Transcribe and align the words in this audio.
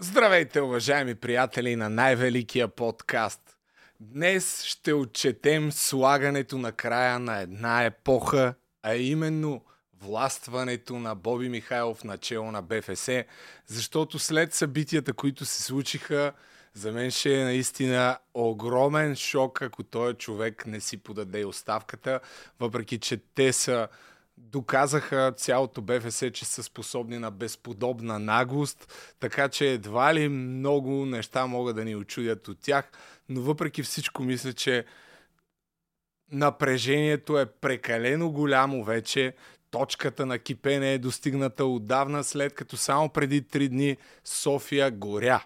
Здравейте, 0.00 0.60
уважаеми 0.60 1.14
приятели 1.14 1.76
на 1.76 1.88
най-великия 1.88 2.68
подкаст. 2.68 3.56
Днес 4.00 4.62
ще 4.62 4.92
отчетем 4.92 5.72
слагането 5.72 6.58
на 6.58 6.72
края 6.72 7.18
на 7.18 7.40
една 7.40 7.84
епоха, 7.84 8.54
а 8.82 8.94
именно 8.94 9.64
властването 10.00 10.98
на 10.98 11.14
Боби 11.14 11.48
Михайлов 11.48 12.04
начало 12.04 12.50
на 12.50 12.62
БФС, 12.62 13.08
защото 13.66 14.18
след 14.18 14.54
събитията, 14.54 15.12
които 15.12 15.44
се 15.44 15.62
случиха, 15.62 16.32
за 16.74 16.92
мен 16.92 17.10
ще 17.10 17.40
е 17.40 17.44
наистина 17.44 18.18
огромен 18.34 19.16
шок, 19.16 19.62
ако 19.62 19.82
този 19.82 20.14
човек 20.14 20.66
не 20.66 20.80
си 20.80 20.96
подаде 20.96 21.44
оставката, 21.44 22.20
въпреки 22.60 22.98
че 22.98 23.16
те 23.34 23.52
са 23.52 23.88
доказаха 24.38 25.32
цялото 25.36 25.82
БФС, 25.82 26.24
че 26.32 26.44
са 26.44 26.62
способни 26.62 27.18
на 27.18 27.30
безподобна 27.30 28.18
наглост, 28.18 28.92
така 29.20 29.48
че 29.48 29.72
едва 29.72 30.14
ли 30.14 30.28
много 30.28 31.06
неща 31.06 31.46
могат 31.46 31.76
да 31.76 31.84
ни 31.84 31.96
очудят 31.96 32.48
от 32.48 32.58
тях, 32.60 32.90
но 33.28 33.40
въпреки 33.40 33.82
всичко 33.82 34.22
мисля, 34.22 34.52
че 34.52 34.84
напрежението 36.32 37.38
е 37.38 37.46
прекалено 37.46 38.30
голямо 38.30 38.84
вече, 38.84 39.34
точката 39.70 40.26
на 40.26 40.38
кипене 40.38 40.92
е 40.92 40.98
достигната 40.98 41.64
отдавна, 41.64 42.24
след 42.24 42.54
като 42.54 42.76
само 42.76 43.08
преди 43.08 43.42
три 43.42 43.68
дни 43.68 43.96
София 44.24 44.90
горя. 44.90 45.44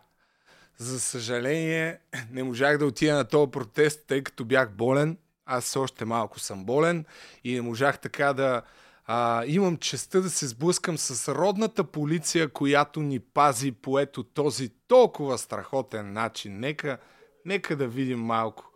За 0.79 1.01
съжаление, 1.01 1.99
не 2.31 2.43
можах 2.43 2.79
да 2.79 2.87
отида 2.87 3.15
на 3.15 3.25
този 3.25 3.51
протест, 3.51 4.05
тъй 4.07 4.23
като 4.23 4.45
бях 4.45 4.71
болен. 4.71 5.19
Аз 5.47 5.77
още 5.77 6.05
малко 6.05 6.41
съм 6.41 6.65
болен 6.65 7.05
и 7.45 7.55
не 7.55 7.61
можах 7.61 7.99
така 7.99 8.33
да 8.33 8.63
а, 9.05 9.45
имам 9.47 9.77
честа 9.77 10.23
да 10.23 10.31
се 10.31 10.47
сблъскам 10.47 10.99
с 10.99 11.35
родната 11.35 11.85
полиция, 11.85 12.49
която 12.49 13.01
ни 13.01 13.21
пази 13.21 13.73
по 13.73 13.99
ето 13.99 14.23
този 14.23 14.69
толкова 14.89 15.39
страхотен 15.39 16.13
начин. 16.13 16.61
Нека, 16.61 16.99
нека 17.45 17.77
да 17.77 17.89
видим 17.89 18.21
малко. 18.21 18.72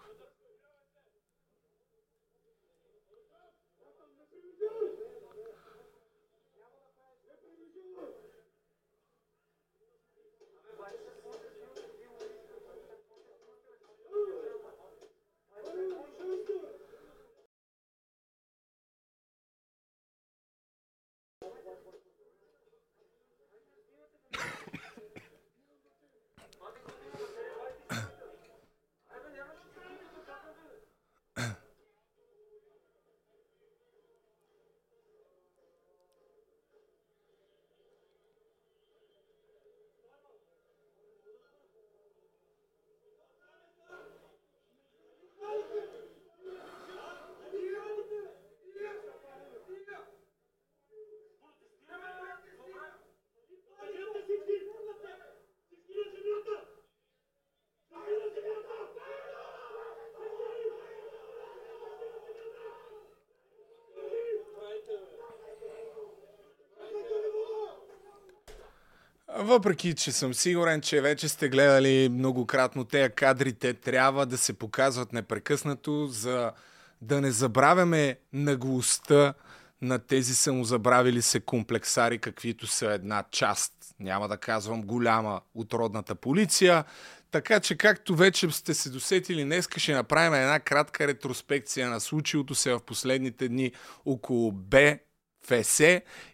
Въпреки, 69.38 69.94
че 69.94 70.12
съм 70.12 70.34
сигурен, 70.34 70.80
че 70.80 71.00
вече 71.00 71.28
сте 71.28 71.48
гледали 71.48 72.08
многократно 72.08 72.84
тези 72.84 73.12
кадри, 73.12 73.52
те 73.52 73.74
трябва 73.74 74.26
да 74.26 74.38
се 74.38 74.52
показват 74.52 75.12
непрекъснато, 75.12 76.06
за 76.06 76.52
да 77.00 77.20
не 77.20 77.30
забравяме 77.30 78.18
наглостта 78.32 79.34
на 79.82 79.98
тези 79.98 80.34
самозабравили 80.34 81.22
се 81.22 81.40
комплексари, 81.40 82.18
каквито 82.18 82.66
са 82.66 82.86
една 82.86 83.24
част, 83.30 83.72
няма 84.00 84.28
да 84.28 84.36
казвам 84.36 84.82
голяма, 84.82 85.40
от 85.54 85.72
родната 85.72 86.14
полиция. 86.14 86.84
Така 87.30 87.60
че, 87.60 87.76
както 87.76 88.16
вече 88.16 88.50
сте 88.50 88.74
се 88.74 88.90
досетили, 88.90 89.44
днес 89.44 89.68
ще 89.76 89.94
направим 89.94 90.34
една 90.34 90.60
кратка 90.60 91.06
ретроспекция 91.06 91.90
на 91.90 92.00
случилото 92.00 92.54
се 92.54 92.72
в 92.72 92.80
последните 92.80 93.48
дни 93.48 93.72
около 94.04 94.52
БФС 94.52 95.80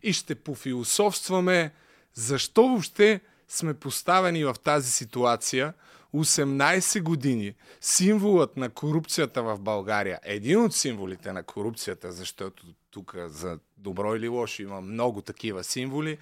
и 0.03 0.13
ще 0.13 0.35
пофилософстваме 0.35 1.73
защо 2.15 2.69
въобще 2.69 3.21
сме 3.49 3.75
поставени 3.75 4.45
в 4.45 4.55
тази 4.65 4.91
ситуация 4.91 5.75
18 6.15 7.03
години? 7.03 7.55
Символът 7.81 8.57
на 8.57 8.71
корупцията 8.71 9.43
в 9.43 9.59
България, 9.59 10.21
един 10.23 10.65
от 10.65 10.75
символите 10.75 11.33
на 11.33 11.43
корупцията, 11.43 12.13
защото 12.13 12.67
тук 12.91 13.17
за 13.27 13.59
добро 13.79 14.17
или 14.17 14.29
лошо 14.29 14.63
има 14.63 14.81
много 14.81 15.23
такива 15.23 15.65
символи, 15.65 16.19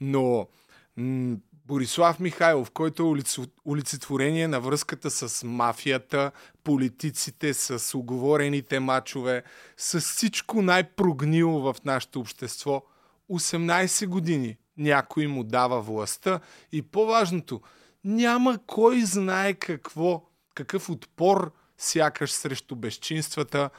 но 0.00 0.48
м- 0.96 1.36
Борислав 1.68 2.20
Михайлов, 2.20 2.70
който 2.70 3.02
е 3.02 3.22
олицетворение 3.66 4.48
на 4.48 4.60
връзката 4.60 5.10
с 5.10 5.46
мафията, 5.46 6.30
политиците, 6.64 7.54
с 7.54 7.98
оговорените 7.98 8.80
мачове, 8.80 9.42
с 9.76 10.00
всичко 10.00 10.62
най-прогнило 10.62 11.60
в 11.60 11.76
нашето 11.84 12.20
общество. 12.20 12.82
18 13.30 14.06
години 14.06 14.56
някой 14.78 15.26
му 15.26 15.44
дава 15.44 15.80
властта 15.80 16.40
и 16.72 16.82
по-важното, 16.82 17.60
няма 18.04 18.58
кой 18.66 19.00
знае 19.00 19.54
какво, 19.54 20.24
какъв 20.54 20.90
отпор 20.90 21.52
сякаш 21.78 22.32
срещу 22.32 22.76
безчинствата, 22.76 23.70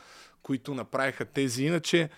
които 0.43 0.73
направиха 0.73 1.25
тези 1.25 1.63
иначе 1.63 2.09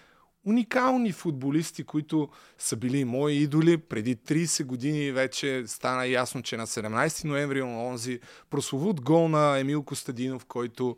уникални 0.45 1.11
футболисти, 1.11 1.83
които 1.83 2.29
са 2.57 2.75
били 2.75 3.05
мои 3.05 3.33
идоли. 3.33 3.77
Преди 3.77 4.15
30 4.15 4.65
години 4.65 5.11
вече 5.11 5.63
стана 5.67 6.05
ясно, 6.05 6.41
че 6.41 6.57
на 6.57 6.67
17 6.67 7.25
ноември 7.25 7.61
онзи 7.61 8.19
прословут 8.49 9.01
гол 9.01 9.27
на 9.27 9.59
Емил 9.59 9.83
Костадинов, 9.83 10.45
който 10.45 10.95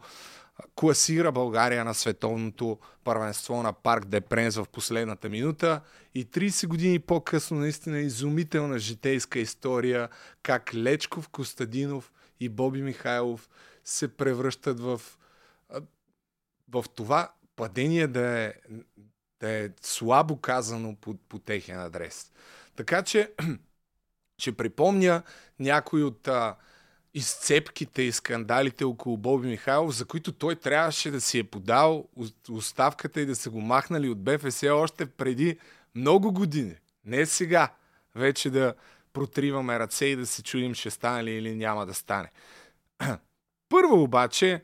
класира 0.75 1.31
България 1.31 1.85
на 1.85 1.93
световното 1.93 2.79
първенство 3.03 3.63
на 3.63 3.73
Парк 3.73 4.05
де 4.05 4.21
Пренс 4.21 4.55
в 4.55 4.65
последната 4.71 5.29
минута 5.29 5.81
и 6.15 6.25
30 6.25 6.67
години 6.67 6.99
по-късно 6.99 7.59
наистина 7.59 7.99
изумителна 7.99 8.79
житейска 8.79 9.39
история 9.39 10.09
как 10.43 10.73
Лечков, 10.75 11.29
Костадинов 11.29 12.11
и 12.39 12.49
Боби 12.49 12.81
Михайлов 12.81 13.49
се 13.83 14.17
превръщат 14.17 14.79
в, 14.79 15.01
в 16.69 16.85
това 16.95 17.31
падение 17.55 18.07
да 18.07 18.27
е, 18.27 18.53
да 19.39 19.49
е 19.49 19.69
слабо 19.81 20.37
казано 20.37 20.95
по, 21.01 21.17
по 21.29 21.39
техен 21.39 21.79
адрес. 21.79 22.31
Така 22.75 23.03
че 23.03 23.31
ще 24.37 24.51
припомня 24.51 25.23
някои 25.59 26.03
от 26.03 26.27
а, 26.27 26.55
изцепките 27.13 28.01
и 28.01 28.11
скандалите 28.11 28.83
около 28.83 29.17
Боби 29.17 29.47
Михайлов, 29.47 29.95
за 29.95 30.05
които 30.05 30.31
той 30.31 30.55
трябваше 30.55 31.11
да 31.11 31.21
си 31.21 31.39
е 31.39 31.43
подал 31.43 32.07
оставката 32.49 33.21
и 33.21 33.25
да 33.25 33.35
са 33.35 33.49
го 33.49 33.61
махнали 33.61 34.09
от 34.09 34.23
БФС 34.23 34.63
още 34.63 35.05
преди 35.05 35.57
много 35.95 36.31
години. 36.31 36.75
Не 37.05 37.25
сега 37.25 37.73
вече 38.15 38.49
да 38.49 38.73
протриваме 39.13 39.79
ръце 39.79 40.05
и 40.05 40.15
да 40.15 40.25
се 40.25 40.43
чудим 40.43 40.73
ще 40.73 40.89
стане 40.89 41.23
ли 41.23 41.31
или 41.31 41.55
няма 41.55 41.85
да 41.85 41.93
стане. 41.93 42.31
Първо 43.69 44.03
обаче 44.03 44.63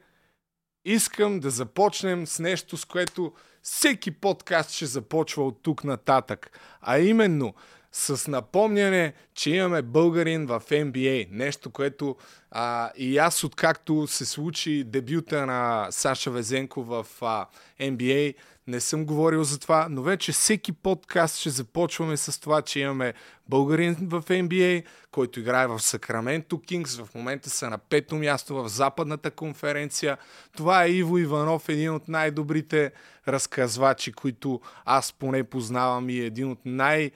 искам 0.86 1.40
да 1.40 1.50
започнем 1.50 2.28
с 2.28 2.40
нещо, 2.40 2.78
с 2.78 2.86
което 2.86 3.34
всеки 3.62 4.12
подкаст 4.12 4.72
ще 4.72 4.86
започва 4.86 5.48
от 5.48 5.64
тук 5.64 5.84
нататък. 5.84 6.60
А 6.82 7.00
именно 7.00 7.54
с 7.92 8.32
напомняне, 8.32 9.14
че 9.34 9.52
имаме 9.52 9.82
българин 9.82 10.46
в 10.46 10.62
NBA. 10.70 11.28
Нещо, 11.32 11.70
което 11.70 12.16
а, 12.52 12.92
и 12.98 13.18
аз 13.18 13.44
откакто 13.44 14.08
се 14.08 14.26
случи 14.26 14.84
дебюта 14.84 15.46
на 15.46 15.88
Саша 15.92 16.32
Везенко 16.32 16.84
в 16.84 17.08
а, 17.22 17.46
NBA, 17.82 18.36
не 18.70 18.80
съм 18.80 19.06
говорил 19.06 19.44
за 19.44 19.60
това, 19.60 19.88
но 19.90 20.02
вече 20.02 20.32
всеки 20.32 20.72
подкаст 20.72 21.38
ще 21.38 21.50
започваме 21.50 22.18
с 22.18 22.42
това, 22.42 22.62
че 22.62 22.80
имаме 22.80 23.14
българин 23.48 23.96
в 24.02 24.22
NBA, 24.22 24.84
който 25.12 25.40
играе 25.40 25.68
в 25.68 25.80
Сакраменто 25.80 26.62
Кингс. 26.62 26.98
В 26.98 27.16
момента 27.16 27.50
са 27.50 27.70
на 27.70 27.78
пето 27.78 28.16
място 28.16 28.56
в 28.56 28.70
Западната 28.70 29.32
конференция. 29.32 30.18
Това 30.58 30.84
е 30.84 30.90
Иво 30.90 31.18
Иванов, 31.18 31.70
един 31.70 31.94
от 31.94 32.08
най-добрите 32.08 32.92
разказвачи, 33.28 34.12
които 34.12 34.62
аз 34.86 35.14
поне 35.14 35.44
познавам 35.44 36.10
и 36.10 36.18
един 36.18 36.52
от 36.52 36.60
най- 36.66 37.12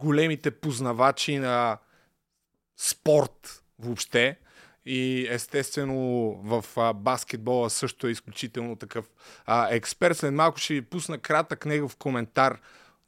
големите 0.00 0.50
познавачи 0.50 1.38
на 1.38 1.78
спорт 2.76 3.62
въобще. 3.78 4.36
И 4.86 5.26
естествено 5.30 6.32
в 6.44 6.64
а, 6.76 6.92
баскетбола 6.92 7.70
също 7.70 8.06
е 8.06 8.10
изключително 8.10 8.76
такъв 8.76 9.10
а, 9.46 9.68
експерт. 9.70 10.16
След 10.16 10.34
малко 10.34 10.58
ще 10.58 10.74
ви 10.74 10.82
пусна 10.82 11.18
кратък 11.18 11.66
негов 11.66 11.96
коментар 11.96 12.58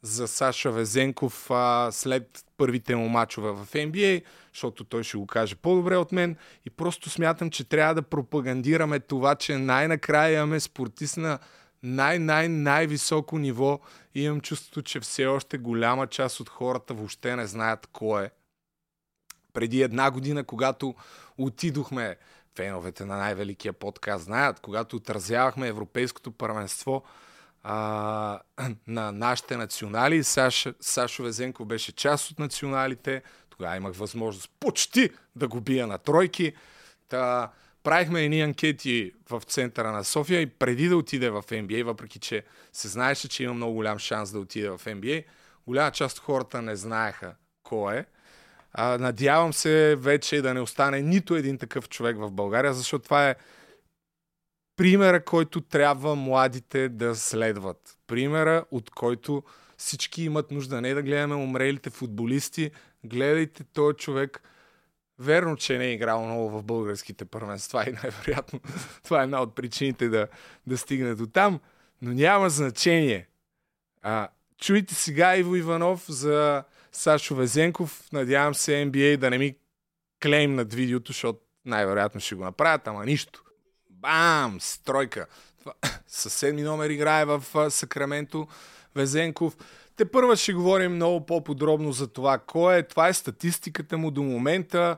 за 0.01 0.27
Саша 0.27 0.71
Везенков 0.71 1.51
а, 1.51 1.89
след 1.91 2.45
първите 2.57 2.95
му 2.95 3.09
мачове 3.09 3.51
в 3.51 3.67
NBA, 3.73 4.23
защото 4.53 4.83
той 4.83 5.03
ще 5.03 5.17
го 5.17 5.27
каже 5.27 5.55
по-добре 5.55 5.97
от 5.97 6.11
мен. 6.11 6.35
И 6.65 6.69
просто 6.69 7.09
смятам, 7.09 7.49
че 7.49 7.63
трябва 7.63 7.95
да 7.95 8.01
пропагандираме 8.01 8.99
това, 8.99 9.35
че 9.35 9.57
най-накрая 9.57 10.37
имаме 10.37 10.59
спортист 10.59 11.17
на 11.17 11.39
най-най-най-високо 11.83 13.37
ниво 13.37 13.79
и 14.15 14.23
имам 14.23 14.41
чувството, 14.41 14.81
че 14.81 14.99
все 14.99 15.25
още 15.25 15.57
голяма 15.57 16.07
част 16.07 16.39
от 16.39 16.49
хората 16.49 16.93
въобще 16.93 17.35
не 17.35 17.47
знаят 17.47 17.87
кой 17.93 18.23
е. 18.23 18.29
Преди 19.53 19.81
една 19.81 20.11
година, 20.11 20.43
когато 20.43 20.95
отидохме, 21.37 22.15
феновете 22.55 23.05
на 23.05 23.17
най-великия 23.17 23.73
подкаст 23.73 24.23
знаят, 24.23 24.59
когато 24.59 24.95
отразявахме 24.95 25.67
Европейското 25.67 26.31
първенство 26.31 27.03
а, 27.63 28.39
на 28.87 29.11
нашите 29.11 29.57
национали, 29.57 30.23
Саш, 30.23 30.67
Сашо 30.79 31.23
Везенко 31.23 31.65
беше 31.65 31.91
част 31.91 32.31
от 32.31 32.39
националите, 32.39 33.23
тогава 33.49 33.75
имах 33.75 33.95
възможност 33.95 34.51
почти 34.59 35.09
да 35.35 35.47
го 35.47 35.61
бия 35.61 35.87
на 35.87 35.97
тройки. 35.97 36.53
Та, 37.09 37.51
правихме 37.83 38.23
едни 38.23 38.41
анкети 38.41 39.11
в 39.29 39.41
центъра 39.41 39.91
на 39.91 40.03
София 40.03 40.41
и 40.41 40.45
преди 40.45 40.87
да 40.87 40.97
отиде 40.97 41.29
в 41.29 41.43
NBA, 41.43 41.83
въпреки 41.83 42.19
че 42.19 42.43
се 42.73 42.87
знаеше, 42.87 43.29
че 43.29 43.43
има 43.43 43.53
много 43.53 43.73
голям 43.73 43.99
шанс 43.99 44.31
да 44.31 44.39
отиде 44.39 44.69
в 44.69 44.81
NBA, 44.85 45.23
голяма 45.67 45.91
част 45.91 46.17
от 46.17 46.23
хората 46.23 46.61
не 46.61 46.75
знаеха 46.75 47.35
кой 47.63 47.97
е. 47.97 48.05
А, 48.73 48.97
надявам 48.97 49.53
се 49.53 49.95
вече 49.95 50.41
да 50.41 50.53
не 50.53 50.61
остане 50.61 51.01
нито 51.01 51.35
един 51.35 51.57
такъв 51.57 51.89
човек 51.89 52.17
в 52.17 52.31
България, 52.31 52.73
защото 52.73 53.03
това 53.03 53.29
е 53.29 53.35
примера, 54.75 55.25
който 55.25 55.61
трябва 55.61 56.15
младите 56.15 56.89
да 56.89 57.15
следват. 57.15 57.97
Примера, 58.07 58.65
от 58.71 58.89
който 58.89 59.43
всички 59.77 60.23
имат 60.23 60.51
нужда. 60.51 60.81
Не 60.81 60.93
да 60.93 61.01
гледаме 61.01 61.35
умрелите 61.35 61.89
футболисти, 61.89 62.71
гледайте 63.03 63.63
този 63.63 63.97
човек. 63.97 64.41
Верно, 65.19 65.57
че 65.57 65.77
не 65.77 65.85
е 65.85 65.93
играл 65.93 66.25
много 66.25 66.49
в 66.49 66.63
българските 66.63 67.25
първенства 67.25 67.89
и 67.89 67.91
най-вероятно 68.03 68.59
това 69.03 69.21
е 69.21 69.23
една 69.23 69.41
от 69.41 69.55
причините 69.55 70.09
да, 70.09 70.27
да 70.67 70.77
стигне 70.77 71.15
до 71.15 71.27
там, 71.27 71.59
но 72.01 72.13
няма 72.13 72.49
значение. 72.49 73.27
А, 74.01 74.27
чуйте 74.57 74.95
сега 74.95 75.37
Иво 75.37 75.55
Иванов 75.55 76.05
за 76.07 76.63
Сашо 76.91 77.35
Везенков. 77.35 78.03
Надявам 78.13 78.55
се 78.55 78.71
NBA 78.71 79.17
да 79.17 79.29
не 79.29 79.37
ми 79.37 79.55
клейм 80.23 80.55
над 80.55 80.73
видеото, 80.73 81.11
защото 81.11 81.39
най-вероятно 81.65 82.21
ще 82.21 82.35
го 82.35 82.43
направят, 82.43 82.87
ама 82.87 83.05
нищо. 83.05 83.43
Бам! 83.89 84.57
Стройка. 84.61 85.25
Със 86.07 86.33
седми 86.33 86.61
номер 86.61 86.89
играе 86.89 87.25
в 87.25 87.43
Сакраменто 87.69 88.47
Везенков. 88.95 89.57
Те 89.95 90.11
първа 90.11 90.35
ще 90.35 90.53
говорим 90.53 90.95
много 90.95 91.25
по-подробно 91.25 91.91
за 91.91 92.07
това 92.07 92.37
кой 92.37 92.77
е. 92.77 92.83
Това 92.83 93.07
е 93.07 93.13
статистиката 93.13 93.97
му 93.97 94.11
до 94.11 94.23
момента. 94.23 94.97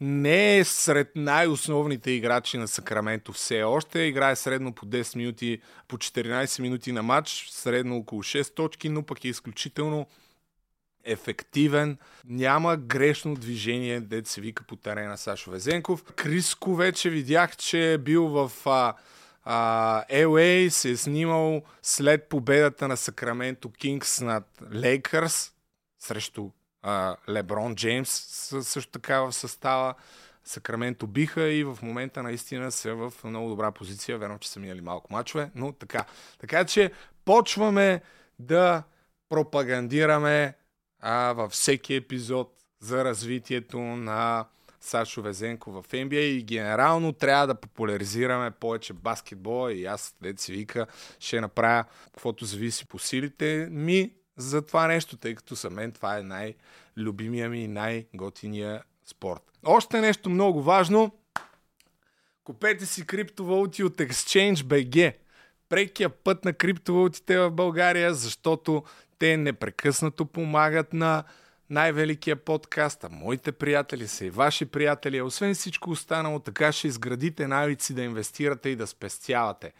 Не 0.00 0.58
е 0.58 0.64
сред 0.64 1.10
най-основните 1.16 2.10
играчи 2.10 2.58
на 2.58 2.68
Сакраменто 2.68 3.32
все 3.32 3.62
още. 3.62 4.00
Играе 4.00 4.36
средно 4.36 4.72
по 4.72 4.86
10 4.86 5.16
минути, 5.16 5.60
по 5.88 5.96
14 5.96 6.60
минути 6.60 6.92
на 6.92 7.02
матч, 7.02 7.48
средно 7.50 7.96
около 7.96 8.22
6 8.22 8.54
точки, 8.54 8.88
но 8.88 9.02
пък 9.02 9.24
е 9.24 9.28
изключително 9.28 10.06
ефективен, 11.04 11.98
няма 12.24 12.76
грешно 12.76 13.34
движение, 13.34 14.00
дете 14.00 14.30
се 14.30 14.40
вика 14.40 14.64
по 14.64 14.76
терена 14.76 15.18
Сашо 15.18 15.50
Везенков. 15.50 16.04
Криско 16.04 16.74
вече 16.74 17.10
видях, 17.10 17.56
че 17.56 17.92
е 17.92 17.98
бил 17.98 18.28
в 18.28 18.52
а, 18.66 18.94
а, 19.44 20.04
LA, 20.10 20.68
се 20.68 20.90
е 20.90 20.96
снимал 20.96 21.62
след 21.82 22.28
победата 22.28 22.88
на 22.88 22.96
Сакраменто 22.96 23.70
Кингс 23.70 24.20
над 24.20 24.62
Лейкърс 24.74 25.54
срещу 25.98 26.50
Леброн 27.28 27.74
Джеймс 27.74 28.10
също 28.62 28.92
така 28.92 29.20
в 29.20 29.32
състава. 29.32 29.94
Сакраменто 30.44 31.06
биха 31.06 31.48
и 31.48 31.64
в 31.64 31.78
момента 31.82 32.22
наистина 32.22 32.72
са 32.72 32.94
в 32.94 33.12
много 33.24 33.48
добра 33.48 33.70
позиция. 33.70 34.18
Верно, 34.18 34.38
че 34.38 34.50
са 34.50 34.60
минали 34.60 34.80
малко 34.80 35.12
мачове, 35.12 35.50
но 35.54 35.72
така. 35.72 36.04
Така 36.38 36.64
че 36.64 36.92
почваме 37.24 38.02
да 38.38 38.82
пропагандираме 39.28 40.56
а, 41.00 41.32
във 41.32 41.52
всеки 41.52 41.94
епизод 41.94 42.54
за 42.80 43.04
развитието 43.04 43.78
на 43.78 44.44
Сашо 44.84 45.22
Везенко 45.22 45.72
в 45.72 45.82
NBA 45.82 46.20
и 46.20 46.42
генерално 46.42 47.12
трябва 47.12 47.46
да 47.46 47.54
популяризираме 47.54 48.50
повече 48.50 48.92
баскетбола 48.92 49.72
и 49.72 49.86
аз, 49.86 50.14
дете 50.22 50.42
си 50.42 50.52
вика, 50.52 50.86
ще 51.20 51.40
направя 51.40 51.84
каквото 52.04 52.44
зависи 52.44 52.86
по 52.86 52.98
силите 52.98 53.68
ми 53.70 54.12
за 54.36 54.62
това 54.62 54.86
нещо, 54.86 55.16
тъй 55.16 55.34
като 55.34 55.54
за 55.54 55.70
мен 55.70 55.92
това 55.92 56.18
е 56.18 56.22
най-любимия 56.22 57.50
ми 57.50 57.64
и 57.64 57.68
най-готиния 57.68 58.82
спорт. 59.04 59.42
Още 59.64 60.00
нещо 60.00 60.30
много 60.30 60.62
важно. 60.62 61.10
Купете 62.44 62.86
си 62.86 63.06
криптовалути 63.06 63.84
от 63.84 63.96
ExchangeBG. 63.96 65.14
Прекия 65.68 66.10
път 66.10 66.44
на 66.44 66.52
криптовалутите 66.52 67.38
в 67.38 67.50
България, 67.50 68.14
защото 68.14 68.84
те 69.18 69.36
непрекъснато 69.36 70.26
помагат 70.26 70.92
на 70.92 71.24
най-великия 71.74 72.36
подкаст, 72.36 73.04
а 73.04 73.08
моите 73.08 73.52
приятели 73.52 74.08
са 74.08 74.24
и 74.24 74.30
ваши 74.30 74.66
приятели. 74.66 75.22
Освен 75.22 75.54
всичко 75.54 75.90
останало, 75.90 76.38
така 76.38 76.72
ще 76.72 76.88
изградите 76.88 77.46
навици 77.46 77.94
да 77.94 78.02
инвестирате 78.02 78.68
и 78.68 78.76
да 78.76 78.86
спестявате. 78.86 79.72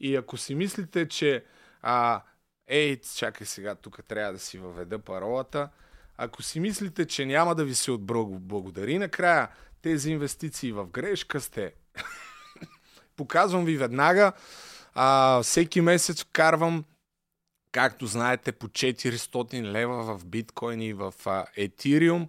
И 0.00 0.16
ако 0.16 0.36
си 0.36 0.54
мислите, 0.54 1.08
че 1.08 1.44
а, 1.82 2.22
ей, 2.66 3.00
чакай 3.16 3.46
сега, 3.46 3.74
тук 3.74 4.04
трябва 4.08 4.32
да 4.32 4.38
си 4.38 4.58
въведа 4.58 4.98
паролата, 4.98 5.68
ако 6.16 6.42
си 6.42 6.60
мислите, 6.60 7.06
че 7.06 7.26
няма 7.26 7.54
да 7.54 7.64
ви 7.64 7.74
се 7.74 7.90
отблагодари 7.90 8.98
накрая 8.98 9.48
тези 9.82 10.10
инвестиции 10.10 10.72
в 10.72 10.86
грешка 10.86 11.40
сте, 11.40 11.72
показвам 13.16 13.64
ви 13.64 13.76
веднага, 13.76 14.32
а, 14.94 15.42
всеки 15.42 15.80
месец 15.80 16.22
вкарвам 16.22 16.84
както 17.72 18.06
знаете, 18.06 18.52
по 18.52 18.68
400 18.68 19.62
лева 19.62 20.16
в 20.16 20.26
биткоин 20.26 20.82
и 20.82 20.92
в 20.92 21.14
етириум. 21.56 22.28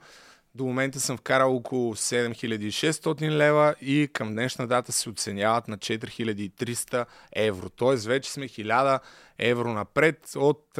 До 0.55 0.63
момента 0.63 0.99
съм 0.99 1.17
вкарал 1.17 1.55
около 1.55 1.95
7600 1.95 3.29
лева 3.29 3.75
и 3.81 4.09
към 4.13 4.31
днешна 4.31 4.67
дата 4.67 4.91
се 4.91 5.09
оценяват 5.09 5.67
на 5.67 5.77
4300 5.77 7.05
евро. 7.35 7.69
Тоест 7.69 8.05
вече 8.05 8.31
сме 8.31 8.47
1000 8.47 9.00
евро 9.39 9.73
напред 9.73 10.31
от 10.35 10.79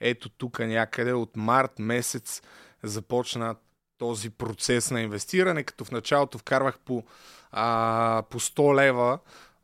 ето 0.00 0.28
тук 0.28 0.58
някъде 0.58 1.12
от 1.12 1.36
март 1.36 1.78
месец 1.78 2.42
започна 2.82 3.56
този 3.98 4.30
процес 4.30 4.90
на 4.90 5.00
инвестиране, 5.00 5.62
като 5.62 5.84
в 5.84 5.90
началото 5.90 6.38
вкарвах 6.38 6.78
по, 6.78 7.04
а, 7.50 8.22
по 8.30 8.40
100 8.40 8.74
лева 8.74 9.18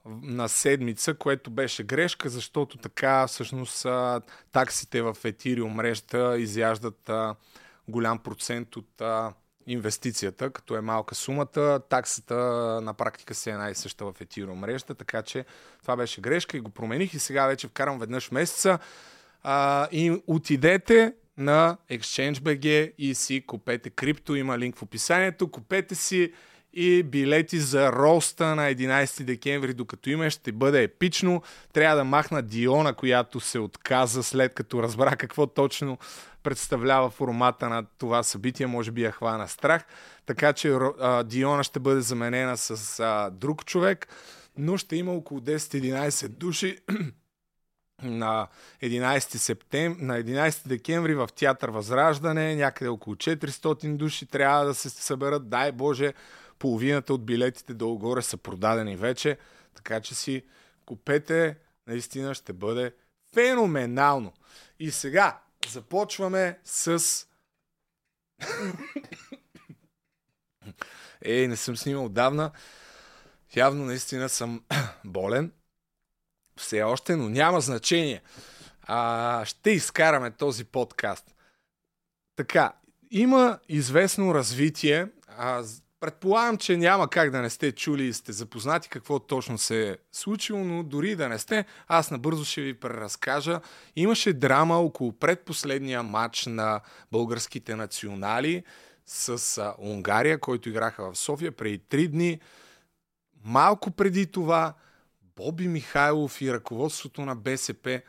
на 0.06 0.48
седмица, 0.48 1.14
което 1.14 1.50
беше 1.50 1.82
грешка, 1.82 2.28
защото 2.28 2.78
така 2.78 3.26
всъщност 3.26 3.86
таксите 4.52 5.02
в 5.02 5.14
Ethereum 5.14 5.74
мрежата 5.74 6.38
изяждат 6.38 7.10
голям 7.88 8.18
процент 8.18 8.76
от 8.76 9.02
инвестицията, 9.66 10.50
като 10.50 10.76
е 10.76 10.80
малка 10.80 11.14
сумата, 11.14 11.80
таксата 11.88 12.34
на 12.82 12.94
практика 12.94 13.34
се 13.34 13.50
е 13.50 13.56
най-съща 13.56 14.04
в 14.04 14.12
Ethereum 14.12 14.54
мрежата, 14.54 14.94
така 14.94 15.22
че 15.22 15.44
това 15.82 15.96
беше 15.96 16.20
грешка 16.20 16.56
и 16.56 16.60
го 16.60 16.70
промених 16.70 17.14
и 17.14 17.18
сега 17.18 17.46
вече 17.46 17.68
вкарам 17.68 17.98
веднъж 17.98 18.30
месеца. 18.30 18.78
А, 19.42 19.88
и 19.92 20.22
отидете 20.26 21.14
на 21.36 21.76
ExchangeBG 21.90 22.94
и 22.98 23.14
си 23.14 23.46
купете 23.46 23.90
крипто, 23.90 24.34
има 24.34 24.58
линк 24.58 24.76
в 24.76 24.82
описанието, 24.82 25.50
купете 25.50 25.94
си 25.94 26.32
и 26.76 27.02
билети 27.02 27.58
за 27.58 27.92
роста 27.92 28.54
на 28.54 28.62
11 28.62 29.22
декември, 29.22 29.74
докато 29.74 30.10
има, 30.10 30.30
ще 30.30 30.52
бъде 30.52 30.82
епично. 30.82 31.42
Трябва 31.72 31.96
да 31.96 32.04
махна 32.04 32.42
Диона, 32.42 32.94
която 32.94 33.40
се 33.40 33.58
отказа 33.58 34.22
след 34.22 34.54
като 34.54 34.82
разбра 34.82 35.16
какво 35.16 35.46
точно 35.46 35.98
представлява 36.42 37.10
формата 37.10 37.68
на 37.68 37.84
това 37.98 38.22
събитие, 38.22 38.66
може 38.66 38.90
би 38.90 39.02
я 39.02 39.12
хвана 39.12 39.48
страх. 39.48 39.84
Така 40.26 40.52
че 40.52 40.70
а, 41.00 41.22
Диона 41.22 41.64
ще 41.64 41.80
бъде 41.80 42.00
заменена 42.00 42.56
с 42.56 43.00
а, 43.00 43.30
друг 43.30 43.64
човек, 43.64 44.08
но 44.58 44.76
ще 44.76 44.96
има 44.96 45.12
около 45.12 45.40
10-11 45.40 46.28
души 46.28 46.78
на 48.02 48.46
11, 48.82 49.18
септем... 49.36 49.96
на 50.00 50.22
11 50.22 50.68
декември 50.68 51.14
в 51.14 51.28
Театър 51.36 51.68
Възраждане, 51.68 52.56
някъде 52.56 52.88
около 52.88 53.16
400 53.16 53.96
души 53.96 54.26
трябва 54.26 54.64
да 54.64 54.74
се 54.74 54.90
съберат, 54.90 55.48
дай 55.48 55.72
Боже, 55.72 56.12
половината 56.64 57.14
от 57.14 57.26
билетите 57.26 57.74
долу-горе 57.74 58.22
са 58.22 58.36
продадени 58.36 58.96
вече, 58.96 59.38
така 59.74 60.00
че 60.00 60.14
си 60.14 60.42
купете, 60.86 61.58
наистина 61.86 62.34
ще 62.34 62.52
бъде 62.52 62.94
феноменално. 63.34 64.32
И 64.78 64.90
сега 64.90 65.42
започваме 65.68 66.58
с 66.64 66.98
Е, 71.24 71.48
не 71.48 71.56
съм 71.56 71.76
снимал 71.76 72.04
отдавна. 72.04 72.50
Явно 73.56 73.84
наистина 73.84 74.28
съм 74.28 74.64
болен. 75.04 75.52
Все 76.56 76.82
още, 76.82 77.16
но 77.16 77.28
няма 77.28 77.60
значение. 77.60 78.22
А, 78.82 79.44
ще 79.44 79.70
изкараме 79.70 80.30
този 80.30 80.64
подкаст. 80.64 81.34
Така, 82.36 82.72
има 83.10 83.58
известно 83.68 84.34
развитие. 84.34 85.08
А, 85.28 85.64
предполагам, 86.04 86.56
че 86.56 86.76
няма 86.76 87.08
как 87.08 87.30
да 87.30 87.40
не 87.40 87.50
сте 87.50 87.72
чули 87.72 88.04
и 88.04 88.12
сте 88.12 88.32
запознати 88.32 88.88
какво 88.88 89.18
точно 89.18 89.58
се 89.58 89.88
е 89.88 89.96
случило, 90.12 90.64
но 90.64 90.82
дори 90.82 91.16
да 91.16 91.28
не 91.28 91.38
сте, 91.38 91.64
аз 91.88 92.10
набързо 92.10 92.44
ще 92.44 92.60
ви 92.60 92.74
преразкажа. 92.74 93.60
Имаше 93.96 94.32
драма 94.32 94.78
около 94.78 95.12
предпоследния 95.12 96.02
матч 96.02 96.46
на 96.46 96.80
българските 97.12 97.76
национали 97.76 98.64
с 99.06 99.58
а, 99.58 99.74
Унгария, 99.78 100.40
който 100.40 100.68
играха 100.68 101.12
в 101.12 101.18
София 101.18 101.52
преди 101.52 101.78
три 101.78 102.08
дни. 102.08 102.40
Малко 103.44 103.90
преди 103.90 104.26
това 104.26 104.74
Боби 105.36 105.68
Михайлов 105.68 106.42
и 106.42 106.52
ръководството 106.52 107.24
на 107.24 107.36
БСП, 107.36 108.02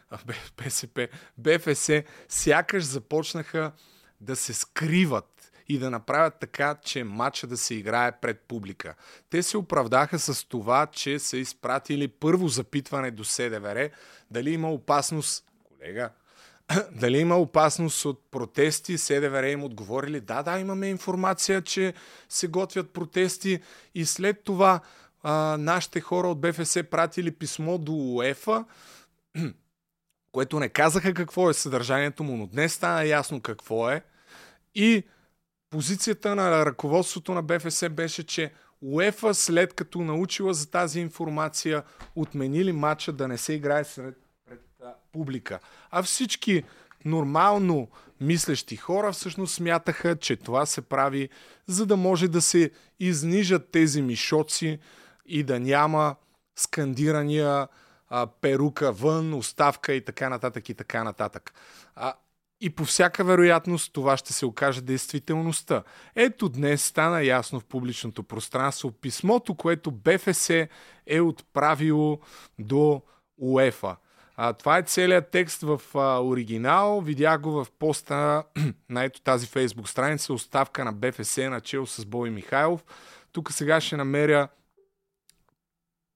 БСП, 0.57 1.07
БФС 1.37 1.89
сякаш 2.29 2.83
започнаха 2.83 3.71
да 4.21 4.35
се 4.35 4.53
скриват 4.53 5.34
и 5.67 5.79
да 5.79 5.91
направят 5.91 6.33
така, 6.39 6.75
че 6.75 7.03
матча 7.03 7.47
да 7.47 7.57
се 7.57 7.75
играе 7.75 8.11
пред 8.11 8.39
публика. 8.39 8.95
Те 9.29 9.43
се 9.43 9.57
оправдаха 9.57 10.19
с 10.19 10.47
това, 10.47 10.85
че 10.85 11.19
са 11.19 11.37
изпратили 11.37 12.07
първо 12.07 12.47
запитване 12.47 13.11
до 13.11 13.23
СДВР, 13.23 13.89
дали 14.31 14.51
има 14.51 14.71
опасност, 14.71 15.45
колега, 15.63 16.09
дали 16.91 17.17
има 17.17 17.37
опасност 17.37 18.05
от 18.05 18.31
протести, 18.31 18.97
СДВР 18.97 19.43
им 19.43 19.63
отговорили, 19.63 20.21
да, 20.21 20.43
да, 20.43 20.59
имаме 20.59 20.87
информация, 20.87 21.61
че 21.61 21.93
се 22.29 22.47
готвят 22.47 22.93
протести 22.93 23.59
и 23.95 24.05
след 24.05 24.43
това 24.43 24.79
а, 25.23 25.57
нашите 25.59 26.01
хора 26.01 26.27
от 26.27 26.41
БФС 26.41 26.77
пратили 26.91 27.31
писмо 27.31 27.77
до 27.77 27.93
УЕФА, 27.93 28.65
което 30.31 30.59
не 30.59 30.69
казаха 30.69 31.13
какво 31.13 31.49
е 31.49 31.53
съдържанието 31.53 32.23
му, 32.23 32.37
но 32.37 32.47
днес 32.47 32.73
стана 32.73 33.05
ясно 33.05 33.41
какво 33.41 33.89
е. 33.89 34.01
И 34.75 35.03
позицията 35.75 36.35
на 36.35 36.65
ръководството 36.65 37.33
на 37.33 37.41
БФС 37.41 37.89
беше, 37.89 38.23
че 38.23 38.53
УЕФА 38.81 39.33
след 39.33 39.73
като 39.73 40.01
научила 40.01 40.53
за 40.53 40.71
тази 40.71 40.99
информация, 40.99 41.83
отменили 42.15 42.71
матча 42.71 43.11
да 43.11 43.27
не 43.27 43.37
се 43.37 43.53
играе 43.53 43.83
сред, 43.83 44.17
пред 44.49 44.61
а, 44.83 44.93
публика. 45.13 45.59
А 45.91 46.03
всички 46.03 46.63
нормално 47.05 47.87
мислещи 48.21 48.75
хора 48.75 49.11
всъщност 49.11 49.53
смятаха, 49.53 50.15
че 50.15 50.35
това 50.35 50.65
се 50.65 50.81
прави, 50.81 51.29
за 51.67 51.85
да 51.85 51.97
може 51.97 52.27
да 52.27 52.41
се 52.41 52.71
изнижат 52.99 53.71
тези 53.71 54.01
мишоци, 54.01 54.79
и 55.25 55.43
да 55.43 55.59
няма 55.59 56.15
скандирания 56.55 57.67
а, 58.09 58.27
перука 58.27 58.91
вън, 58.91 59.33
оставка 59.33 59.93
и 59.93 60.05
така 60.05 60.29
нататък 60.29 60.69
и 60.69 60.73
така 60.73 61.03
нататък. 61.03 61.53
А, 61.95 62.13
и 62.61 62.69
по 62.69 62.85
всяка 62.85 63.23
вероятност 63.23 63.93
това 63.93 64.17
ще 64.17 64.33
се 64.33 64.45
окаже 64.45 64.81
действителността. 64.81 65.83
Ето 66.15 66.49
днес 66.49 66.85
стана 66.85 67.23
ясно 67.23 67.59
в 67.59 67.65
публичното 67.65 68.23
пространство 68.23 68.91
писмото, 68.91 69.55
което 69.55 69.91
БФС 69.91 70.49
е 71.07 71.21
отправило 71.21 72.19
до 72.59 73.01
УЕФА. 73.37 73.95
А, 74.37 74.53
това 74.53 74.77
е 74.77 74.83
целият 74.83 75.31
текст 75.31 75.61
в 75.61 75.81
а, 75.95 76.23
оригинал. 76.23 77.01
Видях 77.01 77.41
го 77.41 77.51
в 77.51 77.67
поста 77.79 78.43
на 78.89 79.03
ето 79.03 79.21
тази 79.21 79.47
фейсбук 79.47 79.89
страница, 79.89 80.33
оставка 80.33 80.85
на 80.85 80.93
БФС 80.93 81.37
начало 81.37 81.85
с 81.85 82.05
Бой 82.05 82.29
Михайлов. 82.29 82.85
Тук 83.31 83.51
сега 83.51 83.81
ще 83.81 83.97
намеря 83.97 84.47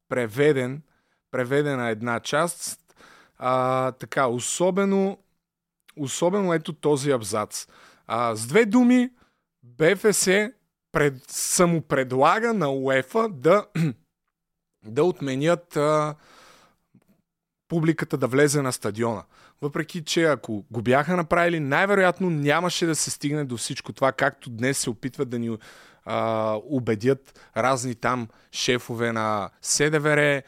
преведен, 0.09 0.81
преведена 1.31 1.89
една 1.89 2.19
част. 2.19 2.95
А, 3.37 3.91
така, 3.91 4.27
особено, 4.27 5.17
особено 5.97 6.53
ето 6.53 6.73
този 6.73 7.11
абзац. 7.11 7.67
А, 8.07 8.35
с 8.35 8.47
две 8.47 8.65
думи, 8.65 9.09
БФС 9.63 10.27
пред, 10.91 11.13
самопредлага 11.27 12.53
на 12.53 12.71
УЕФА 12.71 13.29
да, 13.29 13.65
да 14.85 15.03
отменят 15.03 15.77
а, 15.77 16.15
публиката 17.67 18.17
да 18.17 18.27
влезе 18.27 18.61
на 18.61 18.73
стадиона. 18.73 19.23
Въпреки, 19.61 20.03
че 20.03 20.23
ако 20.23 20.65
го 20.71 20.81
бяха 20.81 21.17
направили, 21.17 21.59
най-вероятно 21.59 22.29
нямаше 22.29 22.85
да 22.85 22.95
се 22.95 23.11
стигне 23.11 23.45
до 23.45 23.57
всичко 23.57 23.93
това, 23.93 24.11
както 24.11 24.49
днес 24.49 24.77
се 24.77 24.89
опитват 24.89 25.29
да 25.29 25.39
ни 25.39 25.57
а, 26.05 26.55
убедят 26.63 27.49
разни 27.57 27.95
там 27.95 28.27
шефове 28.51 29.11
на 29.11 29.49
СДВР, 29.61 30.41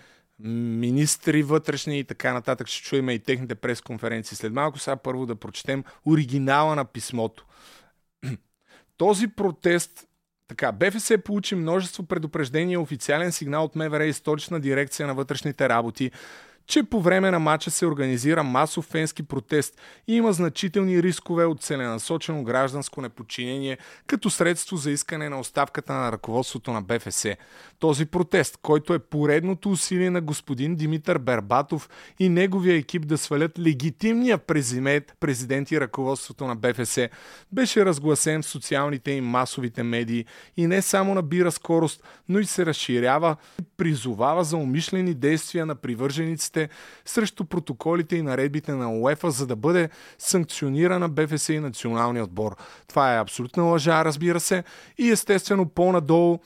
министри 0.44 1.44
вътрешни 1.44 2.00
и 2.00 2.04
така 2.04 2.34
нататък. 2.34 2.68
Ще 2.68 2.84
чуем 2.84 3.10
и 3.10 3.20
техните 3.20 3.56
пресконференции 3.56 4.38
след 4.38 4.54
малко. 4.54 4.80
Сега 4.80 4.96
първо 4.96 5.26
да 5.26 5.36
прочетем 5.36 5.84
оригинала 6.06 6.76
на 6.76 6.86
писмото. 6.86 7.46
Този 8.98 9.28
протест 9.28 10.08
така, 10.48 10.72
БФС 10.72 11.12
получи 11.26 11.56
множество 11.56 12.04
предупреждения 12.04 12.82
официален 12.82 13.32
сигнал 13.32 13.64
от 13.64 13.76
МВР 13.76 14.06
и 14.06 14.14
столична 14.14 14.60
дирекция 14.60 15.08
на 15.08 15.14
вътрешните 15.14 15.70
работи 15.70 16.12
че 16.72 16.84
по 16.84 17.02
време 17.02 17.32
на 17.32 17.40
матча 17.40 17.72
се 17.72 17.86
организира 17.86 18.44
масов 18.44 18.86
фенски 18.86 19.24
протест 19.24 19.82
и 20.08 20.16
има 20.16 20.34
значителни 20.34 21.04
рискове 21.04 21.46
от 21.46 21.62
целенасочено 21.62 22.44
гражданско 22.44 23.02
неподчинение 23.02 23.78
като 24.08 24.30
средство 24.30 24.78
за 24.78 24.92
искане 24.92 25.30
на 25.30 25.40
оставката 25.40 25.94
на 25.94 26.12
ръководството 26.12 26.72
на 26.72 26.82
БФС. 26.82 27.26
Този 27.80 28.06
протест, 28.06 28.58
който 28.62 28.94
е 28.94 29.00
поредното 29.00 29.70
усилие 29.70 30.10
на 30.10 30.22
господин 30.22 30.76
Димитър 30.76 31.18
Бербатов 31.18 31.90
и 32.20 32.30
неговия 32.30 32.76
екип 32.76 33.08
да 33.08 33.18
свалят 33.18 33.60
легитимния 33.60 34.38
президент, 34.38 35.04
президент 35.20 35.72
и 35.72 35.82
ръководството 35.82 36.46
на 36.48 36.56
БФС, 36.56 36.98
беше 37.52 37.86
разгласен 37.86 38.42
в 38.42 38.46
социалните 38.46 39.12
и 39.12 39.22
масовите 39.22 39.84
медии 39.84 40.26
и 40.58 40.68
не 40.68 40.82
само 40.82 41.16
набира 41.16 41.52
скорост, 41.52 42.04
но 42.30 42.40
и 42.40 42.46
се 42.46 42.66
разширява 42.66 43.36
и 43.62 43.64
призовава 43.78 44.44
за 44.44 44.58
умишлени 44.58 45.14
действия 45.14 45.66
на 45.66 45.76
привържениците 45.76 46.61
протестите 46.68 46.92
срещу 47.06 47.46
протоколите 47.46 48.16
и 48.16 48.22
наредбите 48.22 48.74
на 48.74 48.92
УЕФА, 48.94 49.32
за 49.32 49.48
да 49.48 49.56
бъде 49.56 49.90
санкционирана 50.18 51.10
БФС 51.10 51.50
и 51.50 51.60
националния 51.60 52.24
отбор. 52.24 52.56
Това 52.88 53.16
е 53.16 53.20
абсолютна 53.20 53.64
лъжа, 53.64 54.06
разбира 54.06 54.40
се. 54.40 54.64
И 54.98 55.12
естествено 55.12 55.70
по-надолу, 55.70 56.40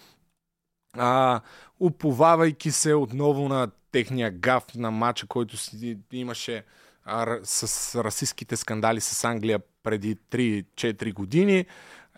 а, 0.98 1.42
уповавайки 1.80 2.72
се 2.72 2.94
отново 2.94 3.50
на 3.50 3.68
техния 3.92 4.32
гаф 4.32 4.64
на 4.76 4.92
матча, 4.92 5.28
който 5.28 5.58
имаше 6.12 6.64
а, 7.06 7.38
с 7.44 8.04
расистските 8.04 8.56
скандали 8.56 9.02
с 9.02 9.24
Англия 9.24 9.60
преди 9.84 10.16
3-4 10.16 11.14
години. 11.14 11.66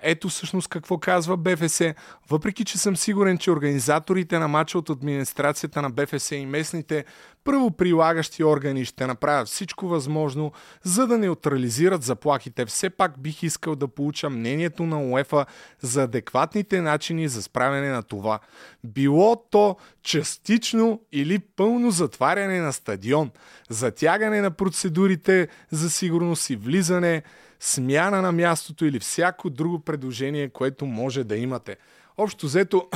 Ето 0.01 0.29
всъщност 0.29 0.67
какво 0.67 0.97
казва 0.97 1.37
БФС. 1.37 1.81
Въпреки, 2.29 2.65
че 2.65 2.77
съм 2.77 2.97
сигурен, 2.97 3.37
че 3.37 3.51
организаторите 3.51 4.39
на 4.39 4.47
матча 4.47 4.77
от 4.77 4.89
администрацията 4.89 5.81
на 5.81 5.89
БФС 5.89 6.31
и 6.31 6.45
местните 6.45 7.05
правоприлагащи 7.43 8.43
органи 8.43 8.85
ще 8.85 9.07
направят 9.07 9.47
всичко 9.47 9.87
възможно, 9.87 10.51
за 10.83 11.07
да 11.07 11.17
неутрализират 11.17 12.03
заплахите. 12.03 12.65
Все 12.65 12.89
пак 12.89 13.19
бих 13.19 13.43
искал 13.43 13.75
да 13.75 13.87
получа 13.87 14.29
мнението 14.29 14.83
на 14.83 15.03
УЕФА 15.03 15.45
за 15.81 16.03
адекватните 16.03 16.81
начини 16.81 17.27
за 17.27 17.43
справяне 17.43 17.89
на 17.89 18.03
това. 18.03 18.39
Било 18.83 19.35
то 19.51 19.77
частично 20.03 21.01
или 21.11 21.39
пълно 21.39 21.91
затваряне 21.91 22.61
на 22.61 22.73
стадион, 22.73 23.31
затягане 23.69 24.41
на 24.41 24.51
процедурите 24.51 25.47
за 25.71 25.89
сигурност 25.89 26.49
и 26.49 26.55
влизане, 26.55 27.23
смяна 27.59 28.21
на 28.21 28.31
мястото 28.31 28.85
или 28.85 28.99
всяко 28.99 29.49
друго 29.49 29.79
предложение, 29.79 30.49
което 30.49 30.85
може 30.85 31.23
да 31.23 31.37
имате. 31.37 31.77
Общо 32.17 32.45
взето, 32.45 32.89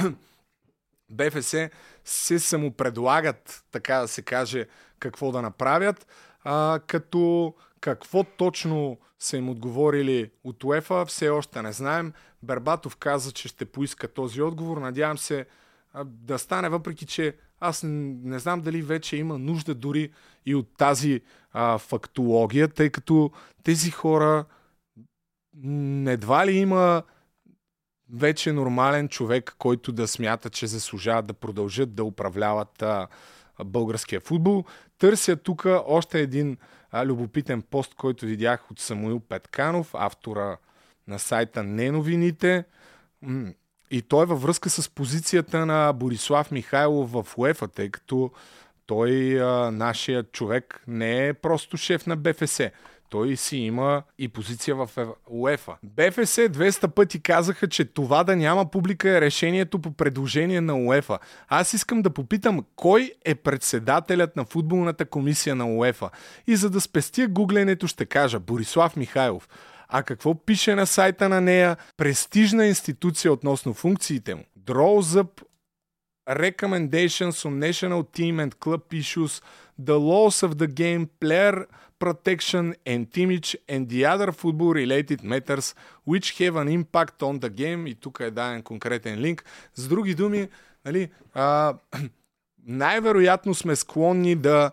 БФС 1.12 1.56
се 2.06 2.40
самопредлагат, 2.40 3.64
така 3.72 3.96
да 3.96 4.08
се 4.08 4.22
каже, 4.22 4.68
какво 5.00 5.32
да 5.32 5.42
направят, 5.42 6.08
а, 6.44 6.80
като 6.88 7.54
какво 7.82 8.24
точно 8.24 8.98
са 9.20 9.38
им 9.38 9.50
отговорили 9.50 10.32
от 10.44 10.64
УЕФА, 10.64 11.06
все 11.06 11.30
още 11.30 11.62
не 11.62 11.72
знаем. 11.72 12.14
Бербатов 12.44 12.96
каза, 12.96 13.32
че 13.32 13.48
ще 13.48 13.66
поиска 13.66 14.08
този 14.08 14.42
отговор. 14.42 14.78
Надявам 14.78 15.18
се 15.18 15.46
а, 15.94 16.04
да 16.06 16.40
стане, 16.40 16.70
въпреки 16.70 17.06
че 17.06 17.36
аз 17.60 17.84
не 17.86 18.40
знам 18.40 18.62
дали 18.62 18.82
вече 18.82 19.18
има 19.18 19.38
нужда 19.38 19.76
дори 19.76 20.12
и 20.46 20.56
от 20.56 20.68
тази 20.78 21.22
а, 21.54 21.78
фактология, 21.78 22.68
тъй 22.68 22.90
като 22.90 23.32
тези 23.64 23.92
хора 23.92 24.46
едва 26.08 26.48
ли 26.48 26.52
има 26.52 27.04
вече 28.14 28.52
нормален 28.52 29.10
човек, 29.10 29.56
който 29.58 29.92
да 29.92 30.08
смята, 30.08 30.50
че 30.50 30.68
заслужават 30.68 31.28
да 31.28 31.34
продължат 31.34 31.96
да 31.96 32.04
управляват 32.04 32.82
а, 32.82 33.08
българския 33.66 34.20
футбол. 34.20 34.64
Търся 34.98 35.36
тук 35.36 35.66
още 35.86 36.20
един 36.20 36.58
а, 36.92 37.06
любопитен 37.06 37.62
пост, 37.62 37.96
който 37.96 38.26
видях 38.26 38.72
от 38.72 38.80
Самуил 38.80 39.20
Петканов, 39.20 39.90
автора 39.94 40.58
на 41.08 41.20
сайта 41.20 41.64
Не 41.64 41.92
новините. 41.92 42.66
и 43.92 44.02
той 44.02 44.24
е 44.24 44.26
във 44.26 44.42
връзка 44.42 44.70
с 44.70 44.90
позицията 44.90 45.66
на 45.66 45.94
Борислав 45.94 46.52
Михайлов 46.52 47.12
в 47.12 47.38
УЕФА, 47.38 47.68
тъй 47.68 47.90
като 47.90 48.32
той, 48.92 49.42
а, 49.42 49.72
нашия 49.72 50.24
човек, 50.24 50.84
не 50.88 51.28
е 51.28 51.34
просто 51.34 51.78
шеф 51.78 52.08
на 52.08 52.16
БФС. 52.16 52.60
Той 53.10 53.36
си 53.36 53.58
има 53.58 54.04
и 54.18 54.28
позиция 54.28 54.76
в 54.76 54.90
УЕФА. 55.30 55.76
БФС 55.84 56.36
200 56.36 56.88
пъти 56.88 57.24
казаха, 57.24 57.68
че 57.68 57.86
това 57.86 58.24
да 58.24 58.36
няма 58.36 58.72
публика 58.72 59.10
е 59.10 59.22
решението 59.22 59.80
по 59.80 59.92
предложение 59.92 60.62
на 60.62 60.78
УЕФА. 60.78 61.20
Аз 61.48 61.74
искам 61.74 62.02
да 62.02 62.10
попитам, 62.10 62.66
кой 62.76 63.14
е 63.26 63.36
председателят 63.36 64.36
на 64.36 64.46
футболната 64.46 65.06
комисия 65.06 65.56
на 65.56 65.76
УЕФА? 65.76 66.10
И 66.48 66.56
за 66.56 66.70
да 66.70 66.82
спестя 66.82 67.28
гугленето 67.28 67.88
ще 67.88 68.06
кажа 68.06 68.40
Борислав 68.40 68.96
Михайлов. 68.96 69.50
А 69.90 70.04
какво 70.04 70.36
пише 70.46 70.76
на 70.76 70.88
сайта 70.88 71.30
на 71.30 71.42
нея? 71.42 71.78
Престижна 71.98 72.66
институция 72.66 73.34
относно 73.34 73.74
функциите 73.74 74.36
му. 74.36 74.44
Draws 74.66 75.28
recommendations 76.28 77.46
on 77.46 77.60
national 77.60 78.04
team 78.04 78.40
and 78.40 78.60
club 78.60 78.94
issues, 78.94 79.42
the 79.78 80.00
laws 80.00 80.44
of 80.44 80.58
the 80.58 80.68
game, 80.68 81.10
player 81.20 81.68
protection 82.00 82.76
and 82.86 83.06
image 83.18 83.56
and 83.70 83.88
the 83.90 84.06
other 84.06 84.32
football 84.32 84.74
related 84.74 85.24
matters 85.24 85.76
which 86.04 86.28
have 86.40 86.56
an 86.56 86.68
impact 86.68 87.22
on 87.22 87.40
the 87.40 87.50
game 87.50 87.88
и 87.88 87.96
тук 87.96 88.20
е 88.20 88.32
даден 88.32 88.64
конкретен 88.64 89.20
линк. 89.20 89.46
С 89.76 89.88
други 89.88 90.16
думи, 90.16 90.50
нали, 90.86 91.10
а, 91.34 91.74
най-вероятно 92.66 93.56
сме 93.56 93.76
склонни 93.76 94.36
да, 94.36 94.72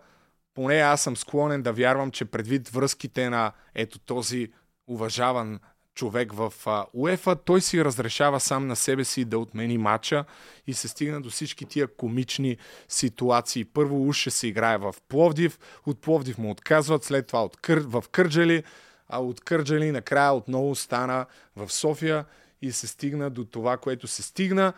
поне 0.55 0.75
аз 0.75 1.03
съм 1.03 1.17
склонен 1.17 1.63
да 1.63 1.73
вярвам, 1.73 2.11
че 2.11 2.25
предвид 2.25 2.69
връзките 2.69 3.31
на 3.31 3.53
ето 3.75 3.99
този 3.99 4.53
уважаван 4.87 5.61
човек 5.99 6.33
в 6.33 6.53
УЕФА, 6.93 7.37
той 7.37 7.61
си 7.61 7.85
разрешава 7.85 8.41
сам 8.41 8.67
на 8.67 8.77
себе 8.77 9.05
си 9.05 9.25
да 9.25 9.39
отмени 9.39 9.79
матча 9.79 10.25
и 10.67 10.75
се 10.75 10.89
стигна 10.89 11.21
до 11.21 11.31
всички 11.31 11.65
тия 11.65 11.87
комични 11.97 12.57
ситуации. 12.89 13.65
Първо 13.65 14.09
уж 14.09 14.17
ще 14.17 14.31
се 14.31 14.47
играе 14.47 14.79
в 14.79 14.95
Пловдив, 15.09 15.59
от 15.87 16.01
Пловдив 16.01 16.39
му 16.39 16.51
отказват, 16.51 17.05
след 17.05 17.27
това 17.27 17.45
от 17.45 17.57
Кър... 17.57 17.79
в 17.79 18.05
Кърджали, 18.13 18.65
а 19.09 19.23
от 19.23 19.41
Кърджали 19.41 19.91
накрая 19.91 20.33
отново 20.33 20.75
стана 20.75 21.27
в 21.57 21.73
София 21.73 22.25
и 22.63 22.73
се 22.73 22.87
стигна 22.87 23.31
до 23.31 23.45
това, 23.45 23.77
което 23.77 24.07
се 24.07 24.23
стигна. 24.23 24.73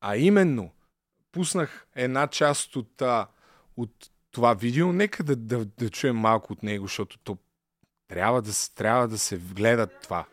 А 0.00 0.16
именно, 0.16 0.70
пуснах 1.32 1.86
една 1.94 2.26
част 2.26 2.76
от, 2.76 3.02
от 3.76 4.10
това 4.30 4.54
видео. 4.54 4.92
Нека 4.92 5.24
да, 5.24 5.36
да, 5.36 5.64
да 5.64 5.90
чуем 5.90 6.16
малко 6.16 6.52
от 6.52 6.62
него, 6.62 6.86
защото 6.86 7.18
то 7.18 7.38
трябва 8.08 8.42
да, 8.42 8.50
трябва 8.74 9.08
да 9.08 9.18
се 9.18 9.36
вгледат 9.36 9.90
това. 10.02 10.24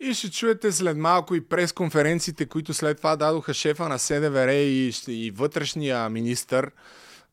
И 0.00 0.14
ще 0.14 0.30
чуете 0.30 0.72
след 0.72 0.96
малко 0.96 1.34
и 1.34 1.48
пресконференциите, 1.48 2.46
които 2.46 2.74
след 2.74 2.96
това 2.96 3.16
дадоха 3.16 3.54
шефа 3.54 3.88
на 3.88 3.98
СДВР 3.98 4.48
и, 4.52 4.92
и 5.08 5.30
вътрешния 5.30 6.08
министър, 6.10 6.70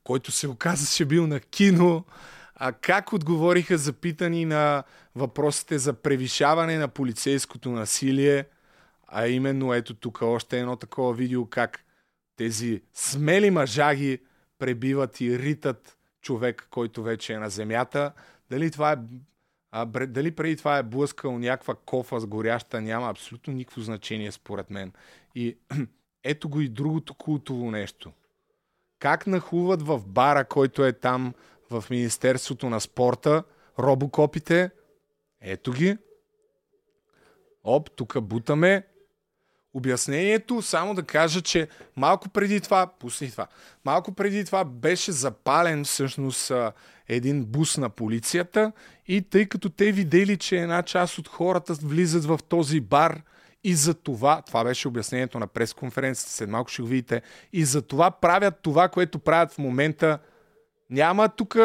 който 0.04 0.32
се 0.32 0.48
оказа, 0.48 0.96
че 0.96 1.06
бил 1.06 1.28
на 1.28 1.40
кино. 1.40 2.06
А 2.56 2.72
как 2.72 3.14
отговориха 3.14 3.78
запитани 3.78 4.46
на 4.46 4.84
въпросите 5.16 5.80
за 5.80 5.94
превишаване 5.94 6.78
на 6.78 6.88
полицейското 6.88 7.70
насилие? 7.70 8.46
А 9.08 9.28
именно 9.28 9.74
ето 9.74 9.94
тук 9.94 10.22
още 10.22 10.60
едно 10.60 10.76
такова 10.76 11.14
видео, 11.14 11.46
как 11.46 11.80
тези 12.38 12.82
смели 12.94 13.50
мъжаги 13.52 14.20
пребиват 14.60 15.22
и 15.22 15.40
ритат 15.40 15.98
човек, 16.22 16.68
който 16.72 17.04
вече 17.04 17.34
е 17.34 17.40
на 17.40 17.50
земята. 17.50 18.12
Дали 18.50 18.72
това 18.72 18.92
е 18.92 18.98
а, 19.72 19.86
дали 19.86 20.32
преди 20.32 20.56
това 20.58 20.78
е 20.78 20.84
блъскал 20.84 21.40
някаква 21.40 21.76
кофа 21.76 22.20
с 22.20 22.26
горяща, 22.26 22.82
няма 22.82 23.10
абсолютно 23.10 23.54
никакво 23.54 23.82
значение 23.82 24.32
според 24.32 24.70
мен. 24.70 24.94
И 25.36 25.58
ето 26.24 26.50
го 26.50 26.62
и 26.62 26.70
другото 26.70 27.14
култово 27.14 27.72
нещо. 27.72 28.12
Как 29.00 29.28
нахуват 29.28 29.82
в 29.82 30.02
бара, 30.08 30.46
който 30.46 30.86
е 30.86 30.94
там 30.94 31.34
в 31.72 31.84
Министерството 31.90 32.70
на 32.70 32.82
спорта, 32.82 33.44
робокопите. 33.80 34.72
Ето 35.42 35.72
ги. 35.72 35.98
Оп, 37.64 37.92
тук 37.92 38.22
бутаме. 38.22 38.88
Обяснението, 39.74 40.62
само 40.62 40.96
да 40.96 41.04
кажа, 41.04 41.42
че 41.42 41.68
малко 41.96 42.30
преди 42.30 42.62
това, 42.62 42.88
пусни 43.00 43.32
това, 43.32 43.48
малко 43.86 44.14
преди 44.14 44.46
това 44.46 44.66
беше 44.66 45.12
запален 45.12 45.84
всъщност 45.84 46.52
един 47.08 47.46
бус 47.46 47.78
на 47.78 47.90
полицията 47.90 48.72
и 49.08 49.22
тъй 49.22 49.46
като 49.46 49.70
те 49.70 49.92
видели, 49.92 50.38
че 50.38 50.58
една 50.58 50.84
част 50.84 51.18
от 51.18 51.28
хората 51.28 51.74
влизат 51.74 52.26
в 52.26 52.40
този 52.50 52.80
бар 52.80 53.22
и 53.64 53.74
за 53.74 53.94
това, 53.94 54.42
това 54.42 54.64
беше 54.64 54.88
обяснението 54.88 55.40
на 55.40 55.48
пресконференцията, 55.48 56.32
след 56.32 56.50
малко 56.50 56.70
ще 56.70 56.82
го 56.82 56.88
видите, 56.88 57.22
и 57.54 57.66
за 57.66 57.82
това 57.82 58.12
правят 58.12 58.60
това, 58.62 58.88
което 58.88 59.20
правят 59.20 59.52
в 59.52 59.58
момента. 59.58 60.20
Няма 60.90 61.30
тук 61.30 61.58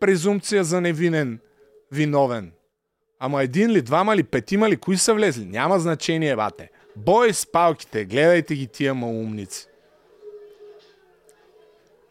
презумпция 0.00 0.64
за 0.64 0.80
невинен, 0.80 1.40
виновен. 1.92 2.52
Ама 3.20 3.42
един 3.42 3.70
ли, 3.70 3.82
двама 3.82 4.16
ли, 4.16 4.22
петима 4.22 4.68
ли, 4.68 4.76
кои 4.76 4.96
са 4.96 5.14
влезли? 5.14 5.44
Няма 5.44 5.78
значение, 5.78 6.36
бате. 6.36 6.70
Бой 6.96 7.32
с 7.32 7.46
палките, 7.46 8.04
гледайте 8.04 8.54
ги 8.54 8.66
тия 8.66 8.94
малумници. 8.94 9.66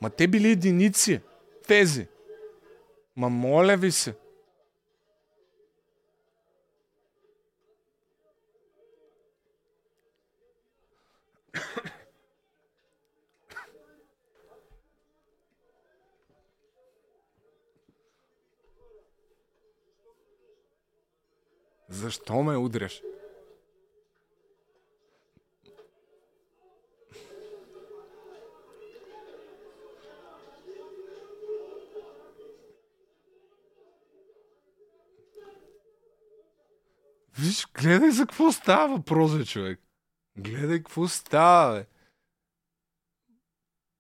Ма 0.02 0.10
те 0.10 0.28
били 0.28 0.52
единици 0.52 1.22
тези. 1.68 2.08
Ма 3.16 3.30
моля 3.30 3.76
ви 3.78 3.92
се. 3.92 4.14
Защо 21.98 22.44
ме 22.44 22.58
удряш? 22.58 23.02
Виж, 37.40 37.68
гледай 37.74 38.12
за 38.12 38.26
какво 38.26 38.52
става 38.52 38.96
въпрос, 38.96 39.48
човек. 39.48 39.80
Гледай 40.38 40.78
какво 40.78 41.08
става, 41.08 41.74
бе. 41.74 41.86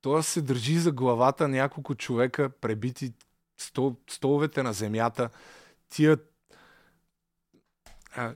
Той 0.02 0.24
се 0.24 0.42
държи 0.42 0.78
за 0.80 0.92
главата 0.92 1.48
няколко 1.48 1.96
човека, 1.96 2.50
пребити 2.50 3.14
стол, 3.58 3.96
столовете 4.10 4.64
на 4.64 4.74
земята. 4.74 5.30
Тия... 5.90 6.18
А, 8.18 8.34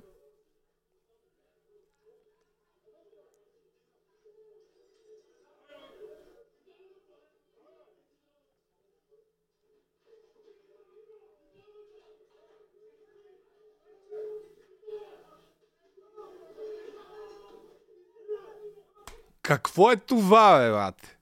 Какво 19.42 19.92
е 19.92 19.96
това, 19.96 20.60
бе, 20.60 20.72
бате? 20.72 21.18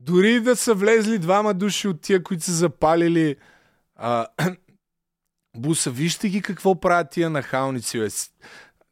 Дори 0.00 0.40
да 0.40 0.56
са 0.56 0.74
влезли 0.74 1.18
двама 1.18 1.54
души 1.54 1.88
от 1.88 2.00
тия, 2.00 2.22
които 2.22 2.44
са 2.44 2.52
запалили 2.52 3.36
а, 3.96 4.26
буса, 5.56 5.90
вижте 5.90 6.28
ги 6.28 6.42
какво 6.42 6.80
правят 6.80 7.10
тия 7.10 7.30
нахалници. 7.30 8.08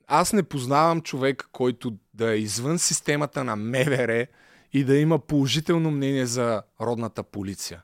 Аз 0.06 0.32
не 0.32 0.42
познавам 0.42 1.02
човек, 1.02 1.48
който 1.52 1.96
да 2.14 2.32
е 2.32 2.38
извън 2.38 2.78
системата 2.78 3.44
на 3.44 3.56
МВР 3.56 4.26
и 4.72 4.84
да 4.84 4.96
има 4.96 5.18
положително 5.18 5.90
мнение 5.90 6.26
за 6.26 6.62
родната 6.80 7.22
полиция. 7.22 7.82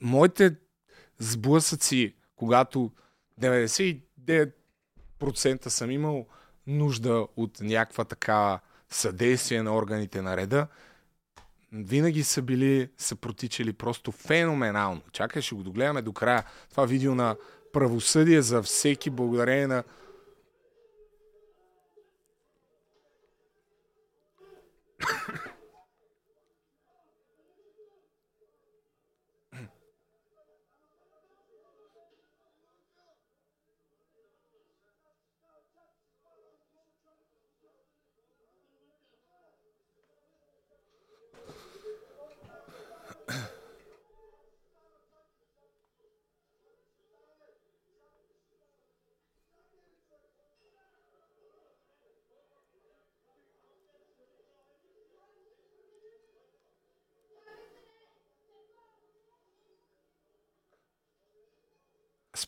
Моите 0.00 0.54
сблъсъци, 1.18 2.14
когато 2.36 2.90
99% 3.40 5.68
съм 5.68 5.90
имал 5.90 6.26
нужда 6.66 7.26
от 7.36 7.60
някаква 7.60 8.04
такава 8.04 8.60
съдействие 8.90 9.62
на 9.62 9.76
органите 9.76 10.22
на 10.22 10.36
реда, 10.36 10.66
винаги 11.72 12.24
са 12.24 12.42
били, 12.42 12.90
са 12.98 13.16
протичали 13.16 13.72
просто 13.72 14.12
феноменално. 14.12 15.00
Чакай, 15.12 15.42
ще 15.42 15.54
го 15.54 15.62
догледаме 15.62 16.02
до 16.02 16.12
края. 16.12 16.44
Това 16.70 16.86
видео 16.86 17.14
на 17.14 17.36
правосъдие 17.72 18.42
за 18.42 18.62
всеки 18.62 19.10
благодарение 19.10 19.66
на 19.66 19.84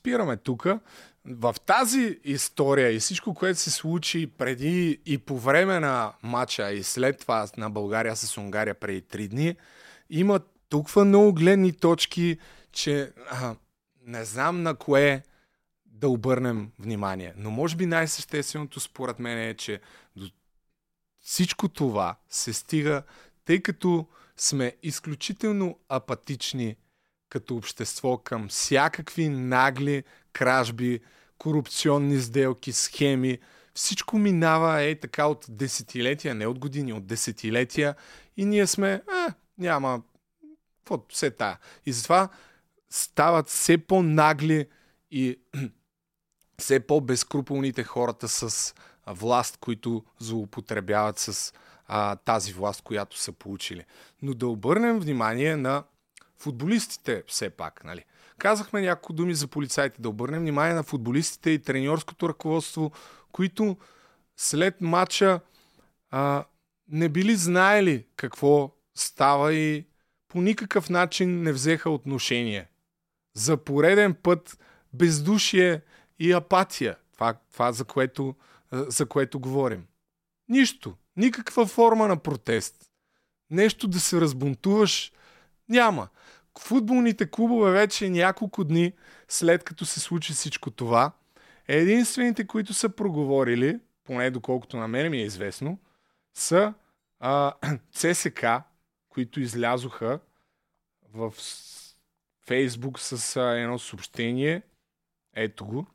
спираме 0.05 0.37
тук. 0.37 0.67
В 1.25 1.55
тази 1.67 2.19
история 2.25 2.93
и 2.93 2.99
всичко, 2.99 3.35
което 3.35 3.61
се 3.61 3.71
случи 3.71 4.27
преди 4.27 5.01
и 5.07 5.19
по 5.19 5.39
време 5.39 5.81
на 5.81 6.13
матча 6.23 6.73
и 6.73 6.83
след 6.83 7.19
това 7.19 7.49
на 7.57 7.71
България 7.71 8.17
с 8.17 8.37
Унгария 8.37 8.75
преди 8.75 9.01
три 9.01 9.29
дни, 9.29 9.57
има 10.11 10.41
толкова 10.69 11.05
много 11.05 11.33
гледни 11.33 11.73
точки, 11.73 12.39
че 12.73 13.13
а, 13.31 13.55
не 14.07 14.25
знам 14.25 14.63
на 14.63 14.75
кое 14.75 15.23
да 15.87 16.09
обърнем 16.09 16.71
внимание. 16.79 17.35
Но 17.37 17.51
може 17.51 17.77
би 17.77 17.87
най-същественото 17.87 18.81
според 18.81 19.19
мен 19.19 19.39
е, 19.39 19.55
че 19.55 19.81
до 20.17 20.31
всичко 21.21 21.69
това 21.69 22.17
се 22.29 22.53
стига, 22.53 23.03
тъй 23.45 23.63
като 23.63 24.07
сме 24.37 24.73
изключително 24.83 25.79
апатични 25.89 26.77
като 27.35 27.57
общество 27.57 28.19
към 28.19 28.49
всякакви 28.49 29.29
нагли 29.29 30.05
кражби, 30.33 31.01
корупционни 31.39 32.19
сделки, 32.19 32.73
схеми. 32.73 33.39
Всичко 33.75 34.19
минава 34.19 34.83
е 34.83 35.01
така 35.01 35.27
от 35.27 35.47
десетилетия, 35.49 36.35
не 36.35 36.47
от 36.47 36.59
години, 36.59 36.93
от 36.93 37.07
десетилетия 37.07 37.95
и 38.37 38.45
ние 38.45 38.67
сме, 38.67 38.93
е, 38.93 39.03
няма, 39.59 40.03
какво 40.79 41.05
все 41.09 41.31
тая. 41.31 41.59
И 41.87 41.93
затова 41.93 42.29
стават 42.91 43.49
все 43.49 43.79
по-нагли 43.79 44.69
и 45.11 45.39
все 46.59 46.81
по-безкруполните 46.81 47.85
хората 47.85 48.29
с 48.29 48.75
власт, 49.07 49.57
които 49.57 50.05
злоупотребяват 50.19 51.19
с 51.19 51.53
а, 51.87 52.17
тази 52.17 52.53
власт, 52.53 52.83
която 52.83 53.19
са 53.19 53.33
получили. 53.33 53.85
Но 54.23 54.35
да 54.35 54.47
обърнем 54.47 55.01
внимание 55.01 55.57
на 55.57 55.85
футболистите 56.39 57.23
все 57.27 57.51
пак, 57.51 57.85
нали? 57.85 58.05
Казахме 58.39 58.81
няколко 58.81 59.13
думи 59.13 59.35
за 59.35 59.47
полицайите, 59.47 60.03
да 60.03 60.09
обърнем 60.09 60.41
внимание 60.41 60.75
на 60.75 60.83
футболистите 60.83 61.51
и 61.51 61.63
треньорското 61.63 62.29
ръководство, 62.29 62.93
които 63.33 63.77
след 64.37 64.81
матча 64.81 65.41
а, 66.11 66.45
не 66.89 67.09
били 67.09 67.37
знаели 67.37 68.07
какво 68.17 68.71
става 68.95 69.55
и 69.55 69.87
по 70.29 70.41
никакъв 70.41 70.91
начин 70.91 71.43
не 71.43 71.53
взеха 71.53 71.91
отношение. 71.91 72.69
За 73.37 73.57
пореден 73.57 74.15
път 74.15 74.59
бездушие 74.93 75.81
и 76.19 76.33
апатия. 76.33 76.97
Това, 77.13 77.35
това 77.53 77.73
за, 77.73 77.85
което, 77.85 78.35
за 78.73 79.07
което 79.07 79.41
говорим. 79.41 79.87
Нищо. 80.49 80.97
Никаква 81.17 81.67
форма 81.67 82.09
на 82.09 82.17
протест. 82.17 82.91
Нещо 83.51 83.89
да 83.89 84.01
се 84.01 84.21
разбунтуваш 84.21 85.13
няма 85.69 86.09
футболните 86.59 87.31
клубове 87.31 87.73
вече 87.73 88.11
няколко 88.11 88.65
дни 88.65 88.93
след 89.29 89.65
като 89.65 89.85
се 89.85 90.01
случи 90.01 90.33
всичко 90.33 90.71
това, 90.71 91.13
единствените, 91.69 92.47
които 92.47 92.75
са 92.75 92.89
проговорили, 92.89 93.81
поне 94.05 94.31
доколкото 94.31 94.77
на 94.77 94.89
мен 94.89 95.11
ми 95.11 95.19
е 95.19 95.25
известно, 95.25 95.79
са 96.35 96.75
а, 97.21 97.53
ЦСК, 97.93 98.47
които 99.09 99.41
излязоха 99.41 100.21
в 101.15 101.35
Фейсбук 102.47 103.01
с 103.01 103.37
а, 103.37 103.59
едно 103.59 103.79
съобщение. 103.79 104.63
Ето 105.37 105.67
го. 105.67 105.87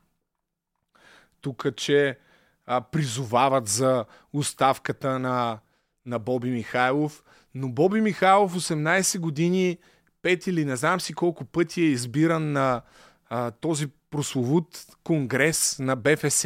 Тук, 1.42 1.76
че 1.76 2.18
а, 2.66 2.82
призовават 2.82 3.68
за 3.68 4.06
оставката 4.34 5.20
на, 5.20 5.60
на 6.06 6.20
Боби 6.20 6.50
Михайлов. 6.50 7.24
Но 7.56 7.70
Боби 7.70 8.02
Михайлов 8.02 8.56
18 8.56 9.20
години 9.20 9.78
пет 10.22 10.48
или 10.48 10.66
не 10.66 10.76
знам 10.76 11.02
си 11.02 11.14
колко 11.14 11.46
пъти 11.46 11.82
е 11.82 11.86
избиран 11.86 12.52
на 12.52 12.82
а, 13.30 13.52
този 13.52 13.88
прословут 14.10 14.86
конгрес 15.04 15.80
на 15.80 15.96
БФС 15.96 16.46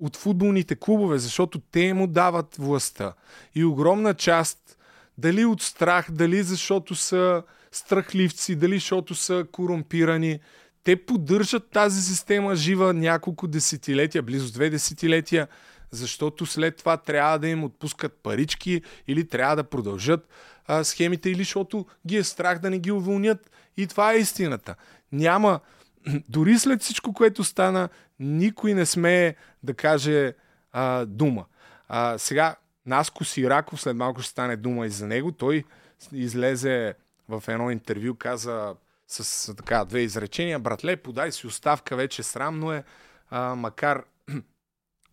от 0.00 0.16
футболните 0.16 0.76
клубове, 0.76 1.18
защото 1.18 1.58
те 1.58 1.94
му 1.94 2.06
дават 2.06 2.56
властта. 2.56 3.12
И 3.54 3.64
огромна 3.64 4.14
част, 4.14 4.78
дали 5.18 5.44
от 5.44 5.62
страх, 5.62 6.10
дали 6.10 6.42
защото 6.42 6.94
са 6.94 7.42
страхливци, 7.72 8.56
дали 8.56 8.74
защото 8.74 9.14
са 9.14 9.46
корумпирани, 9.52 10.40
те 10.84 10.96
поддържат 11.06 11.70
тази 11.70 12.02
система 12.02 12.56
жива 12.56 12.94
няколко 12.94 13.46
десетилетия, 13.46 14.22
близо 14.22 14.52
две 14.52 14.70
десетилетия, 14.70 15.48
защото 15.90 16.46
след 16.46 16.76
това 16.76 16.96
трябва 16.96 17.38
да 17.38 17.48
им 17.48 17.64
отпускат 17.64 18.12
парички 18.22 18.82
или 19.08 19.28
трябва 19.28 19.56
да 19.56 19.64
продължат 19.64 20.28
а, 20.68 20.84
схемите 20.84 21.30
или 21.30 21.38
защото 21.38 21.86
ги 22.06 22.16
е 22.16 22.24
страх 22.24 22.58
да 22.58 22.70
не 22.70 22.78
ги 22.78 22.92
уволнят. 22.92 23.50
И 23.76 23.86
това 23.86 24.12
е 24.12 24.16
истината. 24.16 24.74
Няма, 25.12 25.60
дори 26.28 26.58
след 26.58 26.82
всичко, 26.82 27.12
което 27.12 27.44
стана, 27.44 27.88
никой 28.20 28.74
не 28.74 28.86
смее 28.86 29.34
да 29.62 29.74
каже 29.74 30.34
а, 30.72 31.04
дума. 31.04 31.44
А, 31.88 32.18
сега, 32.18 32.56
Наско 32.86 33.24
Сираков, 33.24 33.80
след 33.80 33.96
малко 33.96 34.20
ще 34.20 34.30
стане 34.30 34.56
дума 34.56 34.86
и 34.86 34.90
за 34.90 35.06
него, 35.06 35.32
той 35.32 35.64
излезе 36.12 36.94
в 37.28 37.42
едно 37.48 37.70
интервю, 37.70 38.14
каза 38.14 38.74
с 39.08 39.54
така 39.54 39.84
две 39.84 40.00
изречения, 40.00 40.58
братле, 40.58 40.96
подай 40.96 41.32
си 41.32 41.46
оставка, 41.46 41.96
вече 41.96 42.22
срамно 42.22 42.72
е, 42.72 42.84
а, 43.30 43.54
макар 43.54 44.04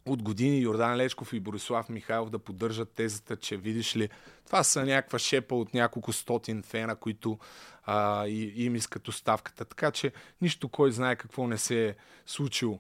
от 0.06 0.24
години 0.24 0.60
Йордан 0.60 0.96
Лечков 0.96 1.34
и 1.34 1.40
Борислав 1.40 1.90
Михайлов 1.90 2.30
да 2.30 2.40
поддържат 2.40 2.92
тезата, 2.92 3.36
че 3.36 3.58
видиш 3.58 3.96
ли, 3.96 4.10
това 4.46 4.64
са 4.64 4.86
някаква 4.86 5.20
шепа 5.20 5.56
от 5.56 5.74
няколко 5.74 6.14
стотин 6.14 6.64
фена, 6.64 6.96
които 6.96 7.40
а, 7.84 8.28
и, 8.28 8.66
им 8.66 8.76
искат 8.76 9.08
оставката. 9.08 9.66
Така 9.66 9.92
че 9.92 10.12
нищо 10.42 10.70
кой 10.70 10.92
знае 10.92 11.16
какво 11.16 11.48
не 11.48 11.58
се 11.58 11.88
е 11.88 11.96
случило. 12.26 12.80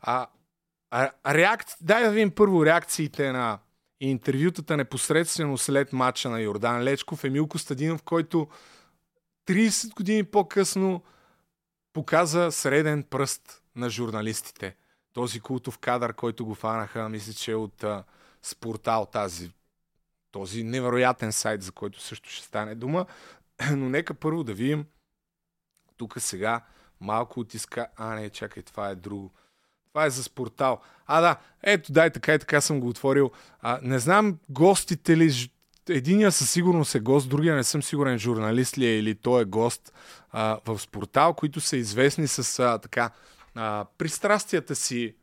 А, 0.00 0.26
а, 0.90 1.10
реакци... 1.26 1.76
Дай 1.80 2.04
да 2.04 2.10
видим 2.10 2.30
първо 2.30 2.66
реакциите 2.66 3.32
на 3.32 3.58
интервютата 4.00 4.76
непосредствено 4.76 5.58
след 5.58 5.92
матча 5.92 6.30
на 6.30 6.40
Йордан 6.40 6.82
Лечков. 6.82 7.24
Емил 7.24 7.46
Костадинов, 7.46 8.02
който 8.02 8.48
30 9.48 9.94
години 9.94 10.24
по-късно 10.24 11.02
показа 11.92 12.50
среден 12.50 13.02
пръст 13.02 13.62
на 13.76 13.90
журналистите– 13.90 14.76
този 15.14 15.40
култов 15.40 15.78
кадър, 15.78 16.12
който 16.12 16.46
го 16.46 16.54
фанаха, 16.54 17.08
мисля, 17.08 17.32
че 17.32 17.52
е 17.52 17.54
от 17.54 17.84
а, 17.84 18.04
Спортал, 18.42 19.06
тази, 19.06 19.50
този 20.30 20.64
невероятен 20.64 21.32
сайт, 21.32 21.62
за 21.62 21.72
който 21.72 22.00
също 22.00 22.30
ще 22.30 22.46
стане 22.46 22.74
дума. 22.74 23.06
Но 23.70 23.88
нека 23.88 24.14
първо 24.14 24.44
да 24.44 24.54
видим 24.54 24.84
тук 25.96 26.14
сега 26.18 26.60
малко 27.00 27.40
отиска... 27.40 27.86
А, 27.96 28.14
не, 28.14 28.30
чакай, 28.30 28.62
това 28.62 28.88
е 28.88 28.94
друго. 28.94 29.30
Това 29.88 30.04
е 30.04 30.10
за 30.10 30.22
Спортал. 30.22 30.80
А, 31.06 31.20
да, 31.20 31.36
ето, 31.62 31.92
дай 31.92 32.10
така 32.10 32.34
и 32.34 32.38
така 32.38 32.60
съм 32.60 32.80
го 32.80 32.88
отворил. 32.88 33.30
А, 33.60 33.78
не 33.82 33.98
знам 33.98 34.38
гостите 34.48 35.16
ли... 35.16 35.50
Единия 35.88 36.32
със 36.32 36.50
сигурност 36.50 36.94
е 36.94 37.00
гост, 37.00 37.28
другия 37.28 37.54
не 37.54 37.64
съм 37.64 37.82
сигурен 37.82 38.18
журналист 38.18 38.78
ли 38.78 38.86
е 38.86 38.98
или 38.98 39.14
той 39.14 39.42
е 39.42 39.44
гост 39.44 39.92
а, 40.32 40.58
в 40.66 40.78
Спортал, 40.78 41.34
които 41.34 41.60
са 41.60 41.76
известни 41.76 42.28
с 42.28 42.58
а, 42.58 42.78
така 42.78 43.10
а, 43.54 43.86
пристрастията 43.98 44.76
си 44.76 45.14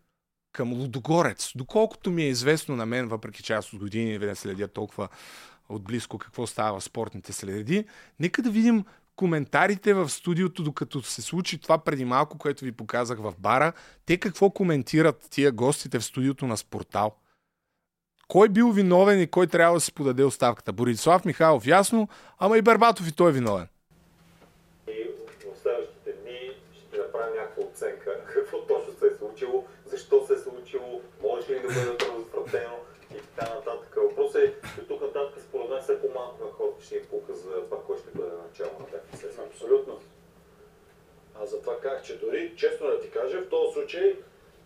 към 0.51 0.73
Лудогорец, 0.73 1.51
доколкото 1.55 2.11
ми 2.11 2.23
е 2.23 2.29
известно 2.29 2.75
на 2.75 2.85
мен, 2.85 3.07
въпреки 3.07 3.43
че 3.43 3.53
аз 3.53 3.73
от 3.73 3.79
години 3.79 4.17
не 4.17 4.35
следя 4.35 4.67
толкова 4.67 5.09
отблизко 5.69 6.17
какво 6.17 6.47
става 6.47 6.79
в 6.79 6.83
спортните 6.83 7.33
следи, 7.33 7.85
нека 8.19 8.41
да 8.41 8.49
видим 8.49 8.85
коментарите 9.15 9.93
в 9.93 10.09
студиото, 10.09 10.63
докато 10.63 11.01
се 11.01 11.21
случи 11.21 11.57
това 11.57 11.77
преди 11.77 12.05
малко, 12.05 12.37
което 12.37 12.65
ви 12.65 12.71
показах 12.71 13.19
в 13.19 13.33
бара, 13.39 13.73
те 14.05 14.17
какво 14.17 14.49
коментират 14.49 15.27
тия 15.29 15.51
гостите 15.51 15.99
в 15.99 16.05
студиото 16.05 16.47
на 16.47 16.57
Спортал? 16.57 17.15
Кой 18.27 18.49
бил 18.49 18.71
виновен 18.71 19.21
и 19.21 19.27
кой 19.27 19.47
трябва 19.47 19.73
да 19.73 19.81
си 19.81 19.93
подаде 19.93 20.23
оставката? 20.23 20.73
Борислав 20.73 21.25
Михайлов, 21.25 21.67
ясно, 21.67 22.07
ама 22.39 22.57
и 22.57 22.61
Бербатов 22.61 23.07
и 23.07 23.11
той 23.11 23.29
е 23.29 23.33
виновен. 23.33 23.67
И 24.87 25.07
в 25.55 25.61
следващите 25.61 26.11
дни 26.23 26.51
ще 26.73 26.97
направим 26.97 27.35
някаква 27.35 27.63
оценка 27.63 28.11
какво 28.33 28.67
точно 28.67 28.93
се 28.99 29.05
е 29.05 29.17
случило, 29.41 29.65
защо 29.85 30.25
се 30.27 30.33
е 30.33 30.37
случило, 30.37 31.01
може 31.21 31.53
ли 31.53 31.59
да 31.59 31.67
бъде 31.67 31.97
предотвратено 31.97 32.77
и 33.15 33.17
така 33.35 33.55
нататък. 33.55 33.95
Въпросът 33.95 34.41
е, 34.41 34.53
че 34.75 34.87
тук 34.87 35.01
нататък 35.01 35.43
според 35.49 35.69
мен 35.69 35.81
все 35.81 36.01
по-малко 36.01 36.45
на 36.45 36.51
хората 36.51 36.83
ще 36.83 36.95
им 36.95 37.05
пука 37.09 37.33
за 37.33 37.51
това, 37.51 37.77
кой 37.87 37.97
ще 37.97 38.09
бъде 38.17 38.31
начало 38.47 38.71
на 38.79 38.85
БФС. 38.85 39.39
Абсолютно. 39.39 39.99
Аз 41.41 41.49
затова 41.49 41.79
казах, 41.79 42.03
че 42.03 42.19
дори, 42.19 42.53
честно 42.57 42.87
да 42.87 42.99
ти 42.99 43.09
кажа, 43.09 43.41
в 43.41 43.49
този 43.49 43.73
случай 43.73 44.15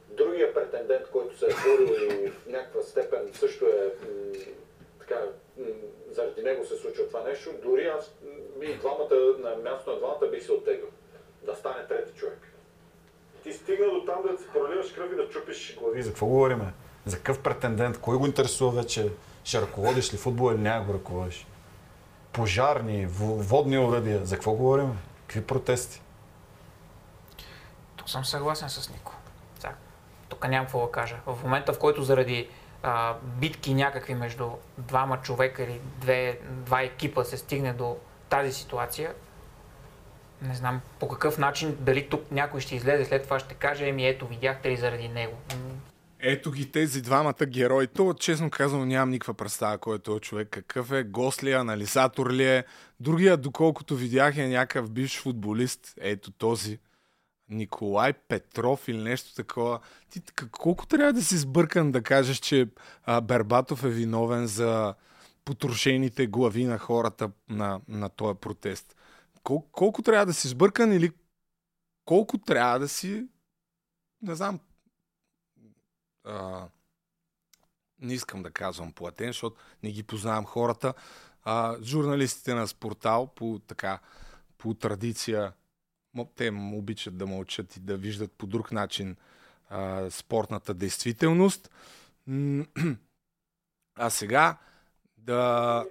другия 0.10 0.54
претендент, 0.54 1.10
който 1.12 1.38
се 1.38 1.46
е 1.46 1.50
борил 1.64 2.24
и 2.24 2.28
в 2.28 2.48
някаква 2.48 2.82
степен 2.82 3.32
също 3.34 3.66
е 3.66 3.94
така, 5.00 5.26
заради 6.12 6.44
него 6.44 6.66
се 6.66 6.76
случва 6.76 7.08
това 7.08 7.24
нещо, 7.24 7.50
дори 7.64 7.86
аз 7.86 8.16
ми 8.58 8.78
двамата, 8.78 9.16
на 9.40 9.56
място 9.56 9.92
на 9.92 9.98
двамата 9.98 10.28
бих 10.32 10.46
се 10.46 10.52
оттеглил. 10.52 10.90
Да 11.44 11.56
стане 11.56 11.88
трети 11.88 12.14
човек. 12.14 12.55
Ти 13.46 13.54
стигна 13.54 13.86
до 13.86 14.06
там 14.06 14.16
да 14.32 14.38
си 14.38 14.44
проливаш 14.54 14.92
кръв 14.92 15.12
и 15.14 15.16
да 15.16 15.30
чупиш 15.30 15.78
глави. 15.80 16.04
За 16.04 16.10
какво 16.10 16.26
говориме? 16.26 16.74
За 17.06 17.18
какъв 17.18 17.40
претендент? 17.40 18.00
Кой 18.00 18.18
го 18.18 18.26
интересува 18.26 18.72
вече? 18.72 19.12
Ще 19.44 19.62
ръководиш 19.62 20.14
ли 20.14 20.18
футбол 20.18 20.52
или 20.52 20.62
няма 20.62 20.86
го 20.86 20.94
ръководиш? 20.94 21.48
Пожарни, 22.32 23.06
водни 23.10 23.78
уръдия. 23.78 24.26
За 24.26 24.36
какво 24.36 24.52
говорим? 24.52 25.00
Какви 25.28 25.42
протести? 25.42 26.02
Тук 27.96 28.10
съм 28.10 28.26
съгласен 28.26 28.70
с 28.70 28.90
Нико. 28.90 29.16
Тук 30.30 30.48
нямам 30.48 30.66
какво 30.66 30.86
да 30.86 30.92
кажа. 30.92 31.18
В 31.26 31.44
момента, 31.44 31.74
в 31.74 31.80
който 31.80 32.04
заради 32.04 32.50
а, 32.84 33.16
битки 33.24 33.74
някакви 33.74 34.14
между 34.14 34.50
двама 34.78 35.22
човека 35.22 35.64
или 35.64 35.82
две, 35.98 36.40
два 36.50 36.82
екипа 36.82 37.24
се 37.24 37.38
стигне 37.38 37.74
до 37.74 37.98
тази 38.30 38.54
ситуация, 38.54 39.14
не 40.46 40.56
знам 40.56 40.82
по 41.00 41.08
какъв 41.08 41.38
начин, 41.38 41.78
дали 41.80 42.10
тук 42.10 42.32
някой 42.32 42.62
ще 42.62 42.76
излезе 42.76 43.06
след 43.06 43.24
това 43.24 43.40
ще 43.40 43.54
каже, 43.54 43.88
еми 43.88 44.08
ето, 44.08 44.28
видяхте 44.28 44.70
ли 44.70 44.78
заради 44.78 45.08
него. 45.08 45.38
Ето 46.20 46.52
ги 46.52 46.72
тези 46.72 47.02
двамата 47.02 47.46
герои. 47.46 47.88
То, 47.88 48.14
честно 48.14 48.50
казано, 48.50 48.86
нямам 48.86 49.10
никаква 49.10 49.34
представа 49.34 49.78
кой 49.78 49.96
е 49.96 50.00
този 50.00 50.22
човек, 50.22 50.48
какъв 50.52 50.92
е, 50.92 51.04
гост 51.04 51.44
ли 51.44 51.52
е, 51.52 51.56
анализатор 51.56 52.32
ли 52.32 52.46
е. 52.46 52.64
Другия, 53.00 53.38
доколкото 53.38 53.96
видях, 53.96 54.38
е 54.38 54.48
някакъв 54.48 54.92
бивш 54.92 55.22
футболист. 55.22 55.94
Ето 56.02 56.32
този. 56.32 56.80
Николай 57.50 58.14
Петров 58.14 58.88
или 58.88 58.98
нещо 58.98 59.36
такова. 59.36 59.80
Ти 60.10 60.22
колко 60.52 60.86
трябва 60.86 61.14
да 61.14 61.24
си 61.24 61.38
сбъркан 61.38 61.92
да 61.92 62.02
кажеш, 62.02 62.38
че 62.38 62.68
а, 63.06 63.22
Бербатов 63.22 63.84
е 63.84 63.90
виновен 63.90 64.48
за 64.48 64.94
потрошените 65.46 66.28
глави 66.28 66.66
на 66.66 66.78
хората 66.78 67.30
на, 67.50 67.80
на 67.88 68.10
този 68.10 68.40
протест? 68.40 68.96
Кол, 69.46 69.66
колко 69.72 70.02
трябва 70.02 70.26
да 70.26 70.34
си 70.34 70.48
сбъркан 70.48 70.94
или 70.94 71.12
колко 72.06 72.38
трябва 72.38 72.80
да 72.80 72.88
си 72.88 73.28
не 74.22 74.36
знам 74.36 74.60
а, 76.24 76.68
не 78.00 78.14
искам 78.14 78.44
да 78.44 78.52
казвам 78.52 78.94
платен, 78.94 79.28
защото 79.28 79.62
не 79.84 79.92
ги 79.92 80.04
познавам 80.04 80.46
хората. 80.46 80.94
А, 81.44 81.78
журналистите 81.82 82.54
на 82.54 82.68
Спортал 82.68 83.28
по 83.36 83.62
така 83.68 84.00
по 84.58 84.74
традиция 84.74 85.54
те 86.36 86.52
обичат 86.74 87.18
да 87.18 87.28
мълчат 87.28 87.76
и 87.76 87.80
да 87.80 87.98
виждат 87.98 88.32
по 88.32 88.48
друг 88.48 88.72
начин 88.72 89.16
а, 89.70 90.10
спортната 90.10 90.74
действителност. 90.74 91.70
А 93.98 94.10
сега 94.10 94.58
да... 95.18 95.86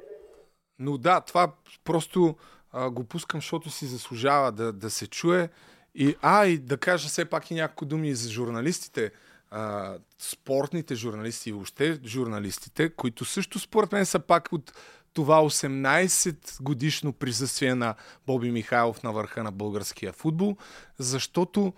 Но 0.79 0.99
да, 0.99 1.21
това 1.21 1.53
просто 1.85 2.37
а, 2.75 2.91
го 2.91 3.05
пускам, 3.05 3.41
защото 3.41 3.71
си 3.71 3.87
заслужава 3.87 4.53
да, 4.53 4.73
да 4.73 4.91
се 4.91 5.07
чуе. 5.07 5.49
И, 5.95 6.17
а, 6.23 6.47
и 6.47 6.59
да 6.59 6.77
кажа 6.77 7.09
все 7.09 7.25
пак 7.25 7.51
и 7.51 7.55
няколко 7.55 7.85
думи 7.85 8.15
за 8.15 8.31
журналистите, 8.31 9.11
а, 9.51 9.95
спортните 10.19 10.95
журналисти 10.95 11.51
и 11.51 11.53
въобще 11.53 12.01
журналистите, 12.05 12.91
които 12.91 13.25
също 13.25 13.59
според 13.59 13.93
мен 13.93 14.07
са 14.07 14.19
пак 14.19 14.53
от 14.53 14.73
това 15.13 15.41
18 15.41 16.63
годишно 16.63 17.13
присъствие 17.13 17.75
на 17.75 17.95
Боби 18.27 18.51
Михайлов 18.51 19.03
на 19.03 19.13
върха 19.13 19.43
на 19.43 19.53
българския 19.53 20.13
футбол, 20.13 20.57
защото 20.99 21.73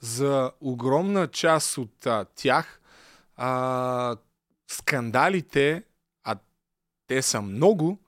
за 0.00 0.52
огромна 0.60 1.28
част 1.28 1.78
от 1.78 2.06
а, 2.06 2.24
тях 2.34 2.80
а, 3.36 4.16
скандалите, 4.68 5.82
а 6.24 6.36
те 7.06 7.22
са 7.22 7.42
много, 7.42 7.98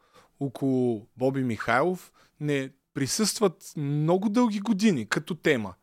около 0.40 1.06
Боби 1.16 1.42
Михайлов, 1.42 2.12
не 2.40 2.70
присъстват 2.94 3.72
много 3.76 4.28
дълги 4.28 4.60
години 4.60 5.08
като 5.08 5.34
тема. 5.34 5.74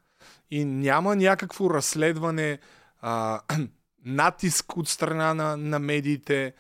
И 0.52 0.66
няма 0.66 1.16
някакво 1.16 1.70
разследване, 1.70 2.60
а, 3.02 3.42
натиск 4.06 4.78
от 4.78 4.90
страна 4.90 5.34
на, 5.34 5.58
на 5.58 5.80
медиите, 5.80 6.54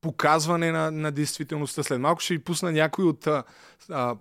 показване 0.00 0.72
на, 0.72 0.90
на 0.90 1.12
действителността. 1.12 1.82
След 1.82 2.00
малко 2.00 2.20
ще 2.20 2.34
ви 2.34 2.44
пусна 2.44 2.72
някои 2.72 3.04
от 3.04 3.26
а, 3.26 3.44
а, 3.90 4.16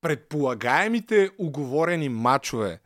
предполагаемите 0.00 1.30
оговорени 1.38 2.08
матчове, 2.08 2.80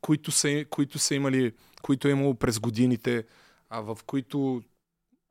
които 0.00 0.30
са, 0.30 0.64
които 0.70 0.98
са 0.98 1.14
имали, 1.14 1.52
които 1.82 2.08
е 2.08 2.10
имало 2.10 2.34
през 2.34 2.58
годините, 2.60 3.24
а, 3.68 3.80
в 3.80 3.98
които 4.06 4.62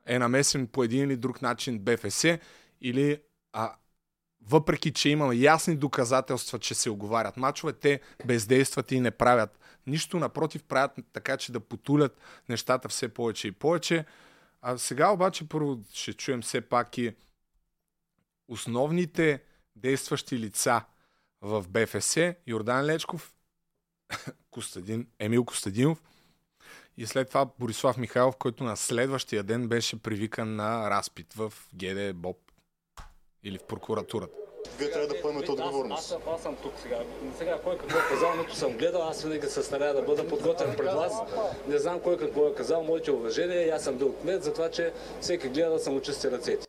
е 0.06 0.20
намесен 0.20 0.68
по 0.68 0.84
един 0.84 1.04
или 1.04 1.18
друг 1.18 1.42
начин 1.42 1.80
БФС 1.80 2.26
или 2.82 3.22
а, 3.54 3.76
въпреки, 4.48 4.94
че 4.94 5.10
има 5.10 5.36
ясни 5.36 5.76
доказателства, 5.76 6.60
че 6.60 6.76
се 6.76 6.90
оговарят 6.90 7.38
мачове, 7.38 7.74
те 7.74 8.02
бездействат 8.26 8.92
и 8.92 9.00
не 9.00 9.12
правят 9.12 9.60
нищо. 9.88 10.20
Напротив, 10.20 10.64
правят 10.64 10.92
така, 11.14 11.38
че 11.38 11.52
да 11.52 11.60
потулят 11.60 12.18
нещата 12.50 12.90
все 12.90 13.10
повече 13.10 13.48
и 13.48 13.52
повече. 13.52 14.06
А 14.62 14.78
сега 14.78 15.10
обаче 15.10 15.50
първо 15.50 15.80
ще 15.94 16.14
чуем 16.14 16.42
все 16.42 16.62
пак 16.62 16.98
и 16.98 17.16
основните 18.48 19.44
действащи 19.76 20.40
лица 20.40 20.86
в 21.42 21.66
БФС. 21.70 22.18
Йордан 22.48 22.86
Лечков, 22.86 23.34
Костадин, 24.52 25.08
Емил 25.20 25.46
Костадинов 25.46 26.02
и 26.98 27.08
след 27.08 27.28
това 27.28 27.46
Борислав 27.60 27.98
Михайлов, 27.98 28.38
който 28.38 28.64
на 28.64 28.76
следващия 28.78 29.44
ден 29.44 29.68
беше 29.68 30.02
привикан 30.02 30.56
на 30.56 30.90
разпит 30.90 31.34
в 31.34 31.54
ГД 31.74 32.16
Боб 32.16 32.49
или 33.44 33.58
в 33.58 33.64
прокуратурата. 33.64 34.34
Вие 34.80 34.92
трябва 34.92 35.08
да 35.08 35.22
поемете 35.22 35.52
Аз, 35.52 35.60
аз, 35.60 35.66
отговорност. 35.66 36.08
съм, 36.08 36.22
аз 36.36 36.42
съм 36.42 36.56
тук 36.56 36.74
сега. 36.82 37.00
Сега 37.38 37.60
кой 37.64 37.78
какво 37.78 37.98
е 37.98 38.02
казал, 38.10 38.36
нито 38.36 38.56
съм 38.56 38.78
гледал, 38.78 39.04
аз 39.04 39.24
винаги 39.24 39.48
се 39.48 39.64
старая 39.64 39.94
да 39.94 40.02
бъда 40.02 40.28
подготвен 40.28 40.76
пред 40.78 40.94
вас. 40.94 41.14
Не 41.68 41.78
знам 41.78 42.00
кой 42.00 42.18
какво 42.18 42.48
е 42.48 42.56
казал, 42.56 42.84
моите 42.84 43.12
уважения, 43.12 43.76
аз 43.76 43.84
съм 43.84 43.98
бил 43.98 44.16
кмет, 44.16 44.44
за 44.44 44.54
това, 44.54 44.72
че 44.72 44.94
всеки 45.22 45.50
гледа 45.50 45.70
да 45.70 45.80
съм 45.80 45.96
очисти 45.96 46.32
ръцете. 46.32 46.68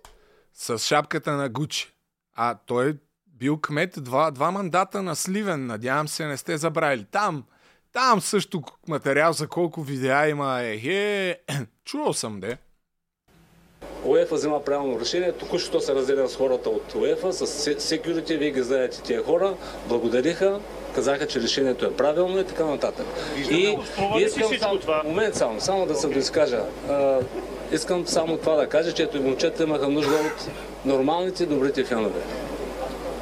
С 0.54 0.78
шапката 0.78 1.32
на 1.32 1.48
Гучи. 1.48 1.94
А 2.34 2.58
той 2.66 2.90
е 2.90 2.94
бил 3.26 3.60
кмет 3.60 3.94
два, 3.96 4.30
два 4.30 4.50
мандата 4.50 5.02
на 5.02 5.16
Сливен. 5.16 5.66
Надявам 5.66 6.08
се 6.08 6.26
не 6.26 6.36
сте 6.36 6.56
забравили. 6.56 7.06
Там, 7.10 7.44
там 7.92 8.20
също 8.20 8.62
материал 8.88 9.32
за 9.32 9.48
колко 9.48 9.82
видеа 9.82 10.28
има. 10.28 10.62
Е, 10.62 10.74
е, 10.74 11.40
чувал 11.84 12.12
съм, 12.12 12.40
де. 12.40 12.58
УЕФА 14.04 14.34
взема 14.34 14.60
правилно 14.60 15.00
решение, 15.00 15.32
току-що 15.32 15.80
се 15.80 15.94
разделя 15.94 16.28
с 16.28 16.36
хората 16.36 16.70
от 16.70 16.94
УЕФА, 16.94 17.32
с 17.32 17.46
секюрити, 17.78 18.36
вие 18.36 18.50
ги 18.50 18.62
знаете 18.62 19.02
тия 19.02 19.22
хора, 19.22 19.54
благодариха, 19.88 20.60
казаха, 20.94 21.26
че 21.26 21.40
решението 21.40 21.86
е 21.86 21.92
правилно 21.92 22.40
и 22.40 22.44
така 22.44 22.64
нататък. 22.64 23.06
И 23.50 23.76
искам 24.18 24.50
само, 24.58 24.80
момент 25.04 25.34
само, 25.34 25.60
само 25.60 25.86
да 25.86 25.94
се 25.94 26.06
доизкажа. 26.06 26.60
Искам 27.72 28.06
само 28.06 28.36
това 28.36 28.54
да 28.54 28.66
кажа, 28.66 28.92
че 28.92 29.02
ето 29.02 29.16
и 29.16 29.20
момчета 29.20 29.62
имаха 29.62 29.88
нужда 29.88 30.14
от 30.14 30.48
нормалните, 30.84 31.46
добрите 31.46 31.84
фенове. 31.84 32.20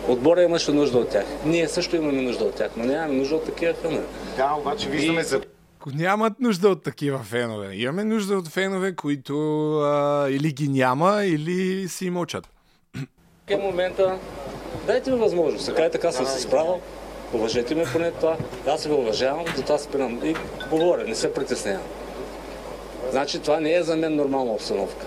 Отбора 0.09 0.43
имаше 0.43 0.73
нужда 0.73 0.99
от 0.99 1.09
тях. 1.09 1.25
Ние 1.45 1.69
също 1.69 1.97
имаме 1.97 2.23
нужда 2.23 2.45
от 2.45 2.55
тях, 2.55 2.71
но 2.77 2.85
нямаме 2.85 3.15
нужда 3.15 3.37
от 3.37 3.45
такива 3.45 3.75
фенове. 3.75 4.05
Да, 4.37 4.55
обаче 4.59 4.89
виждаме 4.89 5.23
за 5.23 5.41
Нямат 5.95 6.41
нужда 6.41 6.69
от 6.69 6.83
такива 6.83 7.19
фенове. 7.19 7.75
Имаме 7.75 8.05
нужда 8.05 8.39
от 8.39 8.49
фенове, 8.49 8.95
които 8.95 9.35
а, 9.81 10.27
или 10.31 10.53
ги 10.53 10.69
няма, 10.69 11.25
или 11.25 11.89
си 11.89 12.11
мълчат. 12.11 12.49
В 13.51 13.57
момента 13.59 14.19
дайте 14.87 15.11
ми 15.11 15.19
възможност. 15.19 15.67
Така 15.67 15.87
и 15.87 15.91
така 15.91 16.13
съм 16.13 16.27
се 16.27 16.41
справил. 16.41 16.81
Уважете 17.33 17.75
ме 17.75 17.85
поне 17.93 18.11
това. 18.11 18.37
Аз 18.67 18.87
ви 18.87 18.93
уважавам, 18.93 19.45
затова 19.57 19.79
спирам 19.79 20.21
и 20.25 20.35
говоря, 20.71 21.05
не 21.05 21.15
се 21.15 21.35
притеснявам. 21.35 21.87
Значи 23.11 23.43
това 23.43 23.61
не 23.61 23.75
е 23.75 23.83
за 23.83 23.97
мен 23.97 24.17
нормална 24.17 24.53
обстановка. 24.53 25.07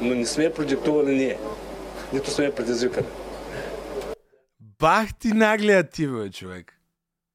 Но 0.00 0.14
не 0.14 0.26
сме 0.26 0.52
продиктували 0.52 1.14
ние. 1.14 1.38
Нито 2.12 2.30
сме 2.30 2.54
предизвикали. 2.54 3.06
Бах 4.60 5.14
ти 5.18 5.28
наглея 5.28 5.90
ти, 5.90 6.06
бе, 6.06 6.30
човек. 6.30 6.72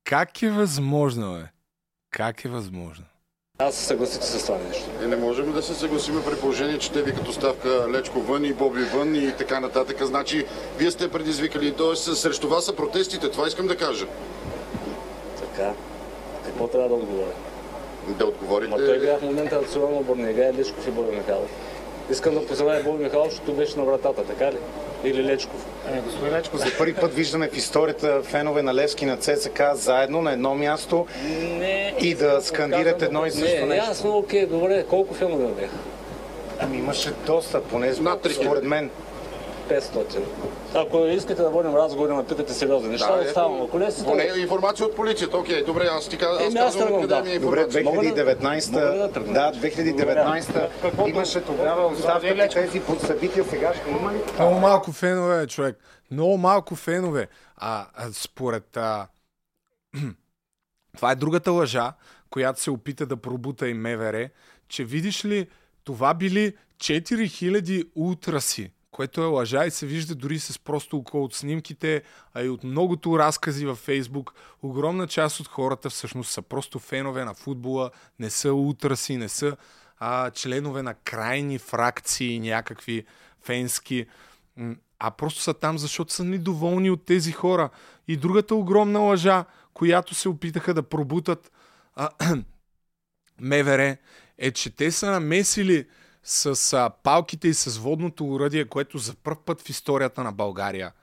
Как 0.03 0.41
е 0.41 0.49
възможно, 0.49 1.33
бе? 1.33 1.60
Как 2.11 2.45
е 2.45 2.49
възможно? 2.49 3.05
Аз 3.57 3.75
се 3.75 3.85
съгласите 3.85 4.25
с 4.25 4.45
това 4.45 4.57
нещо. 4.67 4.89
Е, 5.03 5.07
не 5.07 5.15
можем 5.15 5.51
да 5.51 5.61
се 5.61 5.73
съгласиме 5.73 6.23
при 6.25 6.35
положение, 6.35 6.77
че 6.77 6.91
те 6.91 7.01
викат 7.01 7.27
оставка 7.27 7.87
Лечко 7.89 8.21
вън 8.21 8.45
и 8.45 8.53
Боби 8.53 8.83
вън 8.83 9.15
и 9.15 9.31
така 9.37 9.59
нататък. 9.59 10.03
Значи, 10.03 10.45
вие 10.77 10.91
сте 10.91 11.11
предизвикали, 11.11 11.75
т.е. 11.75 11.95
срещу 11.95 12.47
вас 12.47 12.65
са 12.65 12.75
протестите, 12.75 13.31
това 13.31 13.47
искам 13.47 13.67
да 13.67 13.77
кажа. 13.77 14.05
Така. 15.39 15.73
Какво 16.45 16.67
трябва 16.67 16.89
да 16.89 16.95
отговоря? 16.95 17.33
Да 18.07 18.25
отговорите. 18.25 18.69
Ма 18.71 18.77
той 18.77 18.97
играе 18.97 19.17
в 19.17 19.21
момента 19.21 19.61
национална 19.61 19.97
отбор, 19.97 20.15
не 20.15 20.29
играе 20.29 20.53
Лечков 20.53 20.87
и 20.87 20.91
Боби 20.91 21.15
Михайлов. 21.15 21.49
Искам 22.09 22.33
да 22.33 22.47
поздравя 22.47 22.83
Боби 22.83 23.03
Михайлов, 23.03 23.29
защото 23.29 23.53
беше 23.53 23.79
на 23.79 23.85
вратата, 23.85 24.23
така 24.23 24.51
ли? 24.51 24.57
Или 25.03 25.23
Лечков. 25.23 25.65
Ами, 25.91 26.01
господин 26.01 26.33
Лечко, 26.33 26.57
за 26.57 26.77
първи 26.77 26.93
път 26.93 27.13
виждаме 27.13 27.49
в 27.49 27.57
историята 27.57 28.21
фенове 28.23 28.61
на 28.61 28.75
Левски 28.75 29.05
на 29.05 29.17
ЦСК 29.17 29.61
заедно 29.73 30.21
на 30.21 30.31
едно 30.31 30.55
място 30.55 31.05
Не. 31.59 31.93
и 32.01 32.15
да 32.15 32.41
скандират 32.41 33.01
едно 33.01 33.25
и 33.25 33.31
също 33.31 33.61
не, 33.61 33.65
нещо. 33.65 33.89
Ясно, 33.89 34.17
окей, 34.17 34.45
добре. 34.45 34.85
Колко 34.89 35.13
филма 35.13 35.35
бяха? 35.37 35.73
Ами 36.59 36.77
имаше 36.77 37.11
доста, 37.25 37.63
поне 37.63 37.87
Над 37.99 38.23
3000. 38.23 38.31
според 38.31 38.63
мен. 38.63 38.89
500. 39.79 40.19
Ако 40.75 40.97
искате 40.97 41.41
да 41.41 41.49
водим 41.49 41.75
разговори, 41.75 42.13
ме 42.13 42.25
питате 42.25 42.53
сериозни 42.53 42.89
неща, 42.89 43.11
Да, 43.11 43.23
да, 43.23 43.27
оставам. 43.29 43.61
Ако 43.61 43.79
не 43.79 43.91
си 43.91 44.03
Поне 44.03 44.31
информация 44.37 44.85
от 44.85 44.95
полицията. 44.95 45.37
Окей, 45.37 45.63
добре, 45.63 45.87
аз 45.91 46.09
ти 46.09 46.17
казвам, 46.17 46.47
аз 46.47 46.53
Еми, 46.53 46.59
аз 46.59 46.77
тръгвам, 46.77 47.07
да. 47.07 47.21
ми 47.21 47.31
е 47.31 47.39
Добре, 47.39 47.59
информация. 47.61 47.83
Мога 47.83 48.01
да- 48.03 48.35
2019 48.35 48.71
мога 48.71 49.07
да 49.07 49.09
да, 49.33 49.53
2019 49.53 51.07
имаше 51.07 51.41
тогава 51.45 51.87
оставка 51.87 52.49
тези 52.53 52.79
под 52.79 53.01
събития, 53.01 53.45
сега 53.49 53.73
ще 53.73 53.89
има 53.89 54.13
ли? 54.13 54.17
Много 54.39 54.59
малко 54.59 54.91
фенове, 54.91 55.47
човек. 55.47 55.77
Много 56.11 56.37
малко 56.37 56.75
фенове. 56.75 57.27
А, 57.55 57.87
а 57.93 58.09
според... 58.13 58.77
А... 58.77 59.07
Това 60.97 61.11
е 61.11 61.15
другата 61.15 61.51
лъжа, 61.51 61.93
която 62.29 62.61
се 62.61 62.71
опита 62.71 63.05
да 63.05 63.17
пробута 63.17 63.69
и 63.69 63.73
МВР, 63.73 64.29
че 64.67 64.83
видиш 64.83 65.25
ли, 65.25 65.47
това 65.83 66.13
били 66.13 66.53
4000 66.77 67.87
ултраси, 67.95 68.71
което 68.91 69.21
е 69.21 69.25
лъжа 69.25 69.65
и 69.65 69.71
се 69.71 69.85
вижда 69.85 70.15
дори 70.15 70.39
с 70.39 70.59
просто 70.59 70.97
око 70.97 71.23
от 71.23 71.35
снимките, 71.35 72.03
а 72.33 72.43
и 72.43 72.49
от 72.49 72.63
многото 72.63 73.19
разкази 73.19 73.65
във 73.65 73.77
Фейсбук. 73.77 74.33
Огромна 74.63 75.07
част 75.07 75.39
от 75.39 75.47
хората 75.47 75.89
всъщност 75.89 76.31
са 76.31 76.41
просто 76.41 76.79
фенове 76.79 77.25
на 77.25 77.33
футбола, 77.33 77.91
не 78.19 78.29
са 78.29 78.53
ултраси, 78.53 79.17
не 79.17 79.29
са 79.29 79.57
а, 79.99 80.31
членове 80.31 80.81
на 80.81 80.93
крайни 80.93 81.59
фракции, 81.59 82.39
някакви 82.39 83.05
фенски, 83.43 84.05
а 84.99 85.11
просто 85.11 85.41
са 85.41 85.53
там, 85.53 85.77
защото 85.77 86.13
са 86.13 86.23
недоволни 86.23 86.89
от 86.89 87.05
тези 87.05 87.31
хора. 87.31 87.69
И 88.07 88.17
другата 88.17 88.55
огромна 88.55 88.99
лъжа, 88.99 89.45
която 89.73 90.15
се 90.15 90.29
опитаха 90.29 90.73
да 90.73 90.83
пробутат 90.83 91.51
а, 91.95 92.09
МВР, 93.41 93.97
е, 94.37 94.51
че 94.51 94.75
те 94.75 94.91
са 94.91 95.11
намесили 95.11 95.87
с 96.23 96.73
а, 96.73 96.89
палките 96.89 97.47
и 97.47 97.53
с 97.53 97.77
водното 97.77 98.25
уръдие, 98.25 98.65
което 98.65 98.97
за 98.97 99.15
първ 99.15 99.37
път 99.45 99.61
в 99.61 99.69
историята 99.69 100.23
на 100.23 100.31
България 100.31 100.93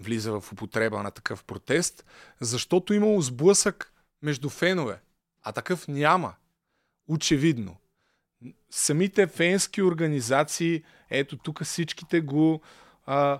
влиза 0.00 0.40
в 0.40 0.52
употреба 0.52 1.02
на 1.02 1.10
такъв 1.10 1.44
протест, 1.44 2.04
защото 2.40 2.94
имало 2.94 3.20
сблъсък 3.20 3.92
между 4.22 4.48
фенове. 4.48 5.00
А 5.42 5.52
такъв 5.52 5.88
няма. 5.88 6.34
Очевидно. 7.08 7.76
Самите 8.70 9.26
фенски 9.26 9.82
организации, 9.82 10.82
ето 11.10 11.38
тук 11.38 11.64
всичките 11.64 12.20
го 12.20 12.60
а, 13.06 13.38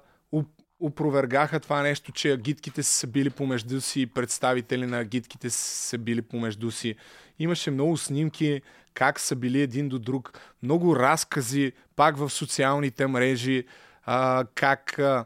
опровергаха 0.81 1.61
това 1.61 1.83
нещо, 1.83 2.13
че 2.13 2.33
агитките 2.33 2.83
са 2.83 3.07
били 3.07 3.31
помежду 3.31 3.81
си 3.81 4.07
представители 4.07 4.87
на 4.87 4.99
агитките 4.99 5.51
са 5.51 5.99
били 5.99 6.23
помежду 6.23 6.71
си. 6.71 6.95
Имаше 7.39 7.71
много 7.71 7.97
снимки 7.97 8.63
как 8.95 9.21
са 9.21 9.37
били 9.37 9.61
един 9.61 9.89
до 9.89 9.99
друг, 9.99 10.41
много 10.63 10.97
разкази 10.97 11.73
пак 11.97 12.17
в 12.17 12.31
социалните 12.31 13.07
мрежи, 13.07 13.67
а, 14.03 14.45
как 14.55 14.99
а, 14.99 15.25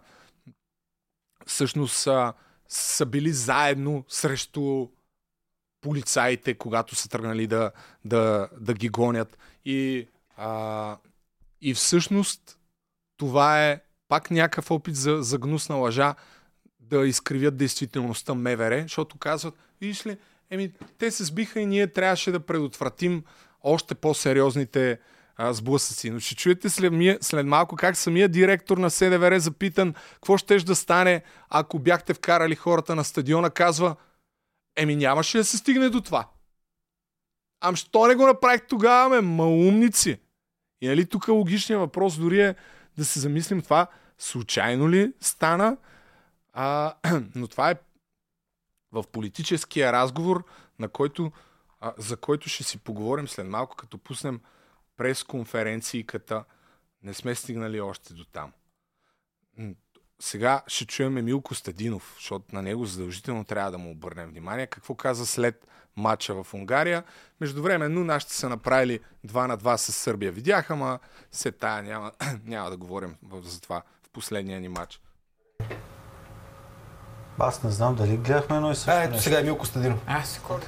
всъщност 1.46 2.06
а, 2.06 2.32
са 2.68 3.06
били 3.06 3.32
заедно 3.32 4.04
срещу 4.08 4.88
полицаите, 5.80 6.54
когато 6.54 6.94
са 6.94 7.08
тръгнали 7.08 7.46
да, 7.46 7.72
да, 8.04 8.48
да 8.60 8.74
ги 8.74 8.88
гонят. 8.88 9.38
И, 9.64 10.08
а, 10.36 10.96
и 11.60 11.74
всъщност 11.74 12.58
това 13.16 13.68
е 13.68 13.80
пак 14.10 14.30
някакъв 14.30 14.70
опит 14.70 14.96
за, 14.96 15.22
за 15.22 15.38
гнусна 15.38 15.76
лъжа 15.76 16.14
да 16.80 17.06
изкривят 17.06 17.56
действителността 17.56 18.34
МВР, 18.34 18.82
защото 18.82 19.18
казват, 19.18 19.54
виж 19.80 20.06
ли, 20.06 20.16
еми, 20.50 20.72
те 20.98 21.10
се 21.10 21.24
сбиха 21.24 21.60
и 21.60 21.66
ние 21.66 21.86
трябваше 21.86 22.32
да 22.32 22.40
предотвратим 22.40 23.24
още 23.62 23.94
по-сериозните 23.94 24.98
а, 25.36 25.52
сблъсъци. 25.52 26.10
Но 26.10 26.20
ще 26.20 26.34
чуете 26.34 26.70
след, 26.70 26.92
след 27.20 27.46
малко 27.46 27.76
как 27.76 27.96
самия 27.96 28.28
директор 28.28 28.78
на 28.78 28.90
СДВР 28.90 29.32
е 29.32 29.40
запитан 29.40 29.94
какво 30.14 30.38
щеш 30.38 30.62
да 30.62 30.74
стане, 30.76 31.22
ако 31.48 31.78
бяхте 31.78 32.14
вкарали 32.14 32.54
хората 32.54 32.94
на 32.94 33.04
стадиона, 33.04 33.50
казва, 33.50 33.96
еми 34.76 34.96
нямаше 34.96 35.38
да 35.38 35.44
се 35.44 35.58
стигне 35.58 35.88
до 35.88 36.00
това. 36.00 36.28
Ам 37.60 37.76
що 37.76 38.06
не 38.06 38.14
го 38.14 38.26
направих 38.26 38.66
тогава, 38.66 39.08
ме, 39.08 39.20
маумници? 39.20 40.18
И 40.80 40.88
нали 40.88 41.06
тук 41.06 41.28
логичният 41.28 41.80
въпрос 41.80 42.18
дори 42.18 42.40
е 42.40 42.54
да 43.00 43.04
се 43.04 43.20
замислим 43.20 43.62
това 43.62 43.86
случайно 44.18 44.90
ли 44.90 45.12
стана, 45.20 45.76
а, 46.52 46.94
но 47.34 47.48
това 47.48 47.70
е 47.70 47.74
в 48.92 49.04
политическия 49.12 49.92
разговор, 49.92 50.44
на 50.78 50.88
който, 50.88 51.32
а, 51.80 51.94
за 51.98 52.16
който 52.16 52.48
ще 52.48 52.64
си 52.64 52.78
поговорим 52.78 53.28
след 53.28 53.46
малко, 53.46 53.76
като 53.76 53.98
пуснем 53.98 54.40
пресконференцийката. 54.96 56.44
Не 57.02 57.14
сме 57.14 57.34
стигнали 57.34 57.80
още 57.80 58.14
до 58.14 58.24
там. 58.24 58.52
Сега 60.22 60.62
ще 60.66 60.86
чуем 60.86 61.16
Емил 61.16 61.40
Костадинов, 61.40 62.14
защото 62.16 62.54
на 62.54 62.62
него 62.62 62.86
задължително 62.86 63.44
трябва 63.44 63.70
да 63.70 63.78
му 63.78 63.90
обърнем 63.90 64.30
внимание. 64.30 64.66
Какво 64.66 64.94
каза 64.94 65.26
след 65.26 65.66
матча 65.96 66.42
в 66.42 66.54
Унгария. 66.54 67.04
Междувременно 67.40 68.04
нашите 68.04 68.34
са 68.34 68.48
направили 68.48 69.00
2 69.26 69.46
на 69.46 69.58
2 69.58 69.76
с 69.76 69.92
Сърбия. 69.92 70.32
Видяха, 70.32 70.76
ма 70.76 70.98
се 71.32 71.52
тая 71.52 71.82
няма, 71.82 72.12
няма 72.44 72.70
да 72.70 72.76
говорим 72.76 73.16
за 73.42 73.60
това 73.60 73.82
в 74.02 74.10
последния 74.10 74.60
ни 74.60 74.68
матч. 74.68 75.00
Аз 77.38 77.62
не 77.62 77.70
знам 77.70 77.94
дали 77.94 78.16
гледахме 78.16 78.56
едно 78.56 78.70
и 78.70 78.74
също 78.74 78.90
А, 78.90 79.02
ето 79.02 79.10
нещо. 79.10 79.24
сега 79.24 79.40
е 79.40 79.42
Мил 79.42 79.58
Костадинов. 79.58 79.98
А, 80.06 80.24
секунда. 80.24 80.66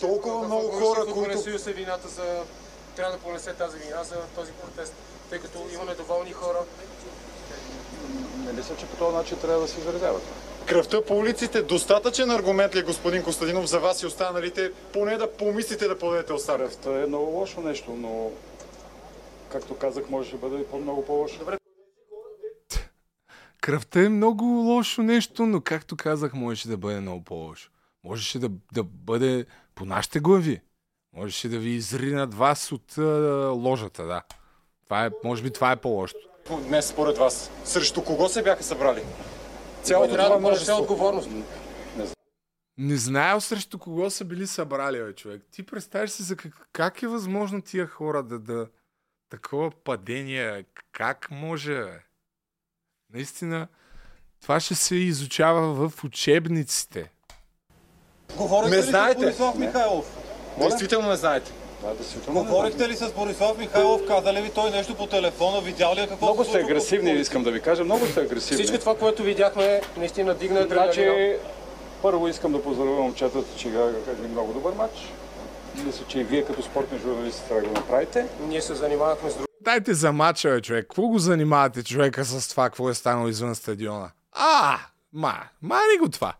Толкова 0.00 0.46
много 0.46 0.68
хора, 0.68 1.12
които... 1.12 1.38
съюз 1.38 1.66
е 1.66 1.72
вината 1.72 2.08
за... 2.08 2.44
Трябва 3.00 3.16
да 3.16 3.22
понесе 3.22 3.52
тази 3.54 3.78
вина 3.78 4.04
за 4.04 4.16
този 4.34 4.52
протест, 4.52 4.94
тъй 5.30 5.38
като 5.38 5.58
има 5.74 5.84
недоволни 5.84 6.32
хора. 6.32 6.58
Не 8.44 8.52
мисля, 8.52 8.76
че 8.76 8.86
по 8.86 8.96
този 8.96 9.16
начин 9.16 9.38
трябва 9.38 9.60
да 9.60 9.68
се 9.68 9.80
изразяват. 9.80 10.22
Кръвта 10.66 11.04
по 11.04 11.18
улиците 11.18 11.62
достатъчен 11.62 12.30
аргумент 12.30 12.74
ли 12.74 12.78
е, 12.78 12.82
господин 12.82 13.22
Костадинов, 13.22 13.66
за 13.66 13.80
вас 13.80 14.02
и 14.02 14.06
останалите, 14.06 14.72
поне 14.92 15.16
да 15.16 15.36
помислите 15.36 15.88
да 15.88 15.98
подадете 15.98 16.32
оставка? 16.32 16.64
Кръвта 16.64 17.02
е 17.02 17.06
много 17.06 17.30
лошо 17.30 17.60
нещо, 17.60 17.90
но 17.90 18.30
както 19.52 19.76
казах, 19.76 20.10
може 20.10 20.30
да 20.30 20.36
бъде 20.36 20.66
по- 20.66 20.78
много 20.78 21.06
по-лошо. 21.06 21.38
Добре. 21.38 21.56
Кръвта 23.60 24.00
е 24.02 24.08
много 24.08 24.44
лошо 24.44 25.02
нещо, 25.02 25.46
но 25.46 25.60
както 25.60 25.96
казах, 25.96 26.34
можеше 26.34 26.68
да 26.68 26.76
бъде 26.76 27.00
много 27.00 27.24
по-лошо. 27.24 27.70
Можеше 28.04 28.38
да, 28.38 28.50
да 28.72 28.82
бъде 28.84 29.46
по 29.74 29.84
нашите 29.84 30.20
глави. 30.20 30.60
Можеше 31.20 31.48
да 31.48 31.58
ви 31.58 31.70
изринат 31.70 32.34
вас 32.34 32.72
от 32.72 32.98
а, 32.98 33.02
ложата, 33.54 34.04
да. 34.04 34.22
Това 34.84 35.06
е, 35.06 35.10
може 35.24 35.42
би 35.42 35.50
това 35.50 35.72
е 35.72 35.76
по-лошо. 35.76 36.16
Днес, 36.68 36.86
според 36.86 37.18
вас, 37.18 37.50
срещу 37.64 38.04
кого 38.04 38.28
се 38.28 38.42
бяха 38.42 38.62
събрали? 38.62 39.02
Цялото 39.82 40.14
трябва 40.14 40.36
да 40.36 40.42
понесе 40.42 40.72
отговорност. 40.72 41.30
Не 42.78 42.96
знаел 42.96 43.40
срещу 43.40 43.78
кого 43.78 44.10
са 44.10 44.24
били 44.24 44.46
събрали, 44.46 45.02
бе, 45.02 45.14
човек. 45.14 45.42
Ти 45.50 45.62
представяш 45.62 46.10
си 46.10 46.22
за 46.22 46.36
как, 46.36 46.68
как 46.72 47.02
е 47.02 47.08
възможно 47.08 47.62
тия 47.62 47.86
хора 47.86 48.22
да, 48.22 48.38
да 48.38 48.66
такова 49.30 49.70
падение, 49.70 50.64
как 50.92 51.30
може, 51.30 51.74
бе? 51.74 52.00
Наистина, 53.12 53.68
това 54.42 54.60
ще 54.60 54.74
се 54.74 54.94
изучава 54.94 55.88
в 55.88 56.04
учебниците. 56.04 57.12
Говорихте 58.36 58.76
Не 58.76 58.82
ли 58.82 58.82
знаете. 58.82 59.20
Борислав 59.20 59.58
Михайлов? 59.58 60.29
Действително 60.68 61.08
не 61.08 61.16
знаете. 61.16 61.52
Да, 61.82 61.94
действително. 61.94 62.44
Говорихте 62.44 62.88
ли 62.88 62.96
с 62.96 63.12
Борислав 63.12 63.58
Михайлов? 63.58 64.00
Каза 64.08 64.32
ли 64.32 64.40
ви 64.42 64.50
той 64.50 64.70
нещо 64.70 64.94
по 64.94 65.06
телефона? 65.06 65.60
Видял 65.60 65.94
ли 65.94 66.00
е 66.00 66.06
какво 66.06 66.26
Много 66.26 66.44
сте 66.44 66.58
агресивни, 66.58 67.10
искам 67.10 67.42
да 67.42 67.50
ви 67.50 67.60
кажа. 67.60 67.84
Много 67.84 68.06
сте 68.06 68.20
агресивни. 68.20 68.64
Всичко 68.64 68.80
това, 68.80 68.96
което 68.96 69.22
видяхме, 69.22 69.80
наистина 69.96 70.34
дигна 70.34 70.60
адреналина. 70.60 70.92
Значи, 70.92 71.36
първо 72.02 72.28
искам 72.28 72.52
да 72.52 72.62
поздравя 72.62 73.02
момчетата, 73.02 73.56
че 73.56 73.68
играха 73.68 74.10
един 74.18 74.30
много 74.30 74.52
добър 74.52 74.72
матч. 74.72 74.98
Мисля, 75.84 76.04
че 76.08 76.18
и 76.18 76.24
вие 76.24 76.44
като 76.44 76.62
спортни 76.62 76.98
журналисти 76.98 77.42
трябва 77.48 77.62
да 77.62 77.68
го 77.68 77.74
направите. 77.74 78.26
Ние 78.48 78.62
се 78.62 78.74
занимавахме 78.74 79.30
с 79.30 79.34
други. 79.34 79.46
Дайте 79.60 79.94
за 79.94 80.12
мача, 80.12 80.48
бе, 80.48 80.60
човек. 80.60 80.82
Какво 80.82 81.02
го 81.02 81.18
занимавате 81.18 81.84
човека 81.84 82.24
с 82.24 82.48
това, 82.48 82.64
какво 82.64 82.90
е 82.90 82.94
станало 82.94 83.28
извън 83.28 83.54
стадиона? 83.54 84.10
А, 84.32 84.78
ма, 85.12 85.34
мари 85.62 85.98
го 86.00 86.08
това. 86.08 86.34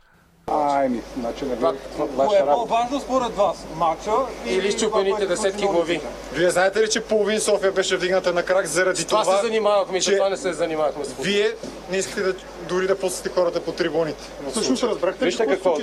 Айми, 0.51 1.03
значи 1.19 1.45
не 1.45 1.57
Кое 1.57 2.39
е 2.39 2.45
по-важно 2.45 3.01
според 3.01 3.35
вас? 3.35 3.67
Мача 3.77 4.13
или 4.47 4.73
щупените 4.73 5.27
десетки 5.27 5.67
глави? 5.67 6.01
Вие 6.33 6.51
знаете 6.51 6.81
ли, 6.81 6.91
че 6.91 7.05
половин 7.05 7.41
София 7.41 7.73
беше 7.73 7.97
вдигната 7.97 8.33
на 8.33 8.43
крак 8.43 8.67
заради 8.67 9.05
това 9.05 9.23
това, 9.23 9.37
се 9.37 9.47
занимавахме 9.47 10.01
че 10.01 10.17
това 10.17 10.29
не 10.29 10.37
се 10.37 10.53
занимавахме 10.53 11.05
с 11.05 11.13
вие 11.13 11.53
не 11.91 11.97
искате 11.97 12.23
да, 12.23 12.35
дори 12.69 12.87
да 12.87 12.99
пуснете 12.99 13.29
хората 13.29 13.65
по 13.65 13.73
трибуните. 13.73 14.25
Всъщност 14.51 14.83
разбрахте 14.83 15.25
Вижте 15.25 15.47
какво 15.47 15.77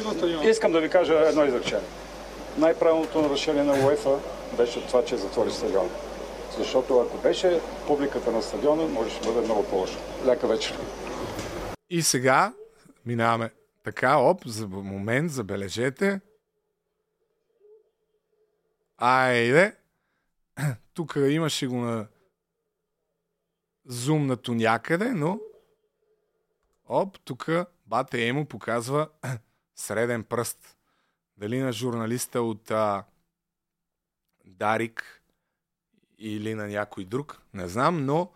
искам 0.43 0.71
да 0.71 0.79
ви 0.79 0.89
кажа 0.89 1.13
едно 1.27 1.45
изречение. 1.45 1.85
Най-правилното 2.57 3.29
решение 3.33 3.63
на 3.63 3.87
УЕФА 3.87 4.17
беше 4.57 4.87
това, 4.87 5.05
че 5.05 5.17
затвори 5.17 5.51
стадиона. 5.51 5.89
Защото 6.57 6.99
ако 6.99 7.17
беше 7.17 7.59
публиката 7.87 8.31
на 8.31 8.41
стадиона, 8.41 8.83
можеше 8.83 9.19
да 9.19 9.31
бъде 9.31 9.45
много 9.45 9.63
по-лошо. 9.63 9.97
Лека 10.25 10.47
вечер. 10.47 10.73
И 11.89 12.01
сега 12.01 12.53
минаваме 13.05 13.49
така, 13.87 14.17
оп, 14.17 14.45
за 14.45 14.67
момент, 14.67 15.31
забележете. 15.31 16.21
Айде. 18.97 19.77
Тук 20.93 21.15
имаше 21.15 21.67
го 21.67 21.75
на 21.75 22.07
зумнато 23.85 24.53
някъде, 24.53 25.13
но 25.13 25.39
оп, 26.87 27.19
тук 27.19 27.49
бате 27.85 28.27
Емо 28.27 28.45
показва 28.45 29.09
среден 29.75 30.23
пръст. 30.23 30.77
Дали 31.37 31.59
на 31.59 31.73
журналиста 31.73 32.41
от 32.41 32.71
а, 32.71 33.03
Дарик 34.45 35.21
или 36.19 36.53
на 36.53 36.67
някой 36.67 37.05
друг, 37.05 37.41
не 37.53 37.67
знам, 37.67 38.05
но 38.05 38.31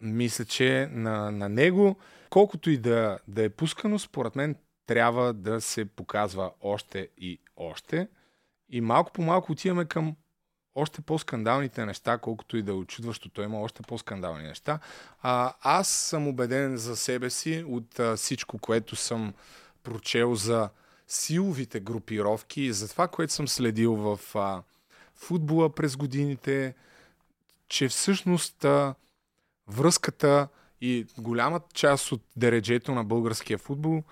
мисля, 0.00 0.44
че 0.44 0.88
на, 0.92 1.30
на 1.30 1.48
него, 1.48 1.96
колкото 2.30 2.70
и 2.70 2.78
да, 2.78 3.18
да 3.28 3.44
е 3.44 3.50
пускано, 3.50 3.98
според 3.98 4.36
мен 4.36 4.56
трябва 4.86 5.32
да 5.32 5.60
се 5.60 5.84
показва 5.84 6.50
още 6.60 7.08
и 7.18 7.40
още. 7.56 8.08
И 8.68 8.80
малко 8.80 9.12
по 9.12 9.22
малко 9.22 9.52
отиваме 9.52 9.84
към 9.84 10.16
още 10.74 11.00
по-скандалните 11.00 11.86
неща, 11.86 12.18
колкото 12.18 12.56
и 12.56 12.62
да 12.62 12.72
е 12.72 12.74
очудващо, 12.74 13.28
той 13.28 13.44
има 13.44 13.60
още 13.60 13.82
по-скандални 13.82 14.42
неща. 14.42 14.78
А, 15.22 15.54
аз 15.60 15.88
съм 15.88 16.28
убеден 16.28 16.76
за 16.76 16.96
себе 16.96 17.30
си 17.30 17.64
от 17.68 17.98
а, 18.00 18.16
всичко, 18.16 18.58
което 18.58 18.96
съм 18.96 19.34
прочел 19.82 20.34
за 20.34 20.70
силовите 21.08 21.80
групировки 21.80 22.62
и 22.62 22.72
за 22.72 22.88
това, 22.88 23.08
което 23.08 23.32
съм 23.32 23.48
следил 23.48 23.94
в 23.94 24.20
а, 24.34 24.62
футбола 25.14 25.74
през 25.74 25.96
годините, 25.96 26.74
че 27.68 27.88
всъщност 27.88 28.64
а, 28.64 28.94
връзката 29.68 30.48
и 30.80 31.06
голямата 31.18 31.66
част 31.74 32.12
от 32.12 32.22
дереджето 32.36 32.94
на 32.94 33.04
българския 33.04 33.58
футбол 33.58 34.02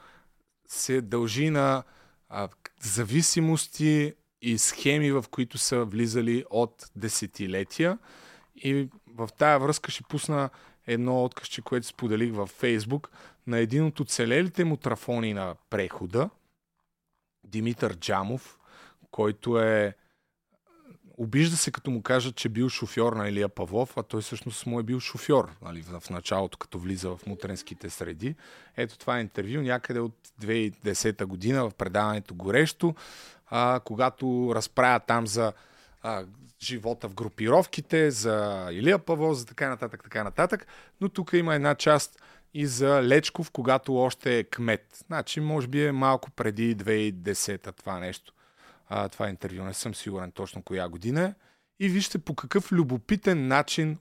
се 0.68 1.00
дължи 1.00 1.50
на 1.50 1.82
а, 2.28 2.48
зависимости 2.80 4.14
и 4.42 4.58
схеми, 4.58 5.12
в 5.12 5.24
които 5.30 5.58
са 5.58 5.84
влизали 5.84 6.44
от 6.50 6.90
десетилетия. 6.96 7.98
И 8.56 8.88
в 9.14 9.28
тая 9.38 9.58
връзка 9.58 9.90
ще 9.90 10.02
пусна 10.02 10.50
едно 10.86 11.24
откъсче, 11.24 11.62
което 11.62 11.86
споделих 11.86 12.34
във 12.34 12.50
Фейсбук 12.50 13.10
на 13.46 13.58
един 13.58 13.84
от 13.84 14.00
оцелелите 14.00 14.64
мутрафони 14.64 15.34
на 15.34 15.54
прехода, 15.70 16.30
Димитър 17.44 17.96
Джамов, 17.96 18.58
който 19.10 19.60
е 19.60 19.96
Обижда 21.20 21.56
се, 21.56 21.70
като 21.70 21.90
му 21.90 22.02
кажат, 22.02 22.36
че 22.36 22.48
бил 22.48 22.68
шофьор 22.68 23.12
на 23.12 23.28
Илия 23.28 23.48
Павлов, 23.48 23.96
а 23.96 24.02
той 24.02 24.20
всъщност 24.20 24.66
му 24.66 24.80
е 24.80 24.82
бил 24.82 25.00
шофьор 25.00 25.50
нали, 25.62 25.82
в 25.82 26.10
началото, 26.10 26.58
като 26.58 26.78
влиза 26.78 27.10
в 27.10 27.26
мутренските 27.26 27.90
среди. 27.90 28.34
Ето 28.76 28.98
това 28.98 29.18
е 29.18 29.20
интервю 29.20 29.60
някъде 29.60 30.00
от 30.00 30.14
2010 30.42 31.24
година 31.24 31.70
в 31.70 31.74
предаването 31.74 32.34
Горещо, 32.34 32.94
а, 33.46 33.80
когато 33.84 34.52
разправя 34.54 35.00
там 35.00 35.26
за 35.26 35.52
а, 36.02 36.24
живота 36.62 37.08
в 37.08 37.14
групировките, 37.14 38.10
за 38.10 38.68
Илия 38.72 38.98
Павлов, 38.98 39.36
за 39.36 39.46
така 39.46 39.68
нататък, 39.68 40.02
така 40.02 40.24
нататък. 40.24 40.66
Но 41.00 41.08
тук 41.08 41.32
има 41.32 41.54
една 41.54 41.74
част 41.74 42.22
и 42.54 42.66
за 42.66 43.02
Лечков, 43.02 43.50
когато 43.50 43.96
още 43.96 44.38
е 44.38 44.44
кмет. 44.44 45.04
Значи, 45.06 45.40
може 45.40 45.66
би 45.68 45.86
е 45.86 45.92
малко 45.92 46.30
преди 46.30 46.76
2010 46.76 47.76
това 47.76 47.98
нещо 47.98 48.32
а, 48.89 49.09
това 49.09 49.28
интервю. 49.28 49.64
Не 49.64 49.74
съм 49.74 49.95
сигурен 49.95 50.32
точно 50.32 50.62
коя 50.62 50.89
година 50.89 51.22
е. 51.22 51.34
И 51.80 51.89
вижте 51.89 52.18
по 52.18 52.34
какъв 52.34 52.72
любопитен 52.72 53.49
начин 53.49 53.99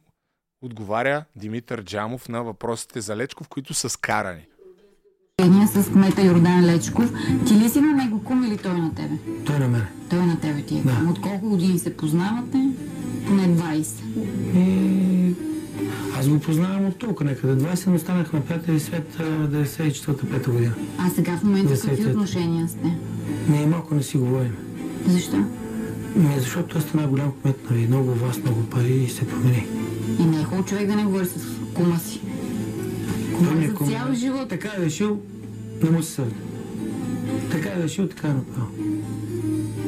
отговаря 0.62 1.26
Димитър 1.36 1.84
Джамов 1.84 2.30
на 2.30 2.44
въпросите 2.44 3.02
за 3.02 3.16
Лечков, 3.16 3.48
които 3.48 3.74
са 3.74 3.90
скарани. 3.90 4.46
Ние 5.50 5.68
с 5.68 5.92
кмета 5.92 6.22
Йордан 6.22 6.66
Лечков. 6.66 7.14
Ти 7.48 7.54
ли 7.54 7.70
си 7.70 7.82
на 7.82 7.94
него 7.94 8.24
кум 8.24 8.44
или 8.44 8.58
той 8.58 8.80
на 8.82 8.96
тебе? 8.96 9.18
Той 9.46 9.60
на 9.60 9.68
мен. 9.68 9.88
Той 10.10 10.26
на 10.26 10.40
тебе 10.40 10.62
ти 10.62 10.78
е 10.78 10.82
Да. 10.82 11.10
От 11.10 11.22
колко 11.22 11.50
години 11.50 11.80
се 11.80 11.98
познавате? 11.98 12.70
Поне 13.28 13.48
20. 13.48 14.02
И... 14.56 15.36
Аз 16.20 16.30
го 16.30 16.40
познавам 16.40 16.86
от 16.86 17.00
толкова 17.00 17.30
някъде. 17.30 17.64
20, 17.64 17.88
но 17.88 18.00
станахме 18.00 18.46
приятели 18.46 18.80
след 18.80 19.20
а, 19.20 19.24
94-5 19.24 20.52
година. 20.52 20.76
А 20.98 21.10
сега 21.10 21.38
в 21.38 21.44
момента 21.44 21.82
какви 21.82 22.06
отношения 22.06 22.68
сте? 22.68 22.98
Ние 23.50 23.66
малко 23.66 23.96
не 23.96 24.04
си 24.04 24.18
говорим. 24.18 24.67
Защо? 25.08 25.38
Ми, 26.16 26.40
защото 26.40 26.68
той 26.68 26.82
стана 26.82 27.08
голям 27.08 27.32
кмет, 27.42 27.72
нали, 27.72 27.88
много 27.88 28.14
власт, 28.14 28.44
много 28.44 28.64
пари 28.64 28.94
и 28.94 29.10
се 29.10 29.28
промени. 29.28 29.68
И 30.20 30.24
не 30.24 30.42
е 30.42 30.44
хубаво 30.44 30.66
човек 30.66 30.88
да 30.88 30.96
не 30.96 31.04
говори 31.04 31.26
с 31.26 31.34
кума 31.74 32.00
си. 32.00 32.22
Той 33.44 33.56
ми 33.56 33.74
Кума 33.74 33.92
е 33.92 33.94
цял 33.94 34.14
живот. 34.14 34.50
Така 34.50 34.70
е 34.78 34.86
решил, 34.86 35.20
не 35.84 35.90
му 35.90 36.04
се 36.04 36.12
сърди. 36.12 36.36
Така 37.52 37.70
е 37.70 37.84
решил, 37.84 38.08
така 38.08 38.28
е 38.28 38.34
направил. 38.34 38.70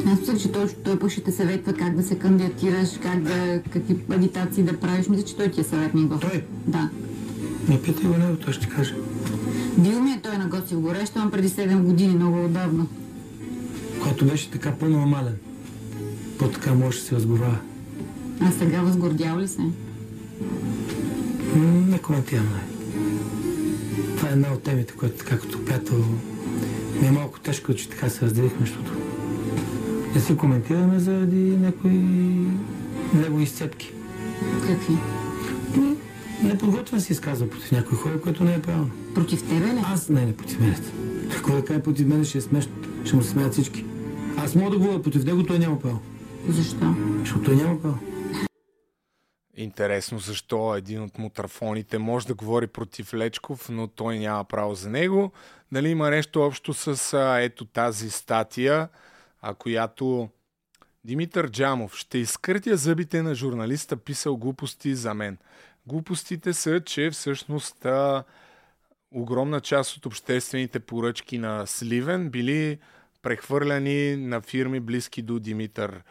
Аз 0.07 0.19
мисля, 0.19 0.37
че 0.37 0.51
той, 0.51 0.67
той 0.83 0.99
пък 0.99 1.11
ще 1.11 1.21
те 1.21 1.31
съветва 1.31 1.73
как 1.73 1.95
да 1.95 2.03
се 2.03 2.19
кандидатираш, 2.19 2.89
как 3.03 3.23
да, 3.23 3.61
какви 3.73 3.97
агитации 4.09 4.63
да 4.63 4.79
правиш. 4.79 5.07
Мисля, 5.07 5.25
че 5.25 5.35
той 5.35 5.51
ти 5.51 5.61
е 5.61 5.63
съветник 5.63 6.11
в... 6.11 6.19
Той? 6.19 6.43
Да. 6.67 6.89
Не 7.69 7.81
питай 7.81 8.05
го 8.05 8.17
него, 8.17 8.35
той 8.35 8.53
ще 8.53 8.67
каже. 8.69 8.95
Бил 9.77 10.01
ми 10.01 10.11
е 10.11 10.19
той 10.23 10.37
на 10.37 10.47
гости 10.47 10.75
в 10.75 10.79
гореща, 10.79 11.29
преди 11.31 11.49
7 11.49 11.81
години, 11.81 12.15
много 12.15 12.45
отдавна. 12.45 12.85
Когато 14.01 14.25
беше 14.25 14.51
така 14.51 14.71
по-нормален. 14.71 15.35
По-така 16.39 16.73
може 16.73 16.97
да 16.97 17.03
се 17.03 17.15
разговаря. 17.15 17.59
А 18.41 18.51
сега 18.51 18.81
възгордял 18.81 19.39
ли 19.39 19.47
се? 19.47 19.61
Не 21.87 21.99
коментирам, 21.99 22.45
нали. 22.45 22.79
Това 24.17 24.29
е 24.29 24.31
една 24.31 24.53
от 24.53 24.63
темите, 24.63 24.93
която 24.93 25.17
така 25.17 25.37
като 25.39 25.65
приятел 25.65 26.05
ми 27.01 27.07
е 27.07 27.11
малко 27.11 27.39
тежко, 27.39 27.73
че 27.73 27.89
така 27.89 28.09
се 28.09 28.25
разделихме, 28.25 28.59
защото 28.59 28.91
не 30.15 30.21
си 30.21 30.37
коментираме 30.37 30.99
заради 30.99 31.57
някои 31.57 32.01
негови 33.13 33.43
изцепки. 33.43 33.93
Какви? 34.67 34.97
Не 36.43 36.57
подготвям 36.57 37.01
се 37.01 37.13
изказва 37.13 37.49
против 37.49 37.71
някои 37.71 37.97
хора, 37.97 38.21
което 38.21 38.43
не 38.43 38.53
е 38.53 38.61
правилно. 38.61 38.89
Против 39.15 39.43
тебе 39.43 39.65
ли? 39.65 39.79
Аз 39.83 40.09
не, 40.09 40.25
не 40.25 40.35
против 40.35 40.59
мен. 40.59 40.75
Ако 41.39 41.51
да 41.51 41.65
каже 41.65 41.79
против 41.79 42.07
мен, 42.07 42.25
ще 42.25 42.37
е 42.37 42.41
смешно. 42.41 42.71
Ще 43.05 43.15
му 43.15 43.21
се 43.21 43.29
смеят 43.29 43.53
всички. 43.53 43.85
Аз 44.49 44.55
мога 44.55 44.71
да 44.71 44.77
говоря 44.77 45.01
против 45.01 45.25
него, 45.25 45.43
той 45.43 45.59
няма 45.59 45.79
право. 45.79 45.99
Защо? 46.47 46.95
Защото 47.19 47.45
той 47.45 47.55
няма 47.55 47.81
право. 47.81 47.99
Интересно 49.57 50.19
защо 50.19 50.75
един 50.75 51.01
от 51.03 51.17
мутрафоните 51.17 51.97
може 51.97 52.27
да 52.27 52.33
говори 52.33 52.67
против 52.67 53.13
Лечков, 53.13 53.69
но 53.69 53.87
той 53.87 54.19
няма 54.19 54.43
право 54.43 54.75
за 54.75 54.89
него. 54.89 55.31
Дали 55.71 55.89
има 55.89 56.09
нещо 56.09 56.41
общо 56.41 56.73
с 56.73 57.13
а, 57.13 57.39
ето 57.41 57.65
тази 57.65 58.09
статия, 58.09 58.89
а, 59.41 59.53
която 59.53 60.29
Димитър 61.03 61.51
Джамов 61.51 61.95
ще 61.95 62.17
изкъртя 62.17 62.77
зъбите 62.77 63.21
на 63.21 63.35
журналиста, 63.35 63.97
писал 63.97 64.37
глупости 64.37 64.95
за 64.95 65.13
мен. 65.13 65.37
Глупостите 65.87 66.53
са, 66.53 66.81
че 66.81 67.09
всъщност 67.09 67.85
а, 67.85 68.23
огромна 69.11 69.61
част 69.61 69.97
от 69.97 70.05
обществените 70.05 70.79
поръчки 70.79 71.37
на 71.37 71.67
Сливен 71.67 72.29
били 72.29 72.79
прехвърляни 73.21 74.15
на 74.15 74.41
фирми 74.41 74.79
близки 74.79 75.21
до 75.21 75.39
Димитър 75.39 76.03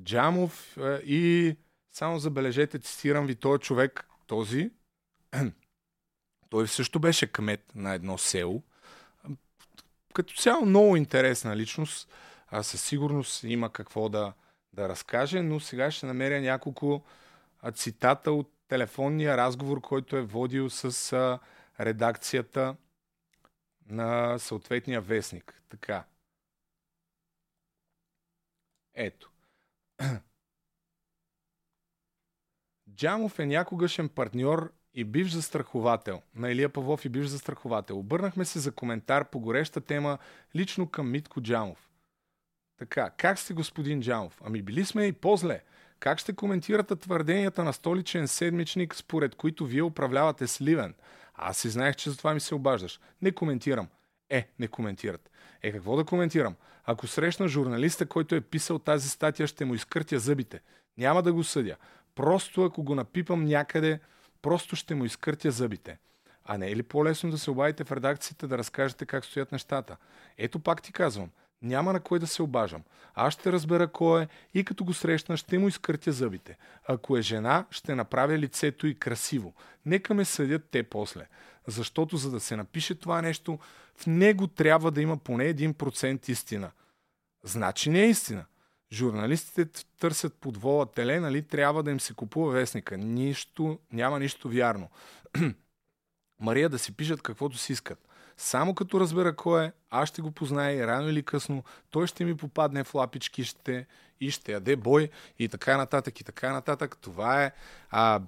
Джамов 0.00 0.76
а, 0.78 1.00
и 1.04 1.56
само 1.92 2.18
забележете, 2.18 2.78
цитирам 2.78 3.26
ви, 3.26 3.34
този 3.34 3.60
човек, 3.60 4.08
този, 4.26 4.70
той 6.50 6.68
също 6.68 7.00
беше 7.00 7.32
кмет 7.32 7.72
на 7.74 7.94
едно 7.94 8.18
село. 8.18 8.62
Като 10.14 10.34
цяло 10.34 10.66
много 10.66 10.96
интересна 10.96 11.56
личност, 11.56 12.08
а 12.48 12.62
със 12.62 12.82
сигурност 12.82 13.44
има 13.44 13.72
какво 13.72 14.08
да, 14.08 14.32
да 14.72 14.88
разкаже, 14.88 15.42
но 15.42 15.60
сега 15.60 15.90
ще 15.90 16.06
намеря 16.06 16.40
няколко 16.40 17.04
цитата 17.74 18.32
от 18.32 18.52
телефонния 18.68 19.36
разговор, 19.36 19.80
който 19.80 20.16
е 20.16 20.22
водил 20.22 20.70
с 20.70 21.38
редакцията 21.80 22.76
на 23.88 24.38
съответния 24.38 25.00
вестник. 25.00 25.62
Така. 25.68 26.04
Ето. 28.96 29.30
Джамов 32.94 33.38
е 33.38 33.46
някогашен 33.46 34.08
партньор 34.08 34.72
и 34.94 35.04
бивш 35.04 35.32
застраховател 35.32 36.22
на 36.34 36.50
Илия 36.50 36.68
Павлов 36.68 37.04
и 37.04 37.08
бивш 37.08 37.26
застраховател. 37.26 37.98
Обърнахме 37.98 38.44
се 38.44 38.58
за 38.58 38.72
коментар 38.72 39.30
по 39.30 39.40
гореща 39.40 39.80
тема 39.80 40.18
лично 40.56 40.90
към 40.90 41.10
Митко 41.10 41.42
Джамов. 41.42 41.90
Така, 42.78 43.10
как 43.10 43.38
сте 43.38 43.54
господин 43.54 44.02
Джамов? 44.02 44.40
Ами 44.44 44.62
били 44.62 44.84
сме 44.84 45.04
и 45.04 45.12
по-зле. 45.12 45.62
Как 46.00 46.18
ще 46.18 46.36
коментирате 46.36 46.96
твърденията 46.96 47.64
на 47.64 47.72
столичен 47.72 48.28
седмичник, 48.28 48.94
според 48.94 49.34
които 49.34 49.66
вие 49.66 49.82
управлявате 49.82 50.46
Сливен? 50.46 50.94
Аз 51.34 51.58
си 51.58 51.68
знаех, 51.68 51.96
че 51.96 52.10
за 52.10 52.18
това 52.18 52.34
ми 52.34 52.40
се 52.40 52.54
обаждаш. 52.54 53.00
Не 53.22 53.32
коментирам. 53.32 53.88
Е, 54.30 54.48
не 54.58 54.68
коментират. 54.68 55.30
Е, 55.62 55.72
какво 55.72 55.96
да 55.96 56.04
коментирам? 56.04 56.54
Ако 56.84 57.06
срещна 57.06 57.48
журналиста, 57.48 58.06
който 58.06 58.34
е 58.34 58.40
писал 58.40 58.78
тази 58.78 59.08
статия, 59.08 59.46
ще 59.46 59.64
му 59.64 59.74
изкъртя 59.74 60.18
зъбите. 60.18 60.60
Няма 60.98 61.22
да 61.22 61.32
го 61.32 61.44
съдя. 61.44 61.76
Просто 62.14 62.64
ако 62.64 62.82
го 62.82 62.94
напипам 62.94 63.44
някъде, 63.44 64.00
просто 64.42 64.76
ще 64.76 64.94
му 64.94 65.04
изкъртя 65.04 65.50
зъбите. 65.50 65.98
А 66.44 66.58
не 66.58 66.70
е 66.70 66.76
ли 66.76 66.82
по-лесно 66.82 67.30
да 67.30 67.38
се 67.38 67.50
обадите 67.50 67.84
в 67.84 67.92
редакцията 67.92 68.48
да 68.48 68.58
разкажете 68.58 69.06
как 69.06 69.24
стоят 69.24 69.52
нещата? 69.52 69.96
Ето 70.38 70.58
пак 70.58 70.82
ти 70.82 70.92
казвам. 70.92 71.30
Няма 71.62 71.92
на 71.92 72.00
кой 72.00 72.18
да 72.18 72.26
се 72.26 72.42
обажам. 72.42 72.82
Аз 73.14 73.34
ще 73.34 73.52
разбера 73.52 73.88
кой 73.88 74.22
е 74.22 74.28
и 74.54 74.64
като 74.64 74.84
го 74.84 74.94
срещна 74.94 75.36
ще 75.36 75.58
му 75.58 75.68
изкъртя 75.68 76.12
зъбите. 76.12 76.56
Ако 76.88 77.16
е 77.16 77.22
жена, 77.22 77.66
ще 77.70 77.94
направя 77.94 78.38
лицето 78.38 78.86
и 78.86 78.98
красиво. 78.98 79.54
Нека 79.86 80.14
ме 80.14 80.24
съдят 80.24 80.68
те 80.70 80.82
после. 80.82 81.26
Защото 81.66 82.16
за 82.16 82.30
да 82.30 82.40
се 82.40 82.56
напише 82.56 82.94
това 82.94 83.22
нещо, 83.22 83.58
в 83.96 84.06
него 84.06 84.46
трябва 84.46 84.90
да 84.90 85.02
има 85.02 85.16
поне 85.16 85.54
1% 85.54 86.28
истина. 86.28 86.70
Значи 87.44 87.90
не 87.90 88.02
е 88.02 88.08
истина. 88.08 88.44
Журналистите 88.92 89.84
търсят 89.98 90.34
под 90.34 90.56
вола 90.56 90.86
теле, 90.86 91.20
нали 91.20 91.42
трябва 91.42 91.82
да 91.82 91.90
им 91.90 92.00
се 92.00 92.14
купува 92.14 92.52
вестника. 92.52 92.96
Нищо, 92.96 93.78
няма 93.92 94.18
нищо 94.18 94.48
вярно. 94.48 94.90
Мария 96.40 96.68
да 96.68 96.78
си 96.78 96.96
пишат 96.96 97.22
каквото 97.22 97.58
си 97.58 97.72
искат. 97.72 98.08
Само 98.36 98.74
като 98.74 99.00
разбера 99.00 99.36
кой 99.36 99.64
е, 99.64 99.72
аз 99.90 100.08
ще 100.08 100.22
го 100.22 100.30
позная 100.30 100.76
и 100.76 100.86
рано 100.86 101.08
или 101.08 101.22
късно 101.22 101.64
той 101.90 102.06
ще 102.06 102.24
ми 102.24 102.36
попадне 102.36 102.84
в 102.84 102.94
лапички 102.94 103.44
ще, 103.44 103.86
и 104.20 104.30
ще 104.30 104.52
яде 104.52 104.76
бой 104.76 105.10
и 105.38 105.48
така 105.48 105.76
нататък 105.76 106.20
и 106.20 106.24
така 106.24 106.52
нататък. 106.52 106.96
Това 107.00 107.44
е, 107.44 107.52
а, 107.90 108.20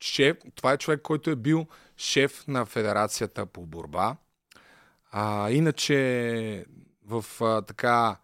шеф, 0.00 0.36
това 0.54 0.72
е 0.72 0.78
човек, 0.78 1.02
който 1.02 1.30
е 1.30 1.36
бил 1.36 1.66
шеф 1.96 2.46
на 2.46 2.66
Федерацията 2.66 3.46
по 3.46 3.66
борба. 3.66 4.16
А, 5.10 5.50
иначе 5.50 6.64
в 7.04 7.24
а, 7.40 7.62
така 7.62 8.16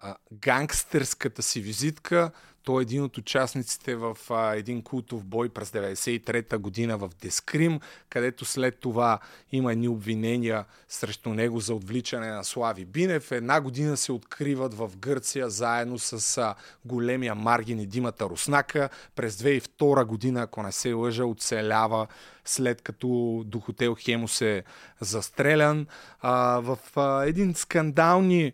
а, 0.00 0.16
гангстерската 0.32 1.42
си 1.42 1.60
визитка 1.60 2.30
той 2.68 2.80
е 2.80 2.82
един 2.82 3.02
от 3.02 3.18
участниците 3.18 3.96
в 3.96 4.16
а, 4.30 4.54
един 4.54 4.82
култов 4.82 5.24
бой 5.24 5.48
през 5.48 5.70
93-та 5.70 6.58
година 6.58 6.98
в 6.98 7.10
Дескрим, 7.20 7.80
където 8.08 8.44
след 8.44 8.78
това 8.78 9.18
има 9.52 9.72
едни 9.72 9.88
обвинения 9.88 10.64
срещу 10.88 11.30
него 11.30 11.60
за 11.60 11.74
отвличане 11.74 12.30
на 12.30 12.44
Слави 12.44 12.84
Бинев. 12.84 13.32
Една 13.32 13.60
година 13.60 13.96
се 13.96 14.12
откриват 14.12 14.74
в 14.74 14.90
Гърция 14.96 15.50
заедно 15.50 15.98
с 15.98 16.38
а, 16.38 16.54
големия 16.84 17.34
Маргин 17.34 17.80
и 17.80 17.86
Димата 17.86 18.24
Руснака. 18.24 18.88
През 19.16 19.36
2002 19.36 20.04
година, 20.04 20.42
ако 20.42 20.62
не 20.62 20.72
се 20.72 20.92
лъжа, 20.92 21.24
оцелява 21.24 22.06
след 22.44 22.82
като 22.82 23.42
до 23.46 23.60
хотел 23.60 23.94
Хемус 23.94 24.40
е 24.40 24.64
застрелян. 25.00 25.86
А, 26.20 26.60
в 26.60 26.78
а, 26.96 27.24
един 27.24 27.54
скандални 27.54 28.52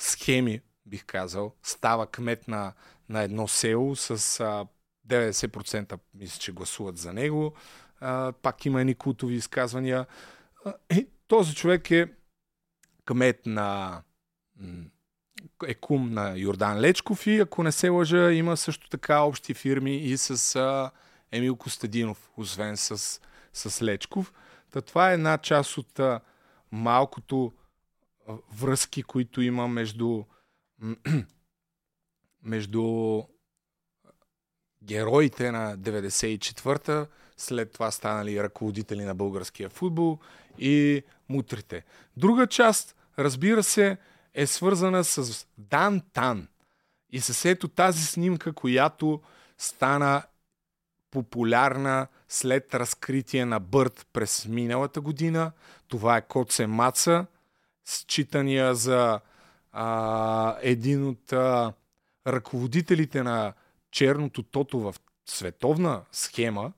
схеми, 0.00 0.60
бих 0.86 1.04
казал, 1.04 1.54
става 1.62 2.06
кмет 2.06 2.48
на 2.48 2.72
на 3.08 3.22
едно 3.22 3.48
село 3.48 3.96
с 3.96 4.40
а, 4.40 4.66
90% 5.08 5.98
мисля, 6.14 6.38
че 6.38 6.52
гласуват 6.52 6.98
за 6.98 7.12
него. 7.12 7.54
А, 8.00 8.32
пак 8.32 8.66
има 8.66 8.80
едни 8.80 8.94
култови 8.94 9.34
изказвания. 9.34 10.06
А, 10.64 10.74
и 10.94 11.08
този 11.28 11.54
човек 11.54 11.90
е 11.90 12.12
кмет 13.04 13.46
на 13.46 14.02
е 15.66 15.74
кум 15.74 16.12
на 16.12 16.34
Йордан 16.36 16.80
Лечков 16.80 17.26
и 17.26 17.40
ако 17.40 17.62
не 17.62 17.72
се 17.72 17.88
лъжа, 17.88 18.32
има 18.32 18.56
също 18.56 18.88
така 18.88 19.20
общи 19.20 19.54
фирми 19.54 19.96
и 19.96 20.16
с 20.16 20.56
а, 20.56 20.90
Емил 21.32 21.56
Костадинов, 21.56 22.30
освен 22.36 22.76
с, 22.76 23.20
с 23.52 23.82
Лечков. 23.82 24.32
Та 24.70 24.80
това 24.80 25.10
е 25.10 25.14
една 25.14 25.38
част 25.38 25.78
от 25.78 25.98
а, 25.98 26.20
малкото 26.72 27.52
връзки, 28.52 29.02
които 29.02 29.40
има 29.40 29.68
между 29.68 30.24
между 32.48 33.22
героите 34.84 35.52
на 35.52 35.78
94-та, 35.78 37.06
след 37.36 37.72
това 37.72 37.90
станали 37.90 38.42
ръководители 38.42 39.04
на 39.04 39.14
българския 39.14 39.68
футбол 39.68 40.18
и 40.58 41.02
мутрите. 41.28 41.84
Друга 42.16 42.46
част, 42.46 42.96
разбира 43.18 43.62
се, 43.62 43.96
е 44.34 44.46
свързана 44.46 45.04
с 45.04 45.46
Дан 45.58 46.02
Тан 46.12 46.48
и 47.10 47.20
с 47.20 47.44
ето 47.44 47.68
тази 47.68 48.04
снимка, 48.04 48.52
която 48.52 49.20
стана 49.58 50.22
популярна 51.10 52.06
след 52.28 52.74
разкритие 52.74 53.44
на 53.44 53.60
Бърт 53.60 54.06
през 54.12 54.46
миналата 54.46 55.00
година. 55.00 55.52
Това 55.88 56.16
е 56.16 56.26
Коце 56.26 56.66
Маца, 56.66 57.26
считания 57.84 58.74
за 58.74 59.20
а, 59.72 60.56
един 60.62 61.08
от 61.08 61.32
а, 61.32 61.72
ръководителите 62.26 63.22
на 63.22 63.52
черното 63.90 64.42
тото 64.42 64.80
в 64.80 64.94
световна 65.26 66.02
схема, 66.12 66.72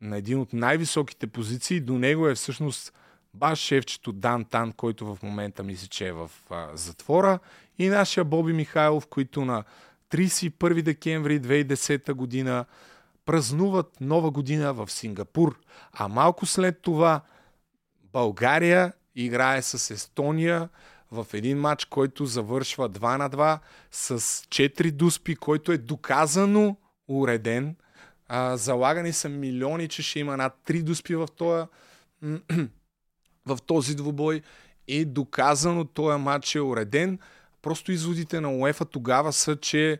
на 0.00 0.16
един 0.16 0.38
от 0.38 0.52
най-високите 0.52 1.26
позиции, 1.26 1.80
до 1.80 1.98
него 1.98 2.28
е 2.28 2.34
всъщност 2.34 2.92
баш 3.34 3.58
шефчето 3.58 4.12
Дан 4.12 4.44
Тан, 4.44 4.72
който 4.72 5.14
в 5.14 5.22
момента 5.22 5.62
мисля, 5.62 5.86
че 5.86 6.08
е 6.08 6.12
в 6.12 6.30
а, 6.50 6.68
затвора, 6.74 7.38
и 7.78 7.88
нашия 7.88 8.24
Боби 8.24 8.52
Михайлов, 8.52 9.06
които 9.06 9.44
на 9.44 9.64
31 10.10 10.82
декември 10.82 11.40
2010 11.40 12.12
година 12.12 12.64
празнуват 13.24 14.00
нова 14.00 14.30
година 14.30 14.74
в 14.74 14.90
Сингапур. 14.90 15.60
А 15.92 16.08
малко 16.08 16.46
след 16.46 16.82
това 16.82 17.20
България 18.12 18.92
играе 19.14 19.62
с 19.62 19.90
Естония 19.90 20.68
в 21.12 21.26
един 21.32 21.58
матч, 21.58 21.84
който 21.84 22.26
завършва 22.26 22.90
2 22.90 23.16
на 23.16 23.30
2 23.30 23.58
с 23.90 24.18
4 24.18 24.90
дуспи, 24.90 25.36
който 25.36 25.72
е 25.72 25.78
доказано 25.78 26.76
уреден. 27.08 27.76
А, 28.28 28.56
залагани 28.56 29.12
са 29.12 29.28
милиони, 29.28 29.88
че 29.88 30.02
ще 30.02 30.18
има 30.18 30.36
над 30.36 30.56
3 30.66 30.82
дуспи 30.82 31.14
в 31.16 31.28
този, 31.36 31.66
в 33.46 33.58
този 33.66 33.94
двубой 33.94 34.42
и 34.88 35.04
доказано 35.04 35.84
този 35.84 36.18
матч 36.18 36.54
е 36.54 36.60
уреден. 36.60 37.18
Просто 37.62 37.92
изводите 37.92 38.40
на 38.40 38.56
УЕФА 38.56 38.84
тогава 38.84 39.32
са, 39.32 39.56
че 39.56 39.98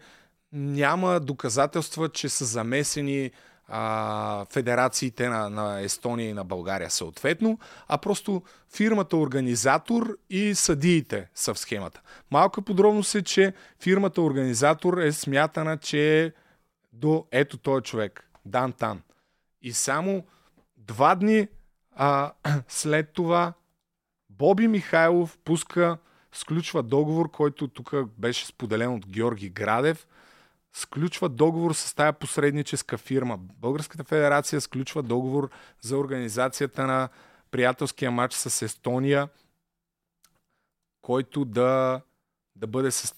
няма 0.53 1.21
доказателства, 1.21 2.09
че 2.09 2.29
са 2.29 2.45
замесени 2.45 3.31
а, 3.69 4.45
федерациите 4.51 5.29
на, 5.29 5.51
на 5.51 5.81
Естония 5.81 6.29
и 6.29 6.33
на 6.33 6.45
България 6.45 6.91
съответно, 6.91 7.59
а 7.89 7.99
просто 7.99 8.43
фирмата 8.75 9.17
организатор 9.17 10.17
и 10.31 10.55
съдиите 10.55 11.29
са 11.35 11.55
в 11.55 11.59
схемата. 11.59 12.01
Малка 12.31 12.63
подробност 12.63 13.15
е, 13.15 13.23
че 13.23 13.53
фирмата 13.81 14.23
организатор 14.23 14.99
е 14.99 15.13
смятана, 15.13 15.77
че 15.79 16.25
е 16.25 16.33
до 16.93 17.27
ето 17.31 17.59
този 17.59 17.83
човек, 17.83 18.31
Дан 18.47 18.73
Тан. 18.73 19.03
И 19.63 19.73
само 19.73 20.25
два 20.77 21.15
дни 21.15 21.49
а, 21.97 22.33
след 22.69 23.13
това 23.13 23.53
Боби 24.31 24.69
Михайлов 24.69 25.39
пуска, 25.45 25.99
сключва 26.33 26.83
договор, 26.83 27.31
който 27.31 27.69
тук 27.69 27.95
беше 28.19 28.47
споделен 28.47 28.95
от 28.95 29.07
Георги 29.07 29.49
Градев– 29.49 30.07
сключва 30.73 31.29
договор 31.29 31.73
с 31.73 31.95
тая 31.95 32.13
посредническа 32.13 32.99
фирма. 32.99 33.39
Българската 33.39 34.05
федерация 34.05 34.61
сключва 34.61 35.03
договор 35.03 35.51
за 35.81 35.99
организацията 35.99 36.87
на 36.87 37.09
приятелския 37.51 38.11
матч 38.11 38.35
с 38.35 38.63
Естония, 38.63 39.29
който 41.03 41.45
да, 41.45 42.01
да 42.57 42.67
бъде 42.67 42.91
с 42.91 43.15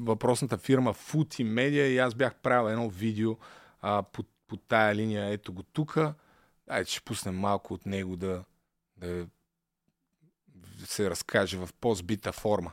въпросната 0.00 0.58
фирма 0.58 0.94
Foot 0.94 1.40
и 1.40 1.46
Media 1.46 1.86
и 1.86 1.98
аз 1.98 2.14
бях 2.14 2.34
правил 2.34 2.70
едно 2.70 2.88
видео 2.88 3.36
а, 3.80 4.02
по, 4.02 4.24
по 4.48 4.56
тая 4.56 4.94
линия, 4.94 5.32
ето 5.32 5.52
го 5.52 5.62
тук. 5.62 5.98
Айде, 6.68 6.90
ще 6.90 7.00
пуснем 7.00 7.38
малко 7.38 7.74
от 7.74 7.86
него 7.86 8.16
да, 8.16 8.44
да 8.96 10.86
се 10.86 11.10
разкаже 11.10 11.58
в 11.58 11.68
по-збита 11.80 12.32
форма. 12.32 12.72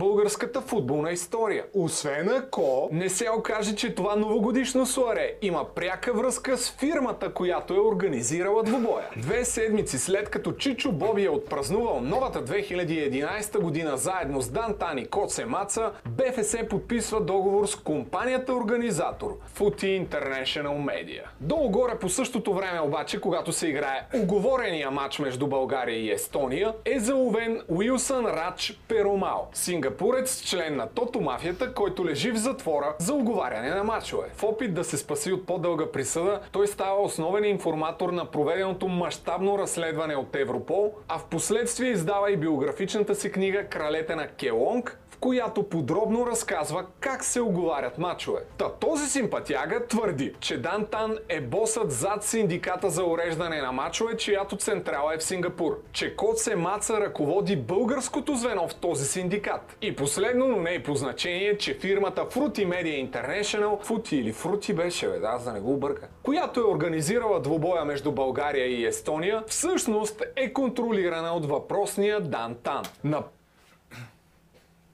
Българската 0.00 0.60
футболна 0.60 1.10
история. 1.10 1.64
Освен 1.74 2.28
ако 2.28 2.88
не 2.92 3.08
се 3.08 3.30
окаже, 3.30 3.74
че 3.74 3.94
това 3.94 4.16
новогодишно 4.16 4.86
суаре 4.86 5.32
има 5.42 5.64
пряка 5.74 6.12
връзка 6.12 6.56
с 6.56 6.70
фирмата, 6.70 7.32
която 7.32 7.74
е 7.74 7.80
организирала 7.80 8.62
двубоя. 8.62 9.04
Две 9.16 9.44
седмици 9.44 9.98
след 9.98 10.30
като 10.30 10.52
Чичо 10.52 10.92
Боби 10.92 11.24
е 11.24 11.30
отпразнувал 11.30 12.00
новата 12.00 12.44
2011 12.44 13.58
година 13.58 13.96
заедно 13.96 14.42
с 14.42 14.50
Дантан 14.50 14.98
и 14.98 15.06
Коце 15.06 15.44
Маца, 15.44 15.92
БФС 16.08 16.56
подписва 16.70 17.20
договор 17.20 17.66
с 17.66 17.76
компанията 17.76 18.54
организатор 18.54 19.38
Footy 19.58 20.06
International 20.06 20.84
Media. 20.84 21.22
Долу-горе 21.40 21.98
по 21.98 22.08
същото 22.08 22.54
време 22.54 22.80
обаче, 22.80 23.20
когато 23.20 23.52
се 23.52 23.68
играе 23.68 24.06
оговорения 24.14 24.90
матч 24.90 25.18
между 25.18 25.46
България 25.46 25.96
и 25.96 26.10
Естония, 26.10 26.74
е 26.84 26.98
заловен 26.98 27.62
Уилсън 27.68 28.26
Рач 28.26 28.80
Перомал, 28.88 29.48
сингапурец, 29.90 30.42
член 30.42 30.76
на 30.76 30.88
Тото 30.88 31.20
мафията, 31.20 31.74
който 31.74 32.06
лежи 32.06 32.30
в 32.30 32.36
затвора 32.36 32.94
за 32.98 33.14
оговаряне 33.14 33.70
на 33.70 33.84
матчове. 33.84 34.26
В 34.34 34.44
опит 34.44 34.74
да 34.74 34.84
се 34.84 34.96
спаси 34.96 35.32
от 35.32 35.46
по-дълга 35.46 35.92
присъда, 35.92 36.40
той 36.52 36.66
става 36.66 37.02
основен 37.02 37.44
информатор 37.44 38.10
на 38.10 38.24
проведеното 38.24 38.88
мащабно 38.88 39.58
разследване 39.58 40.16
от 40.16 40.36
Европол, 40.36 40.94
а 41.08 41.18
в 41.18 41.24
последствие 41.24 41.90
издава 41.90 42.30
и 42.30 42.36
биографичната 42.36 43.14
си 43.14 43.32
книга 43.32 43.64
Кралете 43.64 44.14
на 44.14 44.28
Келонг, 44.28 44.98
която 45.20 45.62
подробно 45.62 46.26
разказва 46.26 46.84
как 47.00 47.24
се 47.24 47.40
оговарят 47.40 47.98
матчове. 47.98 48.40
Та 48.58 48.72
този 48.72 49.06
симпатяга 49.06 49.86
твърди, 49.86 50.34
че 50.40 50.58
Дантан 50.58 51.18
е 51.28 51.40
босът 51.40 51.92
зад 51.92 52.24
синдиката 52.24 52.90
за 52.90 53.04
уреждане 53.04 53.62
на 53.62 53.72
матчове, 53.72 54.16
чиято 54.16 54.56
централа 54.56 55.14
е 55.14 55.18
в 55.18 55.24
Сингапур. 55.24 55.78
Че 55.92 56.16
Коце 56.16 56.56
Маца 56.56 57.00
ръководи 57.00 57.56
българското 57.56 58.34
звено 58.34 58.68
в 58.68 58.74
този 58.74 59.04
синдикат. 59.04 59.76
И 59.82 59.96
последно, 59.96 60.48
но 60.48 60.56
не 60.56 60.70
и 60.70 60.82
по 60.82 60.94
значение, 60.94 61.58
че 61.58 61.74
фирмата 61.74 62.24
Fruity 62.24 62.68
Media 62.68 63.10
International, 63.10 63.84
Фути 63.84 64.16
или 64.16 64.32
Fruity 64.32 64.74
беше, 64.74 65.08
бе, 65.08 65.18
да, 65.18 65.28
аз 65.28 65.44
да 65.44 65.52
не 65.52 65.60
го 65.60 65.72
обърка, 65.72 66.08
която 66.22 66.60
е 66.60 66.64
организирала 66.64 67.40
двубоя 67.40 67.84
между 67.84 68.12
България 68.12 68.66
и 68.66 68.86
Естония, 68.86 69.44
всъщност 69.46 70.22
е 70.36 70.52
контролирана 70.52 71.32
от 71.32 71.46
въпросния 71.46 72.20
Дантан. 72.20 72.82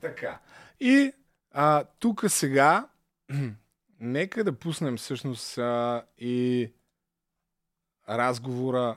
Така. 0.06 0.38
И 0.80 1.12
тук 1.98 2.24
сега, 2.28 2.88
нека 4.00 4.44
да 4.44 4.52
пуснем 4.52 4.96
всъщност 4.96 5.58
а, 5.58 6.04
и 6.18 6.72
разговора, 8.08 8.96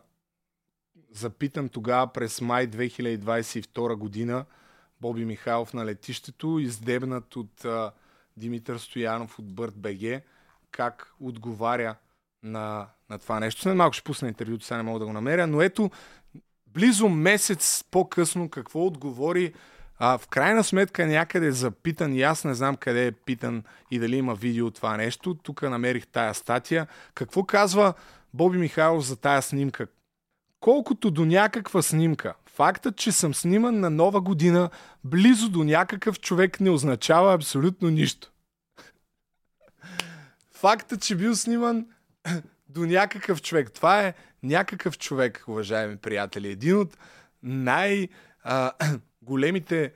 запитан 1.11 1.69
тогава 1.69 2.13
през 2.13 2.41
май 2.41 2.67
2022 2.67 3.95
година, 3.95 4.45
Боби 5.01 5.25
Михайлов 5.25 5.73
на 5.73 5.85
летището, 5.85 6.59
издебнат 6.59 7.35
от 7.35 7.65
а, 7.65 7.91
Димитър 8.37 8.77
Стоянов 8.77 9.39
от 9.39 9.53
Бърт 9.53 9.73
БГ, 9.75 10.21
как 10.71 11.13
отговаря 11.19 11.95
на, 12.43 12.87
на 13.09 13.19
това 13.19 13.39
нещо. 13.39 13.61
След 13.61 13.75
малко 13.75 13.93
ще 13.93 14.03
пусна 14.03 14.27
интервюто, 14.27 14.65
сега 14.65 14.77
не 14.77 14.83
мога 14.83 14.99
да 14.99 15.05
го 15.05 15.13
намеря, 15.13 15.47
но 15.47 15.61
ето, 15.61 15.91
близо 16.67 17.09
месец 17.09 17.83
по-късно 17.91 18.49
какво 18.49 18.85
отговори 18.85 19.53
а, 19.99 20.17
в 20.17 20.27
крайна 20.27 20.63
сметка 20.63 21.07
някъде 21.07 21.47
е 21.47 21.51
запитан, 21.51 22.13
и 22.13 22.21
аз 22.21 22.43
не 22.43 22.53
знам 22.53 22.75
къде 22.75 23.07
е 23.07 23.11
питан 23.11 23.63
и 23.91 23.99
дали 23.99 24.15
има 24.15 24.35
видео 24.35 24.65
от 24.65 24.75
това 24.75 24.97
нещо. 24.97 25.33
Тук 25.33 25.61
намерих 25.61 26.07
тая 26.07 26.33
статия. 26.33 26.87
Какво 27.13 27.43
казва 27.43 27.93
Боби 28.33 28.57
Михайлов 28.57 29.05
за 29.05 29.15
тая 29.15 29.41
снимка? 29.41 29.87
Колкото 30.59 31.11
до 31.11 31.25
някаква 31.25 31.81
снимка, 31.81 32.33
фактът, 32.45 32.95
че 32.95 33.11
съм 33.11 33.33
сниман 33.33 33.79
на 33.79 33.89
нова 33.89 34.21
година 34.21 34.69
близо 35.03 35.49
до 35.49 35.63
някакъв 35.63 36.19
човек 36.19 36.59
не 36.59 36.69
означава 36.69 37.33
абсолютно 37.33 37.89
нищо. 37.89 38.31
Фактът, 40.51 41.01
че 41.01 41.15
бил 41.15 41.35
сниман 41.35 41.85
до 42.69 42.85
някакъв 42.85 43.41
човек. 43.41 43.71
Това 43.71 44.01
е 44.01 44.13
някакъв 44.43 44.97
човек, 44.97 45.43
уважаеми 45.47 45.97
приятели. 45.97 46.47
Един 46.47 46.77
от 46.77 46.97
най- 47.43 48.07
а, 48.43 48.71
големите 49.29 49.93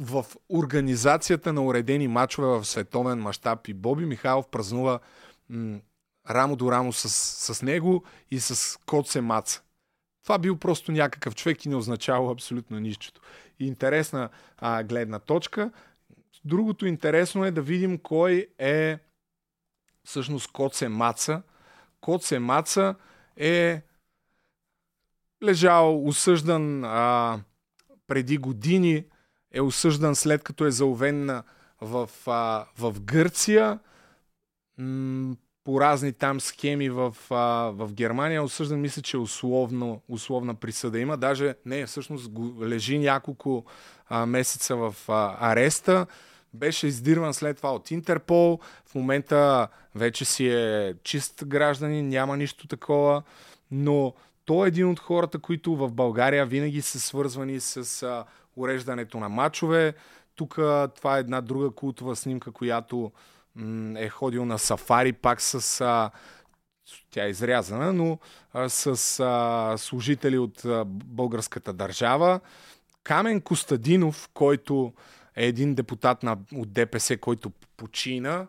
в 0.00 0.26
организацията 0.48 1.52
на 1.52 1.64
уредени 1.64 2.08
матчове 2.08 2.46
в 2.46 2.64
световен 2.64 3.18
мащаб 3.18 3.68
и 3.68 3.74
Боби 3.74 4.06
Михайлов 4.06 4.48
празнува 4.48 4.98
м- 5.50 5.80
рамо 6.30 6.56
до 6.56 6.72
рамо 6.72 6.92
с, 6.92 7.08
с 7.54 7.62
него 7.62 8.04
и 8.30 8.40
с 8.40 8.78
Коце 8.86 9.20
Маца. 9.20 9.62
Това 10.22 10.38
бил 10.38 10.56
просто 10.56 10.92
някакъв 10.92 11.34
човек 11.34 11.64
и 11.64 11.68
не 11.68 11.76
означава 11.76 12.32
абсолютно 12.32 12.80
нищо. 12.80 13.20
Интересна 13.58 14.28
а, 14.58 14.82
гледна 14.82 15.18
точка. 15.18 15.70
Другото 16.44 16.86
интересно 16.86 17.44
е 17.44 17.50
да 17.50 17.62
видим 17.62 17.98
кой 17.98 18.46
е 18.58 18.98
всъщност 20.04 20.52
Коце 20.52 20.88
Маца. 20.88 21.42
Коце 22.00 22.38
Маца 22.38 22.94
е 23.36 23.82
лежал 25.42 26.06
осъждан 26.06 26.84
а, 26.84 27.40
преди 28.08 28.38
години 28.38 29.04
е 29.52 29.60
осъждан 29.60 30.14
след 30.14 30.42
като 30.42 30.66
е 30.66 30.70
заловен 30.70 31.42
в, 31.80 32.08
в 32.78 33.00
Гърция 33.00 33.78
по 35.64 35.80
разни 35.80 36.12
там 36.12 36.40
схеми 36.40 36.90
в, 36.90 37.16
в 37.72 37.92
Германия. 37.92 38.42
Осъждан 38.42 38.80
мисля, 38.80 39.02
че 39.02 39.16
условно, 39.16 40.02
условна 40.08 40.54
присъда 40.54 40.98
има. 40.98 41.16
Даже 41.16 41.54
не, 41.66 41.86
всъщност 41.86 42.30
лежи 42.62 42.98
няколко 42.98 43.64
месеца 44.26 44.76
в 44.76 44.94
ареста. 45.40 46.06
Беше 46.54 46.86
издирван 46.86 47.34
след 47.34 47.56
това 47.56 47.74
от 47.74 47.90
Интерпол. 47.90 48.58
В 48.86 48.94
момента 48.94 49.68
вече 49.94 50.24
си 50.24 50.48
е 50.48 50.94
чист 51.02 51.44
гражданин, 51.46 52.08
няма 52.08 52.36
нищо 52.36 52.68
такова. 52.68 53.22
Но 53.70 54.14
той 54.48 54.66
е 54.66 54.68
един 54.68 54.90
от 54.90 55.00
хората, 55.00 55.38
които 55.38 55.76
в 55.76 55.92
България 55.92 56.46
винаги 56.46 56.82
са 56.82 57.00
свързвани 57.00 57.60
с 57.60 58.02
а, 58.02 58.24
уреждането 58.56 59.18
на 59.18 59.28
мачове, 59.28 59.94
Тук 60.34 60.54
това 60.96 61.16
е 61.16 61.20
една 61.20 61.40
друга 61.40 61.70
култова 61.70 62.16
снимка, 62.16 62.52
която 62.52 63.12
м- 63.54 64.00
е 64.00 64.08
ходил 64.08 64.44
на 64.44 64.58
сафари 64.58 65.12
пак 65.12 65.40
с... 65.40 65.80
А, 65.80 66.10
тя 67.10 67.24
е 67.24 67.30
изрязана, 67.30 67.92
но 67.92 68.18
а, 68.52 68.68
с 68.68 68.86
а, 69.20 69.74
служители 69.78 70.38
от 70.38 70.64
а, 70.64 70.84
българската 70.86 71.72
държава. 71.72 72.40
Камен 73.04 73.40
Костадинов, 73.40 74.30
който 74.34 74.92
е 75.36 75.46
един 75.46 75.74
депутат 75.74 76.22
на, 76.22 76.36
от 76.54 76.72
ДПС, 76.72 77.16
който 77.16 77.52
почина, 77.76 78.46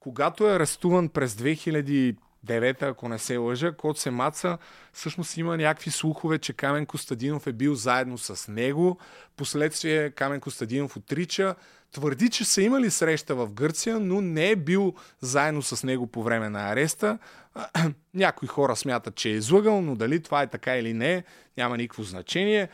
когато 0.00 0.48
е 0.48 0.54
арестуван 0.54 1.08
през 1.08 1.34
2005 1.34 2.16
2009, 2.46 2.82
ако 2.82 3.08
не 3.08 3.18
се 3.18 3.36
лъжа, 3.36 3.72
Кот 3.72 3.98
се 3.98 4.10
маца, 4.10 4.58
всъщност 4.92 5.36
има 5.36 5.56
някакви 5.56 5.90
слухове, 5.90 6.38
че 6.38 6.52
Камен 6.52 6.86
Костадинов 6.86 7.46
е 7.46 7.52
бил 7.52 7.74
заедно 7.74 8.18
с 8.18 8.52
него. 8.52 8.98
Последствие 9.36 10.10
Камен 10.10 10.40
Костадинов 10.40 10.96
отрича. 10.96 11.54
Твърди, 11.92 12.30
че 12.30 12.44
са 12.44 12.62
имали 12.62 12.90
среща 12.90 13.34
в 13.34 13.52
Гърция, 13.52 14.00
но 14.00 14.20
не 14.20 14.50
е 14.50 14.56
бил 14.56 14.94
заедно 15.20 15.62
с 15.62 15.86
него 15.86 16.06
по 16.06 16.22
време 16.22 16.48
на 16.48 16.70
ареста. 16.70 17.18
Някои 18.14 18.48
хора 18.48 18.76
смятат, 18.76 19.14
че 19.14 19.28
е 19.28 19.32
излъгал, 19.32 19.82
но 19.82 19.96
дали 19.96 20.22
това 20.22 20.42
е 20.42 20.50
така 20.50 20.76
или 20.76 20.94
не, 20.94 21.24
няма 21.56 21.76
никакво 21.76 22.02
значение. 22.02 22.68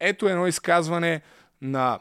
Ето 0.00 0.28
едно 0.28 0.46
изказване 0.46 1.22
на 1.62 2.00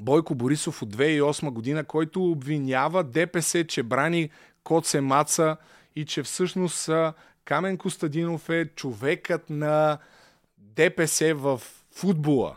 Бойко 0.00 0.34
Борисов 0.34 0.82
от 0.82 0.96
2008 0.96 1.50
година, 1.50 1.84
който 1.84 2.30
обвинява 2.30 3.04
ДПС, 3.04 3.64
че 3.64 3.82
брани 3.82 4.30
Коце 4.64 5.00
Маца 5.00 5.56
и 5.96 6.04
че 6.04 6.22
всъщност 6.22 6.90
Камен 7.44 7.78
Костадинов 7.78 8.48
е 8.48 8.70
човекът 8.74 9.50
на 9.50 9.98
ДПС 10.58 11.34
в 11.34 11.62
футбола. 11.90 12.56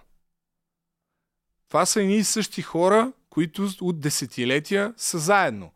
Това 1.67 1.85
са 1.85 2.01
едни 2.01 2.15
и 2.15 2.23
същи 2.23 2.61
хора, 2.61 3.11
които 3.29 3.69
от 3.81 3.99
десетилетия 3.99 4.93
са 4.97 5.19
заедно. 5.19 5.71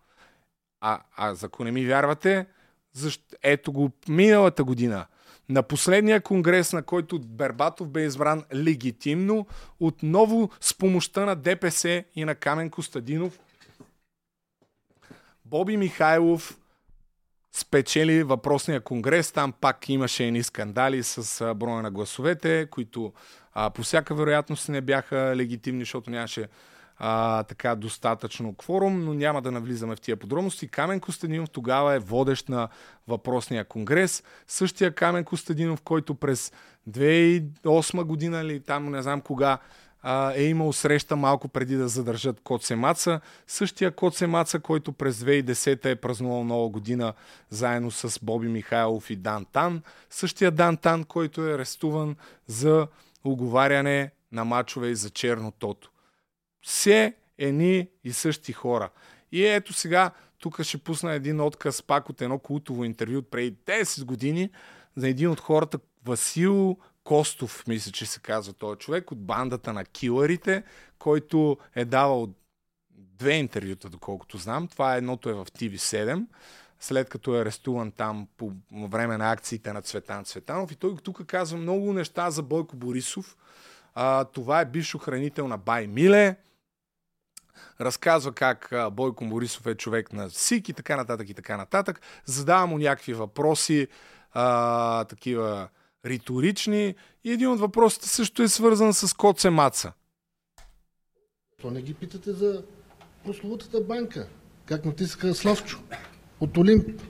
А, 0.81 1.01
а 1.15 1.35
ако 1.43 1.63
не 1.63 1.71
ми 1.71 1.85
вярвате, 1.85 2.45
защо... 2.93 3.35
ето 3.43 3.71
го 3.71 3.91
миналата 4.07 4.63
година. 4.63 5.05
На 5.49 5.63
последния 5.63 6.21
конгрес, 6.21 6.73
на 6.73 6.83
който 6.83 7.19
Бербатов 7.19 7.89
бе 7.89 8.05
избран 8.05 8.43
легитимно, 8.53 9.47
отново 9.79 10.49
с 10.61 10.77
помощта 10.77 11.25
на 11.25 11.35
ДПС 11.35 12.03
и 12.15 12.25
на 12.25 12.35
Камен 12.35 12.69
Костадинов, 12.69 13.39
Боби 15.45 15.77
Михайлов 15.77 16.57
спечели 17.53 18.23
въпросния 18.23 18.81
конгрес. 18.81 19.31
Там 19.31 19.53
пак 19.61 19.89
имаше 19.89 20.25
едни 20.25 20.43
скандали 20.43 21.03
с 21.03 21.53
броя 21.55 21.81
на 21.81 21.91
гласовете, 21.91 22.67
които 22.71 23.13
а, 23.53 23.69
по 23.69 23.81
всяка 23.81 24.15
вероятност 24.15 24.69
не 24.69 24.81
бяха 24.81 25.33
легитимни, 25.35 25.81
защото 25.81 26.11
нямаше 26.11 26.47
а, 26.97 27.43
така 27.43 27.75
достатъчно 27.75 28.55
кворум, 28.55 29.03
но 29.03 29.13
няма 29.13 29.41
да 29.41 29.51
навлизаме 29.51 29.95
в 29.95 30.01
тия 30.01 30.17
подробности. 30.17 30.67
Камен 30.67 30.99
Костадинов 30.99 31.49
тогава 31.49 31.93
е 31.93 31.99
водещ 31.99 32.49
на 32.49 32.69
въпросния 33.07 33.65
конгрес. 33.65 34.23
Същия 34.47 34.95
Камен 34.95 35.23
Костадинов, 35.23 35.81
който 35.81 36.15
през 36.15 36.53
2008 36.89 38.03
година 38.03 38.41
или 38.41 38.59
там 38.59 38.91
не 38.91 39.01
знам 39.01 39.21
кога 39.21 39.57
а, 40.03 40.33
е 40.33 40.43
имал 40.43 40.73
среща 40.73 41.15
малко 41.15 41.47
преди 41.47 41.75
да 41.75 41.87
задържат 41.87 42.39
Коце 42.39 42.75
Маца. 42.75 43.21
Същия 43.47 43.91
Коце 43.91 44.27
Маца, 44.27 44.59
който 44.59 44.91
през 44.91 45.19
2010 45.19 45.85
е 45.85 45.95
празнувал 45.95 46.43
нова 46.43 46.69
година 46.69 47.13
заедно 47.49 47.91
с 47.91 48.19
Боби 48.23 48.47
Михайлов 48.47 49.09
и 49.09 49.15
Дан 49.15 49.45
Тан. 49.45 49.81
Същия 50.09 50.51
Дан 50.51 50.77
Тан, 50.77 51.03
който 51.03 51.47
е 51.47 51.53
арестуван 51.53 52.15
за 52.47 52.87
оговаряне 53.23 54.11
на 54.31 54.45
мачове 54.45 54.87
и 54.87 54.95
за 54.95 55.09
черно 55.09 55.51
тото. 55.51 55.89
Все 56.61 57.13
едни 57.37 57.87
и 58.03 58.13
същи 58.13 58.53
хора. 58.53 58.89
И 59.31 59.45
ето 59.45 59.73
сега, 59.73 60.11
тук 60.39 60.63
ще 60.63 60.77
пусна 60.77 61.13
един 61.13 61.41
отказ 61.41 61.83
пак 61.83 62.09
от 62.09 62.21
едно 62.21 62.39
култово 62.39 62.85
интервю 62.85 63.17
от 63.17 63.31
преди 63.31 63.55
10 63.55 64.03
години 64.03 64.49
за 64.95 65.09
един 65.09 65.29
от 65.29 65.39
хората, 65.39 65.79
Васил 66.05 66.77
Костов, 67.03 67.63
мисля, 67.67 67.91
че 67.91 68.05
се 68.05 68.19
казва 68.19 68.53
този 68.53 68.79
човек, 68.79 69.11
от 69.11 69.25
бандата 69.25 69.73
на 69.73 69.85
килърите, 69.85 70.63
който 70.99 71.57
е 71.75 71.85
давал 71.85 72.33
две 72.95 73.33
интервюта, 73.33 73.89
доколкото 73.89 74.37
знам. 74.37 74.67
Това 74.67 74.95
едното 74.95 75.29
е 75.29 75.33
в 75.33 75.45
TV7, 75.45 76.25
след 76.79 77.09
като 77.09 77.35
е 77.35 77.41
арестуван 77.41 77.91
там 77.91 78.27
по 78.37 78.51
време 78.71 79.17
на 79.17 79.31
акциите 79.31 79.73
на 79.73 79.81
Цветан 79.81 80.25
Цветанов. 80.25 80.71
И 80.71 80.75
той 80.75 80.95
тук 81.03 81.25
казва 81.25 81.57
много 81.57 81.93
неща 81.93 82.31
за 82.31 82.43
Бойко 82.43 82.75
Борисов. 82.75 83.37
А, 83.95 84.25
това 84.25 84.61
е 84.61 84.65
бивш 84.65 84.95
охранител 84.95 85.47
на 85.47 85.57
Бай 85.57 85.87
Миле. 85.87 86.35
Разказва 87.81 88.33
как 88.33 88.73
Бойко 88.91 89.25
Борисов 89.25 89.67
е 89.67 89.75
човек 89.75 90.13
на 90.13 90.29
СИК 90.29 90.69
и 90.69 90.73
така 90.73 90.95
нататък 90.95 91.29
и 91.29 91.33
така 91.33 91.57
нататък. 91.57 92.01
Задава 92.25 92.67
му 92.67 92.77
някакви 92.77 93.13
въпроси, 93.13 93.87
а, 94.31 95.05
такива 95.05 95.69
риторични. 96.05 96.95
И 97.23 97.31
един 97.31 97.49
от 97.49 97.59
въпросите 97.59 98.09
също 98.09 98.43
е 98.43 98.47
свързан 98.47 98.93
с 98.93 99.13
Коце 99.13 99.49
Маца. 99.49 99.91
То 101.61 101.71
не 101.71 101.81
ги 101.81 101.93
питате 101.93 102.31
за 102.31 102.63
прословутата 103.25 103.81
банка. 103.81 104.27
Как 104.65 104.85
натискаха 104.85 105.35
Славчо 105.35 105.79
от 106.39 106.57
Олимп. 106.57 107.01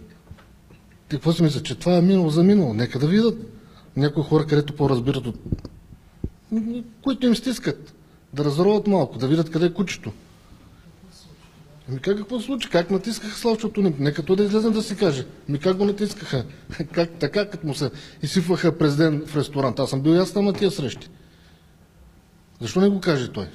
Ти 1.10 1.16
какво 1.16 1.34
си 1.34 1.44
мисля, 1.44 1.64
че 1.64 1.80
това 1.80 1.98
е 1.98 2.02
минало 2.02 2.30
за 2.30 2.44
минало? 2.44 2.74
Нека 2.74 3.00
да 3.00 3.08
видят. 3.08 3.38
Някои 3.96 4.24
хора, 4.24 4.48
където 4.48 4.76
по-разбират 4.76 5.26
от... 5.26 5.36
които 7.04 7.28
им 7.28 7.36
стискат. 7.36 7.94
Да 8.34 8.46
разроват 8.46 8.88
малко, 8.88 9.18
да 9.18 9.28
видят 9.28 9.52
къде 9.52 9.66
е 9.66 9.74
кучето. 9.74 10.12
Ами 11.90 12.00
как 12.00 12.18
какво 12.18 12.40
се 12.40 12.46
случи? 12.46 12.70
Как 12.70 12.92
натискаха 12.92 13.38
Славчото 13.38 13.82
ни? 13.82 13.96
Нека 14.00 14.24
то 14.24 14.36
да 14.36 14.44
излезе 14.44 14.70
да 14.70 14.82
си 14.82 14.96
каже. 14.96 15.26
Ми 15.50 15.60
как 15.60 15.78
го 15.78 15.86
натискаха? 15.86 16.46
Как 16.94 17.10
така, 17.20 17.50
като 17.50 17.68
му 17.68 17.74
се 17.74 17.92
изсипваха 18.22 18.78
през 18.78 18.96
ден 18.96 19.24
в 19.28 19.38
ресторант? 19.38 19.80
Аз 19.80 19.90
съм 19.90 20.02
бил 20.02 20.12
ясно 20.12 20.42
на 20.42 20.54
тия 20.54 20.72
срещи. 20.72 21.10
Защо 22.62 22.82
не 22.82 22.90
го 22.90 23.00
каже 23.00 23.32
той? 23.32 23.48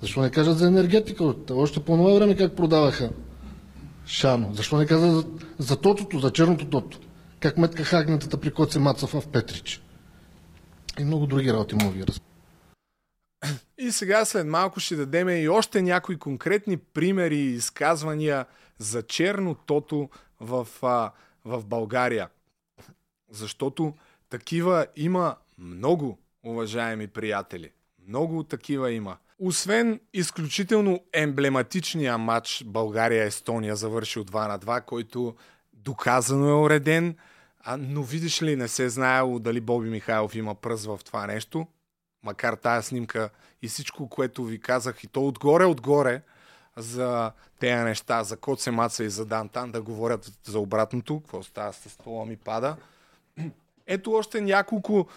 Защо 0.00 0.20
не 0.20 0.30
кажат 0.30 0.58
за 0.58 0.66
енергетика? 0.66 1.34
Още 1.50 1.80
по 1.80 1.96
това 1.96 2.14
време 2.14 2.36
как 2.36 2.56
продаваха 2.56 3.10
Шано? 4.06 4.54
Защо 4.54 4.76
не 4.76 4.86
каза 4.86 5.10
за, 5.10 5.24
за 5.58 5.76
тотото, 5.76 6.18
за 6.18 6.30
черното 6.30 6.66
тото? 6.66 6.98
Как 7.40 7.58
метка 7.58 7.84
хагнатата 7.84 8.36
при 8.36 8.50
Коце 8.50 8.78
Мацов 8.78 9.12
в 9.12 9.28
Петрич? 9.28 9.82
И 11.00 11.04
много 11.04 11.26
други 11.26 11.52
работи 11.52 11.74
му 11.74 11.90
ви 11.90 12.06
разпитам. 12.06 12.31
И 13.78 13.92
сега 13.92 14.24
след 14.24 14.46
малко 14.46 14.80
ще 14.80 14.96
дадем 14.96 15.28
и 15.28 15.48
още 15.48 15.82
някои 15.82 16.18
конкретни 16.18 16.76
примери 16.76 17.36
и 17.36 17.54
изказвания 17.54 18.46
за 18.78 19.02
черно 19.02 19.54
тото 19.54 20.10
в, 20.40 20.68
в 21.44 21.64
България. 21.64 22.28
Защото 23.30 23.94
такива 24.30 24.86
има 24.96 25.36
много, 25.58 26.18
уважаеми 26.44 27.06
приятели. 27.06 27.70
Много 28.08 28.42
такива 28.42 28.92
има. 28.92 29.16
Освен 29.38 30.00
изключително 30.12 31.04
емблематичния 31.12 32.18
матч 32.18 32.64
България-Естония 32.66 33.76
завършил 33.76 34.24
2 34.24 34.48
на 34.48 34.58
2, 34.58 34.84
който 34.84 35.36
доказано 35.72 36.48
е 36.48 36.54
уреден, 36.54 37.16
а, 37.60 37.76
но 37.76 38.02
видиш 38.02 38.42
ли, 38.42 38.56
не 38.56 38.68
се 38.68 38.88
знаело 38.88 39.38
дали 39.38 39.60
Боби 39.60 39.90
Михайлов 39.90 40.34
има 40.34 40.54
пръз 40.54 40.86
в 40.86 41.00
това 41.04 41.26
нещо 41.26 41.66
макар 42.22 42.54
тая 42.54 42.82
снимка 42.82 43.30
и 43.62 43.68
всичко, 43.68 44.08
което 44.08 44.44
ви 44.44 44.60
казах, 44.60 45.04
и 45.04 45.06
то 45.06 45.26
отгоре-отгоре 45.26 46.22
за 46.76 47.32
тези 47.58 47.84
неща, 47.84 48.24
за 48.24 48.36
Коце 48.36 48.70
Маца 48.70 49.04
и 49.04 49.10
за 49.10 49.26
Дантан, 49.26 49.70
да 49.70 49.82
говорят 49.82 50.32
за 50.44 50.58
обратното, 50.58 51.20
какво 51.20 51.42
става 51.42 51.72
с 51.72 51.96
това 51.96 52.24
ми 52.24 52.36
пада. 52.36 52.76
Ето 53.86 54.12
още 54.12 54.40
няколко, 54.40 55.08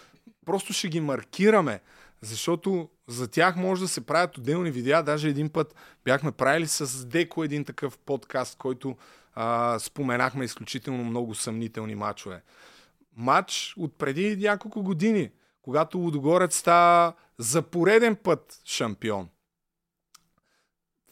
просто 0.46 0.74
ще 0.74 0.88
ги 0.88 1.00
маркираме, 1.00 1.80
защото 2.22 2.90
за 3.08 3.28
тях 3.28 3.56
може 3.56 3.82
да 3.82 3.88
се 3.88 4.06
правят 4.06 4.38
отделни 4.38 4.72
видеа. 4.72 5.04
Даже 5.04 5.30
един 5.30 5.50
път 5.50 5.76
бяхме 6.06 6.32
правили 6.32 6.68
с 6.68 7.06
Деко 7.06 7.44
един 7.44 7.66
такъв 7.66 7.98
подкаст, 7.98 8.58
който 8.58 8.98
а, 9.36 9.80
споменахме 9.80 10.46
изключително 10.46 11.04
много 11.04 11.36
съмнителни 11.36 11.96
матчове. 11.96 12.42
Матч 13.18 13.74
от 13.78 13.94
преди 13.98 14.38
няколко 14.38 14.84
години– 14.84 15.32
когато 15.66 15.98
Лудогорец 15.98 16.58
става 16.58 17.14
за 17.38 17.62
пореден 17.62 18.16
път 18.16 18.62
шампион. 18.66 19.30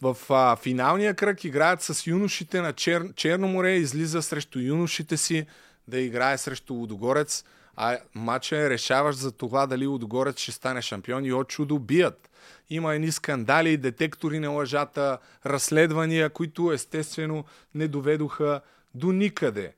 В 0.01 0.17
а, 0.29 0.55
финалния 0.55 1.13
кръг 1.13 1.43
играят 1.43 1.81
с 1.81 2.07
юношите 2.07 2.61
на 2.61 2.73
Чер... 2.73 3.13
Черно 3.15 3.47
море, 3.47 3.71
излиза 3.71 4.21
срещу 4.21 4.59
юношите 4.59 5.17
си 5.17 5.45
да 5.87 5.99
играе 5.99 6.37
срещу 6.37 6.73
Лудогорец, 6.73 7.43
а 7.75 7.97
матча 8.15 8.57
е 8.57 8.69
решаващ 8.69 9.19
за 9.19 9.31
това 9.31 9.67
дали 9.67 9.87
Лудогорец 9.87 10.39
ще 10.39 10.51
стане 10.51 10.81
шампион 10.81 11.25
и 11.25 11.33
от 11.33 11.47
чудо 11.47 11.79
бият. 11.79 12.29
Има 12.69 12.95
едни 12.95 13.11
скандали, 13.11 13.77
детектори 13.77 14.39
на 14.39 14.49
лъжата, 14.49 15.17
разследвания, 15.45 16.29
които 16.29 16.71
естествено 16.71 17.45
не 17.75 17.87
доведоха 17.87 18.61
до 18.95 19.11
никъде. 19.11 19.73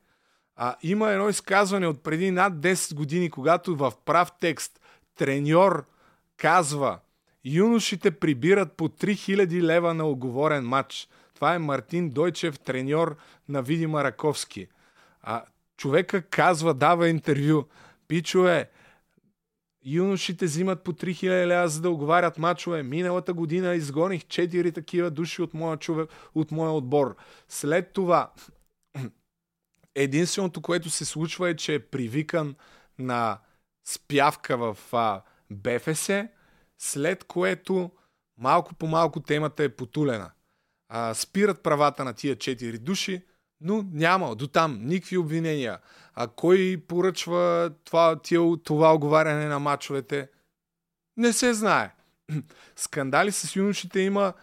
А, 0.56 0.76
има 0.84 1.12
едно 1.12 1.30
изказване 1.30 1.88
от 1.88 2.04
преди 2.04 2.32
над 2.32 2.54
10 2.54 2.96
години, 2.96 3.30
когато 3.30 3.76
в 3.76 3.94
прав 4.06 4.32
текст 4.40 4.80
треньор 5.16 5.86
казва 6.38 7.00
юношите 7.46 8.12
прибират 8.12 8.72
по 8.72 8.90
3000 8.90 9.62
лева 9.62 9.94
на 9.94 10.06
оговорен 10.06 10.68
матч. 10.68 11.10
Това 11.36 11.54
е 11.54 11.60
Мартин 11.60 12.10
Дойчев, 12.10 12.60
треньор 12.60 13.18
на 13.50 13.62
Видима 13.62 14.04
Раковски. 14.04 14.68
А, 15.22 15.44
човека 15.78 16.22
казва, 16.22 16.74
дава 16.74 17.10
интервю. 17.10 17.64
Пичо 18.08 18.48
е, 18.48 18.70
юношите 19.86 20.46
взимат 20.46 20.84
по 20.84 20.94
3000 20.94 21.46
лева, 21.46 21.68
за 21.68 21.82
да 21.82 21.90
оговарят 21.90 22.38
мачове. 22.38 22.84
Миналата 22.84 23.34
година 23.34 23.76
изгоних 23.76 24.22
4 24.22 24.74
такива 24.74 25.12
души 25.12 25.42
от 25.42 25.54
моя, 25.54 25.78
човек, 25.78 26.10
от 26.36 26.52
моя 26.52 26.72
отбор. 26.72 27.16
След 27.50 27.94
това 27.94 28.32
Единственото, 29.96 30.62
което 30.62 30.90
се 30.90 31.06
случва 31.06 31.50
е, 31.50 31.56
че 31.56 31.74
е 31.74 31.80
привикан 31.80 32.56
на 33.00 33.40
спявка 33.88 34.58
в 34.58 34.78
а, 34.94 35.22
БФС, 35.52 36.10
след 36.80 37.24
което 37.24 37.92
малко 38.38 38.76
по 38.76 38.88
малко 38.88 39.20
темата 39.20 39.64
е 39.64 39.70
потулена. 39.70 40.32
А, 40.90 41.14
спират 41.14 41.64
правата 41.64 42.04
на 42.04 42.14
тия 42.14 42.36
четири 42.36 42.78
души, 42.78 43.26
но 43.62 43.86
няма 43.92 44.36
до 44.36 44.48
там 44.48 44.80
никакви 44.84 45.18
обвинения. 45.18 45.80
А 46.14 46.28
кой 46.28 46.84
поръчва 46.88 47.72
това, 47.84 48.20
тия, 48.22 48.42
това 48.64 48.94
оговаряне 48.94 49.46
на 49.46 49.60
мачовете? 49.60 50.30
Не 51.18 51.34
се 51.34 51.54
знае. 51.54 51.96
Скандали 52.76 53.32
с 53.32 53.56
юношите 53.56 54.00
има 54.00 54.34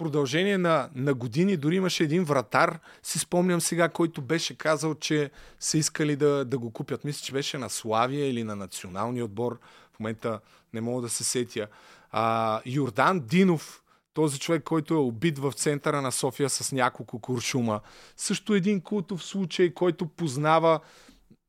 продължение 0.00 0.58
на, 0.58 0.88
на 0.94 1.14
години 1.14 1.56
дори 1.56 1.76
имаше 1.76 2.04
един 2.04 2.24
вратар, 2.24 2.78
си 3.02 3.18
спомням 3.18 3.60
сега, 3.60 3.88
който 3.88 4.22
беше 4.22 4.54
казал, 4.54 4.94
че 4.94 5.30
са 5.58 5.78
искали 5.78 6.16
да, 6.16 6.44
да 6.44 6.58
го 6.58 6.70
купят. 6.70 7.04
Мисля, 7.04 7.24
че 7.24 7.32
беше 7.32 7.58
на 7.58 7.70
Славия 7.70 8.30
или 8.30 8.44
на 8.44 8.56
националния 8.56 9.24
отбор. 9.24 9.58
В 9.92 10.00
момента 10.00 10.40
не 10.74 10.80
мога 10.80 11.02
да 11.02 11.08
се 11.08 11.24
сетя. 11.24 11.66
А, 12.10 12.60
Йордан 12.66 13.20
Динов, 13.20 13.82
този 14.14 14.38
човек, 14.38 14.62
който 14.62 14.94
е 14.94 14.96
убит 14.96 15.38
в 15.38 15.52
центъра 15.52 16.02
на 16.02 16.12
София 16.12 16.50
с 16.50 16.72
няколко 16.72 17.20
куршума. 17.20 17.80
Също 18.16 18.54
един 18.54 18.80
култов 18.80 19.24
случай, 19.24 19.74
който 19.74 20.06
познава 20.06 20.80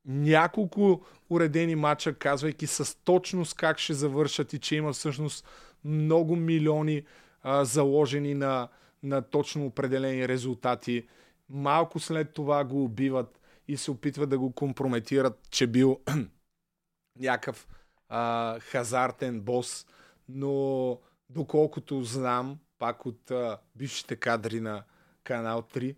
няколко 0.06 1.02
уредени 1.30 1.74
мача, 1.74 2.14
казвайки 2.14 2.66
с 2.66 2.96
точност 3.04 3.54
как 3.54 3.78
ще 3.78 3.94
завършат 3.94 4.52
и 4.52 4.58
че 4.58 4.76
има 4.76 4.92
всъщност 4.92 5.44
много 5.84 6.36
милиони 6.36 7.02
а, 7.42 7.64
заложени 7.64 8.34
на, 8.34 8.68
на 9.02 9.22
точно 9.22 9.66
определени 9.66 10.28
резултати. 10.28 11.08
Малко 11.48 12.00
след 12.00 12.32
това 12.32 12.64
го 12.64 12.84
убиват 12.84 13.40
и 13.68 13.76
се 13.76 13.90
опитват 13.90 14.30
да 14.30 14.38
го 14.38 14.52
компрометират, 14.52 15.38
че 15.50 15.66
бил 15.66 16.00
някакъв 17.18 17.68
а, 18.08 18.60
хазартен 18.60 19.40
бос. 19.40 19.86
Но 20.28 20.98
доколкото 21.30 22.02
знам, 22.02 22.58
пак 22.78 23.06
от 23.06 23.30
а, 23.30 23.58
бившите 23.76 24.16
кадри 24.16 24.60
на 24.60 24.82
Канал 25.24 25.62
3, 25.62 25.96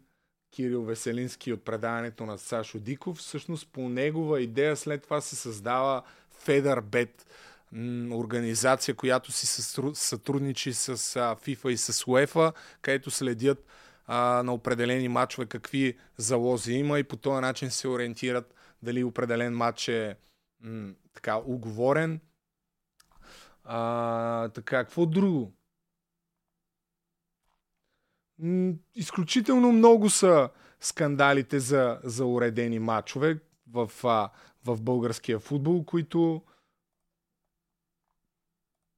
Кирил 0.54 0.82
Веселински 0.82 1.52
от 1.52 1.64
предаването 1.64 2.26
на 2.26 2.38
Сашо 2.38 2.78
Диков, 2.78 3.16
всъщност 3.16 3.72
по 3.72 3.88
негова 3.88 4.40
идея 4.40 4.76
след 4.76 5.02
това 5.02 5.20
се 5.20 5.36
създава 5.36 6.02
Федър 6.30 6.80
Бет, 6.80 7.26
организация, 8.12 8.94
която 8.94 9.32
си 9.32 9.46
сътрудничи 9.94 10.72
с 10.72 10.96
FIFA 11.16 11.68
и 11.68 11.76
с 11.76 11.92
UEFA, 11.92 12.52
където 12.82 13.10
следят 13.10 13.66
на 14.08 14.54
определени 14.54 15.08
матчове 15.08 15.46
какви 15.46 15.98
залози 16.16 16.72
има 16.72 16.98
и 16.98 17.04
по 17.04 17.16
този 17.16 17.40
начин 17.40 17.70
се 17.70 17.88
ориентират 17.88 18.54
дали 18.82 19.04
определен 19.04 19.56
матч 19.56 19.88
е 19.88 20.16
така 21.14 21.36
уговорен. 21.36 22.20
А, 23.64 24.48
така, 24.48 24.84
какво 24.84 25.06
друго? 25.06 25.52
Изключително 28.94 29.72
много 29.72 30.10
са 30.10 30.48
скандалите 30.80 31.60
за, 31.60 32.00
за 32.04 32.26
уредени 32.26 32.78
матчове 32.78 33.40
в, 33.70 33.90
в 34.64 34.82
българския 34.82 35.38
футбол, 35.38 35.84
които, 35.84 36.42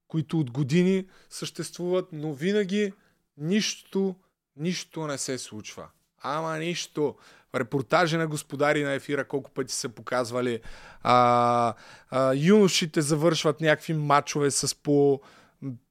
които 0.08 0.40
от 0.40 0.50
години 0.50 1.06
съществуват, 1.30 2.08
но 2.12 2.32
винаги 2.32 2.92
нищо, 3.38 4.14
нищо 4.56 5.06
не 5.06 5.18
се 5.18 5.38
случва. 5.38 5.86
Ама 6.22 6.58
нищо. 6.58 7.16
Репортажи 7.54 8.16
на 8.16 8.26
господари 8.26 8.82
на 8.82 8.92
ефира, 8.92 9.28
колко 9.28 9.50
пъти 9.50 9.74
са 9.74 9.88
показвали. 9.88 10.60
А, 11.02 11.74
а, 12.10 12.34
юношите 12.34 13.00
завършват 13.00 13.60
някакви 13.60 13.94
матчове 13.94 14.50
с 14.50 14.74
по 14.74 15.20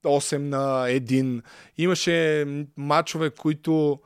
8 0.04 0.38
на 0.38 0.88
1. 0.88 1.42
Имаше 1.78 2.46
матчове, 2.78 3.30
които 3.30 4.00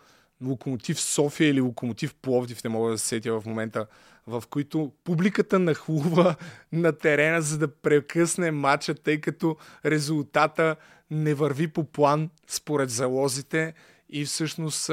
Локомотив 0.46 1.02
София 1.02 1.50
или 1.50 1.62
Локомотив 1.62 2.16
Пловдив, 2.16 2.64
не 2.64 2.70
мога 2.70 2.92
да 2.92 2.98
се 2.98 3.08
сетя 3.08 3.40
в 3.40 3.46
момента, 3.46 3.86
в 4.30 4.44
които 4.50 4.92
публиката 5.04 5.60
нахлува 5.60 6.36
на 6.72 6.92
терена, 6.92 7.42
за 7.42 7.58
да 7.58 7.68
прекъсне 7.68 8.52
матча, 8.52 8.96
тъй 8.96 9.22
като 9.22 9.58
резултата 9.86 10.76
не 11.12 11.34
върви 11.34 11.68
по 11.68 11.84
план 11.84 12.30
според 12.48 12.90
залозите 12.90 13.74
и 14.10 14.26
всъщност 14.26 14.92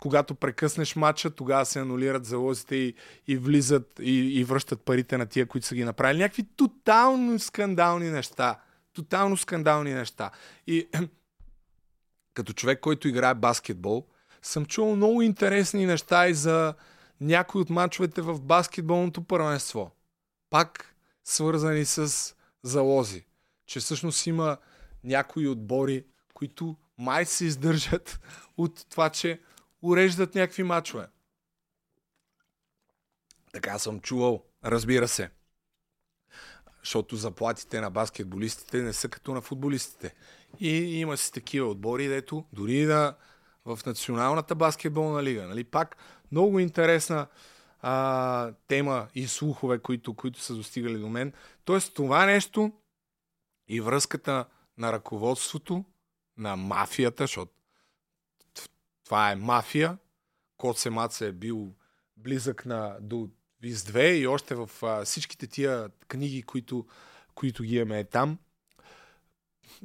когато 0.00 0.34
прекъснеш 0.34 0.96
матча, 0.96 1.30
тогава 1.30 1.66
се 1.66 1.78
анулират 1.78 2.24
залозите 2.24 2.76
и, 2.76 2.94
и 3.28 3.36
влизат 3.36 3.92
и, 4.00 4.40
и 4.40 4.44
връщат 4.44 4.80
парите 4.80 5.18
на 5.18 5.26
тия, 5.26 5.46
които 5.46 5.66
са 5.66 5.74
ги 5.74 5.84
направили. 5.84 6.18
Някакви 6.18 6.46
тотално 6.56 7.38
скандални 7.38 8.10
неща. 8.10 8.60
Тотално 8.92 9.36
скандални 9.36 9.94
неща. 9.94 10.30
И 10.66 10.88
като 12.34 12.52
човек, 12.52 12.80
който 12.80 13.08
играе 13.08 13.34
баскетбол, 13.34 14.06
съм 14.42 14.66
чувал 14.66 14.96
много 14.96 15.22
интересни 15.22 15.86
неща 15.86 16.28
и 16.28 16.34
за 16.34 16.74
някои 17.20 17.60
от 17.60 17.70
мачовете 17.70 18.22
в 18.22 18.40
баскетболното 18.40 19.24
първенство. 19.24 19.90
Пак 20.50 20.94
свързани 21.24 21.84
с 21.84 22.34
залози. 22.62 23.24
Че 23.66 23.80
всъщност 23.80 24.26
има 24.26 24.56
някои 25.04 25.48
отбори, 25.48 26.04
които 26.34 26.76
май 26.98 27.24
се 27.24 27.44
издържат 27.44 28.20
от 28.56 28.86
това, 28.90 29.10
че 29.10 29.40
уреждат 29.82 30.34
някакви 30.34 30.62
мачове. 30.62 31.06
Така 33.52 33.78
съм 33.78 34.00
чувал, 34.00 34.44
разбира 34.64 35.08
се. 35.08 35.30
Защото 36.82 37.16
заплатите 37.16 37.80
на 37.80 37.90
баскетболистите 37.90 38.82
не 38.82 38.92
са 38.92 39.08
като 39.08 39.34
на 39.34 39.40
футболистите. 39.40 40.14
И 40.60 41.00
има 41.00 41.16
си 41.16 41.32
такива 41.32 41.68
отбори, 41.68 42.08
дето 42.08 42.44
дори 42.52 42.84
да 42.84 43.16
в 43.64 43.86
Националната 43.86 44.54
баскетболна 44.54 45.22
лига. 45.22 45.46
Нали? 45.46 45.64
Пак 45.64 45.96
много 46.32 46.58
интересна 46.58 47.26
а, 47.80 48.52
тема 48.68 49.08
и 49.14 49.28
слухове, 49.28 49.78
които, 49.78 50.14
които 50.14 50.40
са 50.40 50.54
достигали 50.54 50.98
до 50.98 51.08
мен. 51.08 51.32
Тоест 51.64 51.94
това 51.94 52.26
нещо 52.26 52.72
и 53.68 53.80
връзката 53.80 54.44
на 54.78 54.92
ръководството, 54.92 55.84
на 56.36 56.56
мафията, 56.56 57.22
защото 57.22 57.52
това 59.04 59.30
е 59.30 59.36
мафия. 59.36 59.98
Коце 60.56 60.90
Маце 60.90 61.26
е 61.26 61.32
бил 61.32 61.74
близък 62.16 62.66
на, 62.66 62.96
до 63.00 63.28
Виз 63.60 63.82
2 63.82 64.12
и 64.12 64.26
още 64.26 64.54
в 64.54 64.70
а, 64.82 65.04
всичките 65.04 65.46
тия 65.46 65.88
книги, 66.08 66.42
които, 66.42 66.86
които 67.34 67.62
ги 67.62 67.76
имаме 67.76 68.04
там, 68.04 68.38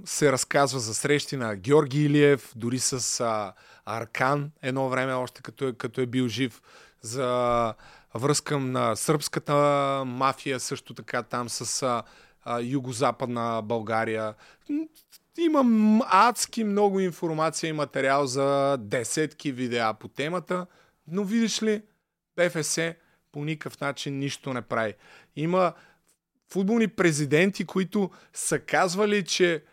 се 0.05 0.31
разказва 0.31 0.79
за 0.79 0.93
срещи 0.93 1.37
на 1.37 1.55
Георги 1.55 2.03
Илиев, 2.03 2.53
дори 2.55 2.79
с 2.79 3.19
а, 3.19 3.53
Аркан 3.86 4.51
едно 4.61 4.89
време, 4.89 5.13
още 5.13 5.41
като 5.41 5.67
е, 5.67 5.73
като 5.73 6.01
е 6.01 6.05
бил 6.05 6.27
жив, 6.27 6.61
за 7.01 7.73
връзка 8.15 8.59
на 8.59 8.95
сръбската 8.95 9.53
мафия, 10.05 10.59
също 10.59 10.93
така 10.93 11.23
там 11.23 11.49
с 11.49 11.84
а, 11.84 12.03
а, 12.43 12.59
югозападна 12.59 13.61
България. 13.63 14.34
Имам 15.38 16.01
адски 16.05 16.63
много 16.63 16.99
информация 16.99 17.69
и 17.69 17.73
материал 17.73 18.25
за 18.25 18.77
десетки 18.77 19.51
видеа 19.51 19.93
по 19.93 20.07
темата, 20.07 20.65
но 21.07 21.23
видиш 21.23 21.63
ли, 21.63 21.81
ПФС 22.36 22.79
по 23.31 23.45
никакъв 23.45 23.81
начин 23.81 24.19
нищо 24.19 24.53
не 24.53 24.61
прави. 24.61 24.93
Има 25.36 25.73
футболни 26.51 26.88
президенти, 26.88 27.65
които 27.65 28.11
са 28.34 28.59
казвали, 28.59 29.25
че 29.25 29.63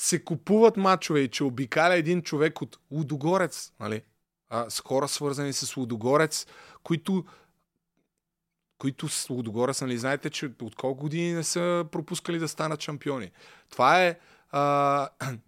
се 0.00 0.24
купуват 0.24 0.76
мачове 0.76 1.20
и 1.20 1.28
че 1.28 1.44
обикаля 1.44 1.94
един 1.94 2.22
човек 2.22 2.62
от 2.62 2.78
Лудогорец, 2.90 3.72
нали? 3.80 4.02
А, 4.48 4.70
с 4.70 4.80
хора 4.80 5.08
свързани 5.08 5.52
с 5.52 5.76
Лудогорец, 5.76 6.46
които 6.82 7.24
които 8.78 9.08
с 9.08 9.30
Лудогорец, 9.30 9.80
нали, 9.80 9.98
знаете, 9.98 10.30
че 10.30 10.50
от 10.62 10.74
колко 10.74 11.00
години 11.00 11.32
не 11.32 11.44
са 11.44 11.84
пропускали 11.92 12.38
да 12.38 12.48
станат 12.48 12.80
шампиони. 12.80 13.30
Това 13.70 14.04
е 14.04 14.18
а, 14.50 15.08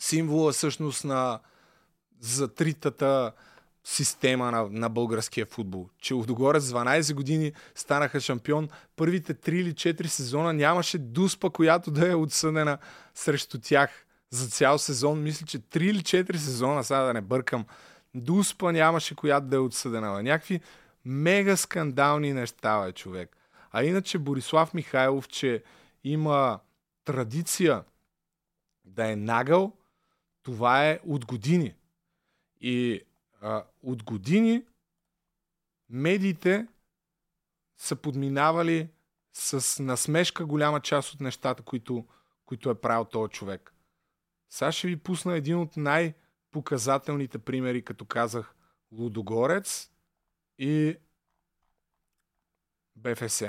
символа 0.00 0.52
всъщност 0.52 1.04
на 1.04 1.40
затритата 2.20 3.32
система 3.84 4.50
на, 4.50 4.68
на 4.70 4.88
българския 4.88 5.46
футбол. 5.46 5.88
Че 5.98 6.14
Лудогорец 6.14 6.64
12 6.64 7.14
години 7.14 7.52
станаха 7.74 8.20
шампион. 8.20 8.68
Първите 8.96 9.34
3 9.34 9.50
или 9.50 9.72
4 9.72 10.06
сезона 10.06 10.52
нямаше 10.52 10.98
дуспа, 10.98 11.50
която 11.50 11.90
да 11.90 12.10
е 12.10 12.14
отсъдена 12.14 12.78
срещу 13.14 13.58
тях 13.58 14.06
за 14.30 14.48
цял 14.48 14.78
сезон. 14.78 15.22
Мисля, 15.22 15.46
че 15.46 15.58
3 15.58 15.80
или 15.82 16.00
4 16.00 16.36
сезона, 16.36 16.84
сега 16.84 17.00
да 17.00 17.14
не 17.14 17.20
бъркам, 17.20 17.66
дуспа 18.14 18.72
нямаше, 18.72 19.14
която 19.14 19.46
да 19.46 19.56
е 19.56 19.58
отсъдена. 19.58 20.22
Някакви 20.22 20.60
мега 21.04 21.56
скандални 21.56 22.32
неща, 22.32 22.84
бе, 22.84 22.92
човек. 22.92 23.36
А 23.70 23.84
иначе 23.84 24.18
Борислав 24.18 24.74
Михайлов, 24.74 25.28
че 25.28 25.62
има 26.04 26.60
традиция 27.04 27.84
да 28.84 29.10
е 29.10 29.16
нагъл, 29.16 29.72
това 30.42 30.88
е 30.88 31.00
от 31.06 31.26
години. 31.26 31.74
И 32.60 33.02
а, 33.42 33.64
от 33.82 34.02
години 34.02 34.64
медиите 35.88 36.66
са 37.78 37.96
подминавали 37.96 38.88
с 39.32 39.82
насмешка 39.82 40.46
голяма 40.46 40.80
част 40.80 41.14
от 41.14 41.20
нещата, 41.20 41.62
които, 41.62 42.06
които 42.44 42.70
е 42.70 42.80
правил 42.80 43.04
този 43.04 43.32
човек. 43.32 43.74
Сега 44.50 44.72
ще 44.72 44.88
ви 44.88 44.96
пусна 44.96 45.36
един 45.36 45.58
от 45.58 45.76
най-показателните 45.76 47.38
примери, 47.38 47.82
като 47.82 48.04
казах 48.04 48.54
Лудогорец 48.92 49.90
и 50.58 50.96
БФС. 52.96 53.42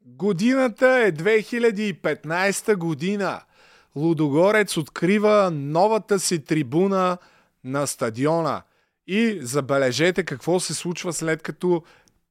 Годината 0.00 0.86
е 0.86 1.12
2015 1.12 2.76
година. 2.76 3.44
Лудогорец 3.96 4.76
открива 4.76 5.50
новата 5.50 6.20
си 6.20 6.44
трибуна 6.44 7.18
на 7.64 7.86
стадиона. 7.86 8.62
И 9.06 9.38
забележете 9.40 10.24
какво 10.24 10.60
се 10.60 10.74
случва 10.74 11.12
след 11.12 11.42
като 11.42 11.82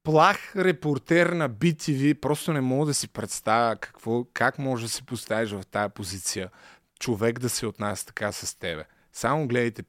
плах 0.04 0.56
репортер 0.56 1.28
на 1.28 1.50
BTV, 1.50 2.14
просто 2.14 2.54
не 2.54 2.62
мога 2.62 2.86
да 2.86 2.94
си 2.94 3.08
представя 3.08 3.76
какво, 3.76 4.26
как 4.34 4.60
може 4.60 4.86
да 4.86 4.90
се 4.90 5.04
поставиш 5.04 5.52
в 5.52 5.64
тая 5.72 5.90
позиция 5.90 6.50
човек 7.00 7.40
да 7.40 7.50
се 7.50 7.66
отнася 7.66 8.06
така 8.06 8.32
с 8.32 8.60
тебе. 8.60 8.84
Само 9.14 9.48
гледайте, 9.48 9.84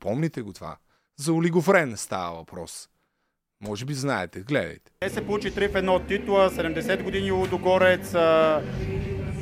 помните 0.00 0.42
го 0.42 0.52
това. 0.52 0.76
За 1.18 1.32
олигофрен 1.32 1.96
става 1.96 2.36
въпрос. 2.36 2.88
Може 3.60 3.84
би 3.84 3.94
знаете, 3.94 4.40
гледайте. 4.40 4.90
Те 5.00 5.10
се 5.10 5.26
получи 5.26 5.52
3 5.52 5.68
в 5.68 5.72
1 5.72 6.08
титла, 6.08 6.50
70 6.50 7.02
години 7.02 7.30
Лудогорец 7.30 8.14
а, 8.14 8.62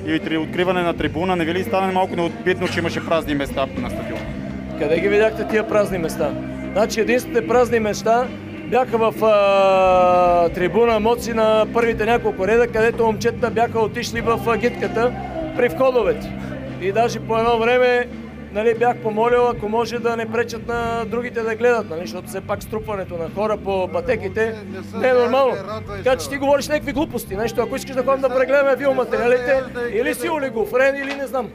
и 0.07 0.37
откриване 0.39 0.83
на 0.83 0.97
трибуна. 0.97 1.37
Не 1.37 1.45
ви 1.45 1.55
ли 1.55 1.65
стане 1.65 1.93
малко 1.93 2.17
неотбитно, 2.17 2.69
че 2.69 2.79
имаше 2.79 3.07
празни 3.07 3.35
места 3.35 3.67
на 3.67 3.91
стадиона? 3.91 4.79
Къде 4.79 5.01
ги 5.01 5.09
видяхте 5.09 5.49
тия 5.49 5.69
празни 5.69 5.99
места? 5.99 6.60
Значи 6.73 7.01
единствените 7.01 7.47
празни 7.47 7.81
места 7.81 8.29
бяха 8.67 8.99
в 8.99 9.25
а, 9.25 10.49
трибуна 10.49 11.01
Моци 11.01 11.33
на 11.33 11.67
първите 11.75 12.05
няколко 12.05 12.47
реда, 12.47 12.67
където 12.67 13.07
момчета 13.07 13.51
бяха 13.51 13.81
отишли 13.81 14.21
в 14.21 14.57
гитката 14.59 15.13
при 15.57 15.69
входовете. 15.69 16.33
И 16.81 16.93
даже 16.93 17.21
по 17.21 17.39
едно 17.39 17.59
време 17.59 18.07
нали, 18.53 18.75
бях 18.75 18.97
помолил, 18.97 19.49
ако 19.49 19.69
може 19.69 19.99
да 19.99 20.17
не 20.17 20.33
пречат 20.33 20.69
на 20.69 21.05
другите 21.07 21.41
да 21.41 21.55
гледат, 21.55 21.91
нали, 21.91 22.01
защото 22.01 22.29
все 22.29 22.41
пак 22.41 22.63
струпването 22.63 23.19
на 23.19 23.31
хора 23.35 23.57
по 23.57 23.89
пътеките 23.93 24.55
не 24.95 25.09
е 25.09 25.13
нормално. 25.13 25.55
Така 26.05 26.17
че 26.17 26.29
ти 26.29 26.37
говориш 26.37 26.69
някакви 26.69 26.93
глупости, 26.93 27.37
нещо, 27.37 27.61
ако 27.61 27.77
искаш 27.77 27.97
да 27.97 28.05
ходим 28.05 28.21
да 28.23 28.37
прегледаме 28.37 28.77
филматериалите, 28.77 29.63
или 29.93 30.15
си 30.15 30.31
олигофрен, 30.31 30.97
или 30.97 31.15
не 31.15 31.27
знам. 31.27 31.49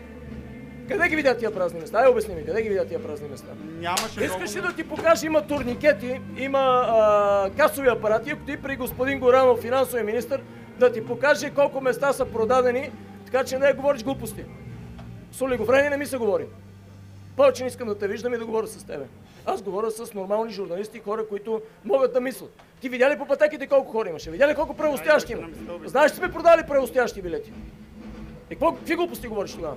Къде 0.88 1.10
ги 1.10 1.16
видят 1.16 1.40
тия 1.40 1.54
празни 1.54 1.80
места? 1.80 2.00
Ай, 2.00 2.08
обясни 2.08 2.36
ми, 2.36 2.46
къде 2.46 2.62
ги 2.62 2.70
видят 2.70 2.88
тия 2.88 3.04
празни 3.04 3.28
места? 3.28 3.48
Нямаше 3.80 4.24
Искаш 4.24 4.56
ли 4.56 4.62
да 4.62 4.74
ти 4.74 4.84
покажа, 4.84 5.26
има 5.26 5.48
турникети, 5.48 6.22
има 6.38 6.86
а, 6.88 7.50
касови 7.58 7.88
апарати, 7.88 8.30
ако 8.30 8.46
ти 8.46 8.58
при 8.58 8.76
господин 8.76 9.20
Горанов, 9.20 9.60
финансовия 9.60 10.04
министр, 10.06 10.40
да 10.80 10.92
ти 10.92 11.06
покаже 11.06 11.50
колко 11.50 11.82
места 11.82 12.14
са 12.14 12.26
продадени, 12.26 12.92
така 13.26 13.44
че 13.44 13.60
не 13.60 13.74
говориш 13.74 14.04
глупости. 14.04 14.44
С 15.32 15.42
олигофрени 15.42 15.90
не 15.90 15.98
ми 15.98 16.06
се 16.06 16.18
говори. 16.18 16.46
Повече 17.36 17.64
не 17.64 17.68
искам 17.68 17.88
да 17.88 17.98
те 17.98 18.08
виждам 18.08 18.34
и 18.34 18.38
да 18.38 18.46
говоря 18.46 18.68
с 18.68 18.84
тебе. 18.84 19.06
Аз 19.46 19.62
говоря 19.62 19.92
с 19.92 20.14
нормални 20.14 20.54
журналисти, 20.54 21.00
хора, 21.00 21.28
които 21.28 21.62
могат 21.86 22.14
да 22.14 22.22
мислят. 22.22 22.64
Ти 22.82 22.90
видя 22.90 23.10
ли 23.10 23.18
по 23.18 23.26
пътеките 23.26 23.68
колко 23.68 23.92
хора 23.92 24.10
имаше? 24.10 24.32
Видя 24.32 24.48
ли 24.48 24.56
колко 24.56 24.74
правостоящи 24.74 25.34
има? 25.34 25.48
Знаеш, 25.86 26.12
че 26.12 26.18
сме 26.18 26.32
продали 26.32 26.62
правостоящи 26.68 27.22
билети. 27.22 27.52
И 28.50 28.56
какво, 28.56 28.76
какви 28.76 28.96
глупости 28.96 29.28
говориш 29.28 29.54
тогава? 29.54 29.76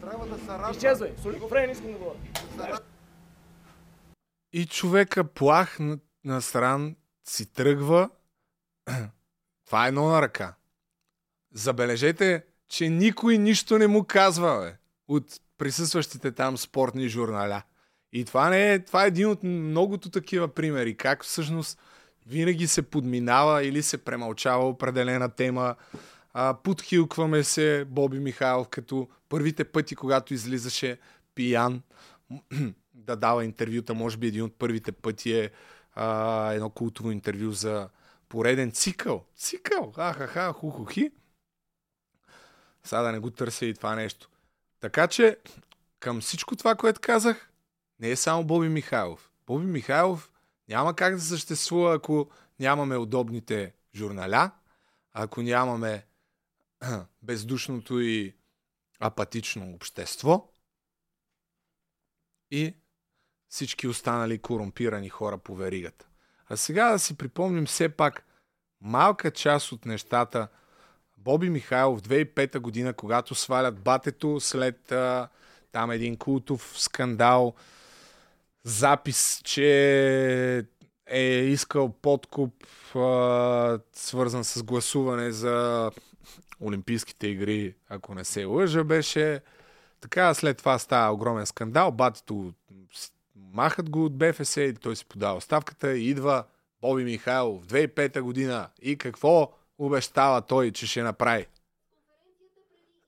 Трябва 0.00 0.26
да 0.26 0.38
се 0.38 0.48
радва. 0.48 0.70
Изчезвай. 0.70 1.12
Не 1.66 1.72
искам 1.72 1.92
да 1.92 1.98
говоря. 1.98 2.16
И 4.52 4.66
човека 4.66 5.24
плах 5.24 5.78
на, 5.78 5.98
на 6.24 6.42
стран 6.42 6.96
си 7.24 7.52
тръгва. 7.52 8.10
Това 9.66 9.84
е 9.84 9.88
едно 9.88 10.08
на 10.08 10.22
ръка. 10.22 10.54
Забележете, 11.54 12.44
че 12.68 12.88
никой 12.88 13.38
нищо 13.38 13.78
не 13.78 13.86
му 13.86 14.04
казва, 14.04 14.60
бе, 14.60 14.76
от 15.08 15.40
присъстващите 15.58 16.32
там 16.32 16.58
спортни 16.58 17.08
журналя. 17.08 17.62
И 18.12 18.24
това 18.24 18.50
не 18.50 18.72
е, 18.72 18.84
това 18.84 19.04
е 19.04 19.08
един 19.08 19.28
от 19.28 19.42
многото 19.42 20.10
такива 20.10 20.48
примери, 20.48 20.96
как 20.96 21.24
всъщност 21.24 21.78
винаги 22.26 22.66
се 22.66 22.82
подминава 22.82 23.64
или 23.64 23.82
се 23.82 23.98
премълчава 23.98 24.68
определена 24.68 25.28
тема. 25.28 25.74
А, 26.38 26.54
подхилкваме 26.54 27.44
се 27.44 27.84
Боби 27.84 28.18
Михайлов, 28.18 28.68
като 28.68 29.08
първите 29.28 29.64
пъти, 29.64 29.96
когато 29.96 30.34
излизаше 30.34 30.98
пиян 31.34 31.82
да 32.94 33.16
дава 33.16 33.44
интервюта, 33.44 33.94
може 33.94 34.16
би 34.16 34.26
един 34.26 34.42
от 34.42 34.58
първите 34.58 34.92
пъти 34.92 35.32
е 35.32 35.50
а, 35.94 36.52
едно 36.52 36.70
култово 36.70 37.10
интервю 37.10 37.52
за 37.52 37.88
пореден 38.28 38.72
цикъл. 38.72 39.24
Цикъл! 39.36 39.92
Ахаха, 39.92 40.52
ху-ху-хи. 40.52 41.10
Сега 42.84 43.02
да 43.02 43.12
не 43.12 43.18
го 43.18 43.30
търся 43.30 43.66
и 43.66 43.74
това 43.74 43.94
нещо. 43.94 44.30
Така 44.80 45.06
че, 45.06 45.36
към 46.00 46.20
всичко 46.20 46.56
това, 46.56 46.74
което 46.74 47.00
казах, 47.00 47.50
не 48.00 48.10
е 48.10 48.16
само 48.16 48.44
Боби 48.44 48.68
Михайлов. 48.68 49.30
Боби 49.46 49.66
Михайлов 49.66 50.30
няма 50.68 50.96
как 50.96 51.14
да 51.14 51.20
съществува, 51.20 51.94
ако 51.94 52.30
нямаме 52.60 52.96
удобните 52.96 53.74
журналя, 53.94 54.50
ако 55.12 55.42
нямаме 55.42 56.06
бездушното 57.22 58.00
и 58.00 58.34
апатично 59.00 59.74
общество 59.74 60.48
и 62.50 62.74
всички 63.48 63.88
останали 63.88 64.38
корумпирани 64.38 65.08
хора 65.08 65.38
по 65.38 65.54
веригата. 65.54 66.06
А 66.46 66.56
сега 66.56 66.92
да 66.92 66.98
си 66.98 67.16
припомним 67.16 67.66
все 67.66 67.88
пак 67.88 68.26
малка 68.80 69.30
част 69.30 69.72
от 69.72 69.86
нещата. 69.86 70.48
Боби 71.18 71.50
Михайлов 71.50 72.02
2005 72.02 72.58
година, 72.58 72.94
когато 72.94 73.34
свалят 73.34 73.80
батето 73.80 74.40
след 74.40 74.92
а, 74.92 75.28
там 75.72 75.90
един 75.90 76.16
култов 76.16 76.74
скандал, 76.76 77.54
запис, 78.64 79.40
че 79.44 80.66
е 81.06 81.22
искал 81.24 81.92
подкуп, 81.92 82.64
а, 82.94 83.78
свързан 83.92 84.44
с 84.44 84.62
гласуване 84.62 85.32
за 85.32 85.90
Олимпийските 86.62 87.26
игри, 87.26 87.74
ако 87.88 88.14
не 88.14 88.24
се 88.24 88.44
лъжа, 88.44 88.84
беше. 88.84 89.40
Така, 90.00 90.34
след 90.34 90.58
това 90.58 90.78
става 90.78 91.12
огромен 91.12 91.46
скандал. 91.46 91.90
Батето 91.90 92.52
махат 93.52 93.90
го 93.90 94.04
от 94.04 94.18
БФС 94.18 94.56
и 94.56 94.74
той 94.74 94.96
си 94.96 95.04
подава 95.04 95.36
оставката 95.36 95.96
и 95.96 96.08
идва 96.08 96.44
Боби 96.80 97.04
Михайлов 97.04 97.66
2005 97.66 98.20
година. 98.20 98.68
И 98.82 98.98
какво 98.98 99.50
обещава 99.78 100.42
той, 100.42 100.70
че 100.70 100.86
ще 100.86 101.02
направи? 101.02 101.46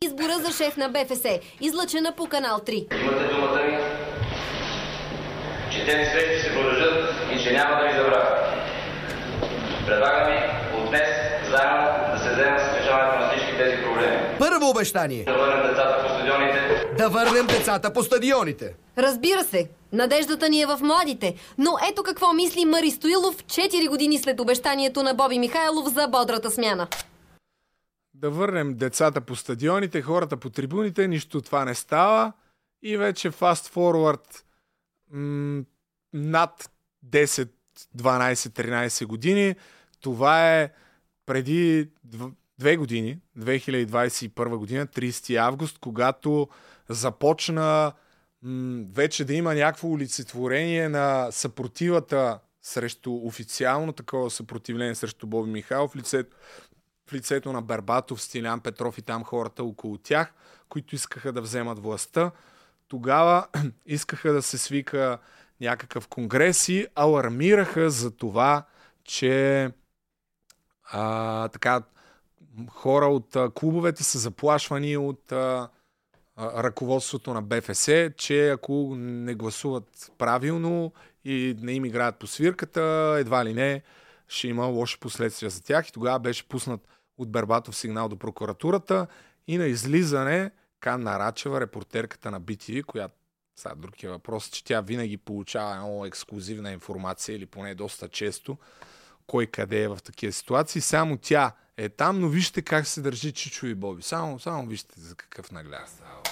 Избора 0.05 0.39
за 0.39 0.53
шеф 0.53 0.77
на 0.77 0.89
БФС, 0.89 1.25
излъчена 1.61 2.15
по 2.17 2.27
канал 2.27 2.59
3. 2.59 3.01
Имате 3.01 3.35
думата 3.35 3.63
ми, 3.63 3.79
че 5.73 5.87
тези 5.87 6.11
срещи 6.11 6.41
се 6.43 6.55
продължат 6.55 7.15
и 7.33 7.43
че 7.43 7.53
няма 7.53 7.81
да 7.81 7.89
ви 7.89 7.95
забравя. 7.99 8.39
Предлагам 9.87 10.27
ви 10.33 10.39
от 10.79 10.89
днес 10.91 11.09
заедно 11.51 12.13
да 12.13 12.19
се 12.19 12.31
вземем 12.33 12.59
с 12.59 12.77
решаването 12.81 13.19
на 13.19 13.31
всички 13.31 13.57
тези 13.57 13.83
Първо 14.69 14.79
обещание. 14.79 15.25
Да 15.25 15.37
върнем 15.39 15.67
децата 15.67 16.03
по 16.03 16.09
стадионите. 16.09 16.95
Да 16.99 17.09
върнем 17.09 17.47
децата 17.47 17.93
по 17.93 18.03
стадионите. 18.03 18.75
Разбира 18.99 19.45
се, 19.45 19.69
надеждата 19.93 20.49
ни 20.49 20.63
е 20.63 20.67
в 20.67 20.79
младите. 20.83 21.35
Но 21.59 21.71
ето 21.91 22.03
какво 22.03 22.33
мисли 22.33 22.65
Мари 22.65 22.91
Стоилов 22.91 23.45
4 23.45 23.89
години 23.89 24.19
след 24.19 24.41
обещанието 24.41 25.03
на 25.03 25.15
Боби 25.15 25.39
Михайлов 25.39 25.89
за 25.89 26.09
бодрата 26.09 26.51
смяна. 26.51 26.89
Да 28.15 28.31
върнем 28.31 28.75
децата 28.75 29.21
по 29.21 29.37
стадионите, 29.37 30.03
хората 30.03 30.37
по 30.37 30.51
трибуните, 30.51 31.09
нищо 31.09 31.41
това 31.41 31.65
не 31.65 31.75
става. 31.75 32.33
И 32.83 32.97
вече 32.97 33.31
fast 33.31 33.75
forward 33.75 34.43
м- 35.13 35.63
над 36.13 36.71
10, 37.07 37.49
12, 37.97 38.35
13 38.35 39.07
години. 39.07 39.55
Това 40.01 40.55
е 40.59 40.71
преди 41.27 41.89
две 42.59 42.77
години, 42.77 43.19
2021 43.39 44.57
година, 44.57 44.87
30 44.87 45.37
август, 45.37 45.79
когато 45.79 46.49
започна 46.89 47.93
м- 48.43 48.85
вече 48.93 49.25
да 49.25 49.35
има 49.35 49.55
някакво 49.55 49.89
олицетворение 49.89 50.89
на 50.89 51.29
съпротивата 51.31 52.39
срещу 52.63 53.15
официално 53.15 53.93
такова 53.93 54.31
съпротивление 54.31 54.95
срещу 54.95 55.27
Боби 55.27 55.51
Михайлов 55.51 55.91
в 55.91 55.97
лицето, 55.97 56.37
в 57.11 57.13
лицето 57.13 57.53
на 57.53 57.63
Бербатов, 57.63 58.23
Стилян 58.23 58.61
Петров 58.61 58.99
и 58.99 59.03
там 59.03 59.25
хората 59.25 59.65
около 59.65 59.99
тях, 59.99 60.33
които 60.69 60.95
искаха 60.95 61.33
да 61.33 61.41
вземат 61.41 61.79
властта. 61.79 62.31
Тогава 62.89 63.47
искаха 63.87 64.33
да 64.33 64.43
се 64.43 64.59
свика 64.59 65.19
някакъв 65.61 66.09
конгрес 66.09 66.69
и 66.69 66.87
алармираха 66.95 67.91
за 67.91 68.17
това, 68.17 68.67
че 69.05 69.71
а, 70.93 71.49
така, 71.49 71.83
хора 72.71 73.07
от 73.07 73.37
а, 73.37 73.51
клубовете 73.51 74.05
са 74.05 74.19
заплашвани 74.19 74.97
от 74.97 75.33
а, 75.33 75.69
а, 76.37 76.63
ръководството 76.63 77.35
на 77.35 77.43
БФС, 77.43 77.89
че 78.17 78.51
ако 78.51 78.95
не 78.97 79.35
гласуват 79.35 80.13
правилно 80.19 80.93
и 81.25 81.57
не 81.61 81.73
им 81.73 81.85
играят 81.85 82.19
по 82.19 82.27
свирката, 82.27 83.17
едва 83.21 83.45
ли 83.45 83.55
не 83.55 83.83
ще 84.29 84.49
има 84.49 84.67
лоши 84.67 85.01
последствия 85.01 85.51
за 85.51 85.63
тях. 85.63 85.89
И 85.89 85.93
тогава 85.93 86.19
беше 86.19 86.49
пуснат 86.49 86.89
от 87.19 87.31
Бербатов 87.31 87.77
сигнал 87.77 88.09
до 88.09 88.17
прокуратурата 88.17 89.07
и 89.47 89.59
на 89.59 89.67
излизане 89.67 90.51
Кан 90.81 91.03
Нарачева, 91.03 91.61
репортерката 91.61 92.31
на 92.31 92.41
BTV, 92.41 92.83
която 92.83 93.15
сега 93.57 93.75
друг 93.75 94.03
е 94.03 94.09
въпрос, 94.09 94.51
че 94.51 94.65
тя 94.65 94.81
винаги 94.81 95.17
получава 95.17 95.77
много 95.77 96.07
ексклюзивна 96.07 96.73
информация 96.73 97.37
или 97.37 97.47
поне 97.47 97.75
доста 97.75 98.09
често 98.09 98.57
кой 99.29 99.47
къде 99.47 99.83
е 99.83 99.89
в 99.89 99.99
такива 100.05 100.33
ситуации. 100.33 100.81
Само 100.81 101.17
тя 101.17 101.53
е 101.77 101.89
там, 101.89 102.21
но 102.21 102.29
вижте 102.29 102.63
как 102.63 102.87
се 102.87 103.01
държи 103.01 103.33
Чичо 103.33 103.67
и 103.67 103.75
Боби. 103.75 104.03
Само, 104.03 104.41
само 104.41 104.67
вижте 104.67 105.01
за 105.01 105.15
какъв 105.15 105.51
нагляд 105.51 105.89
става. 105.89 106.23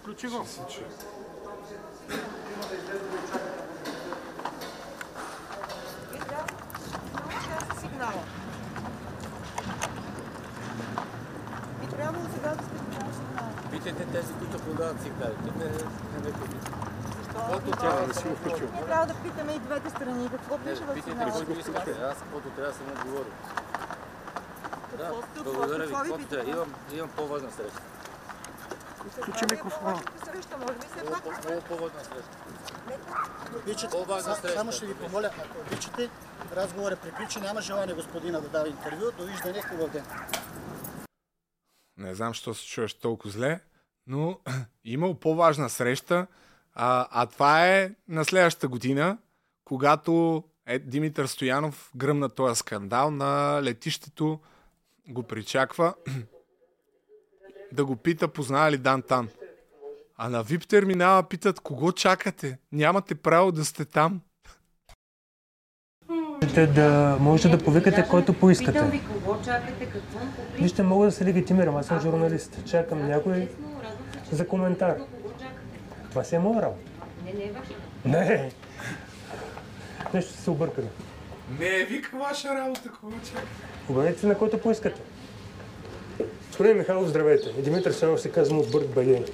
Включи 0.00 0.28
го. 0.28 0.46
сигнала. 8.02 8.24
И 11.84 11.86
трябва 11.86 12.20
сега 12.34 12.54
да 12.54 12.62
сте 12.62 12.74
подали 12.74 13.12
сигнала. 13.12 13.71
Питайте 13.84 14.12
тези, 14.12 14.32
които 14.32 14.58
подават 14.58 15.02
сигналите. 15.02 15.42
Не, 15.58 15.64
не 15.64 15.70
ме 16.24 16.32
питайте. 16.32 16.70
Каквото 17.32 17.70
трябва 17.70 18.06
да 18.06 18.14
си 18.14 18.28
го 18.28 18.36
включил. 18.36 18.68
Ние 18.72 18.84
трябва 18.84 19.06
да 19.06 19.14
питаме 19.14 19.52
и 19.52 19.58
двете 19.58 19.90
страни. 19.90 20.30
Какво 20.30 20.58
пише 20.58 20.74
в 20.74 20.94
Питайте 20.94 21.10
сигнала? 21.10 21.58
искате. 21.58 21.90
Аз 21.90 22.18
каквото 22.18 22.50
трябва 22.50 22.72
съм 22.72 22.86
отговорил. 22.92 23.32
Да, 24.98 25.12
благодаря 25.44 25.86
ви. 25.86 25.94
Имам, 26.50 26.74
имам 26.92 27.10
по-важна 27.16 27.50
среща. 27.50 27.80
Включи 29.10 29.44
микрофона. 29.50 30.02
Все 30.22 30.32
пак. 31.10 31.44
Много 31.44 31.60
по-важна 31.62 32.04
среща. 34.34 34.48
Само 34.54 34.72
ще 34.72 34.86
ви 34.86 34.94
помоля, 34.94 35.30
ако 35.38 35.60
обичате, 35.60 36.10
разговорът 36.56 36.98
приключи, 36.98 37.40
няма 37.40 37.60
желание 37.60 37.94
господина 37.94 38.40
да 38.40 38.48
дава 38.48 38.68
интервю. 38.68 39.10
Довиждане, 39.18 39.62
хубав 39.62 39.90
ден. 39.90 40.04
Не 41.96 42.14
знам, 42.14 42.34
що 42.34 42.54
се 42.54 42.66
чуваш 42.66 42.94
толкова 42.94 43.30
зле, 43.30 43.60
но 44.06 44.38
имал 44.84 45.14
по-важна 45.14 45.68
среща, 45.68 46.26
а, 46.74 47.08
а 47.10 47.26
това 47.26 47.68
е 47.68 47.90
на 48.08 48.24
следващата 48.24 48.68
година, 48.68 49.18
когато 49.64 50.44
е, 50.66 50.78
Димитър 50.78 51.26
Стоянов 51.26 51.90
гръмна 51.96 52.28
този 52.28 52.58
скандал 52.58 53.10
на 53.10 53.60
летището, 53.62 54.40
го 55.08 55.22
причаква 55.22 55.94
да 57.72 57.84
го 57.84 57.96
пита 57.96 58.28
познава 58.28 58.70
ли 58.70 58.78
Дантан. 58.78 59.28
А 60.16 60.28
на 60.28 60.44
VIP 60.44 60.66
терминала 60.66 61.22
питат 61.22 61.60
кого 61.60 61.92
чакате? 61.92 62.58
Нямате 62.72 63.14
право 63.14 63.52
да 63.52 63.64
сте 63.64 63.84
там. 63.84 64.20
Можете 66.08 66.66
да, 66.66 67.16
можете 67.20 67.48
да 67.48 67.64
повикате 67.64 68.06
който 68.10 68.34
поискате. 68.34 68.72
Питам 68.72 68.90
ви 68.90 69.00
кого 69.00 69.42
чакате, 69.44 69.86
какво. 69.86 70.18
Вижте, 70.54 70.82
мога 70.82 71.06
да 71.06 71.12
се 71.12 71.24
легитимирам. 71.24 71.76
Аз 71.76 71.86
съм 71.86 72.00
журналист. 72.00 72.58
Чакам 72.66 73.06
някой 73.06 73.48
за 74.32 74.48
коментар. 74.48 74.96
Това 76.10 76.24
си 76.24 76.34
е 76.34 76.38
моя 76.38 76.62
работа. 76.62 76.90
Не, 77.24 77.32
не 77.32 77.44
е 77.44 77.52
ваша. 77.52 77.74
Не! 78.04 78.50
Нещо 80.14 80.32
се 80.32 80.50
объркали. 80.50 80.86
Не, 81.58 81.66
е 81.66 81.84
вика 81.84 82.18
ваша 82.18 82.54
работа, 82.54 82.90
кого 83.00 83.12
чакате. 83.12 83.46
Обърнете 83.88 84.20
се 84.20 84.26
на 84.26 84.38
който 84.38 84.60
поискате. 84.60 85.00
Господин 86.46 86.76
Михайлов, 86.76 87.08
здравейте. 87.08 87.48
И 87.58 87.62
Димитър 87.62 87.92
Сенов 87.92 88.20
се 88.20 88.32
казвам 88.32 88.58
от 88.58 88.70
Бърт 88.70 88.94
Багей. 88.94 89.24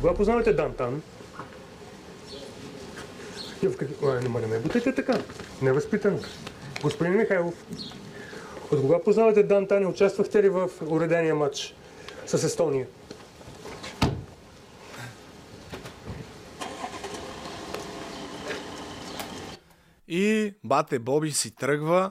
Кога 0.00 0.14
познавате 0.14 0.52
Дантан? 0.52 1.02
И 3.62 3.68
в 3.68 3.76
какви... 3.76 3.94
Ой, 4.02 4.20
не, 4.20 4.40
не 4.40 4.46
ме 4.46 4.58
бутайте 4.58 4.94
така. 4.94 5.18
Невъзпитано. 5.62 6.18
Господин 6.82 7.16
Михайлов, 7.16 7.54
от 8.72 8.80
кога 8.80 9.02
познавате 9.02 9.42
Дантан 9.42 9.82
и 9.82 9.86
участвахте 9.86 10.42
ли 10.42 10.48
в 10.48 10.70
уредения 10.88 11.34
матч 11.34 11.74
с 12.26 12.44
Естония? 12.44 12.86
И 20.08 20.54
бате 20.64 20.98
Боби 20.98 21.30
си 21.30 21.54
тръгва. 21.54 22.10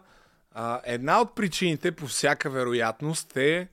Една 0.84 1.22
от 1.22 1.36
причините, 1.36 1.92
по 1.92 2.08
всяка 2.08 2.50
вероятност, 2.50 3.38
е 3.38 3.68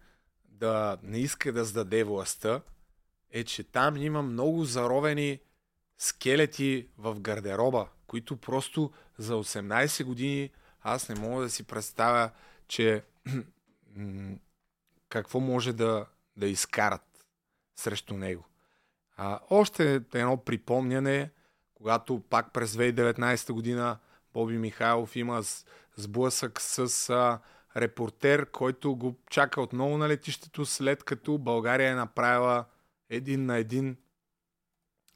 да 0.49 0.99
не 1.03 1.19
иска 1.19 1.53
да 1.53 1.65
сдаде 1.65 2.05
властта, 2.05 2.61
е, 3.31 3.45
че 3.45 3.65
там 3.65 3.97
има 3.97 4.23
много 4.23 4.65
заровени 4.65 5.39
скелети 5.99 6.89
в 6.99 7.21
гардероба, 7.21 7.89
които 8.07 8.37
просто 8.37 8.91
за 9.19 9.35
18 9.35 10.05
години 10.05 10.51
аз 10.83 11.09
не 11.09 11.15
мога 11.15 11.43
да 11.43 11.51
си 11.51 11.65
представя, 11.65 12.31
че 12.69 13.05
какво 15.09 15.41
може 15.41 15.73
да, 15.73 16.07
да 16.37 16.47
изкарат 16.47 17.27
срещу 17.77 18.15
него. 18.15 18.45
А, 19.17 19.41
още 19.51 20.03
едно 20.15 20.37
припомняне, 20.37 21.31
когато 21.75 22.21
пак 22.31 22.53
през 22.53 22.73
2019 22.73 23.53
година 23.53 23.99
Боби 24.35 24.59
Михайлов 24.59 25.17
има 25.17 25.43
сблъсък 25.97 26.61
с 26.61 27.11
а, 27.11 27.39
репортер, 27.77 28.51
който 28.51 28.97
го 28.97 29.17
чака 29.31 29.61
отново 29.61 29.99
на 29.99 30.09
летището, 30.09 30.67
след 30.67 31.05
като 31.05 31.39
България 31.39 31.91
е 31.91 31.95
направила 31.95 32.65
един 33.11 33.47
на 33.47 33.59
един 33.59 33.97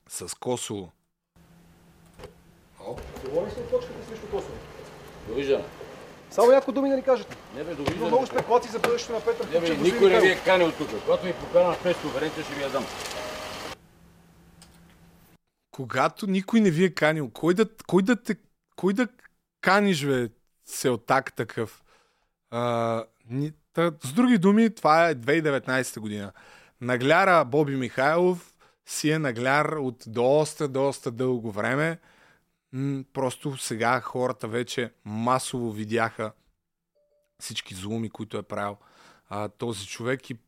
с 0.09 0.35
Косово. 0.39 0.93
Доволни 3.25 3.51
сте 3.51 3.61
от 3.61 3.71
точката 3.71 4.07
срещу 4.09 4.27
Косово? 4.31 4.55
Довиждане. 5.29 5.65
Само 6.31 6.51
няколко 6.51 6.73
думи 6.73 6.91
да 6.91 6.97
ни 6.97 7.03
кажете. 7.03 7.37
Не 7.57 7.65
бе, 7.65 7.71
Има 7.71 7.77
довиждане. 7.77 8.07
много 8.07 8.27
спекулации 8.27 8.71
за 8.71 8.79
бъдещето 8.79 9.13
на 9.13 9.21
Петър 9.21 9.49
Не 9.53 9.61
бе, 9.61 9.77
никой 9.77 10.11
не 10.11 10.21
ви 10.21 10.29
е 10.29 10.37
канил 10.45 10.73
тук. 10.73 10.89
Когато 11.05 11.27
ми 11.27 11.33
покана 11.33 11.69
на 11.69 11.77
пресконференция, 11.83 12.45
ще 12.45 12.55
ви 12.55 12.63
я 12.63 12.71
дам. 12.71 12.85
Когато 15.71 16.27
никой 16.27 16.61
не 16.61 16.71
ви 16.71 16.85
е 16.85 16.95
канил, 16.95 17.31
кой 17.31 17.55
да, 17.55 17.67
кой 17.87 18.03
да, 18.03 18.17
те, 18.17 18.37
кой 18.77 18.93
да 18.93 19.09
каниш, 19.61 20.07
бе, 20.07 20.29
селтак 20.67 21.37
такъв? 21.37 21.83
А, 22.51 23.05
ни, 23.31 23.53
та, 23.73 23.93
с 24.05 24.13
други 24.13 24.39
думи, 24.39 24.75
това 24.75 25.09
е 25.09 25.15
2019 25.15 26.01
година. 26.01 26.33
Нагляра 26.81 27.45
Боби 27.45 27.77
Михайлов 27.77 28.55
си 28.87 29.11
е 29.11 29.19
нагляр 29.19 29.67
от 29.67 30.05
доста, 30.07 30.69
доста 30.69 31.11
дълго 31.11 31.51
време. 31.51 31.99
Просто 33.13 33.57
сега 33.57 34.01
хората 34.01 34.49
вече 34.49 34.93
масово 35.05 35.73
видяха 35.73 36.33
всички 37.41 37.75
злуми, 37.75 38.11
които 38.11 38.39
е 38.39 38.43
правил 38.43 38.77
а, 39.29 39.49
този 39.49 39.87
човек 39.87 40.31
и 40.31 40.39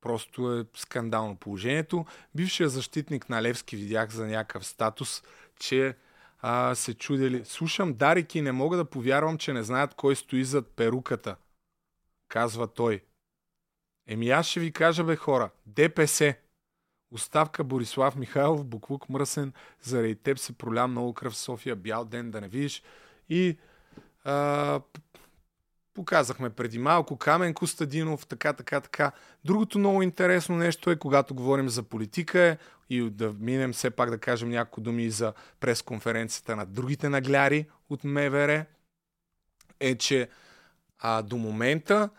просто 0.00 0.58
е 0.58 0.64
скандално 0.76 1.36
положението. 1.36 2.06
Бившият 2.34 2.72
защитник 2.72 3.28
на 3.28 3.42
Левски 3.42 3.76
видях 3.76 4.10
за 4.10 4.26
някакъв 4.26 4.66
статус, 4.66 5.22
че 5.60 5.96
а, 6.38 6.74
се 6.74 6.94
чудели. 6.94 7.44
Слушам 7.44 7.94
Дарики 7.94 8.38
и 8.38 8.42
не 8.42 8.52
мога 8.52 8.76
да 8.76 8.84
повярвам, 8.84 9.38
че 9.38 9.52
не 9.52 9.62
знаят 9.62 9.94
кой 9.94 10.16
стои 10.16 10.44
зад 10.44 10.70
перуката. 10.70 11.36
Казва 12.28 12.66
той. 12.66 13.04
Еми 14.06 14.30
аз 14.30 14.46
ще 14.46 14.60
ви 14.60 14.72
кажа, 14.72 15.04
бе 15.04 15.16
хора. 15.16 15.50
ДПС. 15.66 16.34
Оставка 17.10 17.64
Борислав 17.64 18.16
Михайлов, 18.16 18.64
Буклук 18.64 19.08
мръсен. 19.08 19.52
Заради 19.82 20.14
теб 20.14 20.38
се 20.38 20.52
проля 20.52 20.88
много 20.88 21.14
кръв 21.14 21.32
в 21.32 21.36
София. 21.36 21.76
Бял 21.76 22.04
ден 22.04 22.30
да 22.30 22.40
не 22.40 22.48
видиш. 22.48 22.82
И 23.28 23.58
а, 24.24 24.80
показахме 25.94 26.50
преди 26.50 26.78
малко 26.78 27.16
Камен 27.16 27.54
Костадинов, 27.54 28.26
така, 28.26 28.52
така, 28.52 28.80
така. 28.80 29.12
Другото 29.44 29.78
много 29.78 30.02
интересно 30.02 30.56
нещо 30.56 30.90
е, 30.90 30.96
когато 30.96 31.34
говорим 31.34 31.68
за 31.68 31.82
политика 31.82 32.40
е, 32.40 32.58
и 32.90 33.10
да 33.10 33.32
минем 33.32 33.72
все 33.72 33.90
пак 33.90 34.10
да 34.10 34.18
кажем 34.18 34.48
няколко 34.48 34.80
думи 34.80 35.04
и 35.04 35.10
за 35.10 35.32
пресконференцията 35.60 36.56
на 36.56 36.66
другите 36.66 37.08
нагляри 37.08 37.66
от 37.90 38.04
МВР, 38.04 38.64
е, 39.80 39.94
че 39.94 40.28
а, 40.98 41.22
до 41.22 41.36
момента 41.36 42.10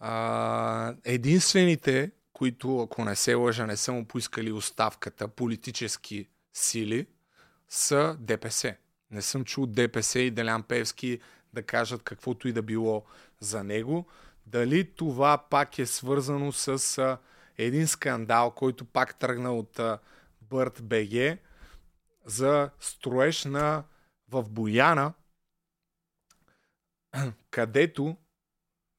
а, 0.00 0.94
единствените, 1.04 2.10
които, 2.34 2.80
ако 2.80 3.04
не 3.04 3.16
се 3.16 3.34
лъжа, 3.34 3.66
не 3.66 3.76
са 3.76 3.92
му 3.92 4.04
поискали 4.04 4.52
оставката, 4.52 5.28
политически 5.28 6.28
сили, 6.52 7.06
са 7.68 8.16
ДПС. 8.20 8.76
Не 9.10 9.22
съм 9.22 9.44
чул 9.44 9.66
ДПС 9.66 10.20
и 10.20 10.30
Делян 10.30 10.62
Певски 10.62 11.20
да 11.52 11.62
кажат 11.62 12.02
каквото 12.02 12.48
и 12.48 12.52
да 12.52 12.62
било 12.62 13.04
за 13.40 13.64
него. 13.64 14.06
Дали 14.46 14.94
това 14.94 15.38
пак 15.50 15.78
е 15.78 15.86
свързано 15.86 16.52
с 16.52 17.18
един 17.58 17.86
скандал, 17.86 18.50
който 18.50 18.84
пак 18.84 19.18
тръгна 19.18 19.52
от 19.52 19.80
Бърт 20.40 20.82
БГ 20.82 21.38
за 22.24 22.70
строеж 22.80 23.44
на 23.44 23.84
в 24.28 24.42
Бояна, 24.50 25.12
където 27.50 28.16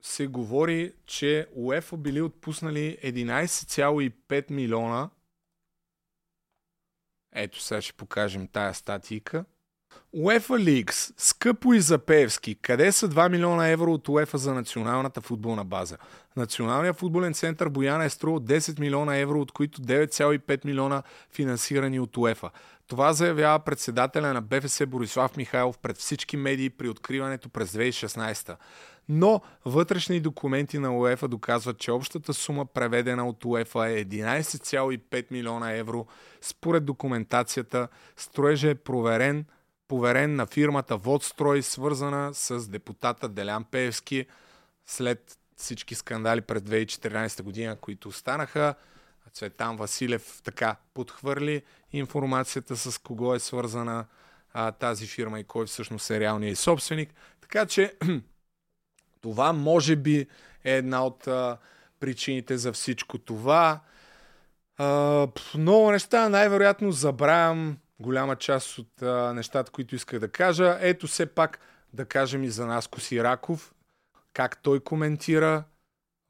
се 0.05 0.27
говори, 0.27 0.93
че 1.05 1.47
УЕФА 1.55 1.97
били 1.97 2.21
отпуснали 2.21 2.97
11,5 3.03 4.51
милиона. 4.51 5.09
Ето 7.35 7.61
сега 7.61 7.81
ще 7.81 7.93
покажем 7.93 8.47
тая 8.47 8.73
статийка. 8.73 9.45
UEFA 10.15 10.83
Leagues, 10.85 11.13
скъпо 11.17 11.73
и 11.73 11.79
за 11.81 11.97
Певски. 11.97 12.55
Къде 12.55 12.91
са 12.91 13.09
2 13.09 13.29
милиона 13.29 13.67
евро 13.67 13.93
от 13.93 14.09
УЕФА 14.09 14.37
за 14.37 14.53
националната 14.53 15.21
футболна 15.21 15.65
база? 15.65 15.97
Националният 16.35 16.99
футболен 16.99 17.33
център 17.33 17.69
Бояна 17.69 18.05
е 18.05 18.09
струвал 18.09 18.39
10 18.39 18.79
милиона 18.79 19.17
евро, 19.17 19.41
от 19.41 19.51
които 19.51 19.81
9,5 19.81 20.65
милиона 20.65 21.03
финансирани 21.29 21.99
от 21.99 22.17
УЕФА. 22.17 22.49
Това 22.87 23.13
заявява 23.13 23.59
председателя 23.59 24.33
на 24.33 24.41
БФС 24.41 24.81
Борислав 24.87 25.37
Михайлов 25.37 25.77
пред 25.77 25.97
всички 25.97 26.37
медии 26.37 26.69
при 26.69 26.89
откриването 26.89 27.49
през 27.49 27.71
2016. 27.71 28.55
Но 29.09 29.41
вътрешни 29.65 30.19
документи 30.19 30.79
на 30.79 30.97
УЕФА 30.97 31.27
доказват, 31.27 31.77
че 31.77 31.91
общата 31.91 32.33
сума 32.33 32.65
преведена 32.65 33.27
от 33.27 33.45
УЕФА 33.45 33.89
е 33.89 34.05
11,5 34.05 35.31
милиона 35.31 35.71
евро. 35.71 36.05
Според 36.41 36.85
документацията, 36.85 37.87
строежа 38.17 38.69
е 38.69 38.75
проверен, 38.75 39.45
поверен 39.87 40.35
на 40.35 40.45
фирмата 40.45 40.97
Водстрой, 40.97 41.61
свързана 41.61 42.33
с 42.33 42.67
депутата 42.67 43.29
Делян 43.29 43.63
Пеевски 43.63 44.25
след 44.85 45.37
всички 45.57 45.95
скандали 45.95 46.41
през 46.41 46.61
2014 46.61 47.41
година, 47.41 47.75
които 47.75 48.11
станаха. 48.11 48.75
Цветан 49.33 49.77
Василев 49.77 50.41
така 50.43 50.75
подхвърли 50.93 51.61
информацията 51.91 52.77
с 52.77 52.97
кого 52.97 53.35
е 53.35 53.39
свързана 53.39 54.05
а, 54.53 54.71
тази 54.71 55.07
фирма 55.07 55.39
и 55.39 55.43
кой 55.43 55.65
всъщност 55.65 56.09
е 56.09 56.19
реалният 56.19 56.59
собственик. 56.59 57.13
Така 57.41 57.65
че 57.65 57.93
това 59.25 59.53
може 59.53 59.95
би 59.95 60.27
е 60.63 60.77
една 60.77 61.05
от 61.05 61.27
а, 61.27 61.57
причините 61.99 62.57
за 62.57 62.73
всичко 62.73 63.17
това. 63.17 63.79
А, 64.77 65.27
много 65.57 65.91
неща, 65.91 66.29
най-вероятно 66.29 66.91
забравям 66.91 67.77
голяма 67.99 68.35
част 68.35 68.77
от 68.77 69.01
а, 69.01 69.33
нещата, 69.33 69.71
които 69.71 69.95
исках 69.95 70.19
да 70.19 70.27
кажа. 70.27 70.77
Ето 70.81 71.07
все 71.07 71.25
пак 71.25 71.59
да 71.93 72.05
кажем 72.05 72.43
и 72.43 72.49
за 72.49 72.65
Наско 72.65 72.99
Сираков, 72.99 73.73
как 74.33 74.63
той 74.63 74.79
коментира 74.79 75.63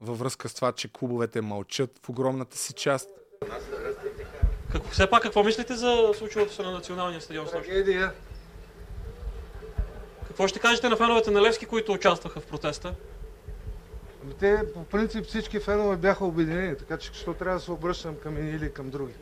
във 0.00 0.18
връзка 0.18 0.48
с 0.48 0.54
това, 0.54 0.72
че 0.72 0.92
клубовете 0.92 1.40
мълчат 1.40 2.00
в 2.02 2.08
огромната 2.08 2.56
си 2.56 2.72
част. 2.72 3.10
Какво, 4.72 4.90
все 4.90 5.10
пак 5.10 5.22
какво 5.22 5.44
мислите 5.44 5.74
за 5.74 6.12
случилото 6.18 6.52
се 6.54 6.62
на 6.62 6.72
националния 6.72 7.20
стадион? 7.20 7.46
Трагедия. 7.46 8.12
Какво 10.36 10.48
ще 10.48 10.58
кажете 10.58 10.88
на 10.88 10.96
феновете 10.96 11.30
на 11.30 11.42
Левски, 11.42 11.66
които 11.66 11.92
участваха 11.92 12.40
в 12.40 12.46
протеста? 12.46 12.94
Ами 14.24 14.34
Те, 14.34 14.72
по 14.74 14.84
принцип, 14.84 15.26
всички 15.26 15.60
фенове 15.60 15.96
бяха 15.96 16.24
обединени, 16.24 16.76
така 16.76 16.98
че 16.98 17.10
що 17.14 17.34
трябва 17.34 17.58
да 17.58 17.64
се 17.64 17.72
обръщам 17.72 18.16
към 18.22 18.36
едни 18.36 18.50
или 18.50 18.72
към 18.72 18.90
други. 18.90 19.12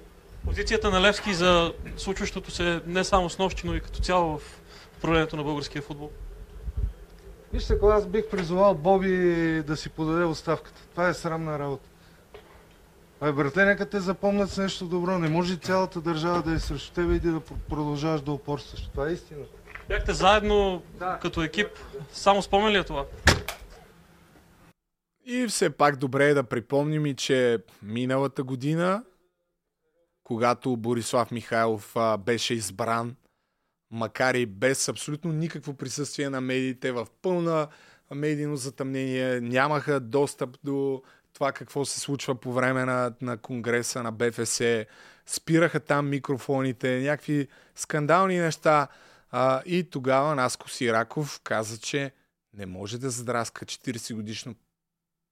Позицията 0.45 0.91
на 0.91 1.01
Левски 1.01 1.35
за 1.35 1.73
случващото 1.97 2.51
се 2.51 2.81
не 2.87 3.05
само 3.05 3.31
с 3.31 3.39
нощи, 3.39 3.67
но 3.67 3.75
и 3.75 3.81
като 3.81 4.01
цяло 4.01 4.39
в 4.39 4.61
управлението 4.99 5.37
на 5.37 5.45
българския 5.45 5.83
футбол. 5.83 6.11
Вижте, 7.53 7.79
кога 7.79 7.95
аз 7.95 8.07
бих 8.07 8.29
призовал 8.29 8.75
Боби 8.75 9.63
да 9.67 9.77
си 9.77 9.91
подаде 9.91 10.25
оставката. 10.25 10.81
Това 10.91 11.09
е 11.09 11.15
срамна 11.15 11.59
работа. 11.59 11.89
Абе, 13.21 13.33
братле, 13.33 13.65
нека 13.65 13.87
те 13.87 14.01
запомнят 14.01 14.51
с 14.51 14.59
нещо 14.59 14.85
добро. 14.85 15.19
Не 15.19 15.29
може 15.29 15.57
цялата 15.57 16.01
държава 16.01 16.43
да 16.43 16.53
е 16.53 16.59
срещу 16.59 16.93
тебе 16.93 17.15
и 17.15 17.21
да 17.21 17.41
продължаваш 17.69 18.21
да 18.21 18.33
упорстваш. 18.33 18.89
Това 18.93 19.09
е 19.09 19.13
истина. 19.13 19.45
Бяхте 19.89 20.13
заедно 20.13 20.83
като 21.23 21.43
екип. 21.43 21.69
Само 22.13 22.43
спомен 22.43 22.73
ли 22.73 22.77
е 22.77 22.85
това? 22.85 23.05
И 25.27 25.47
все 25.47 25.71
пак 25.71 25.97
добре 25.97 26.29
е 26.29 26.35
да 26.35 26.43
припомним 26.45 27.07
и, 27.07 27.17
че 27.17 27.59
миналата 27.83 28.43
година, 28.43 29.05
когато 30.25 30.77
Борислав 30.77 31.31
Михайлов 31.31 31.97
а, 31.97 32.17
беше 32.17 32.55
избран, 32.55 33.17
макар 33.91 34.35
и 34.35 34.47
без 34.47 34.89
абсолютно 34.89 35.33
никакво 35.33 35.75
присъствие 35.75 36.31
на 36.31 36.41
медиите, 36.41 36.93
в 36.93 37.07
пълна 37.23 37.69
медийно 38.15 38.57
затъмнение, 38.57 39.41
нямаха 39.41 40.01
достъп 40.01 40.57
до 40.65 41.03
това 41.33 41.53
какво 41.53 41.85
се 41.85 42.01
случва 42.01 42.35
по 42.35 42.53
време 42.53 42.85
на, 42.85 43.13
на 43.21 43.39
конгреса 43.39 44.03
на 44.03 44.13
БФС, 44.13 44.61
спираха 45.27 45.81
там 45.81 46.09
микрофоните, 46.09 47.01
някакви 47.01 47.49
скандални 47.75 48.39
неща. 48.39 48.89
А, 49.37 49.63
и 49.67 49.91
тогава 49.91 50.35
Наско 50.35 50.71
Сираков 50.71 51.41
каза, 51.45 51.79
че 51.79 52.13
не 52.57 52.67
може 52.67 52.99
да 52.99 53.11
задраска 53.11 53.65
40 53.65 54.15
годишно 54.15 54.55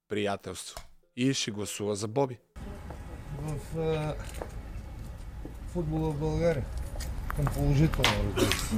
приятелство. 0.08 0.80
И 1.16 1.34
ще 1.34 1.50
гласува 1.50 1.96
за 1.96 2.08
Боби. 2.08 2.38
В 3.42 3.78
а, 3.78 4.14
футбола 5.72 6.10
в 6.10 6.18
България. 6.18 6.64
Към 7.36 7.44
положително, 7.44 8.10
разбира 8.26 8.58
се. 8.58 8.76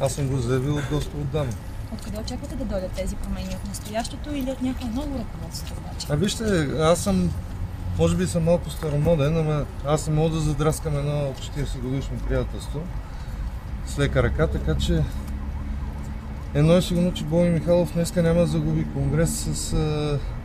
Аз 0.00 0.14
съм 0.14 0.28
го 0.28 0.36
заявил 0.36 0.78
доста 0.90 1.16
отдавна. 1.16 1.54
Откъде 1.92 2.18
очаквате 2.18 2.56
да 2.56 2.64
дойдат 2.64 2.92
тези 2.92 3.16
промени? 3.16 3.56
От 3.56 3.68
настоящото 3.68 4.34
или 4.34 4.50
от 4.50 4.62
някое 4.62 4.86
ново 4.86 5.18
ръководство 5.18 5.76
обаче? 5.78 6.06
А 6.10 6.16
вижте, 6.16 6.44
аз 6.80 7.04
съм, 7.04 7.30
може 7.98 8.16
би 8.16 8.26
съм 8.26 8.44
малко 8.44 8.70
старомоден, 8.70 9.36
ама 9.36 9.66
аз 9.84 10.06
не 10.06 10.14
мога 10.14 10.30
да 10.30 10.40
задраскам 10.40 10.98
едно 10.98 11.34
40 11.34 11.80
годишно 11.80 12.18
приятелство 12.28 12.82
с 13.86 13.98
лека 13.98 14.22
ръка, 14.22 14.46
така 14.46 14.74
че 14.74 15.02
едно 16.54 16.76
е 16.76 16.82
сигурно, 16.82 17.12
че 17.12 17.24
Боби 17.24 17.48
Михайлов 17.48 17.92
днеска 17.94 18.22
няма 18.22 18.40
да 18.40 18.46
загуби 18.46 18.86
конгрес 18.94 19.30
с 19.30 19.76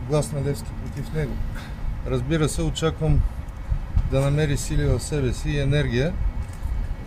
глас 0.08 0.32
на 0.32 0.42
Левски 0.42 0.70
против 0.84 1.12
него. 1.14 1.32
Разбира 2.06 2.48
се, 2.48 2.62
очаквам 2.62 3.20
да 4.10 4.20
намери 4.20 4.56
сили 4.56 4.84
в 4.84 5.00
себе 5.00 5.32
си 5.32 5.50
и 5.50 5.60
енергия 5.60 6.12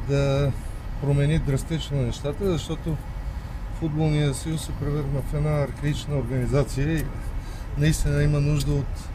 да 0.09 0.51
промени 1.01 1.39
драстично 1.39 2.01
нещата, 2.01 2.51
защото 2.51 2.97
футболния 3.79 4.33
съюз 4.33 4.65
се 4.65 4.71
превърна 4.71 5.21
в 5.29 5.33
една 5.33 5.63
архаична 5.63 6.17
организация 6.17 6.97
и 6.97 7.05
наистина 7.77 8.23
има 8.23 8.39
нужда 8.39 8.73
от 8.73 9.09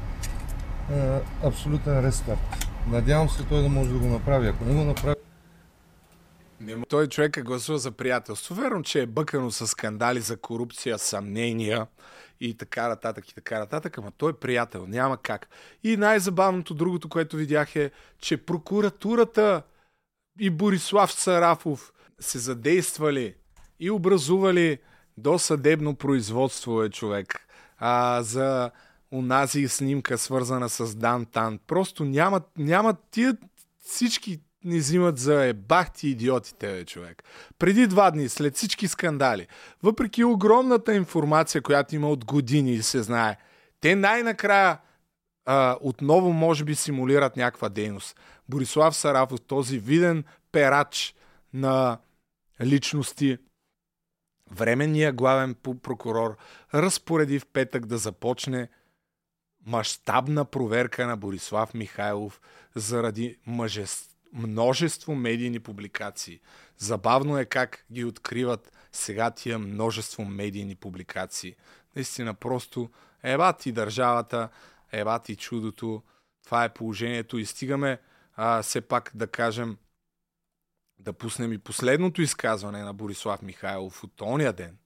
а, 0.93 1.21
абсолютен 1.47 2.01
рестарт. 2.01 2.67
Надявам 2.91 3.29
се 3.29 3.43
той 3.43 3.63
да 3.63 3.69
може 3.69 3.91
да 3.91 3.99
го 3.99 4.07
направи. 4.07 4.49
Ако 4.49 4.65
не 4.65 4.75
го 4.75 4.85
направи, 4.85 5.17
Не 6.69 6.85
Той 6.89 7.09
човек 7.09 7.37
е 7.37 7.43
гласува 7.43 7.79
за 7.79 7.91
приятелство. 7.91 8.55
Верно, 8.55 8.83
че 8.83 9.03
е 9.03 9.07
бъкано 9.07 9.51
с 9.51 9.67
скандали 9.67 10.21
за 10.21 10.37
корупция, 10.37 10.99
съмнения 10.99 11.87
и 12.41 12.57
така 12.57 12.89
нататък 12.89 13.29
и 13.29 13.35
така 13.35 13.59
нататък, 13.59 13.99
ама 13.99 14.11
той 14.11 14.31
е 14.31 14.35
приятел, 14.35 14.87
няма 14.87 15.17
как. 15.17 15.49
И 15.85 15.97
най-забавното 15.97 16.75
другото, 16.75 17.09
което 17.09 17.37
видях 17.37 17.77
е, 17.77 17.91
че 18.19 18.37
прокуратурата 18.37 19.63
и 20.41 20.51
Борислав 20.51 21.13
Сарафов 21.13 21.93
се 22.21 22.39
задействали 22.39 23.35
и 23.81 23.91
образували 23.91 24.79
до 25.17 25.39
съдебно 25.39 25.95
производство 25.95 26.83
е 26.83 26.91
човек 26.91 27.47
а, 27.79 28.23
за 28.23 28.71
унази 29.11 29.69
снимка, 29.69 30.19
свързана 30.19 30.69
с 30.69 30.95
Дантан. 30.95 31.59
Просто 31.67 32.05
нямат, 32.05 32.43
нямат 32.59 32.97
тия 33.11 33.37
всички 33.85 34.41
ни 34.65 34.79
взимат 34.79 35.19
за 35.19 35.45
ебахти 35.45 36.09
идиотите, 36.09 36.73
бе, 36.73 36.85
човек. 36.85 37.23
Преди 37.59 37.87
два 37.87 38.11
дни, 38.11 38.29
след 38.29 38.57
всички 38.57 38.89
скандали, 38.89 39.47
въпреки 39.83 40.25
огромната 40.25 40.95
информация, 40.95 41.63
която 41.63 41.95
има 41.95 42.09
от 42.09 42.25
години 42.25 42.73
и 42.73 42.83
се 42.83 43.03
знае, 43.03 43.37
те 43.81 43.95
най-накрая 43.95 44.79
а, 45.45 45.77
отново 45.81 46.33
може 46.33 46.65
би 46.65 46.75
симулират 46.75 47.37
някаква 47.37 47.69
дейност. 47.69 48.21
Борислав 48.49 48.97
Сарафов, 48.97 49.41
този 49.41 49.79
виден 49.79 50.25
перач 50.53 51.15
на 51.53 51.99
личности, 52.61 53.39
временният 54.51 55.17
главен 55.17 55.55
прокурор 55.83 56.37
разпореди 56.75 57.39
в 57.39 57.47
петък 57.47 57.87
да 57.87 57.99
започне 57.99 58.69
мащабна 59.67 60.45
проверка 60.45 61.07
на 61.07 61.17
Борислав 61.17 61.75
Михайлов 61.75 62.41
заради 62.75 63.37
мъжество 63.47 64.08
множество 64.33 65.15
медийни 65.15 65.61
публикации. 65.61 66.41
Забавно 66.79 67.39
е 67.39 67.45
как 67.45 67.85
ги 67.93 68.05
откриват 68.05 68.73
сега 68.93 69.31
тия 69.31 69.59
множество 69.59 70.25
медийни 70.25 70.75
публикации. 70.75 71.57
Наистина 71.97 72.35
просто 72.35 72.91
еба 73.23 73.53
ти 73.53 73.73
държавата, 73.73 74.49
еба 74.93 75.19
ти 75.19 75.37
чудото. 75.37 76.03
Това 76.45 76.65
е 76.65 76.75
положението 76.75 77.39
и 77.39 77.47
стигаме 77.47 77.99
а, 78.37 78.63
все 78.63 78.81
пак 78.81 79.11
да 79.15 79.27
кажем 79.27 79.77
да 80.99 81.13
пуснем 81.13 81.53
и 81.53 81.59
последното 81.59 82.23
изказване 82.23 82.83
на 82.83 82.95
Борислав 82.95 83.43
Михайлов 83.43 84.05
от 84.05 84.21
ония 84.21 84.53
ден. 84.53 84.77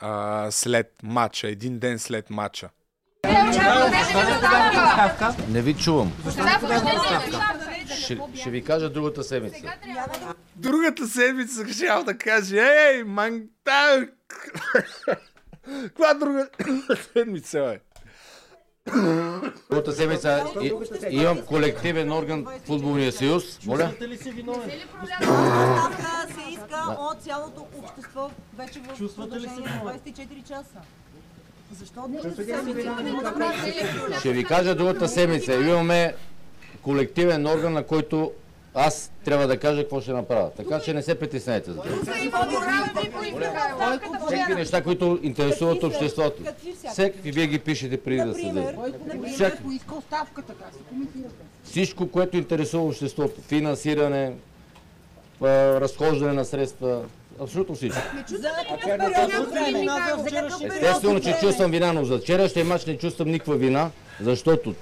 А, 0.00 0.50
след 0.50 0.92
матча, 1.02 1.48
един 1.48 1.78
ден 1.78 1.98
след 1.98 2.30
матча. 2.30 2.70
Не 5.48 5.62
ви 5.62 5.74
чувам. 5.74 6.12
Ще, 8.06 8.18
ще 8.34 8.50
ви 8.50 8.64
кажа 8.64 8.90
другата 8.90 9.24
седмица. 9.24 9.72
Другата 10.56 11.06
седмица 11.06 11.68
ще 11.68 11.86
да 12.06 12.18
каже, 12.18 12.56
ей, 12.56 13.04
манта! 13.04 14.08
Каква 15.64 16.14
друга 16.14 16.48
седмица, 17.12 17.58
бе? 17.60 17.80
Другата 19.70 19.92
седмица 19.92 20.44
и, 20.62 20.72
имам 21.10 21.38
колективен 21.42 22.12
орган 22.12 22.44
в 22.44 22.66
Футболния 22.66 23.12
съюз. 23.12 23.66
Моля? 23.66 23.92
Оставка 25.02 26.26
се 26.34 26.50
иска 26.50 26.96
от 26.98 27.22
цялото 27.22 27.66
общество 27.78 28.30
вече 28.58 28.80
в 28.80 29.16
продължение 29.16 29.80
на 29.84 29.94
24 29.94 30.48
часа. 30.48 30.80
Защо? 31.72 32.08
Ще 34.18 34.32
ви 34.32 34.44
кажа 34.44 34.74
другата 34.74 35.08
седмица. 35.08 35.54
Имаме 35.54 36.14
колективен 36.86 37.46
орган, 37.46 37.72
на 37.72 37.82
който 37.82 38.32
аз 38.74 39.12
трябва 39.24 39.46
да 39.46 39.58
кажа 39.58 39.82
какво 39.82 40.00
ще 40.00 40.12
направя. 40.12 40.50
Така 40.56 40.80
че 40.80 40.94
не 40.94 41.02
се 41.02 41.14
притеснете 41.14 41.72
за 41.72 41.80
това. 41.82 42.06
Всеки 44.26 44.54
неща, 44.54 44.82
които 44.82 45.18
интересуват 45.22 45.82
обществото. 45.82 46.42
Всеки 46.90 47.32
вие 47.32 47.46
ги 47.46 47.58
пишете 47.58 47.96
преди 47.96 48.20
да 48.20 48.34
се 48.34 48.46
даде. 48.46 48.76
Всичко, 51.64 52.08
което 52.08 52.36
интересува 52.36 52.84
обществото. 52.84 53.40
Финансиране, 53.48 54.32
разхождане 55.42 56.32
на 56.32 56.44
средства. 56.44 57.02
Абсолютно 57.40 57.74
всичко. 57.74 58.00
Естествено, 60.66 61.20
че 61.20 61.36
чувствам 61.40 61.70
вина, 61.70 61.92
но 61.92 62.04
за 62.04 62.18
вчерашния 62.18 62.64
матч 62.64 62.86
не 62.86 62.98
чувствам 62.98 63.30
никаква 63.30 63.56
вина, 63.56 63.90
защото 64.20 64.74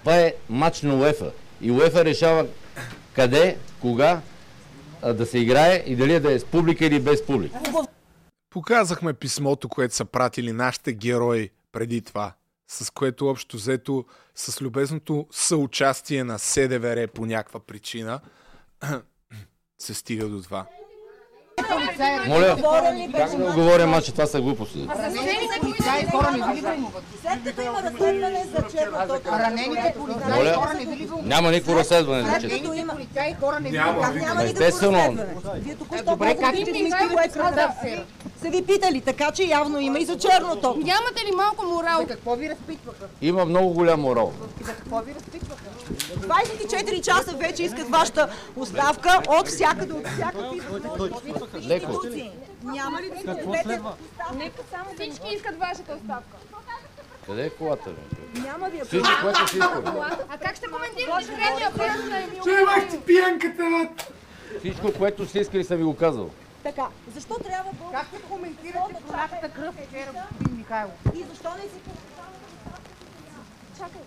това 0.00 0.16
е 0.16 0.34
матч 0.48 0.82
на 0.82 0.94
УЕФА. 0.94 1.30
И 1.62 1.70
УЕФА 1.70 2.04
решава 2.04 2.46
къде, 3.14 3.58
кога 3.80 4.20
да 5.14 5.26
се 5.26 5.38
играе 5.38 5.82
и 5.86 5.96
дали 5.96 6.20
да 6.20 6.32
е 6.32 6.38
с 6.38 6.44
публика 6.44 6.86
или 6.86 7.00
без 7.00 7.26
публика. 7.26 7.58
Показахме 8.50 9.12
писмото, 9.14 9.68
което 9.68 9.94
са 9.94 10.04
пратили 10.04 10.52
нашите 10.52 10.92
герои 10.92 11.50
преди 11.72 12.02
това. 12.02 12.32
с 12.68 12.90
което 12.90 13.28
общо 13.28 13.56
взето 13.56 14.04
с 14.34 14.60
любезното 14.62 15.26
съучастие 15.30 16.24
на 16.24 16.38
СДВР 16.38 17.08
по 17.08 17.26
някаква 17.26 17.60
причина 17.60 18.20
се 19.78 19.94
стига 19.94 20.28
до 20.28 20.42
това. 20.42 20.66
Моля, 22.28 22.56
как 23.16 23.30
да 23.30 23.44
отговоря, 23.44 23.86
аз, 23.86 24.04
че 24.04 24.12
това 24.12 24.26
са 24.26 24.40
глупости? 24.40 24.88
Ранените 24.98 25.60
полицаи 25.60 26.06
хора 26.10 26.30
не 26.30 26.52
ви 26.52 26.56
ли 26.56 26.60
вълнуват? 26.60 27.02
След 27.22 27.44
като 27.44 27.60
има 27.62 27.82
разследване 27.82 28.44
за 28.56 28.78
черна 28.78 29.08
точка. 29.08 29.38
Ранените 29.38 29.94
полицаи 29.98 30.52
хора 30.54 30.74
не 30.74 30.84
ви 30.84 30.96
ли 30.96 31.06
вълнуват? 31.06 31.26
няма 31.28 31.50
никакво 31.50 31.74
разследване 31.74 32.22
за 32.30 32.40
чест. 32.40 32.54
като 32.54 32.72
има 32.72 32.92
полицаи 32.92 33.34
хора 33.40 33.60
не 33.60 33.70
никакво 33.70 34.42
Естествено. 34.42 34.98
разследване. 34.98 35.60
Вие 35.60 35.74
току-що 35.74 36.04
Добре, 36.04 36.26
как 36.28 36.40
казахте, 36.40 36.64
ти 36.64 36.64
че 36.64 36.82
мислиш, 36.82 37.08
кое 37.12 37.50
да 37.50 37.72
са 38.42 38.50
ви 38.50 38.62
питали, 38.62 39.00
така 39.00 39.30
че 39.30 39.42
явно 39.42 39.80
има 39.80 39.98
и 39.98 40.04
за 40.04 40.18
черното. 40.18 40.74
Нямате 40.76 41.24
ли 41.26 41.36
малко 41.36 41.66
морал? 41.66 42.00
За 42.00 42.06
какво 42.06 42.36
ви 42.36 42.50
разпитваха? 42.50 43.08
Има 43.22 43.44
много 43.44 43.72
голям 43.72 44.00
морал. 44.00 44.32
За 44.64 44.74
какво 44.74 45.00
ви 45.00 45.14
разпитваха? 45.14 45.62
24 46.20 47.00
часа 47.00 47.36
вече 47.36 47.62
искат 47.62 47.88
вашата 47.88 48.28
оставка 48.56 49.22
от 49.28 49.48
всякъде, 49.48 49.92
от 49.92 50.06
всякакви 50.08 50.60
Леко. 51.68 52.00
Няма 52.64 53.02
ли 53.02 53.10
да 53.10 53.36
Какво 53.36 53.54
следва? 53.62 53.92
Нека 54.34 54.62
само 54.70 54.84
всички 54.94 55.34
искат 55.34 55.58
вашата 55.58 55.92
оставка. 56.02 56.36
Къде 57.26 57.44
е 57.44 57.50
колата? 57.50 57.90
бе? 57.90 58.40
Няма 58.40 58.68
ви 58.68 58.78
я 58.78 58.84
Всичко, 58.84 59.08
което 59.22 59.50
си 59.50 59.56
искаме. 59.56 59.90
А 60.28 60.38
как 60.38 60.56
ще 60.56 60.66
коментирате 60.66 61.26
третия 61.26 61.70
Емил? 62.22 62.42
Чувах 62.42 62.90
ти 62.90 63.00
пиянката! 63.00 63.88
Всичко, 64.58 64.92
което 64.98 65.26
си 65.26 65.38
искали, 65.38 65.64
съм 65.64 65.76
ви 65.76 65.84
го 65.84 65.96
казал. 65.96 66.30
Така, 66.62 66.88
защо 67.14 67.34
трябва 67.34 67.72
българ... 67.72 68.00
Как 68.00 68.08
ще 68.08 68.22
коментирате 68.22 68.94
пролятата 69.08 69.48
кръв 69.48 69.74
вчера, 69.74 70.12
господин 70.12 70.56
Михайлов? 70.56 70.94
И 71.14 71.24
защо 71.30 71.50
не 71.50 71.62
си... 71.62 71.80
Чакай. 73.78 74.00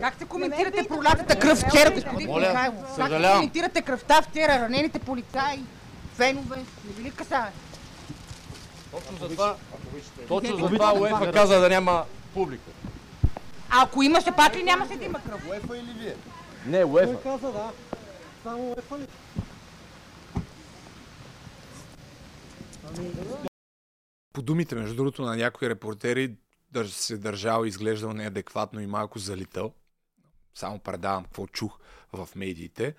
Как 0.00 0.14
ще 0.14 0.24
коментирате 0.24 0.88
пролятата 0.88 1.38
кръв 1.38 1.58
вчера, 1.58 1.90
господин 1.90 2.30
Михайлов? 2.34 2.80
Как 2.80 2.94
съжалявам. 2.94 3.36
коментирате 3.36 3.82
кръвта 3.82 4.22
вчера, 4.22 4.58
ранените 4.58 4.98
полицаи, 4.98 5.64
фенове, 6.14 6.56
не 6.56 6.92
ви 6.92 7.02
ли 7.02 7.10
касае? 7.10 7.52
Точно 8.90 9.16
за 9.20 9.28
това, 9.28 9.56
точно 10.28 10.56
за 10.56 10.68
това 10.68 10.94
УЕФА 10.94 11.32
каза 11.32 11.60
да 11.60 11.68
няма 11.68 12.04
публика. 12.34 12.70
Ако 13.70 14.02
имаше 14.02 14.32
пак 14.36 14.56
ли 14.56 14.62
нямаше 14.62 14.96
да 14.96 15.04
има 15.04 15.22
кръв? 15.22 15.48
УЕФА 15.48 15.78
или 15.78 15.92
вие? 15.98 16.16
Не, 16.66 16.84
УЕФА. 16.84 17.22
каза, 17.22 17.52
да. 17.52 17.72
Само 18.42 18.74
ЕФА 18.78 18.98
ли? 18.98 19.06
По 24.32 24.42
думите, 24.42 24.74
между 24.74 24.96
другото, 24.96 25.22
на 25.22 25.36
някои 25.36 25.68
репортери, 25.68 26.36
се 26.86 27.16
държал 27.16 27.64
и 27.64 27.68
изглеждал 27.68 28.12
неадекватно 28.12 28.80
и 28.80 28.86
малко 28.86 29.18
залител. 29.18 29.72
Само 30.54 30.78
предавам 30.78 31.24
какво 31.24 31.46
чух 31.46 31.78
в 32.12 32.28
медиите. 32.36 32.94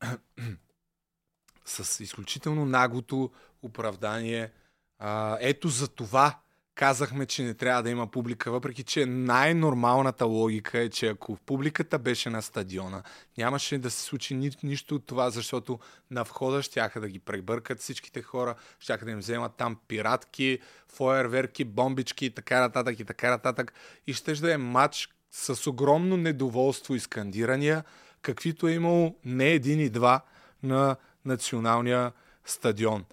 С 1.64 2.00
изключително 2.00 2.66
наглото 2.66 3.30
оправдание. 3.62 4.52
А, 4.98 5.38
ето 5.40 5.68
за 5.68 5.88
това 5.88 6.38
казахме, 6.74 7.26
че 7.26 7.42
не 7.42 7.54
трябва 7.54 7.82
да 7.82 7.90
има 7.90 8.06
публика, 8.06 8.50
въпреки 8.50 8.82
че 8.82 9.06
най-нормалната 9.06 10.26
логика 10.26 10.78
е, 10.78 10.88
че 10.88 11.08
ако 11.08 11.36
публиката 11.36 11.98
беше 11.98 12.30
на 12.30 12.42
стадиона, 12.42 13.02
нямаше 13.38 13.78
да 13.78 13.90
се 13.90 14.02
случи 14.02 14.34
ни, 14.34 14.50
нищо 14.62 14.94
от 14.94 15.06
това, 15.06 15.30
защото 15.30 15.78
на 16.10 16.22
входа 16.22 16.62
щяха 16.62 17.00
да 17.00 17.08
ги 17.08 17.18
пребъркат 17.18 17.80
всичките 17.80 18.22
хора, 18.22 18.54
щяха 18.80 19.04
да 19.04 19.10
им 19.10 19.18
вземат 19.18 19.52
там 19.56 19.76
пиратки, 19.88 20.58
фойерверки, 20.88 21.64
бомбички 21.64 22.26
и 22.26 22.30
така 22.30 22.60
нататък 22.60 23.00
и 23.00 23.04
така 23.04 23.30
нататък. 23.30 23.72
И 24.06 24.14
ще 24.14 24.34
да 24.34 24.54
е 24.54 24.56
матч 24.56 25.08
с 25.30 25.66
огромно 25.66 26.16
недоволство 26.16 26.94
и 26.94 27.00
скандирания, 27.00 27.84
каквито 28.22 28.68
е 28.68 28.72
имало 28.72 29.16
не 29.24 29.48
един 29.48 29.80
и 29.80 29.88
два 29.88 30.20
на 30.62 30.96
националния 31.24 32.12
стадион. 32.44 33.04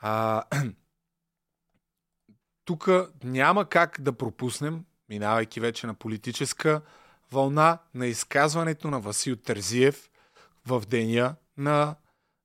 А, 0.00 0.42
тук 2.68 2.90
няма 3.24 3.64
как 3.64 3.96
да 4.00 4.12
пропуснем, 4.12 4.84
минавайки 5.08 5.60
вече 5.60 5.86
на 5.86 5.94
политическа 5.94 6.80
вълна, 7.32 7.78
на 7.94 8.06
изказването 8.06 8.88
на 8.88 9.00
Васил 9.00 9.36
Терзиев 9.36 10.10
в 10.66 10.82
деня 10.88 11.34
на 11.56 11.94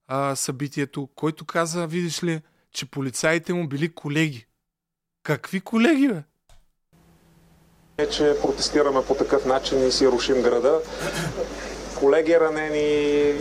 а, 0.07 0.35
събитието, 0.35 1.09
който 1.15 1.45
каза, 1.45 1.87
видиш 1.87 2.23
ли, 2.23 2.41
че 2.71 2.85
полицаите 2.85 3.53
му 3.53 3.67
били 3.67 3.93
колеги. 3.95 4.45
Какви 5.23 5.61
колеги, 5.61 6.07
бе? 6.07 6.23
е, 7.97 8.09
че 8.09 8.35
протестираме 8.41 9.05
по 9.05 9.15
такъв 9.15 9.45
начин 9.45 9.87
и 9.87 9.91
си 9.91 10.07
рушим 10.07 10.41
града. 10.41 10.81
Колеги 11.99 12.39
ранени, 12.39 13.33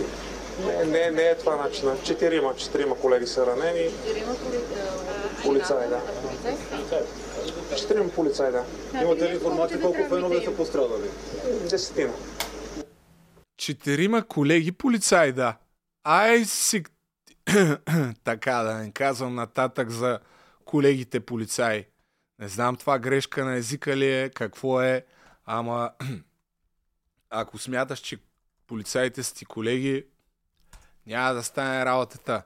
не, 0.66 0.84
не, 0.84 1.10
не 1.10 1.22
е 1.22 1.36
това 1.36 1.56
начина. 1.56 1.96
Четирима, 2.04 2.56
четирима 2.56 2.96
колеги 2.98 3.26
са 3.26 3.46
ранени. 3.46 3.90
Полицаи, 5.43 5.89
да. 5.89 6.01
Четирима 7.77 8.10
полицаи, 8.10 8.52
да. 8.52 8.64
Имате 9.02 9.31
ли 9.31 9.35
информация 9.35 9.81
колко 9.81 10.09
фенове 10.09 10.44
са 10.44 10.56
пострадали? 10.56 11.10
Десетина. 11.70 12.12
Четирима 13.56 14.23
колеги 14.23 14.73
полицаи, 14.73 15.32
да. 15.32 15.56
Ай 16.05 16.44
си... 16.44 16.82
така 18.24 18.52
да 18.52 18.74
не 18.74 18.93
казвам 18.93 19.35
нататък 19.35 19.90
за 19.90 20.19
колегите 20.64 21.20
полицаи. 21.20 21.86
Не 22.39 22.48
знам 22.48 22.77
това 22.77 22.98
грешка 22.98 23.44
на 23.44 23.56
езика 23.56 23.97
ли 23.97 24.12
е, 24.12 24.31
какво 24.31 24.82
е, 24.82 25.05
ама 25.47 25.90
ако 27.31 27.59
смяташ, 27.59 27.98
че 27.98 28.19
полицаите 28.66 29.23
са 29.23 29.35
ти 29.35 29.44
колеги, 29.44 30.06
няма 31.06 31.35
да 31.35 31.43
стане 31.43 31.85
работата. 31.85 32.43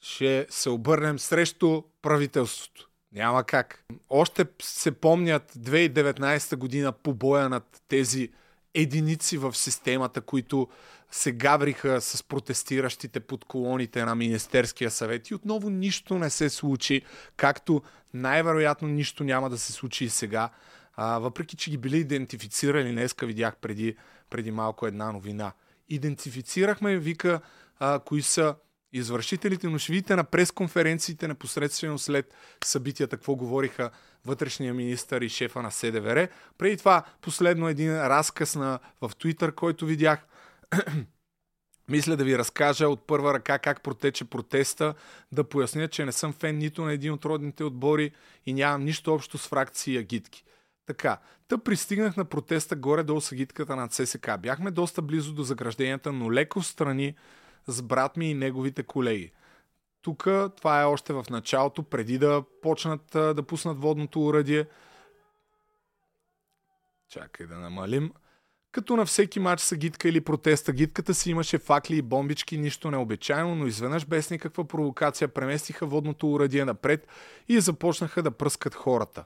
Ще 0.00 0.46
се 0.50 0.70
обърнем 0.70 1.18
срещу 1.18 1.82
правителството. 2.02 2.88
Няма 3.12 3.44
как. 3.44 3.84
Още 4.10 4.46
се 4.62 4.92
помнят 4.92 5.52
2019 5.52 6.56
година 6.56 6.92
побоя 6.92 7.48
над 7.48 7.82
тези 7.88 8.30
единици 8.74 9.38
в 9.38 9.54
системата, 9.54 10.20
които 10.20 10.68
се 11.10 11.32
гавриха 11.32 12.00
с 12.00 12.22
протестиращите 12.22 13.20
под 13.20 13.44
колоните 13.44 14.04
на 14.04 14.14
Министерския 14.14 14.90
съвет 14.90 15.30
и 15.30 15.34
отново 15.34 15.70
нищо 15.70 16.18
не 16.18 16.30
се 16.30 16.50
случи, 16.50 17.02
както 17.36 17.82
най-вероятно 18.14 18.88
нищо 18.88 19.24
няма 19.24 19.50
да 19.50 19.58
се 19.58 19.72
случи 19.72 20.04
и 20.04 20.08
сега, 20.08 20.50
а, 20.94 21.18
въпреки 21.18 21.56
че 21.56 21.70
ги 21.70 21.76
били 21.76 21.98
идентифицирали, 21.98 22.92
днеска 22.92 23.26
видях 23.26 23.56
преди, 23.56 23.96
преди 24.30 24.50
малко 24.50 24.86
една 24.86 25.12
новина. 25.12 25.52
Идентифицирахме, 25.88 26.98
вика, 26.98 27.40
а, 27.78 27.98
кои 27.98 28.22
са 28.22 28.54
извършителите, 28.92 29.68
но 29.68 29.78
ще 29.78 29.92
видите 29.92 30.16
на 30.16 30.24
пресконференциите 30.24 31.28
непосредствено 31.28 31.98
след 31.98 32.34
събитията, 32.64 33.16
какво 33.16 33.34
говориха 33.34 33.90
вътрешния 34.24 34.74
министър 34.74 35.20
и 35.20 35.28
шефа 35.28 35.62
на 35.62 35.70
СДВР. 35.70 36.28
Преди 36.58 36.76
това 36.76 37.04
последно 37.20 37.68
един 37.68 38.00
разказ 38.00 38.54
на, 38.54 38.78
в 39.00 39.10
Твитър, 39.18 39.54
който 39.54 39.86
видях. 39.86 40.26
Мисля 41.88 42.16
да 42.16 42.24
ви 42.24 42.38
разкажа 42.38 42.88
от 42.88 43.06
първа 43.06 43.34
ръка 43.34 43.58
как 43.58 43.82
протече 43.82 44.24
протеста, 44.24 44.94
да 45.32 45.44
поясня, 45.44 45.88
че 45.88 46.04
не 46.04 46.12
съм 46.12 46.32
фен 46.32 46.58
нито 46.58 46.84
на 46.84 46.92
един 46.92 47.12
от 47.12 47.24
родните 47.24 47.64
отбори 47.64 48.12
и 48.46 48.52
нямам 48.52 48.84
нищо 48.84 49.14
общо 49.14 49.38
с 49.38 49.48
фракции 49.48 49.94
и 49.94 49.98
агитки. 49.98 50.44
Така, 50.86 51.18
та 51.48 51.58
пристигнах 51.58 52.16
на 52.16 52.24
протеста 52.24 52.76
горе-долу 52.76 53.20
с 53.20 53.32
агитката 53.32 53.76
на 53.76 53.88
ЦСК. 53.88 54.30
Бяхме 54.40 54.70
доста 54.70 55.02
близо 55.02 55.32
до 55.32 55.42
загражденията, 55.42 56.12
но 56.12 56.32
леко 56.32 56.60
в 56.60 56.66
страни 56.66 57.14
с 57.66 57.82
брат 57.82 58.16
ми 58.16 58.30
и 58.30 58.34
неговите 58.34 58.82
колеги. 58.82 59.32
Тук 60.02 60.28
това 60.56 60.80
е 60.80 60.84
още 60.84 61.12
в 61.12 61.24
началото, 61.30 61.82
преди 61.82 62.18
да 62.18 62.42
почнат 62.62 63.02
да 63.12 63.42
пуснат 63.42 63.80
водното 63.80 64.26
урадие. 64.26 64.66
Чакай 67.08 67.46
да 67.46 67.58
намалим. 67.58 68.12
Като 68.72 68.96
на 68.96 69.04
всеки 69.04 69.40
матч 69.40 69.62
с 69.62 69.72
агитка 69.72 70.08
или 70.08 70.20
протеста, 70.20 70.72
гитката 70.72 71.14
си 71.14 71.30
имаше 71.30 71.58
факли 71.58 71.96
и 71.96 72.02
бомбички, 72.02 72.58
нищо 72.58 72.90
необичайно, 72.90 73.54
но 73.54 73.66
изведнъж 73.66 74.06
без 74.06 74.30
никаква 74.30 74.64
провокация 74.64 75.28
преместиха 75.28 75.86
водното 75.86 76.32
урадие 76.32 76.64
напред 76.64 77.06
и 77.48 77.60
започнаха 77.60 78.22
да 78.22 78.30
пръскат 78.30 78.74
хората. 78.74 79.24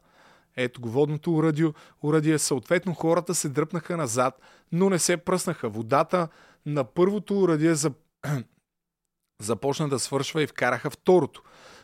Ето 0.56 0.80
го 0.80 0.90
водното 0.90 1.34
урадие, 1.34 1.72
урадие. 2.02 2.38
Съответно 2.38 2.94
хората 2.94 3.34
се 3.34 3.48
дръпнаха 3.48 3.96
назад, 3.96 4.40
но 4.72 4.90
не 4.90 4.98
се 4.98 5.16
пръснаха. 5.16 5.68
Водата 5.68 6.28
на 6.66 6.84
първото 6.84 7.40
урадие 7.40 7.74
за... 7.74 7.92
започна 9.42 9.88
да 9.88 9.98
свършва 9.98 10.42
и 10.42 10.46
вкараха 10.46 10.90
второто. 10.90 11.42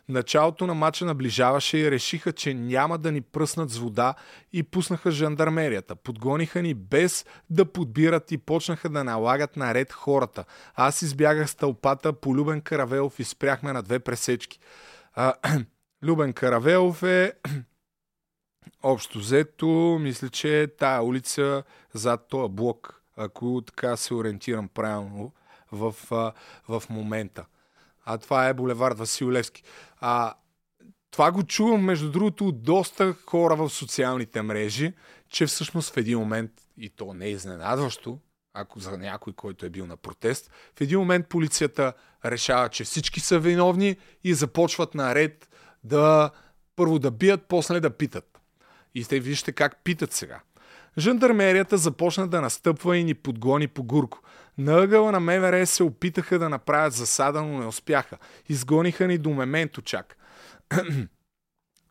Началото 0.09 0.67
на 0.67 0.75
матча 0.75 1.05
наближаваше 1.05 1.79
и 1.79 1.91
решиха, 1.91 2.33
че 2.33 2.55
няма 2.55 2.99
да 2.99 3.12
ни 3.12 3.21
пръснат 3.21 3.71
с 3.71 3.79
вода 3.79 4.15
и 4.53 4.62
пуснаха 4.62 5.11
жандармерията. 5.11 5.97
Подгониха 5.97 6.62
ни 6.62 6.75
без 6.75 7.27
да 7.51 7.65
подбират 7.65 8.33
и 8.33 8.39
почнаха 8.39 8.89
да 8.89 9.05
налагат 9.05 9.57
наред 9.57 9.93
хората. 9.93 10.45
Аз 10.75 11.03
избягах 11.03 11.51
с 11.51 11.55
тълпата 11.55 12.12
по 12.12 12.35
Любен 12.35 12.61
Каравелов 12.61 13.19
и 13.19 13.25
спряхме 13.25 13.73
на 13.73 13.83
две 13.83 13.99
пресечки. 13.99 14.59
А, 15.15 15.35
Любен 16.03 16.33
Каравелов 16.33 17.03
е 17.03 17.33
общо 18.83 19.19
взето, 19.19 19.99
мисля, 20.01 20.29
че 20.29 20.69
тая 20.79 21.03
улица 21.03 21.62
зад 21.95 22.29
този 22.29 22.53
блок, 22.53 23.03
ако 23.17 23.62
така 23.67 23.97
се 23.97 24.15
ориентирам 24.15 24.69
правилно 24.69 25.33
в, 25.73 25.95
в 26.69 26.83
момента. 26.91 27.45
А 28.05 28.19
това 28.19 28.49
е 28.49 28.55
булевард 28.55 28.99
Васил 28.99 29.31
Левски. 29.31 29.63
А, 30.01 30.35
това 31.11 31.33
го 31.33 31.43
чувам, 31.43 31.85
между 31.85 32.11
другото, 32.11 32.49
от 32.49 32.63
доста 32.63 33.15
хора 33.27 33.57
в 33.57 33.71
социалните 33.71 34.43
мрежи, 34.43 34.93
че 35.29 35.47
всъщност 35.47 35.95
в 35.95 35.97
един 35.97 36.19
момент, 36.19 36.51
и 36.77 36.91
то 36.91 37.15
не 37.15 37.27
е 37.27 37.31
изненадващо, 37.31 38.19
ако 38.55 38.81
за 38.81 38.99
някой, 38.99 39.33
който 39.33 39.67
е 39.67 39.71
бил 39.71 39.87
на 39.87 39.97
протест, 39.97 40.51
в 40.77 40.81
един 40.81 40.99
момент 40.99 41.29
полицията 41.29 41.93
решава, 42.25 42.69
че 42.69 42.85
всички 42.85 43.21
са 43.21 43.39
виновни 43.39 43.97
и 44.25 44.35
започват 44.35 44.95
наред 44.95 45.49
да 45.85 46.31
първо 46.77 46.99
да 46.99 47.11
бият, 47.11 47.45
после 47.49 47.81
да 47.81 47.91
питат. 47.91 48.41
И 48.95 49.05
те 49.05 49.21
вижте 49.21 49.53
как 49.53 49.85
питат 49.85 50.13
сега. 50.13 50.41
Жандармерията 51.01 51.78
започна 51.78 52.28
да 52.28 52.40
настъпва 52.40 52.97
и 52.97 53.05
ни 53.05 53.14
подгони 53.14 53.68
по 53.68 53.82
гурко. 53.82 54.18
На 54.59 54.82
ъгъла 54.82 55.12
на 55.12 55.20
МВР 55.20 55.66
се 55.66 55.82
опитаха 55.82 56.39
да 56.39 56.48
направят 56.48 56.93
засада, 56.93 57.43
но 57.43 57.59
не 57.59 57.66
успяха. 57.66 58.16
Изгониха 58.48 59.06
ни 59.06 59.18
до 59.18 59.31
мементо 59.31 59.82
чак. 59.82 60.16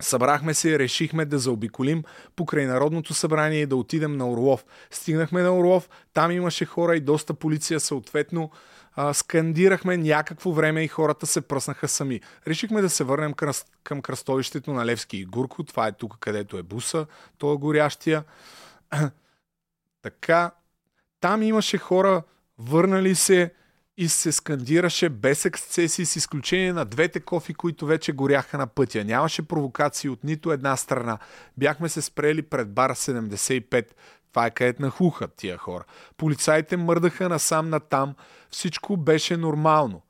Събрахме 0.02 0.54
се 0.54 0.70
и 0.70 0.80
решихме 0.80 1.26
да 1.26 1.40
заобиколим 1.40 2.04
покрай 2.36 2.66
Народното 2.66 3.14
събрание 3.14 3.62
и 3.62 3.66
да 3.66 3.76
отидем 3.76 4.18
на 4.18 4.30
Орлов. 4.30 4.66
Стигнахме 4.92 5.42
на 5.42 5.58
Орлов, 5.58 5.90
там 6.14 6.32
имаше 6.32 6.66
хора 6.66 6.96
и 6.96 7.00
доста 7.00 7.34
полиция 7.34 7.80
съответно. 7.80 8.52
А, 8.96 9.14
скандирахме 9.14 9.98
някакво 9.98 10.52
време 10.52 10.84
и 10.84 10.88
хората 10.88 11.26
се 11.26 11.42
пръснаха 11.42 11.88
сами. 11.88 12.22
Решихме 12.48 12.82
да 12.82 12.90
се 12.90 13.04
върнем 13.04 13.34
към, 13.34 13.52
към 13.84 14.02
кръстовището 14.02 14.74
на 14.74 14.86
Левски 14.86 15.18
и 15.18 15.26
Гурко. 15.26 15.64
Това 15.64 15.88
е 15.88 15.92
тук, 15.92 16.18
където 16.20 16.58
е 16.58 16.64
буса. 16.64 17.06
То 17.38 17.54
е 17.54 17.58
горящия. 17.58 18.24
така, 20.02 20.52
там 21.20 21.44
имаше 21.44 21.78
хора, 21.78 22.24
върнали 22.58 23.16
се 23.16 23.54
и 23.98 24.10
се 24.10 24.32
скандираше 24.32 25.10
без 25.10 25.46
ексцесии, 25.46 26.06
с 26.06 26.16
изключение 26.16 26.74
на 26.74 26.86
двете 26.86 27.20
кофи, 27.20 27.54
които 27.54 27.86
вече 27.86 28.12
горяха 28.12 28.58
на 28.58 28.68
пътя. 28.68 29.06
Нямаше 29.06 29.42
провокации 29.48 30.10
от 30.10 30.24
нито 30.24 30.52
една 30.52 30.78
страна. 30.78 31.18
Бяхме 31.58 31.90
се 31.90 32.02
спрели 32.02 32.42
пред 32.42 32.74
бар 32.74 32.94
75. 32.94 33.86
Това 34.30 34.46
е 34.46 34.52
където 34.52 34.82
нахухат 34.82 35.34
тия 35.34 35.58
хора. 35.58 35.84
Полицаите 36.18 36.78
мърдаха 36.78 37.30
насам 37.30 37.70
натам. 37.70 38.16
Всичко 38.52 38.98
беше 38.98 39.38
нормално. 39.38 40.02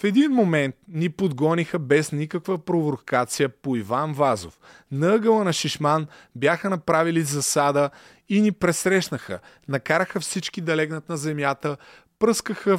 В 0.00 0.04
един 0.04 0.32
момент 0.32 0.74
ни 0.88 1.08
подгониха 1.08 1.78
без 1.78 2.12
никаква 2.12 2.58
провокация 2.58 3.48
по 3.48 3.76
Иван 3.76 4.12
Вазов. 4.12 4.58
На 4.92 5.14
ъгъла 5.14 5.44
на 5.44 5.52
Шишман 5.52 6.06
бяха 6.34 6.70
направили 6.70 7.22
засада 7.22 7.90
и 8.28 8.40
ни 8.40 8.52
пресрещнаха. 8.52 9.40
Накараха 9.68 10.20
всички 10.20 10.60
да 10.60 10.76
легнат 10.76 11.08
на 11.08 11.16
земята, 11.16 11.76
пръскаха 12.18 12.78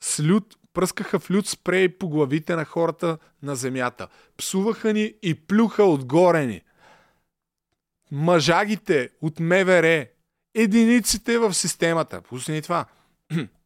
с 0.00 0.22
люд, 0.22 0.56
пръскаха 0.72 1.18
в 1.18 1.30
люд 1.30 1.46
спрей 1.46 1.88
по 1.88 2.08
главите 2.08 2.56
на 2.56 2.64
хората 2.64 3.18
на 3.42 3.56
земята. 3.56 4.08
Псуваха 4.36 4.92
ни 4.92 5.14
и 5.22 5.34
плюха 5.34 5.84
отгоре 5.84 6.46
ни. 6.46 6.62
Мъжагите 8.12 9.10
от 9.20 9.40
МВР, 9.40 10.06
единиците 10.54 11.38
в 11.38 11.54
системата. 11.54 12.20
Пусни 12.20 12.62
това. 12.62 12.86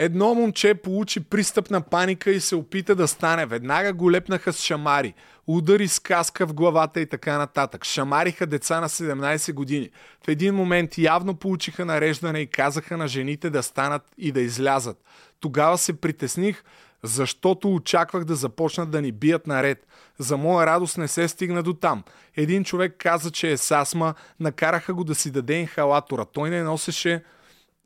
Едно 0.00 0.34
момче 0.34 0.74
получи 0.74 1.20
пристъп 1.20 1.70
на 1.70 1.80
паника 1.80 2.30
и 2.30 2.40
се 2.40 2.56
опита 2.56 2.94
да 2.94 3.08
стане. 3.08 3.46
Веднага 3.46 3.92
го 3.92 4.12
лепнаха 4.12 4.52
с 4.52 4.62
шамари. 4.62 5.14
Удари 5.46 5.88
с 5.88 5.98
каска 5.98 6.46
в 6.46 6.54
главата 6.54 7.00
и 7.00 7.06
така 7.06 7.38
нататък. 7.38 7.84
Шамариха 7.84 8.46
деца 8.46 8.80
на 8.80 8.88
17 8.88 9.52
години. 9.52 9.90
В 10.24 10.28
един 10.28 10.54
момент 10.54 10.98
явно 10.98 11.34
получиха 11.34 11.84
нареждане 11.84 12.40
и 12.40 12.46
казаха 12.46 12.96
на 12.96 13.08
жените 13.08 13.50
да 13.50 13.62
станат 13.62 14.02
и 14.18 14.32
да 14.32 14.40
излязат. 14.40 15.04
Тогава 15.40 15.78
се 15.78 16.00
притесних, 16.00 16.64
защото 17.02 17.74
очаквах 17.74 18.24
да 18.24 18.34
започнат 18.34 18.90
да 18.90 19.02
ни 19.02 19.12
бият 19.12 19.46
наред. 19.46 19.86
За 20.18 20.36
моя 20.36 20.66
радост 20.66 20.98
не 20.98 21.08
се 21.08 21.28
стигна 21.28 21.62
до 21.62 21.74
там. 21.74 22.04
Един 22.36 22.64
човек 22.64 22.94
каза, 22.98 23.30
че 23.30 23.52
е 23.52 23.56
с 23.56 23.70
астма, 23.70 24.14
накараха 24.40 24.94
го 24.94 25.04
да 25.04 25.14
си 25.14 25.30
даде 25.30 25.54
инхалатора. 25.54 26.24
Той 26.24 26.50
не 26.50 26.62
носеше 26.62 27.22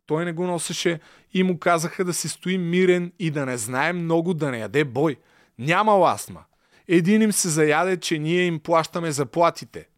той 0.07 0.25
не 0.25 0.33
го 0.33 0.47
носеше 0.47 1.01
и 1.35 1.43
му 1.43 1.59
казаха 1.59 2.05
да 2.05 2.15
си 2.15 2.29
стои 2.29 2.59
мирен 2.59 3.13
и 3.19 3.31
да 3.31 3.47
не 3.47 3.57
знае 3.57 3.93
много 3.93 4.35
да 4.35 4.51
не 4.51 4.59
яде 4.59 4.85
бой. 4.85 5.17
Няма 5.59 6.13
астма. 6.15 6.41
Един 6.89 7.23
им 7.23 7.33
се 7.33 7.49
заяде, 7.49 7.97
че 7.97 8.19
ние 8.19 8.43
им 8.43 8.61
плащаме 8.61 9.13
заплатите. 9.13 9.89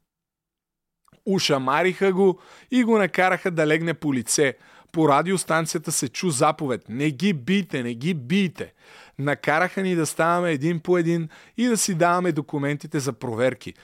Ушамариха 1.26 2.12
го 2.12 2.40
и 2.70 2.84
го 2.84 2.98
накараха 2.98 3.50
да 3.50 3.66
легне 3.66 3.94
по 3.94 4.14
лице. 4.14 4.54
По 4.92 5.08
радиостанцията 5.08 5.92
се 5.92 6.08
чу 6.08 6.30
заповед. 6.30 6.88
Не 6.88 7.10
ги 7.10 7.32
бийте, 7.32 7.82
не 7.82 7.94
ги 7.94 8.14
бийте. 8.14 8.72
Накараха 9.18 9.82
ни 9.82 9.94
да 9.94 10.06
ставаме 10.06 10.52
един 10.52 10.80
по 10.80 10.98
един 10.98 11.28
и 11.56 11.66
да 11.66 11.76
си 11.76 11.94
даваме 11.94 12.32
документите 12.32 13.00
за 13.00 13.12
проверки. 13.12 13.74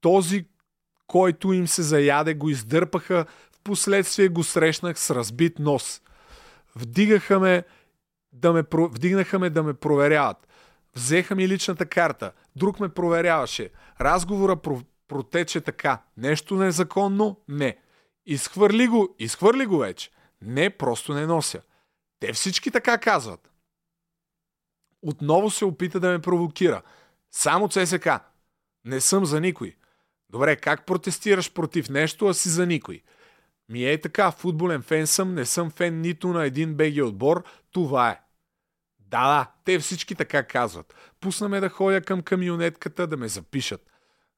Този, 0.00 0.44
който 1.06 1.52
им 1.52 1.68
се 1.68 1.82
заяде, 1.82 2.34
го 2.34 2.48
издърпаха 2.50 3.26
последствие 3.66 4.28
го 4.28 4.44
срещнах 4.44 4.98
с 4.98 5.10
разбит 5.10 5.58
нос. 5.58 6.02
Вдигаха 6.76 7.40
ме 7.40 7.64
да 8.32 8.52
ме, 8.52 8.64
вдигнаха 8.72 9.38
ме 9.38 9.50
да 9.50 9.62
ме 9.62 9.74
проверяват. 9.74 10.48
Взеха 10.94 11.34
ми 11.34 11.48
личната 11.48 11.86
карта. 11.86 12.32
Друг 12.56 12.80
ме 12.80 12.88
проверяваше. 12.88 13.70
Разговора 14.00 14.56
про, 14.56 14.80
протече 15.08 15.60
така. 15.60 16.02
Нещо 16.16 16.54
незаконно? 16.54 17.40
Не. 17.48 17.78
Изхвърли 18.26 18.86
го, 18.86 19.14
изхвърли 19.18 19.66
го 19.66 19.78
вече. 19.78 20.10
Не, 20.42 20.70
просто 20.70 21.14
не 21.14 21.26
нося. 21.26 21.62
Те 22.20 22.32
всички 22.32 22.70
така 22.70 22.98
казват. 22.98 23.50
Отново 25.02 25.50
се 25.50 25.64
опита 25.64 26.00
да 26.00 26.10
ме 26.10 26.18
провокира. 26.18 26.82
Само 27.30 27.68
ЦСК. 27.68 28.08
Не 28.84 29.00
съм 29.00 29.26
за 29.26 29.40
никой. 29.40 29.76
Добре, 30.30 30.56
как 30.56 30.86
протестираш 30.86 31.52
против 31.52 31.88
нещо, 31.88 32.26
а 32.26 32.34
си 32.34 32.48
за 32.48 32.66
никой? 32.66 33.02
Ми 33.68 33.84
е 33.84 34.00
така, 34.00 34.30
футболен 34.30 34.82
фен 34.82 35.06
съм, 35.06 35.34
не 35.34 35.44
съм 35.44 35.70
фен 35.70 36.00
нито 36.00 36.28
на 36.28 36.44
един 36.44 36.74
беги 36.74 37.02
отбор, 37.02 37.44
това 37.72 38.10
е. 38.10 38.20
Да, 38.98 39.28
да, 39.28 39.50
те 39.64 39.78
всички 39.78 40.14
така 40.14 40.42
казват. 40.42 40.94
Пусна 41.20 41.48
ме 41.48 41.60
да 41.60 41.68
ходя 41.68 42.00
към 42.00 42.22
камионетката 42.22 43.06
да 43.06 43.16
ме 43.16 43.28
запишат. 43.28 43.80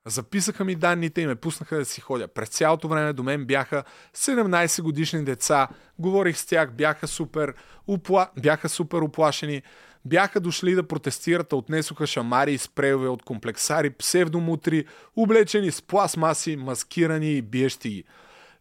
Записаха 0.07 0.65
ми 0.65 0.75
данните 0.75 1.21
и 1.21 1.27
ме 1.27 1.35
пуснаха 1.35 1.77
да 1.77 1.85
си 1.85 2.01
ходя. 2.01 2.29
През 2.29 2.49
цялото 2.49 2.89
време 2.89 3.13
до 3.13 3.23
мен 3.23 3.45
бяха 3.45 3.85
17 4.17 4.83
годишни 4.83 5.25
деца. 5.25 5.69
Говорих 5.99 6.39
с 6.39 6.47
тях, 6.47 6.73
бяха 6.73 7.09
супер, 7.09 7.55
упла... 7.87 8.31
бяха 8.43 8.69
супер 8.69 8.99
оплашени. 8.99 9.63
Бяха 10.05 10.41
дошли 10.41 10.75
да 10.75 10.89
протестират, 10.89 11.53
отнесоха 11.53 12.07
шамари 12.07 12.53
и 12.53 12.59
спрейове 12.59 13.09
от 13.09 13.23
комплексари, 13.23 13.91
псевдомутри, 13.91 14.85
облечени 15.17 15.71
с 15.71 15.83
пластмаси, 15.83 16.57
маскирани 16.57 17.33
и 17.33 17.43
биещи 17.43 17.91
ги. 17.91 18.05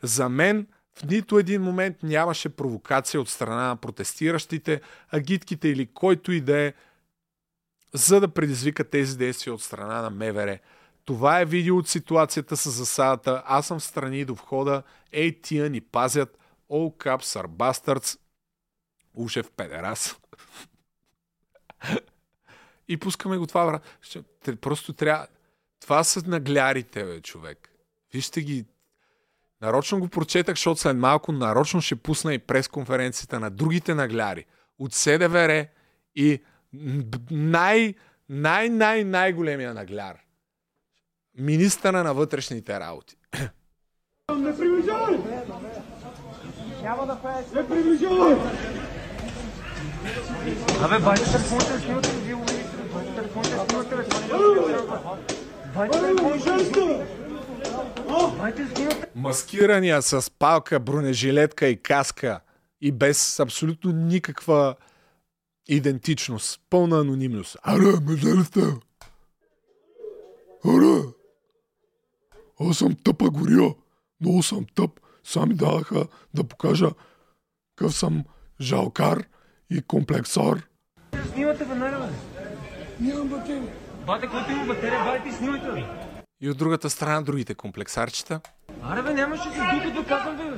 За 0.03 0.29
мен 0.29 0.67
в 0.99 1.03
нито 1.03 1.39
един 1.39 1.61
момент 1.61 2.03
нямаше 2.03 2.49
провокация 2.49 3.21
от 3.21 3.29
страна 3.29 3.67
на 3.67 3.75
протестиращите, 3.75 4.81
агитките 5.09 5.67
или 5.67 5.85
който 5.85 6.31
и 6.31 6.41
да 6.41 6.59
е, 6.59 6.73
за 7.93 8.19
да 8.19 8.27
предизвика 8.27 8.89
тези 8.89 9.17
действия 9.17 9.53
от 9.53 9.61
страна 9.61 10.01
на 10.01 10.09
МВР. 10.09 10.59
Това 11.05 11.41
е 11.41 11.45
видео 11.45 11.77
от 11.77 11.87
ситуацията 11.87 12.57
с 12.57 12.71
засадата. 12.71 13.43
Аз 13.45 13.67
съм 13.67 13.79
в 13.79 13.83
страни 13.83 14.25
до 14.25 14.35
входа. 14.35 14.83
Ей, 15.11 15.41
тия 15.41 15.69
ни 15.69 15.81
пазят. 15.81 16.37
All 16.69 17.03
caps 17.03 17.43
are 17.43 17.47
bastards. 17.47 18.19
Ушев 19.13 19.51
педерас. 19.51 20.19
И 22.87 22.97
пускаме 22.97 23.37
го 23.37 23.47
това, 23.47 23.65
брат. 23.65 23.83
Просто 24.61 24.93
трябва... 24.93 25.27
Това 25.79 26.03
са 26.03 26.23
наглярите, 26.27 27.03
бе, 27.03 27.21
човек. 27.21 27.69
Вижте 28.13 28.41
ги 28.41 28.65
Нарочно 29.61 29.99
го 29.99 30.07
прочетах, 30.07 30.55
защото 30.55 30.81
след 30.81 30.97
малко 30.97 31.31
нарочно 31.31 31.81
ще 31.81 31.95
пусна 31.95 32.33
и 32.33 32.39
пресконференцията 32.39 33.39
на 33.39 33.49
другите 33.49 33.95
нагляри 33.95 34.45
от 34.79 34.93
СДВР 34.93 35.65
и 36.15 36.43
най, 37.31 37.93
най, 38.29 38.69
най, 38.69 39.03
най-големия 39.03 39.73
нагляр. 39.73 40.15
Министъра 41.39 42.03
на 42.03 42.13
вътрешните 42.13 42.79
работи. 42.79 43.15
Не 44.37 44.57
приближавай! 44.57 45.17
Няма 46.83 47.05
да 47.05 47.17
Не 47.55 47.67
приближавай! 47.67 48.35
Абе, 50.81 50.99
бачи, 50.99 51.23
се 51.23 51.49
получиш, 51.49 51.85
вие 52.25 52.35
увидите. 52.35 52.67
Маскирания 59.15 60.01
с 60.01 60.31
палка, 60.39 60.79
бронежилетка 60.79 61.67
и 61.67 61.81
каска 61.81 62.39
и 62.81 62.91
без 62.91 63.39
абсолютно 63.39 63.91
никаква 63.91 64.75
идентичност. 65.67 66.61
Пълна 66.69 66.99
анонимност. 66.99 67.57
Аре, 67.63 68.43
сте? 68.43 68.59
Аре! 70.65 71.01
Аз 72.59 72.77
съм 72.77 72.95
тъпа 73.03 73.29
гория. 73.29 73.75
Много 74.21 74.43
съм 74.43 74.65
тъп. 74.75 74.99
Сами 75.23 75.53
даха 75.53 76.07
да 76.33 76.43
покажа 76.43 76.89
какъв 77.75 77.95
съм 77.95 78.23
жалкар 78.61 79.23
и 79.69 79.81
комплексар. 79.81 80.67
Снимате 81.33 81.65
веднага, 81.65 81.99
бе. 81.99 82.13
Нямам 83.05 83.27
батерия. 83.27 83.73
Бате, 84.05 84.27
който 84.27 84.51
има 84.51 84.65
батерия, 84.65 85.03
бате, 85.03 85.37
снимайте, 85.37 85.71
бе. 85.71 86.06
И 86.41 86.49
от 86.49 86.57
другата 86.57 86.89
страна 86.89 87.21
другите 87.21 87.55
комплексарчета. 87.55 88.41
Аре, 88.83 89.01
бе, 89.01 89.13
нямаше 89.13 89.43
се 89.43 89.49
духът 89.49 89.93
да 89.95 90.05
казвам, 90.05 90.37
бе, 90.37 90.43
бе. 90.43 90.57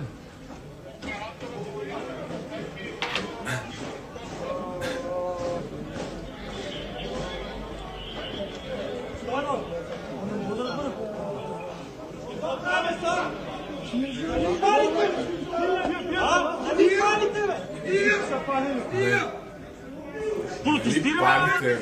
Паните. 21.20 21.80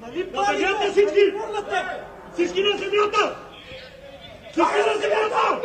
Нали 0.00 0.32
палите 0.32 0.90
всички? 0.92 1.32
Всички 2.32 2.62
на 2.62 2.78
земята! 2.78 3.36
Всички 4.50 4.78
на 4.78 4.94
земята! 5.00 5.60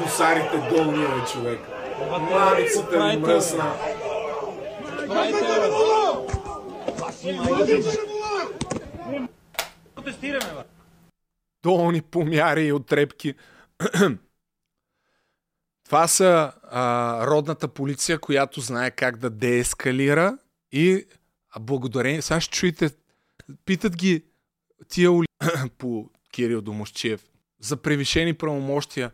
Носарите 0.00 0.56
долния, 0.70 1.08
бе, 1.08 1.26
човек. 1.32 1.60
Мамицата 2.10 3.04
ми 3.04 3.16
мръсна. 3.16 3.74
Протестираме, 9.94 10.52
бе. 10.54 10.62
долни 11.62 12.02
помяри 12.02 12.66
и 12.66 12.72
отрепки. 12.72 13.34
Това 15.84 16.08
са 16.08 16.52
а, 16.62 17.26
родната 17.26 17.68
полиция, 17.68 18.18
която 18.18 18.60
знае 18.60 18.90
как 18.90 19.16
да 19.16 19.30
деескалира 19.30 20.38
и 20.72 21.06
а 21.50 21.60
благодарение... 21.60 22.22
Сега 22.22 22.40
ще 22.40 22.56
чуете, 22.56 22.90
питат 23.64 23.96
ги 23.96 24.24
тия 24.88 25.12
ули... 25.12 25.26
по 25.78 26.10
Кирил 26.32 26.62
Домощиев 26.62 27.24
за 27.60 27.76
превишени 27.76 28.34
правомощия 28.34 29.10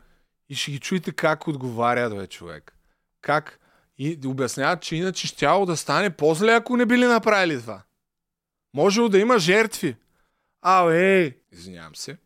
и 0.49 0.55
ще 0.55 0.71
ги 0.71 0.79
чуете 0.79 1.13
как 1.13 1.49
отговарят, 1.49 2.17
бе, 2.17 2.27
човек. 2.27 2.77
Как 3.21 3.61
и 3.99 4.19
обясняват, 4.27 4.83
че 4.83 4.97
иначе 4.97 5.27
щяло 5.27 5.67
да 5.67 5.77
стане 5.77 6.11
по-зле, 6.11 6.53
ако 6.53 6.77
не 6.77 6.87
били 6.87 7.07
направили 7.07 7.61
това. 7.61 7.83
Можело 8.75 9.09
да 9.09 9.19
има 9.19 9.39
жертви. 9.39 9.97
А, 10.63 10.91
ей! 10.91 11.39
Извинявам 11.53 11.97
се. 11.97 12.19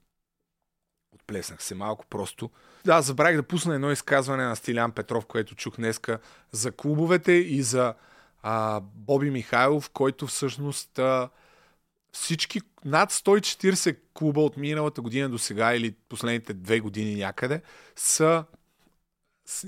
Отплеснах 1.14 1.62
се 1.62 1.74
малко 1.74 2.06
просто. 2.06 2.50
Да, 2.84 3.02
забравих 3.02 3.36
да 3.36 3.42
пусна 3.42 3.74
едно 3.74 3.90
изказване 3.90 4.44
на 4.44 4.56
Стилян 4.56 4.92
Петров, 4.92 5.26
което 5.26 5.54
чух 5.54 5.76
днеска 5.76 6.18
за 6.52 6.72
клубовете 6.72 7.32
и 7.32 7.62
за 7.62 7.94
а, 8.42 8.80
Боби 8.80 9.30
Михайлов, 9.30 9.90
който 9.90 10.26
всъщност 10.26 10.98
а, 10.98 11.28
всички 12.14 12.60
над 12.84 13.12
140 13.12 13.96
клуба 14.14 14.40
от 14.40 14.56
миналата 14.56 15.00
година 15.00 15.28
до 15.28 15.38
сега 15.38 15.74
или 15.74 15.94
последните 16.08 16.54
две 16.54 16.80
години 16.80 17.14
някъде 17.14 17.62
са 17.96 18.44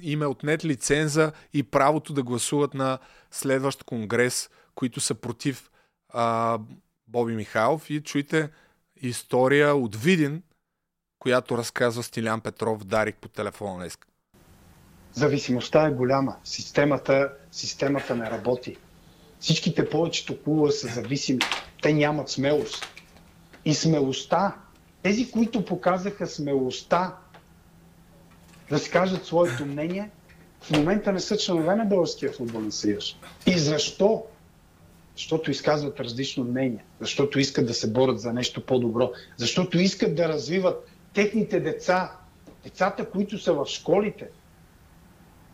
им 0.03 0.23
е 0.23 0.27
отнет 0.27 0.65
лиценза 0.65 1.33
и 1.53 1.63
правото 1.63 2.13
да 2.13 2.23
гласуват 2.23 2.75
на 2.75 2.99
следващ 3.31 3.85
конгрес, 3.85 4.51
които 4.75 5.01
са 5.01 5.15
против 5.15 5.71
а, 6.09 6.59
Боби 7.09 7.35
Михайлов. 7.35 7.91
И 7.91 8.01
чуйте 8.01 8.51
история 9.03 9.75
от 9.75 9.97
Видин, 9.97 10.43
която 11.19 11.59
разказва 11.59 12.03
Стилян 12.03 12.41
Петров, 12.41 12.85
дарих 12.85 13.15
по 13.15 13.29
телефона 13.29 13.77
днес. 13.77 13.99
Зависимостта 15.13 15.87
е 15.87 15.91
голяма. 15.91 16.37
Системата, 16.45 17.33
системата 17.53 18.17
не 18.17 18.31
работи. 18.31 18.77
Всичките 19.41 19.91
повечето 19.91 20.43
клуба 20.43 20.73
са 20.73 20.89
зависими. 20.89 21.41
Те 21.83 21.93
нямат 21.93 22.29
смелост. 22.29 22.87
И 23.65 23.75
смелостта, 23.75 24.57
тези, 25.03 25.31
които 25.31 25.65
показаха 25.65 26.27
смелостта 26.27 27.17
да 28.71 28.79
си 28.79 28.91
кажат 28.91 29.27
своето 29.27 29.67
мнение, 29.67 30.11
в 30.61 30.71
момента 30.71 31.13
не 31.13 31.21
са 31.21 31.37
членове 31.37 31.75
на 31.77 31.85
Българския 31.85 32.33
футболен 32.33 32.73
съюз. 32.73 33.05
И 33.47 33.59
защо? 33.59 34.25
Защото 35.17 35.51
изказват 35.51 36.01
различно 36.01 36.45
мнение. 36.45 36.85
Защото 37.01 37.39
искат 37.39 37.67
да 37.67 37.75
се 37.75 37.93
борят 37.93 38.21
за 38.21 38.33
нещо 38.33 38.61
по-добро. 38.67 39.13
Защото 39.37 39.79
искат 39.79 40.17
да 40.17 40.29
развиват 40.29 40.89
техните 41.15 41.61
деца. 41.61 42.13
Децата, 42.65 43.11
които 43.11 43.39
са 43.39 43.53
в 43.53 43.67
школите. 43.67 44.29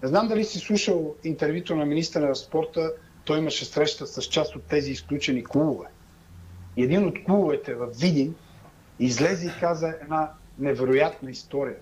Не 0.03 0.09
знам 0.09 0.29
дали 0.29 0.45
си 0.45 0.59
слушал 0.59 1.15
интервюто 1.25 1.77
на 1.77 1.85
министра 1.85 2.29
на 2.29 2.37
спорта. 2.37 2.93
Той 3.25 3.39
имаше 3.39 3.65
среща 3.65 4.07
с 4.07 4.23
част 4.23 4.57
от 4.57 4.63
тези 4.63 4.91
изключени 4.91 5.45
клубове. 5.45 5.87
Един 6.77 7.07
от 7.07 7.25
клубовете 7.25 7.75
в 7.75 7.87
Видин 8.01 8.35
излезе 8.99 9.47
и 9.47 9.61
каза 9.61 9.95
една 10.03 10.31
невероятна 10.59 11.31
история. 11.31 11.77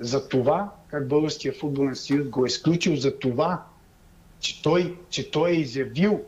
За 0.00 0.28
това, 0.28 0.70
как 0.88 1.08
Българския 1.08 1.52
футболен 1.52 1.96
съюз 1.96 2.28
го 2.28 2.44
е 2.44 2.48
изключил, 2.48 2.96
за 2.96 3.18
това, 3.18 3.64
че 4.40 4.62
той, 4.62 4.98
че 5.10 5.30
той 5.30 5.50
е 5.50 5.54
изявил 5.54 6.20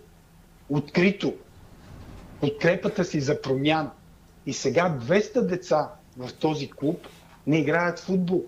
открито 0.68 1.34
подкрепата 2.40 3.05
си 3.05 3.20
за 3.20 3.43
промяна. 3.43 3.90
И 4.47 4.52
сега 4.52 4.98
200 5.01 5.47
деца 5.47 5.90
в 6.16 6.32
този 6.32 6.70
клуб 6.70 7.06
не 7.47 7.59
играят 7.59 7.98
футбол. 7.98 8.44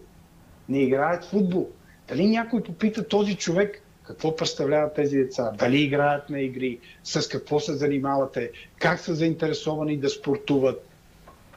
Не 0.69 0.83
играят 0.83 1.25
футбол. 1.25 1.71
Дали 2.09 2.27
някой 2.27 2.63
попита 2.63 3.09
този 3.09 3.37
човек 3.37 3.83
какво 4.07 4.37
представляват 4.37 4.95
тези 4.95 5.17
деца? 5.17 5.53
Дали 5.59 5.83
играят 5.83 6.31
на 6.31 6.41
игри? 6.41 6.79
С 7.05 7.29
какво 7.29 7.61
се 7.61 7.75
занимавате? 7.75 8.51
Как 8.79 9.01
са 9.01 9.15
заинтересовани 9.15 9.97
да 9.97 10.09
спортуват? 10.09 10.89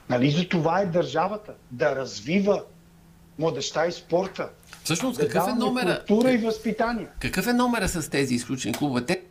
Нали 0.10 0.32
за 0.32 0.50
това 0.50 0.82
е 0.82 0.86
държавата? 0.86 1.54
Да 1.72 1.96
развива 1.96 2.64
младеща 3.40 3.88
и 3.88 3.92
спорта. 3.92 4.50
Всъщност, 4.84 5.20
да 5.20 5.28
какъв 5.28 5.48
е 5.48 5.54
номера? 5.54 6.04
Култура 6.08 6.32
и 6.32 6.38
възпитание. 6.38 7.08
Какъв 7.20 7.48
е 7.48 7.54
номера 7.54 7.88
с 7.88 8.10
тези 8.10 8.36
изключени 8.36 8.74
клубове? 8.74 9.06
Те 9.06 9.22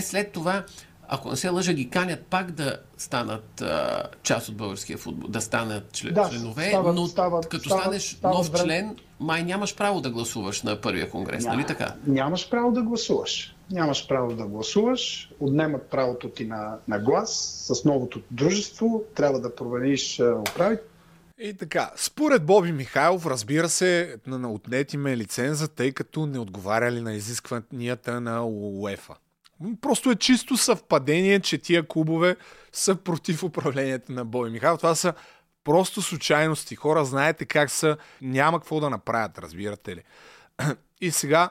след 0.00 0.32
това, 0.32 0.64
ако 1.08 1.30
не 1.30 1.36
се 1.36 1.48
лъжа, 1.48 1.72
ги 1.72 1.90
канят 1.90 2.20
пак 2.20 2.50
да 2.50 2.76
станат 2.98 3.60
а, 3.60 4.02
част 4.22 4.48
от 4.48 4.56
българския 4.56 4.98
футбол, 4.98 5.28
да 5.28 5.40
станат 5.40 5.92
член, 5.92 6.14
Да, 6.14 6.30
членове, 6.30 6.68
стават- 6.68 6.94
но 6.94 7.06
стават- 7.06 7.48
като 7.48 7.64
стават- 7.64 7.82
станеш 7.82 8.02
стават 8.08 8.36
нов 8.36 8.48
време. 8.48 8.64
член, 8.64 8.96
май 9.20 9.42
нямаш 9.42 9.76
право 9.76 10.00
да 10.00 10.10
гласуваш 10.10 10.62
на 10.62 10.80
първия 10.80 11.10
конгрес, 11.10 11.44
нали 11.44 11.66
така? 11.66 11.94
Нямаш 12.06 12.50
право 12.50 12.72
да 12.72 12.82
гласуваш. 12.82 13.56
Нямаш 13.70 14.08
право 14.08 14.32
да 14.32 14.44
гласуваш. 14.44 15.30
Отнемат 15.40 15.82
правото 15.82 16.28
ти 16.28 16.44
на, 16.44 16.76
на 16.88 16.98
глас. 16.98 17.30
С 17.68 17.84
новото 17.84 18.20
дружество 18.30 19.02
трябва 19.14 19.40
да 19.40 19.54
промениш 19.54 20.20
управител. 20.20 20.84
И 21.38 21.54
така, 21.54 21.90
според 21.96 22.44
Боби 22.44 22.72
Михайлов, 22.72 23.26
разбира 23.26 23.68
се, 23.68 24.16
на 24.26 24.38
на 24.38 24.52
отнети 24.52 24.96
ме 24.96 25.16
лиценза, 25.16 25.68
тъй 25.68 25.92
като 25.92 26.26
не 26.26 26.38
отговаряли 26.38 27.00
на 27.00 27.14
изискванията 27.14 28.20
на 28.20 28.46
УЕФА. 28.46 29.14
Просто 29.80 30.10
е 30.10 30.16
чисто 30.16 30.56
съвпадение, 30.56 31.40
че 31.40 31.58
тия 31.58 31.88
клубове 31.88 32.36
са 32.72 32.96
против 32.96 33.42
управлението 33.42 34.12
на 34.12 34.24
Боби 34.24 34.50
Михайлов. 34.50 34.78
Това 34.78 34.94
са 34.94 35.14
просто 35.64 36.02
случайности. 36.02 36.76
Хора, 36.76 37.04
знаете 37.04 37.44
как 37.44 37.70
са, 37.70 37.96
няма 38.22 38.60
какво 38.60 38.80
да 38.80 38.90
направят, 38.90 39.38
разбирате 39.38 39.96
ли. 39.96 40.02
И 41.00 41.10
сега 41.10 41.50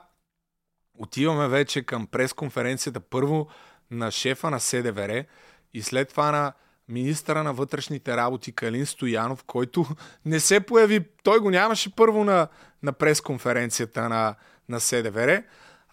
отиваме 0.98 1.48
вече 1.48 1.84
към 1.84 2.08
пресконференцията 2.08 3.00
първо 3.00 3.48
на 3.92 4.12
шефа 4.12 4.50
на 4.50 4.60
СДВР 4.60 5.26
и 5.74 5.82
след 5.82 6.10
това 6.10 6.32
на 6.32 6.54
министъра 6.88 7.44
на 7.44 7.54
вътрешните 7.54 8.18
работи 8.18 8.52
Калин 8.52 8.86
Стоянов, 8.86 9.44
който 9.44 9.86
не 10.26 10.40
се 10.40 10.60
появи, 10.60 11.06
той 11.24 11.40
го 11.40 11.50
нямаше 11.50 11.96
първо 11.96 12.24
на, 12.24 12.48
на 12.84 12.94
пресконференцията 12.94 14.10
на, 14.10 14.36
на 14.70 14.80
СДВР. 14.80 15.44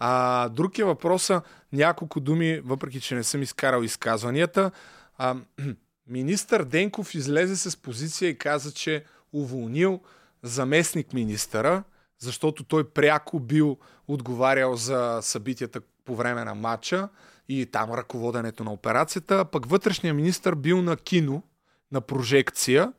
А, 0.03 0.49
друг 0.49 0.79
е 0.79 0.83
въпроса, 0.83 1.41
няколко 1.73 2.19
думи, 2.19 2.61
въпреки 2.65 3.01
че 3.01 3.15
не 3.15 3.23
съм 3.23 3.41
изкарал 3.41 3.81
изказванията. 3.81 4.71
А, 5.17 5.35
министър 6.07 6.63
Денков 6.63 7.15
излезе 7.15 7.55
с 7.55 7.77
позиция 7.77 8.29
и 8.29 8.37
каза, 8.37 8.71
че 8.71 9.05
уволнил 9.33 10.01
заместник 10.43 11.13
министъра, 11.13 11.83
защото 12.19 12.63
той 12.63 12.89
пряко 12.89 13.39
бил 13.39 13.77
отговарял 14.07 14.75
за 14.75 15.19
събитията 15.21 15.81
по 16.05 16.15
време 16.15 16.43
на 16.43 16.55
матча 16.55 17.09
и 17.49 17.65
там 17.65 17.91
ръководенето 17.91 18.63
на 18.63 18.71
операцията, 18.73 19.45
пък 19.45 19.65
вътрешния 19.65 20.13
министр 20.13 20.55
бил 20.55 20.81
на 20.81 20.97
кино, 20.97 21.43
на 21.91 22.01
прожекция, 22.01 22.93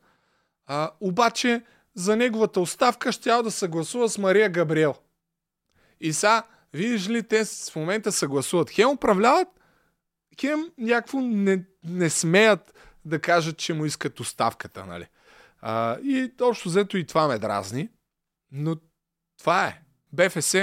а, 0.67 0.91
обаче 1.01 1.61
за 1.95 2.15
неговата 2.15 2.59
оставка 2.59 3.11
щял 3.11 3.43
да 3.43 3.51
съгласува 3.51 4.09
с 4.09 4.17
Мария 4.17 4.49
Габриел. 4.49 4.95
И 6.01 6.13
сега, 6.13 6.43
видиш 6.73 7.09
ли, 7.09 7.23
те 7.23 7.45
в 7.45 7.75
момента 7.75 8.11
съгласуват. 8.11 8.69
Хем 8.69 8.89
управляват, 8.89 9.47
хем 10.41 10.71
някакво 10.77 11.19
не, 11.21 11.65
не 11.83 12.09
смеят 12.09 12.73
да 13.05 13.19
кажат, 13.19 13.57
че 13.57 13.73
му 13.73 13.85
искат 13.85 14.19
оставката, 14.19 14.85
нали? 14.85 15.07
А, 15.61 15.99
и 15.99 16.31
общо 16.41 16.69
взето 16.69 16.97
и 16.97 17.05
това 17.05 17.27
ме 17.27 17.39
дразни. 17.39 17.89
Но 18.51 18.75
това 19.39 19.65
е. 19.65 19.81
БФС, 20.13 20.55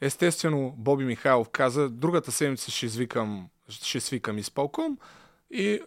естествено, 0.00 0.74
Боби 0.78 1.04
Михайлов 1.04 1.48
каза, 1.48 1.88
другата 1.90 2.32
седмица 2.32 2.70
ще 2.70 2.86
извикам, 2.86 3.48
ще 3.68 4.00
свикам 4.00 4.38
изпълком 4.38 4.98
и 5.50 5.80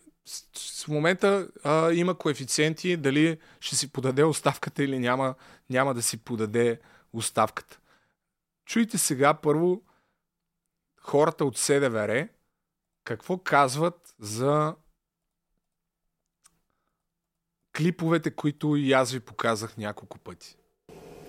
в 0.85 0.87
момента 0.87 1.47
а, 1.63 1.91
има 1.93 2.17
коефициенти 2.17 2.97
дали 2.97 3.37
ще 3.59 3.75
си 3.75 3.91
подаде 3.91 4.23
оставката 4.23 4.83
или 4.83 4.99
няма, 4.99 5.35
няма 5.69 5.93
да 5.93 6.01
си 6.01 6.17
подаде 6.17 6.79
оставката. 7.13 7.79
Чуйте 8.65 8.97
сега 8.97 9.33
първо 9.33 9.81
хората 11.01 11.45
от 11.45 11.57
СДВР 11.57 12.27
какво 13.03 13.37
казват 13.37 14.15
за 14.19 14.75
клиповете, 17.77 18.31
които 18.31 18.75
и 18.75 18.91
аз 18.91 19.11
ви 19.11 19.19
показах 19.19 19.77
няколко 19.77 20.19
пъти. 20.19 20.57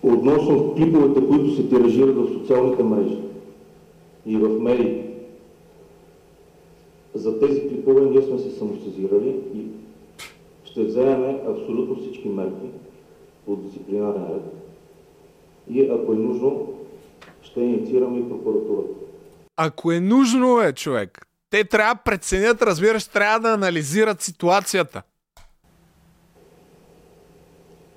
Относно 0.02 0.74
клиповете, 0.74 1.28
които 1.28 1.56
се 1.56 1.68
тиражират 1.68 2.16
в 2.16 2.32
социалните 2.32 2.82
мрежи 2.82 3.22
и 4.26 4.36
в 4.36 4.60
медиите, 4.60 5.06
за 7.14 7.40
тези 7.40 7.68
клипове 7.68 8.00
ние 8.00 8.22
сме 8.22 8.38
се 8.38 8.50
самосезирали 8.50 9.28
и 9.54 9.66
ще 10.64 10.84
вземем 10.84 11.36
абсолютно 11.48 11.96
всички 11.96 12.28
мерки 12.28 12.70
по 13.44 13.56
дисциплинарен 13.56 14.26
ред 14.26 14.42
и 15.70 15.90
ако 15.90 16.12
е 16.12 16.16
нужно, 16.16 16.75
ще 17.56 17.64
инициираме 17.64 18.18
и 18.18 18.28
прокуратурата. 18.28 18.94
Ако 19.56 19.92
е 19.92 20.00
нужно, 20.00 20.60
е, 20.60 20.72
човек. 20.72 21.26
Те 21.50 21.64
трябва 21.64 21.94
да 21.94 22.00
преценят, 22.00 22.62
разбираш, 22.62 23.06
трябва 23.06 23.40
да 23.40 23.54
анализират 23.54 24.22
ситуацията. 24.22 25.02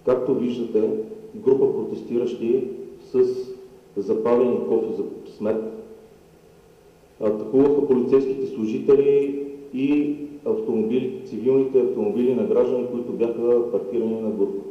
Както 0.06 0.36
виждате, 0.36 0.90
група 1.36 1.74
протестиращи 1.74 2.68
с 3.12 3.20
запалени 3.98 4.68
кофи 4.68 4.88
за 4.98 5.04
смет 5.38 5.58
атакуваха 7.22 7.88
полицейските 7.88 8.48
служители 8.48 9.46
и 9.74 10.16
автомобили, 10.46 11.24
цивилните 11.28 11.80
автомобили 11.80 12.36
на 12.36 12.44
граждани, 12.44 12.88
които 12.92 13.12
бяха 13.12 13.72
паркирани 13.72 14.22
на 14.22 14.30
група. 14.30 14.64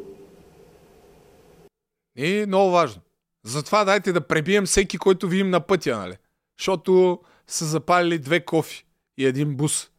И 2.16 2.44
много 2.46 2.70
важно. 2.70 3.02
Затова 3.44 3.84
дайте 3.84 4.12
да 4.12 4.26
пребием 4.26 4.64
всеки, 4.64 4.98
който 4.98 5.28
видим 5.28 5.50
на 5.50 5.66
пътя, 5.66 5.98
нали? 5.98 6.16
Защото 6.58 7.20
са 7.46 7.64
запалили 7.64 8.18
две 8.18 8.44
кофи 8.44 8.86
и 9.16 9.26
един 9.26 9.56
бус. 9.56 9.90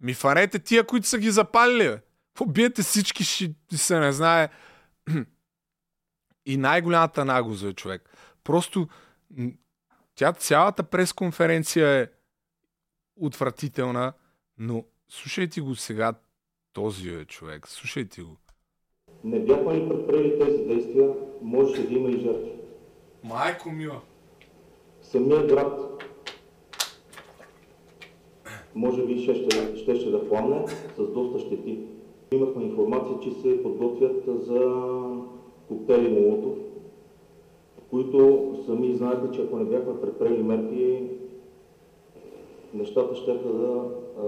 Ми 0.00 0.14
фанете 0.14 0.58
тия, 0.58 0.86
които 0.86 1.06
са 1.06 1.18
ги 1.18 1.30
запалили, 1.30 1.88
бе. 1.88 2.00
Побиете 2.34 2.82
всички, 2.82 3.24
ще 3.24 3.54
се 3.72 4.00
не 4.00 4.12
знае. 4.12 4.48
И 6.46 6.56
най-голямата 6.56 7.24
нагоза 7.24 7.68
е 7.68 7.72
човек. 7.72 8.10
Просто 8.44 8.88
тя 10.14 10.32
цялата 10.32 10.82
пресконференция 10.82 11.88
е 11.88 12.08
отвратителна, 13.16 14.12
но 14.58 14.84
слушайте 15.08 15.60
го 15.60 15.76
сега 15.76 16.14
този 16.72 17.08
е 17.08 17.24
човек. 17.24 17.68
Слушайте 17.68 18.22
го. 18.22 18.36
Не 19.24 19.40
бяхме 19.40 19.74
ли 19.74 19.88
предприели 19.88 20.38
тези 20.38 20.64
действия, 20.64 21.14
можеше 21.44 21.88
да 21.88 21.94
има 21.94 22.10
и 22.10 22.20
жертви. 22.20 22.52
Майко 23.24 23.70
мила. 23.70 24.00
Самия 25.02 25.46
град 25.46 26.02
може 28.74 29.06
би 29.06 29.22
ще, 29.22 29.34
ще, 29.34 29.76
ще, 29.76 29.96
ще 29.96 30.10
да 30.10 30.28
пламне 30.28 30.66
с 30.96 31.08
доста 31.08 31.38
щети. 31.38 31.78
Имахме 32.32 32.64
информация, 32.64 33.20
че 33.20 33.30
се 33.30 33.62
подготвят 33.62 34.24
за 34.26 34.82
коктейли 35.68 36.08
Молотов, 36.08 36.58
които 37.90 38.52
сами 38.66 38.94
знаете, 38.94 39.36
че 39.36 39.42
ако 39.42 39.56
не 39.56 39.64
бяхме 39.64 40.00
предприели 40.00 40.42
мерки, 40.42 41.02
нещата 42.74 43.14
ще 43.14 43.32
да 43.32 43.84
а, 44.18 44.22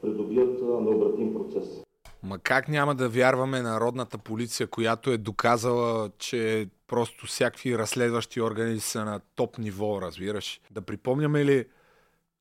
придобият 0.00 0.62
необратим 0.62 1.34
процес. 1.34 1.82
Ма 2.22 2.38
как 2.38 2.68
няма 2.68 2.94
да 2.94 3.08
вярваме 3.08 3.62
народната 3.62 4.18
полиция, 4.18 4.66
която 4.66 5.10
е 5.10 5.18
доказала, 5.18 6.10
че 6.18 6.68
просто 6.86 7.26
всякакви 7.26 7.78
разследващи 7.78 8.40
органи 8.40 8.80
са 8.80 9.04
на 9.04 9.20
топ 9.34 9.58
ниво, 9.58 10.02
разбираш? 10.02 10.60
Да 10.70 10.82
припомняме 10.82 11.44
ли, 11.44 11.66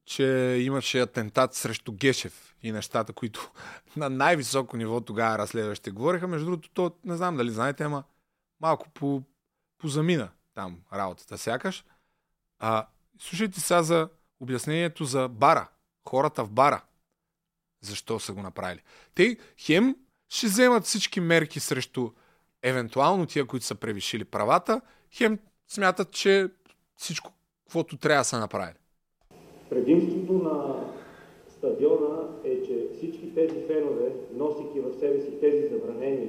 че 0.05 0.57
имаше 0.61 0.99
атентат 0.99 1.53
срещу 1.53 1.91
Гешев 1.91 2.55
и 2.63 2.71
нещата, 2.71 3.13
които 3.13 3.51
на 3.95 4.09
най-високо 4.09 4.77
ниво 4.77 5.01
тогава 5.01 5.37
разследващи 5.37 5.91
говориха. 5.91 6.27
Между 6.27 6.45
другото, 6.45 6.69
то 6.73 6.91
не 7.05 7.15
знам 7.17 7.37
дали 7.37 7.51
знаете, 7.51 7.83
ама 7.83 8.03
малко 8.61 8.89
по, 8.89 9.23
позамина 9.77 10.29
там 10.55 10.77
работата 10.93 11.37
сякаш. 11.37 11.85
А, 12.59 12.87
слушайте 13.19 13.59
сега 13.59 13.83
за 13.83 14.09
обяснението 14.39 15.05
за 15.05 15.27
бара. 15.27 15.67
Хората 16.09 16.43
в 16.43 16.51
бара. 16.51 16.81
Защо 17.81 18.19
са 18.19 18.33
го 18.33 18.41
направили? 18.41 18.81
Те 19.15 19.37
хем 19.57 19.95
ще 20.29 20.47
вземат 20.47 20.83
всички 20.83 21.19
мерки 21.19 21.59
срещу 21.59 22.09
евентуално 22.63 23.25
тия, 23.25 23.45
които 23.45 23.65
са 23.65 23.75
превишили 23.75 24.25
правата, 24.25 24.81
хем 25.11 25.39
смятат, 25.67 26.11
че 26.11 26.49
всичко, 26.95 27.31
каквото 27.63 27.97
трябва 27.97 28.21
да 28.21 28.25
са 28.25 28.39
направили. 28.39 28.77
Предимството 29.69 30.33
на 30.33 30.85
стадиона 31.49 32.27
е, 32.43 32.63
че 32.63 32.87
всички 32.97 33.35
тези 33.35 33.67
фенове, 33.67 34.11
носики 34.33 34.79
в 34.79 34.99
себе 34.99 35.21
си 35.21 35.39
тези 35.39 35.67
забранени 35.67 36.27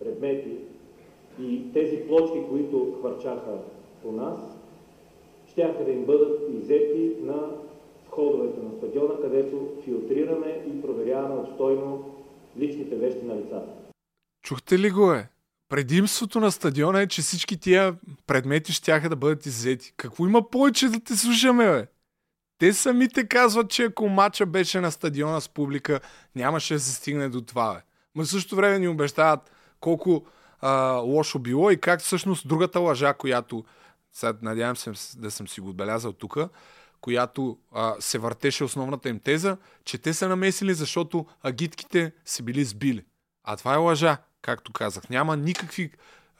предмети 0.00 0.56
и 1.40 1.72
тези 1.72 1.96
плочки, 2.08 2.38
които 2.48 2.96
хвърчаха 3.00 3.58
по 4.02 4.12
нас, 4.12 4.38
щяха 5.46 5.84
да 5.84 5.90
им 5.90 6.04
бъдат 6.04 6.40
иззети 6.54 7.12
на 7.22 7.48
входовете 8.12 8.60
на 8.60 8.70
стадиона, 8.78 9.14
където 9.22 9.68
филтрираме 9.84 10.64
и 10.66 10.82
проверяваме 10.82 11.34
обстойно 11.34 12.14
личните 12.58 12.96
вещи 12.96 13.24
на 13.24 13.36
лицата. 13.36 13.72
Чухте 14.42 14.78
ли 14.78 14.90
го 14.90 15.12
е? 15.12 15.28
Предимството 15.68 16.40
на 16.40 16.52
стадиона 16.52 17.00
е, 17.00 17.06
че 17.06 17.22
всички 17.22 17.60
тия 17.60 17.96
предмети 18.26 18.72
ще 18.72 19.00
да 19.00 19.16
бъдат 19.16 19.46
иззети. 19.46 19.92
Какво 19.96 20.26
има 20.26 20.50
повече 20.50 20.88
да 20.88 21.00
те 21.00 21.16
слушаме, 21.16 21.70
бе? 21.70 21.86
Те 22.58 22.72
самите 22.72 23.28
казват, 23.28 23.70
че 23.70 23.84
ако 23.84 24.08
матча 24.08 24.46
беше 24.46 24.80
на 24.80 24.92
стадиона 24.92 25.40
с 25.40 25.48
публика, 25.48 26.00
нямаше 26.36 26.74
да 26.74 26.80
се 26.80 26.94
стигне 26.94 27.28
до 27.28 27.40
това. 27.40 27.74
Бе. 27.74 27.80
Но 28.14 28.24
в 28.24 28.28
същото 28.28 28.56
време 28.56 28.78
ни 28.78 28.88
обещават 28.88 29.50
колко 29.80 30.24
а, 30.60 30.92
лошо 30.92 31.38
било 31.38 31.70
и 31.70 31.80
как 31.80 32.00
всъщност 32.00 32.48
другата 32.48 32.80
лъжа, 32.80 33.14
която, 33.14 33.64
сега 34.12 34.38
надявам 34.42 34.76
се 34.76 34.92
да 35.18 35.30
съм 35.30 35.48
си 35.48 35.60
го 35.60 35.68
отбелязал 35.68 36.12
тук, 36.12 36.38
която 37.00 37.58
а, 37.72 37.94
се 38.00 38.18
въртеше 38.18 38.64
основната 38.64 39.08
им 39.08 39.20
теза, 39.20 39.56
че 39.84 39.98
те 39.98 40.14
са 40.14 40.28
намесили, 40.28 40.74
защото 40.74 41.26
агитките 41.42 42.12
се 42.24 42.42
били 42.42 42.64
сбили. 42.64 43.04
А 43.44 43.56
това 43.56 43.74
е 43.74 43.78
лъжа, 43.78 44.18
както 44.42 44.72
казах. 44.72 45.10
Няма 45.10 45.36
никакви 45.36 45.90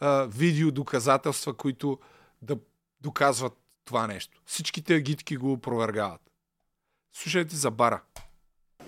а, 0.01 0.25
видео 0.25 0.71
доказателства, 0.71 1.55
които 1.55 1.99
да 2.43 2.57
доказват 3.01 3.53
това 3.85 4.07
нещо. 4.07 4.43
Всичките 4.47 4.95
агитки 4.95 5.37
го 5.37 5.53
опровергават. 5.53 6.21
Слушайте 7.13 7.57
за 7.57 7.71
бара. 7.71 8.03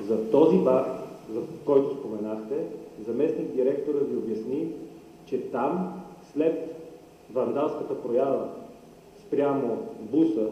За 0.00 0.30
този 0.30 0.58
бар, 0.58 0.98
за 1.30 1.40
който 1.64 1.98
споменахте, 1.98 2.66
заместник 3.06 3.54
директора 3.54 3.98
ви 3.98 4.16
обясни, 4.16 4.72
че 5.26 5.50
там 5.50 6.02
след 6.32 6.82
вандалската 7.30 8.02
проява 8.02 8.48
спрямо 9.26 9.96
буса, 10.00 10.48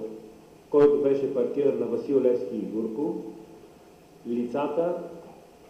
който 0.70 1.02
беше 1.02 1.34
паркиран 1.34 1.78
на 1.78 1.86
Васил 1.86 2.20
Левски 2.20 2.56
и 2.56 2.59
Гурко, 2.59 3.14
лицата 4.28 4.94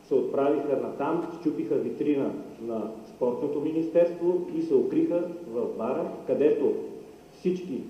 се 0.08 0.14
отправиха 0.14 0.76
на 0.76 0.96
там, 0.96 1.28
щупиха 1.40 1.74
витрина 1.74 2.32
на 2.62 2.90
спортното 3.06 3.60
министерство 3.60 4.40
и 4.58 4.62
се 4.62 4.74
укриха 4.74 5.22
в 5.48 5.66
бара, 5.78 6.10
където 6.26 6.72
всички 7.38 7.82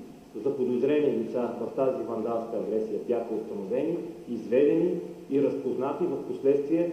заподозрени 0.45 1.19
лица 1.19 1.51
в 1.61 1.77
тази 1.77 2.03
вандалска 2.03 2.57
агресия 2.57 2.99
бяха 3.09 3.35
установени, 3.35 3.97
изведени 4.31 4.91
и 5.31 5.43
разпознати 5.43 6.05
в 6.05 6.28
последствие 6.28 6.93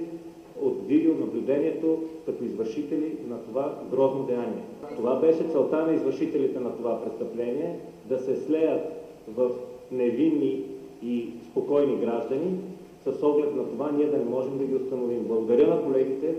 от 0.62 0.88
видеонаблюдението 0.88 2.04
като 2.26 2.44
извършители 2.44 3.18
на 3.28 3.38
това 3.38 3.76
грозно 3.92 4.24
деяние. 4.24 4.64
Това 4.96 5.16
беше 5.16 5.44
целта 5.52 5.86
на 5.86 5.94
извършителите 5.94 6.60
на 6.60 6.76
това 6.76 7.04
престъпление 7.04 7.80
да 8.10 8.20
се 8.20 8.36
слеят 8.36 8.82
в 9.28 9.50
невинни 9.92 10.64
и 11.04 11.30
спокойни 11.52 12.06
граждани, 12.06 12.60
с 13.06 13.24
оглед 13.24 13.56
на 13.56 13.70
това 13.70 13.92
ние 13.92 14.06
да 14.06 14.18
не 14.18 14.26
можем 14.26 14.58
да 14.58 14.66
ги 14.66 14.76
установим. 14.76 15.24
Благодаря 15.24 15.68
на 15.76 15.84
колегите 15.84 16.36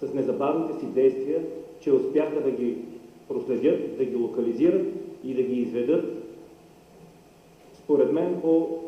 с 0.00 0.14
незабавните 0.14 0.80
си 0.80 0.86
действия, 0.86 1.42
че 1.80 1.92
успяха 1.92 2.42
да 2.42 2.50
ги 2.50 2.78
проследят, 3.28 3.98
да 3.98 4.04
ги 4.04 4.16
локализират 4.16 4.86
и 5.24 5.34
да 5.34 5.42
ги 5.42 5.60
изведат, 5.60 6.24
според 7.84 8.12
мен, 8.12 8.40
по 8.40 8.80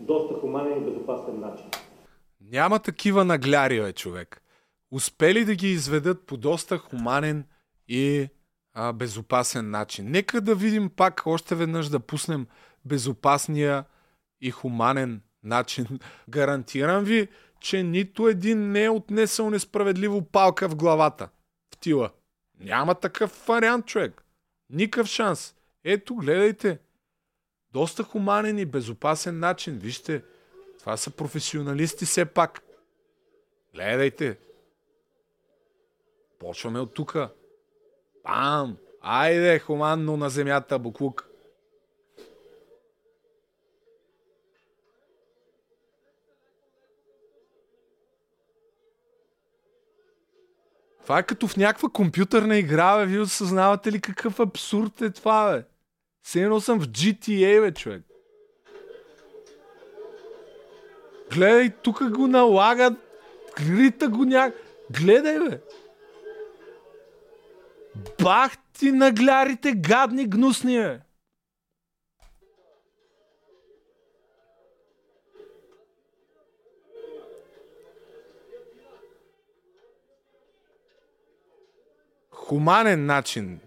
доста 0.00 0.34
хуманен 0.34 0.78
и 0.78 0.84
безопасен 0.84 1.40
начин. 1.40 1.66
Няма 2.40 2.78
такива 2.78 3.24
нагляри, 3.24 3.80
бе, 3.80 3.92
човек. 3.92 4.42
Успели 4.90 5.44
да 5.44 5.54
ги 5.54 5.68
изведат 5.68 6.26
по 6.26 6.36
доста 6.36 6.78
хуманен 6.78 7.44
и 7.88 8.28
а, 8.74 8.92
безопасен 8.92 9.70
начин. 9.70 10.10
Нека 10.10 10.40
да 10.40 10.54
видим 10.54 10.90
пак 10.96 11.22
още 11.26 11.54
веднъж 11.54 11.88
да 11.88 12.00
пуснем 12.00 12.46
безопасния 12.84 13.84
и 14.40 14.50
хуманен 14.50 15.20
начин. 15.42 15.98
Гарантирам 16.28 17.04
ви, 17.04 17.28
че 17.60 17.82
нито 17.82 18.28
един 18.28 18.72
не 18.72 18.84
е 18.84 18.90
отнесъл 18.90 19.50
несправедливо 19.50 20.22
палка 20.22 20.68
в 20.68 20.76
главата. 20.76 21.28
В 21.74 21.76
тила. 21.76 22.10
Няма 22.60 22.94
такъв 22.94 23.46
вариант, 23.48 23.86
човек. 23.86 24.24
Никакъв 24.70 25.06
шанс. 25.06 25.54
Ето, 25.84 26.14
гледайте. 26.14 26.78
Доста 27.72 28.02
хуманен 28.02 28.58
и 28.58 28.64
безопасен 28.64 29.38
начин. 29.38 29.78
Вижте, 29.78 30.22
това 30.78 30.96
са 30.96 31.10
професионалисти 31.10 32.04
все 32.04 32.24
пак. 32.24 32.62
Гледайте. 33.74 34.38
Почваме 36.38 36.80
от 36.80 36.94
тука. 36.94 37.30
Пам! 38.22 38.76
Айде, 39.00 39.58
хуманно 39.58 40.16
на 40.16 40.30
земята, 40.30 40.78
буклук. 40.78 41.27
Това 51.08 51.18
е 51.18 51.22
като 51.22 51.48
в 51.48 51.56
някаква 51.56 51.88
компютърна 51.88 52.56
игра, 52.56 52.96
бе. 52.96 53.06
Вие 53.06 53.20
осъзнавате 53.20 53.92
ли 53.92 54.00
какъв 54.00 54.40
абсурд 54.40 55.00
е 55.00 55.10
това, 55.10 55.52
бе? 55.52 55.64
Все 56.22 56.42
едно 56.42 56.60
съм 56.60 56.80
в 56.80 56.88
GTA, 56.88 57.60
бе, 57.60 57.74
човек. 57.74 58.02
Гледай, 61.34 61.70
тук 61.82 62.10
го 62.10 62.26
налагат. 62.26 62.92
Рита 63.60 64.08
го 64.08 64.24
ня... 64.24 64.52
Гледай, 64.90 65.38
бе. 65.38 65.60
Бах 68.22 68.52
ти 68.78 68.92
наглярите, 68.92 69.72
гадни, 69.72 70.26
гнусни, 70.26 70.78
бе. 70.78 71.00
Хуманен 82.48 83.06
начин. 83.06 83.60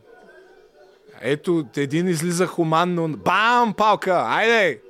Ето, 1.22 1.66
един 1.78 2.08
излиза 2.08 2.48
хуманно. 2.48 3.08
Бам, 3.08 3.74
палка! 3.74 4.24
Айде! 4.28 4.82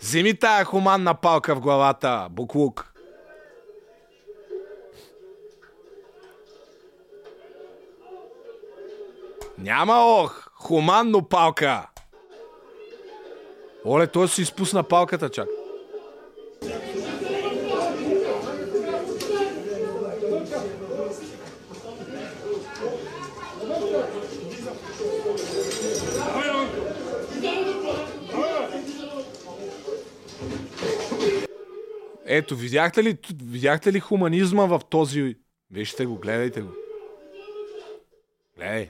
Вземи 0.00 0.38
тая 0.38 0.64
хуманна 0.64 1.14
палка 1.14 1.56
в 1.56 1.60
главата, 1.60 2.26
буклук. 2.30 2.92
Няма 9.58 9.94
ох! 9.94 10.50
Хуманно 10.54 11.28
палка! 11.28 11.86
Оле, 13.84 14.06
той 14.06 14.28
си 14.28 14.42
изпусна 14.42 14.82
палката, 14.82 15.28
чак. 15.28 15.48
Ето, 32.32 32.56
видяхте 32.56 33.02
ли, 33.02 33.18
видяхте 33.44 33.92
ли 33.92 34.00
хуманизма 34.00 34.66
в 34.66 34.80
този... 34.90 35.36
Вижте 35.70 36.06
го, 36.06 36.14
гледайте 36.16 36.60
го. 36.60 36.68
Гледай. 38.56 38.88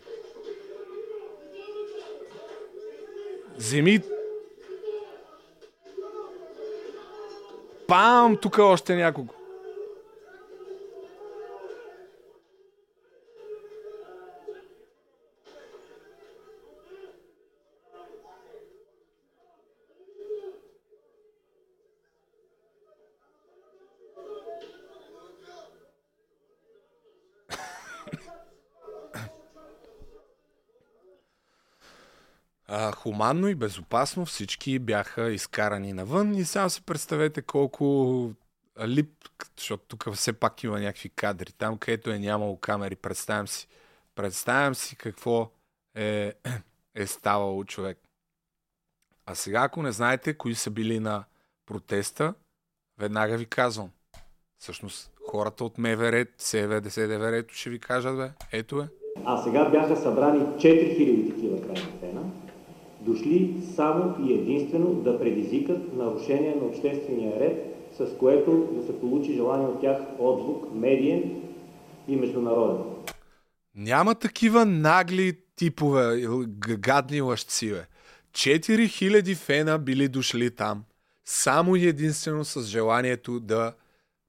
Земи... 3.56 4.00
Пам! 7.88 8.36
Тук 8.36 8.58
още 8.58 8.96
някого. 8.96 9.39
Хуманно 33.02 33.48
и 33.48 33.54
безопасно 33.54 34.24
всички 34.24 34.78
бяха 34.78 35.32
изкарани 35.32 35.92
навън 35.92 36.34
и 36.34 36.44
сега 36.44 36.68
си 36.68 36.82
представете 36.82 37.42
колко 37.42 38.30
лип, 38.86 39.10
защото 39.58 39.84
тук 39.88 40.14
все 40.14 40.32
пак 40.32 40.62
има 40.64 40.80
някакви 40.80 41.08
кадри. 41.08 41.52
Там, 41.52 41.78
където 41.78 42.10
е 42.10 42.18
нямало 42.18 42.56
камери, 42.56 42.96
представям 42.96 43.48
си, 43.48 43.68
представям 44.14 44.74
си 44.74 44.96
какво 44.96 45.50
е, 45.96 46.32
е 46.94 47.06
ставало 47.06 47.64
човек. 47.64 47.98
А 49.26 49.34
сега, 49.34 49.62
ако 49.62 49.82
не 49.82 49.92
знаете 49.92 50.34
кои 50.34 50.54
са 50.54 50.70
били 50.70 51.00
на 51.00 51.24
протеста, 51.66 52.34
веднага 52.98 53.36
ви 53.36 53.46
казвам. 53.46 53.90
Всъщност, 54.58 55.10
хората 55.30 55.64
от 55.64 55.78
МВР, 55.78 56.26
СВД, 56.38 57.52
ще 57.52 57.70
ви 57.70 57.78
кажат, 57.78 58.16
бе. 58.16 58.30
Ето 58.52 58.80
е. 58.80 58.88
А 59.24 59.42
сега 59.42 59.68
бяха 59.68 59.96
събрани 59.96 60.40
4000 60.40 61.34
такива 61.34 61.62
крайни 61.62 61.98
фена, 62.00 62.30
дошли 63.00 63.62
само 63.76 64.26
и 64.26 64.32
единствено 64.32 64.94
да 64.94 65.18
предизвикат 65.18 65.96
нарушение 65.96 66.54
на 66.54 66.66
обществения 66.66 67.40
ред, 67.40 67.66
с 67.98 68.18
което 68.18 68.68
да 68.72 68.86
се 68.86 69.00
получи 69.00 69.32
желание 69.32 69.66
от 69.66 69.80
тях 69.80 69.98
отзвук, 70.18 70.74
медиен 70.74 71.42
и 72.08 72.16
международен. 72.16 72.84
Няма 73.74 74.14
такива 74.14 74.66
нагли 74.66 75.38
типове, 75.56 76.26
гадни 76.78 77.20
лъжци, 77.20 77.70
бе. 77.70 77.86
4000 78.32 79.36
фена 79.36 79.78
били 79.78 80.08
дошли 80.08 80.50
там, 80.50 80.84
само 81.24 81.76
и 81.76 81.86
единствено 81.86 82.44
с 82.44 82.62
желанието 82.62 83.40
да 83.40 83.74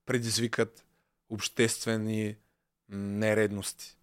предизвикат 0.05 0.85
обществени 1.29 2.35
нередности. 2.89 3.97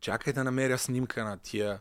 Чакай 0.00 0.32
да 0.32 0.44
намеря 0.44 0.78
снимка 0.78 1.24
на 1.24 1.38
тия 1.38 1.80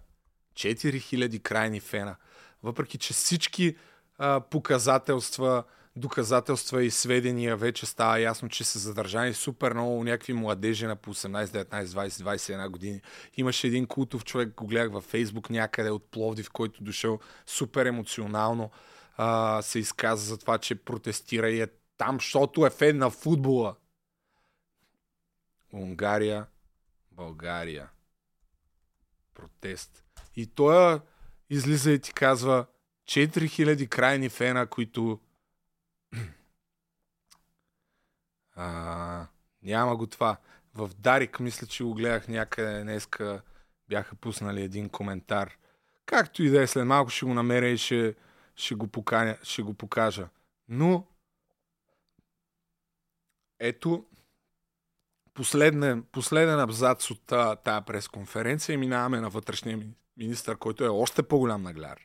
4000 0.61 1.41
крайни 1.41 1.79
фена. 1.79 2.15
Въпреки, 2.63 2.97
че 2.97 3.13
всички 3.13 3.75
а, 4.17 4.39
показателства, 4.39 5.63
доказателства 5.95 6.83
и 6.83 6.91
сведения 6.91 7.57
вече 7.57 7.85
става 7.85 8.19
ясно, 8.19 8.49
че 8.49 8.63
са 8.63 8.79
задържани 8.79 9.33
супер 9.33 9.73
много 9.73 10.03
някакви 10.03 10.33
младежи 10.33 10.85
на 10.85 10.95
по 10.95 11.13
18, 11.13 11.45
19, 11.45 11.85
20, 11.85 12.07
21 12.09 12.69
години. 12.69 13.01
Имаше 13.38 13.67
един 13.67 13.85
култов 13.85 14.25
човек, 14.25 14.53
го 14.55 14.67
гледах 14.67 14.91
във 14.91 15.03
Фейсбук 15.03 15.49
някъде 15.49 15.89
от 15.89 16.11
Пловдив, 16.11 16.49
който 16.49 16.83
дошъл 16.83 17.19
супер 17.45 17.85
емоционално 17.85 18.71
а, 19.17 19.61
се 19.61 19.79
изказа 19.79 20.25
за 20.25 20.38
това, 20.38 20.57
че 20.57 20.75
протестира 20.75 21.49
и 21.49 21.61
е 21.61 21.67
там, 21.97 22.15
защото 22.15 22.65
е 22.65 22.69
фен 22.69 22.97
на 22.97 23.09
футбола. 23.09 23.75
Унгария, 25.73 26.45
България. 27.11 27.89
Протест. 29.33 30.03
И 30.35 30.47
той 30.47 30.99
излиза 31.49 31.91
и 31.91 31.99
ти 31.99 32.13
казва 32.13 32.65
4000 33.05 33.89
крайни 33.89 34.29
фена, 34.29 34.67
които 34.67 35.19
а, 38.55 39.27
няма 39.63 39.95
го 39.95 40.07
това. 40.07 40.37
В 40.75 40.89
Дарик, 40.97 41.39
мисля, 41.39 41.67
че 41.67 41.83
го 41.83 41.93
гледах 41.93 42.27
някъде 42.27 42.83
днеска, 42.83 43.41
бяха 43.89 44.15
пуснали 44.15 44.61
един 44.61 44.89
коментар. 44.89 45.57
Както 46.05 46.43
и 46.43 46.49
да 46.49 46.61
е, 46.61 46.67
след 46.67 46.85
малко 46.85 47.09
ще 47.09 47.25
го 47.25 47.33
намеря 47.33 47.67
и 47.67 47.77
ще, 47.77 48.15
ще, 48.55 48.75
го, 48.75 48.87
поканя, 48.87 49.37
ще 49.43 49.61
го 49.61 49.73
покажа. 49.73 50.27
Но, 50.67 51.07
ето, 53.59 54.05
последен, 55.33 56.03
последен 56.11 56.59
абзац 56.59 57.11
от 57.11 57.25
тази 57.63 57.85
пресконференция 57.85 58.73
и 58.73 58.77
минаваме 58.77 59.19
на 59.19 59.29
вътрешния 59.29 59.77
министър, 60.17 60.57
който 60.57 60.83
е 60.83 60.89
още 60.89 61.23
по-голям 61.23 61.63
нагляр. 61.63 61.97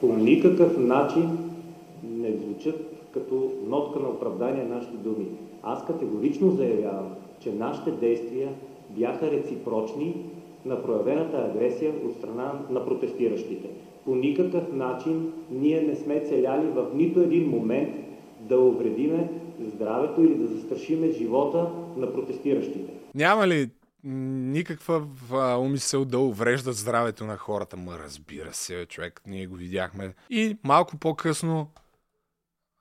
По 0.00 0.16
никакъв 0.16 0.78
начин 0.78 1.38
не 2.02 2.36
звучат 2.36 2.90
като 3.14 3.52
нотка 3.66 4.00
на 4.00 4.08
оправдание 4.08 4.64
нашите 4.64 4.96
думи. 4.96 5.26
Аз 5.62 5.86
категорично 5.86 6.50
заявявам, 6.50 7.14
че 7.40 7.52
нашите 7.52 7.90
действия 7.90 8.54
бяха 8.90 9.30
реципрочни 9.30 10.16
на 10.64 10.82
проявената 10.82 11.36
агресия 11.36 11.92
от 12.04 12.16
страна 12.18 12.52
на 12.70 12.86
протестиращите. 12.86 13.68
По 14.04 14.14
никакъв 14.14 14.72
начин 14.72 15.32
ние 15.50 15.82
не 15.82 15.96
сме 15.96 16.20
целяли 16.20 16.66
в 16.66 16.86
нито 16.94 17.20
един 17.20 17.48
момент 17.48 17.94
да 18.40 18.60
увредиме 18.60 19.30
здравето 19.60 20.22
или 20.22 20.34
да 20.34 20.46
застрашиме 20.46 21.10
живота 21.10 21.70
на 21.96 22.12
протестиращите. 22.12 22.92
Няма 23.14 23.48
ли 23.48 23.68
никаква 24.04 25.06
умисъл 25.58 26.04
да 26.04 26.18
увреждат 26.18 26.76
здравето 26.76 27.24
на 27.24 27.36
хората? 27.36 27.76
Ма 27.76 27.98
разбира 27.98 28.54
се, 28.54 28.86
човек, 28.86 29.20
ние 29.26 29.46
го 29.46 29.56
видяхме. 29.56 30.14
И 30.30 30.58
малко 30.64 30.96
по-късно, 30.96 31.70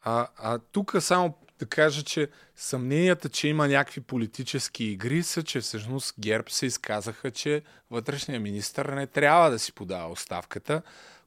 а, 0.01 0.27
а 0.37 0.59
тук 0.59 0.95
само 0.99 1.33
да 1.59 1.65
кажа, 1.65 2.03
че 2.03 2.29
съмненията, 2.55 3.29
че 3.29 3.47
има 3.47 3.67
някакви 3.67 4.01
политически 4.01 4.83
игри 4.83 5.23
са, 5.23 5.43
че 5.43 5.61
всъщност 5.61 6.15
ГЕРБ 6.19 6.49
се 6.49 6.65
изказаха, 6.65 7.31
че 7.31 7.61
вътрешния 7.91 8.39
министр 8.39 8.95
не 8.95 9.07
трябва 9.07 9.51
да 9.51 9.59
си 9.59 9.73
подава 9.73 10.11
оставката, 10.11 10.81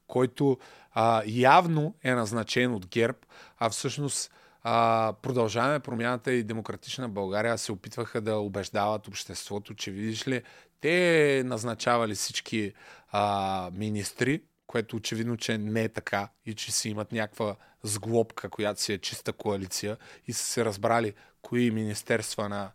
който 0.07 0.57
а, 0.91 1.23
явно 1.25 1.95
е 2.03 2.13
назначен 2.13 2.73
от 2.73 2.87
ГЕРБ, 2.87 3.17
а 3.57 3.69
всъщност 3.69 4.31
а, 4.63 5.13
продължаваме 5.21 5.79
промяната 5.79 6.33
и 6.33 6.43
демократична 6.43 7.09
България 7.09 7.57
се 7.57 7.71
опитваха 7.71 8.21
да 8.21 8.35
убеждават 8.35 9.07
обществото, 9.07 9.73
че 9.73 9.91
видиш 9.91 10.27
ли, 10.27 10.43
те 10.81 11.43
назначавали 11.45 12.15
всички 12.15 12.73
а, 13.11 13.71
министри, 13.73 14.41
което 14.67 14.95
очевидно, 14.95 15.37
че 15.37 15.57
не 15.57 15.83
е 15.83 15.89
така 15.89 16.29
и 16.45 16.53
че 16.53 16.71
си 16.71 16.89
имат 16.89 17.11
някаква 17.11 17.55
сглобка, 17.83 18.49
която 18.49 18.81
си 18.81 18.93
е 18.93 18.97
чиста 18.97 19.33
коалиция 19.33 19.97
и 20.27 20.33
са 20.33 20.45
се 20.45 20.65
разбрали 20.65 21.13
кои 21.41 21.71
министерства 21.71 22.49
на 22.49 22.71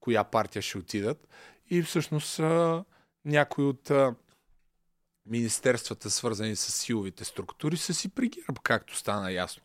коя 0.00 0.24
партия 0.24 0.62
ще 0.62 0.78
отидат. 0.78 1.28
И 1.70 1.82
всъщност 1.82 2.38
а, 2.38 2.84
някои 3.24 3.64
от 3.64 3.90
а, 3.90 4.14
министерствата, 5.26 6.10
свързани 6.10 6.56
с 6.56 6.72
силовите 6.72 7.24
структури, 7.24 7.76
са 7.76 7.94
си 7.94 8.08
при 8.08 8.28
ГЕРБ, 8.28 8.60
както 8.62 8.96
стана 8.96 9.32
ясно. 9.32 9.62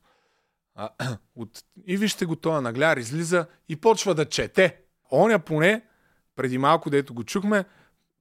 А, 0.76 0.90
от... 1.36 1.64
И 1.88 1.98
вижте 1.98 2.26
го, 2.26 2.36
този 2.36 2.64
нагляр 2.64 2.98
излиза 2.98 3.46
и 3.70 3.76
почва 3.76 4.16
да 4.16 4.26
чете. 4.26 4.78
Оня 5.12 5.40
поне, 5.40 5.82
преди 6.36 6.58
малко, 6.58 6.90
дето 6.90 7.14
го 7.14 7.24
чухме, 7.24 7.66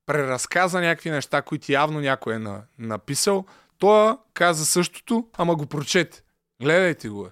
преразказа 0.06 0.80
някакви 0.80 1.10
неща, 1.10 1.42
които 1.42 1.72
явно 1.72 2.00
някой 2.00 2.34
е 2.34 2.38
на, 2.38 2.62
написал. 2.78 3.44
Той 3.78 4.16
каза 4.34 4.66
същото, 4.66 5.28
ама 5.32 5.54
го 5.54 5.66
прочете. 5.66 6.22
Гледайте 6.62 7.08
го. 7.08 7.26
Е. 7.26 7.30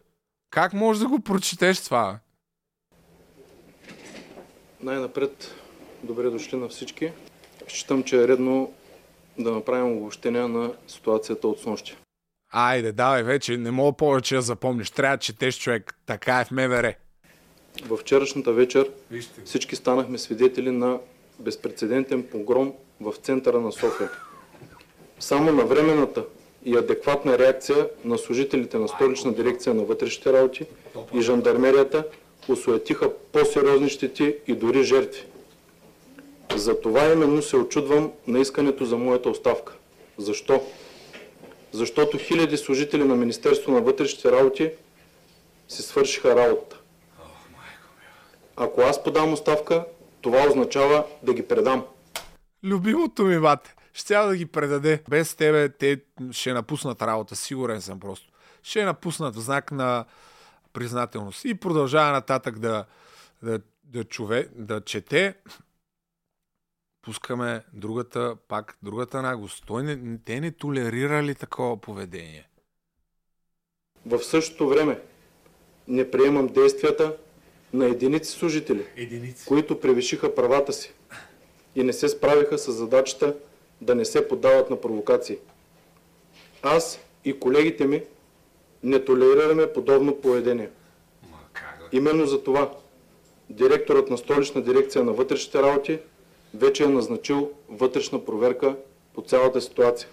Как 0.50 0.72
може 0.72 1.00
да 1.00 1.08
го 1.08 1.20
прочетеш 1.20 1.84
това? 1.84 2.18
Най-напред, 4.80 5.54
добре 6.02 6.30
дошли 6.30 6.56
на 6.56 6.68
всички. 6.68 7.12
Считам, 7.68 8.02
че 8.02 8.22
е 8.22 8.28
редно 8.28 8.72
да 9.38 9.52
направим 9.52 9.96
обобщение 9.96 10.48
на 10.48 10.72
ситуацията 10.88 11.48
от 11.48 11.60
снощи. 11.60 11.96
Айде, 12.52 12.92
давай 12.92 13.22
вече, 13.22 13.56
не 13.56 13.70
мога 13.70 13.92
повече 13.92 14.34
да 14.34 14.42
запомниш. 14.42 14.90
Трябва 14.90 15.16
да 15.16 15.20
четеш 15.20 15.58
човек. 15.58 15.94
Така 16.06 16.40
е 16.40 16.44
в 16.44 16.50
МВР. 16.50 16.94
Във 17.86 18.00
вчерашната 18.00 18.52
вечер 18.52 18.90
всички 19.44 19.76
станахме 19.76 20.18
свидетели 20.18 20.70
на 20.70 20.98
безпредседентен 21.38 22.22
погром 22.22 22.72
в 23.00 23.14
центъра 23.22 23.60
на 23.60 23.72
София. 23.72 24.10
Само 25.20 25.52
на 25.52 25.64
временната 25.64 26.24
и 26.64 26.76
адекватна 26.76 27.38
реакция 27.38 27.88
на 28.04 28.18
служителите 28.18 28.78
на 28.78 28.88
столична 28.88 29.32
дирекция 29.32 29.74
на 29.74 29.82
вътрешните 29.82 30.32
работи 30.32 30.66
и 31.14 31.20
жандармерията 31.20 32.04
осуетиха 32.48 33.10
по-сериозни 33.32 33.88
щети 33.88 34.36
и 34.46 34.54
дори 34.54 34.82
жертви. 34.82 35.24
За 36.56 36.80
това 36.80 37.12
именно 37.12 37.42
се 37.42 37.56
очудвам 37.56 38.12
на 38.26 38.38
искането 38.38 38.84
за 38.84 38.96
моята 38.96 39.30
оставка. 39.30 39.74
Защо? 40.18 40.62
Защото 41.72 42.18
хиляди 42.18 42.56
служители 42.56 43.04
на 43.04 43.14
Министерство 43.14 43.72
на 43.72 43.80
вътрешните 43.80 44.32
работи 44.32 44.70
си 45.68 45.82
свършиха 45.82 46.36
работа. 46.36 46.78
Ако 48.56 48.80
аз 48.80 49.04
подам 49.04 49.32
оставка, 49.32 49.84
това 50.20 50.46
означава 50.48 51.04
да 51.22 51.34
ги 51.34 51.48
предам. 51.48 51.84
Любимото 52.64 53.22
ми, 53.24 53.40
бате. 53.40 53.74
Ще 53.92 54.14
да 54.14 54.36
ги 54.36 54.46
предаде. 54.46 55.02
Без 55.10 55.34
тебе 55.34 55.68
те 55.68 56.00
ще 56.30 56.52
напуснат 56.52 57.02
работа, 57.02 57.36
сигурен 57.36 57.80
съм 57.80 58.00
просто. 58.00 58.28
Ще 58.62 58.84
напуснат 58.84 59.36
в 59.36 59.40
знак 59.40 59.72
на 59.72 60.04
признателност. 60.72 61.44
И 61.44 61.54
продължава 61.54 62.12
нататък 62.12 62.58
да, 62.58 62.84
да, 63.42 63.60
да, 63.84 64.04
чове, 64.04 64.48
да 64.54 64.80
чете. 64.80 65.34
Пускаме 67.02 67.64
другата, 67.72 68.36
пак 68.48 68.78
другата 68.82 69.22
наглост. 69.22 69.64
Той 69.66 69.82
не, 69.82 70.18
те 70.24 70.40
не 70.40 70.50
толерирали 70.52 71.34
такова 71.34 71.80
поведение. 71.80 72.48
В 74.06 74.22
същото 74.24 74.68
време 74.68 75.00
не 75.88 76.10
приемам 76.10 76.46
действията 76.46 77.16
на 77.72 77.86
единици 77.86 78.30
служители, 78.32 78.86
единици. 78.96 79.46
които 79.46 79.80
превишиха 79.80 80.34
правата 80.34 80.72
си 80.72 80.92
и 81.74 81.82
не 81.82 81.92
се 81.92 82.08
справиха 82.08 82.58
с 82.58 82.72
задачата 82.72 83.36
да 83.80 83.94
не 83.94 84.04
се 84.04 84.28
подават 84.28 84.70
на 84.70 84.80
провокации. 84.80 85.38
Аз 86.62 87.00
и 87.24 87.40
колегите 87.40 87.86
ми 87.86 88.02
не 88.82 89.04
толерираме 89.04 89.72
подобно 89.72 90.20
поведение. 90.20 90.70
Именно 91.92 92.26
за 92.26 92.42
това 92.42 92.74
директорът 93.50 94.10
на 94.10 94.18
столична 94.18 94.62
дирекция 94.62 95.04
на 95.04 95.12
вътрешните 95.12 95.62
работи 95.62 95.98
вече 96.54 96.84
е 96.84 96.88
назначил 96.88 97.50
вътрешна 97.68 98.24
проверка 98.24 98.76
по 99.14 99.22
цялата 99.22 99.60
ситуация. 99.60 100.08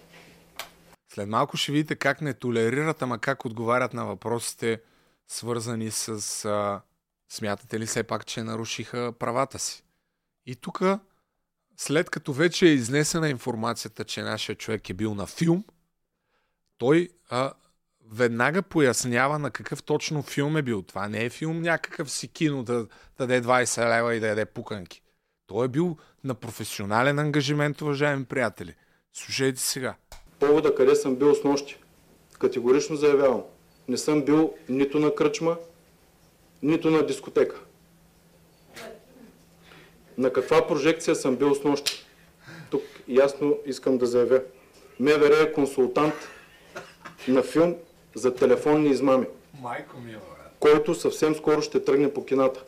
След 1.14 1.30
малко 1.30 1.58
ще 1.58 1.72
видите 1.72 1.96
как 1.96 2.22
не 2.22 2.34
толерират, 2.34 3.02
ама 3.02 3.20
как 3.20 3.46
отговарят 3.46 3.94
на 3.94 4.06
въпросите, 4.06 4.82
свързани 5.28 5.92
с 5.92 6.10
а, 6.46 6.82
смятате 7.30 7.80
ли 7.80 7.86
все 7.86 8.04
пак, 8.04 8.26
че 8.26 8.44
нарушиха 8.44 9.14
правата 9.20 9.60
си. 9.60 9.84
И 10.46 10.56
тук, 10.56 10.82
след 11.78 12.10
като 12.10 12.34
вече 12.34 12.66
е 12.66 12.74
изнесена 12.74 13.30
информацията, 13.30 14.04
че 14.04 14.22
нашия 14.22 14.56
човек 14.56 14.90
е 14.90 14.94
бил 14.94 15.16
на 15.16 15.28
филм, 15.28 15.64
той 16.78 17.10
а, 17.30 17.54
веднага 18.12 18.62
пояснява 18.62 19.40
на 19.40 19.52
какъв 19.52 19.84
точно 19.84 20.24
филм 20.24 20.58
е 20.58 20.62
бил. 20.62 20.82
Това 20.82 21.08
не 21.08 21.26
е 21.26 21.30
филм 21.30 21.62
някакъв 21.62 22.12
си 22.12 22.28
кино 22.28 22.64
да, 22.64 22.74
да 22.74 22.88
даде 23.28 23.42
20 23.42 23.98
лева 23.98 24.16
и 24.16 24.20
да 24.20 24.28
яде 24.28 24.46
пуканки. 24.46 25.02
Той 25.48 25.66
е 25.66 25.70
бил 25.70 25.98
на 26.24 26.36
професионален 26.36 27.20
ангажимент, 27.20 27.82
уважаеми 27.82 28.26
приятели. 28.26 28.76
Слушайте 29.14 29.60
сега. 29.60 29.96
Повода 30.40 30.76
къде 30.76 30.96
съм 30.96 31.16
бил 31.16 31.36
с 31.36 31.44
нощи. 31.44 31.78
Категорично 32.40 32.96
заявявам. 32.96 33.44
Не 33.88 33.98
съм 33.98 34.22
бил 34.22 34.54
нито 34.70 35.00
на 35.00 35.16
кръчма, 35.16 35.58
нито 36.64 36.90
на 36.90 37.06
дискотека. 37.06 37.60
На 40.18 40.34
каква 40.34 40.68
прожекция 40.68 41.16
съм 41.16 41.36
бил 41.36 41.56
с 41.56 41.64
нощи? 41.64 42.06
Тук 42.72 42.84
ясно 43.08 43.58
искам 43.66 43.98
да 43.98 44.06
заявя. 44.06 44.42
МВР 45.00 45.44
е 45.44 45.54
консултант 45.54 46.14
на 47.28 47.44
филм 47.44 47.76
за 48.16 48.36
телефонни 48.36 48.90
измами, 48.90 49.26
Майко 49.62 49.98
ми, 49.98 50.16
който 50.60 50.96
съвсем 50.96 51.36
скоро 51.36 51.62
ще 51.62 51.84
тръгне 51.84 52.14
по 52.14 52.26
кината. 52.26 52.64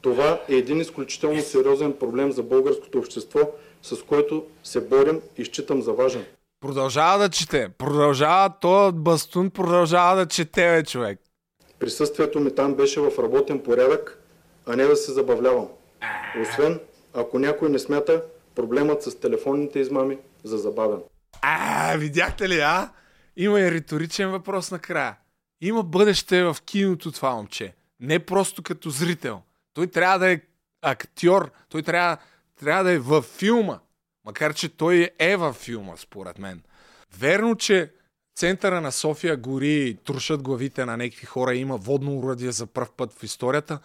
Това 0.00 0.40
е 0.48 0.54
един 0.54 0.80
изключително 0.80 1.42
сериозен 1.42 1.92
проблем 1.92 2.32
за 2.32 2.42
българското 2.42 2.98
общество, 2.98 3.40
с 3.82 4.02
който 4.02 4.44
се 4.64 4.80
борим 4.80 5.20
и 5.38 5.44
считам 5.44 5.82
за 5.82 5.92
важен. 5.92 6.24
Продължава 6.60 7.18
да 7.18 7.28
чете. 7.28 7.68
Продължава, 7.78 8.54
то 8.60 8.92
бастун 8.92 9.50
продължава 9.50 10.16
да 10.16 10.26
чете, 10.26 10.76
бе, 10.76 10.84
човек. 10.84 11.20
Присъствието 11.78 12.40
ми 12.40 12.54
там 12.54 12.74
беше 12.74 13.00
в 13.00 13.12
работен 13.18 13.58
порядък, 13.58 14.22
а 14.66 14.76
не 14.76 14.84
да 14.84 14.96
се 14.96 15.12
забавлявам. 15.12 15.68
Освен, 16.42 16.80
ако 17.14 17.38
някой 17.38 17.68
не 17.68 17.78
смята 17.78 18.22
проблемът 18.54 19.02
с 19.02 19.20
телефонните 19.20 19.78
измами 19.78 20.18
за 20.44 20.58
забавен. 20.58 20.98
А, 21.42 21.96
видяхте 21.96 22.48
ли, 22.48 22.60
а? 22.60 22.90
Има 23.36 23.60
и 23.60 23.70
риторичен 23.70 24.30
въпрос 24.30 24.70
накрая. 24.70 25.16
Има 25.60 25.82
бъдеще 25.82 26.44
в 26.44 26.56
киното 26.64 27.12
това 27.12 27.34
момче. 27.34 27.74
Не 28.00 28.18
просто 28.18 28.62
като 28.62 28.90
зрител. 28.90 29.40
Той 29.76 29.86
трябва 29.86 30.18
да 30.18 30.32
е 30.32 30.40
актьор. 30.82 31.50
Той 31.68 31.82
трябва, 31.82 32.16
трябва 32.60 32.84
да 32.84 32.92
е 32.92 32.98
във 32.98 33.24
филма. 33.24 33.78
Макар, 34.24 34.54
че 34.54 34.68
той 34.68 35.10
е 35.18 35.36
във 35.36 35.56
филма, 35.56 35.96
според 35.96 36.38
мен. 36.38 36.62
Верно, 37.18 37.56
че 37.56 37.92
центъра 38.36 38.80
на 38.80 38.92
София 38.92 39.36
гори 39.36 39.72
и 39.72 39.94
трушат 39.94 40.42
главите 40.42 40.84
на 40.84 40.96
някакви 40.96 41.26
хора. 41.26 41.54
Има 41.54 41.76
водно 41.76 42.18
уръдие 42.18 42.52
за 42.52 42.66
първ 42.66 42.88
път 42.96 43.12
в 43.12 43.22
историята. 43.22 43.78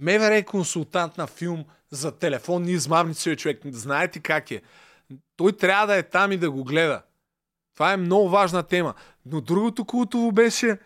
МВР 0.00 0.34
е 0.34 0.44
консултант 0.44 1.18
на 1.18 1.26
филм 1.26 1.64
за 1.90 2.12
телефонни 2.12 2.72
измамници, 2.72 3.36
човек. 3.36 3.60
Знаете 3.64 4.20
как 4.20 4.50
е. 4.50 4.62
Той 5.36 5.52
трябва 5.52 5.86
да 5.86 5.96
е 5.96 6.02
там 6.02 6.32
и 6.32 6.36
да 6.36 6.50
го 6.50 6.64
гледа. 6.64 7.02
Това 7.74 7.92
е 7.92 7.96
много 7.96 8.28
важна 8.28 8.62
тема. 8.62 8.94
Но 9.26 9.40
другото 9.40 9.84
култово 9.84 10.32
беше, 10.32 10.78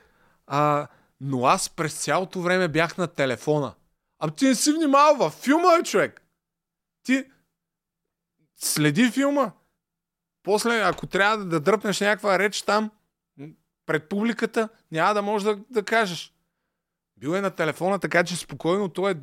а, 0.46 0.88
но 1.20 1.46
аз 1.46 1.70
през 1.70 2.04
цялото 2.04 2.40
време 2.40 2.68
бях 2.68 2.98
на 2.98 3.06
телефона. 3.06 3.74
А 4.24 4.30
ти 4.30 4.44
не 4.44 4.54
си 4.54 4.72
внимавал 4.72 5.16
във 5.16 5.32
филма, 5.32 5.76
бе, 5.76 5.82
човек. 5.82 6.22
Ти 7.02 7.24
следи 8.56 9.10
филма. 9.10 9.52
После, 10.42 10.80
ако 10.80 11.06
трябва 11.06 11.38
да, 11.38 11.44
да 11.44 11.60
дръпнеш 11.60 12.00
някаква 12.00 12.38
реч 12.38 12.62
там, 12.62 12.90
пред 13.86 14.08
публиката, 14.08 14.68
няма 14.90 15.14
да 15.14 15.22
можеш 15.22 15.44
да, 15.44 15.58
да 15.70 15.82
кажеш. 15.82 16.34
Бил 17.16 17.30
е 17.30 17.40
на 17.40 17.50
телефона, 17.50 17.98
така 17.98 18.24
че 18.24 18.36
спокойно 18.36 18.88
той 18.88 19.12
е 19.12 19.16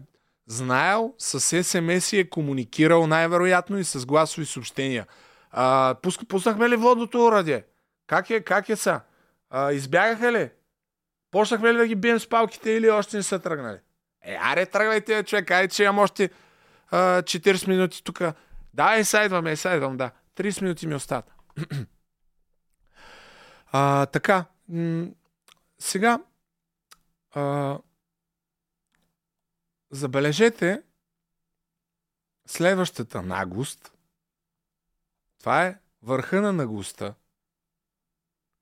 знаел, 0.48 1.14
с 1.18 1.64
СМС 1.64 2.14
и 2.14 2.20
е 2.20 2.30
комуникирал 2.30 3.08
най-вероятно 3.08 3.78
и 3.78 3.84
с 3.84 4.06
гласови 4.06 4.46
съобщения. 4.46 5.08
А, 5.52 5.96
пуск, 6.02 6.22
пуснахме 6.28 6.70
ли 6.70 6.76
водното 6.76 7.26
урадие? 7.26 7.66
Как 8.08 8.30
е, 8.30 8.42
как 8.42 8.70
е 8.70 8.76
са? 8.76 9.02
А, 9.50 9.72
избягаха 9.72 10.32
ли? 10.32 10.50
Почнахме 11.32 11.74
ли 11.74 11.78
да 11.78 11.88
ги 11.88 11.96
бием 11.96 12.20
с 12.20 12.30
палките 12.30 12.72
или 12.72 12.90
още 12.90 13.18
не 13.18 13.24
са 13.24 13.40
тръгнали? 13.40 13.80
Е, 14.22 14.38
аре, 14.42 14.66
тръгвайте, 14.66 15.24
човек, 15.24 15.52
айде, 15.52 15.74
че 15.74 15.84
имам 15.84 16.00
още 16.00 16.30
а, 16.92 17.22
40 17.22 17.68
минути 17.68 18.04
тук. 18.04 18.22
Да, 18.74 18.96
е, 18.96 19.04
сайдвам, 19.04 19.48
е, 19.48 19.56
сайдвам, 19.56 19.98
да. 19.98 20.12
30 20.36 20.62
минути 20.62 20.88
ми 20.88 20.96
остат. 20.96 21.34
а, 23.72 24.06
така, 24.06 24.46
м- 24.70 25.08
сега, 25.80 26.20
а, 27.32 27.78
забележете 29.92 30.84
следващата 32.48 33.22
наглост. 33.22 33.94
Това 35.40 35.66
е 35.66 35.80
върха 36.02 36.42
на 36.42 36.54
наглостта. 36.54 37.14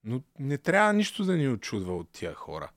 Но 0.03 0.21
не 0.39 0.57
трябва 0.57 0.93
нищо 0.93 1.25
да 1.25 1.37
ни 1.37 1.49
очудва 1.49 1.97
от 1.97 2.09
тия 2.11 2.33
хора. 2.33 2.71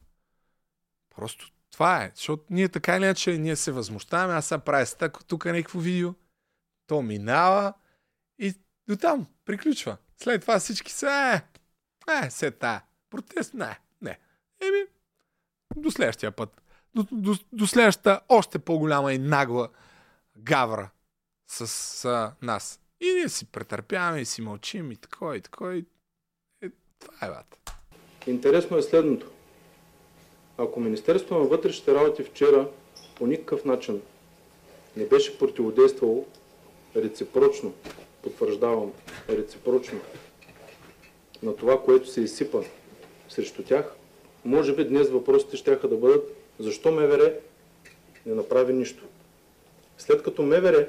Просто 1.11 1.53
това 1.73 2.05
е. 2.05 2.13
Защото 2.15 2.45
ние 2.51 2.69
така 2.69 2.97
или 2.97 3.05
иначе 3.05 3.39
ние 3.39 3.57
се 3.57 3.73
възмущаваме. 3.73 4.35
Аз 4.35 4.47
сега 4.47 4.59
правя 4.59 4.87
стък, 4.87 5.25
тук 5.27 5.45
е 5.45 5.53
някакво 5.53 5.79
видео. 5.79 6.15
То 6.87 7.03
минава 7.03 7.73
и 8.39 8.55
до 8.89 8.97
там 8.97 9.27
приключва. 9.45 9.97
След 10.23 10.41
това 10.41 10.59
всички 10.59 10.93
са 10.93 11.11
е, 11.11 12.23
е, 12.27 12.31
се 12.31 12.51
та. 12.51 12.85
Протест, 13.11 13.55
не, 13.55 13.79
не. 14.03 14.19
Еми, 14.61 14.87
до 15.77 15.91
следващия 15.91 16.33
път. 16.33 16.63
До, 16.95 17.07
до, 17.13 17.35
до 17.53 17.67
следващата 17.67 18.21
още 18.29 18.59
по-голяма 18.59 19.13
и 19.13 19.19
нагла 19.19 19.69
гавра 20.37 20.91
с, 21.47 21.67
с 21.67 22.33
нас. 22.43 22.81
И 23.01 23.13
ние 23.13 23.29
си 23.29 23.47
претърпяваме 23.47 24.21
и 24.21 24.25
си 24.25 24.43
мълчим 24.43 24.93
и 24.93 24.97
такова 24.97 25.37
и 25.37 25.41
такова. 25.41 25.77
И... 25.77 25.85
Е, 26.63 26.71
това 26.99 27.27
е 27.27 27.31
бат. 27.31 27.73
Интересно 28.27 28.77
е 28.77 28.83
следното. 28.83 29.31
Ако 30.63 30.81
Министерството 30.81 31.35
на 31.35 31.45
вътрешните 31.45 31.95
работи 31.95 32.23
вчера 32.23 32.69
по 33.15 33.27
никакъв 33.27 33.65
начин 33.65 34.01
не 34.97 35.05
беше 35.05 35.39
противодействало 35.39 36.27
реципрочно, 36.97 37.73
потвърждавам, 38.23 38.93
реципрочно, 39.29 40.01
на 41.43 41.57
това, 41.57 41.83
което 41.83 42.09
се 42.09 42.21
изсипа 42.21 42.63
срещу 43.29 43.63
тях, 43.63 43.95
може 44.45 44.75
би 44.75 44.85
днес 44.85 45.09
въпросите 45.09 45.57
ще 45.57 45.77
да 45.77 45.97
бъдат 45.97 46.37
защо 46.59 46.93
МВР 46.93 47.35
не 48.27 48.35
направи 48.35 48.73
нищо. 48.73 49.05
След 49.99 50.23
като 50.23 50.43
МВР 50.43 50.87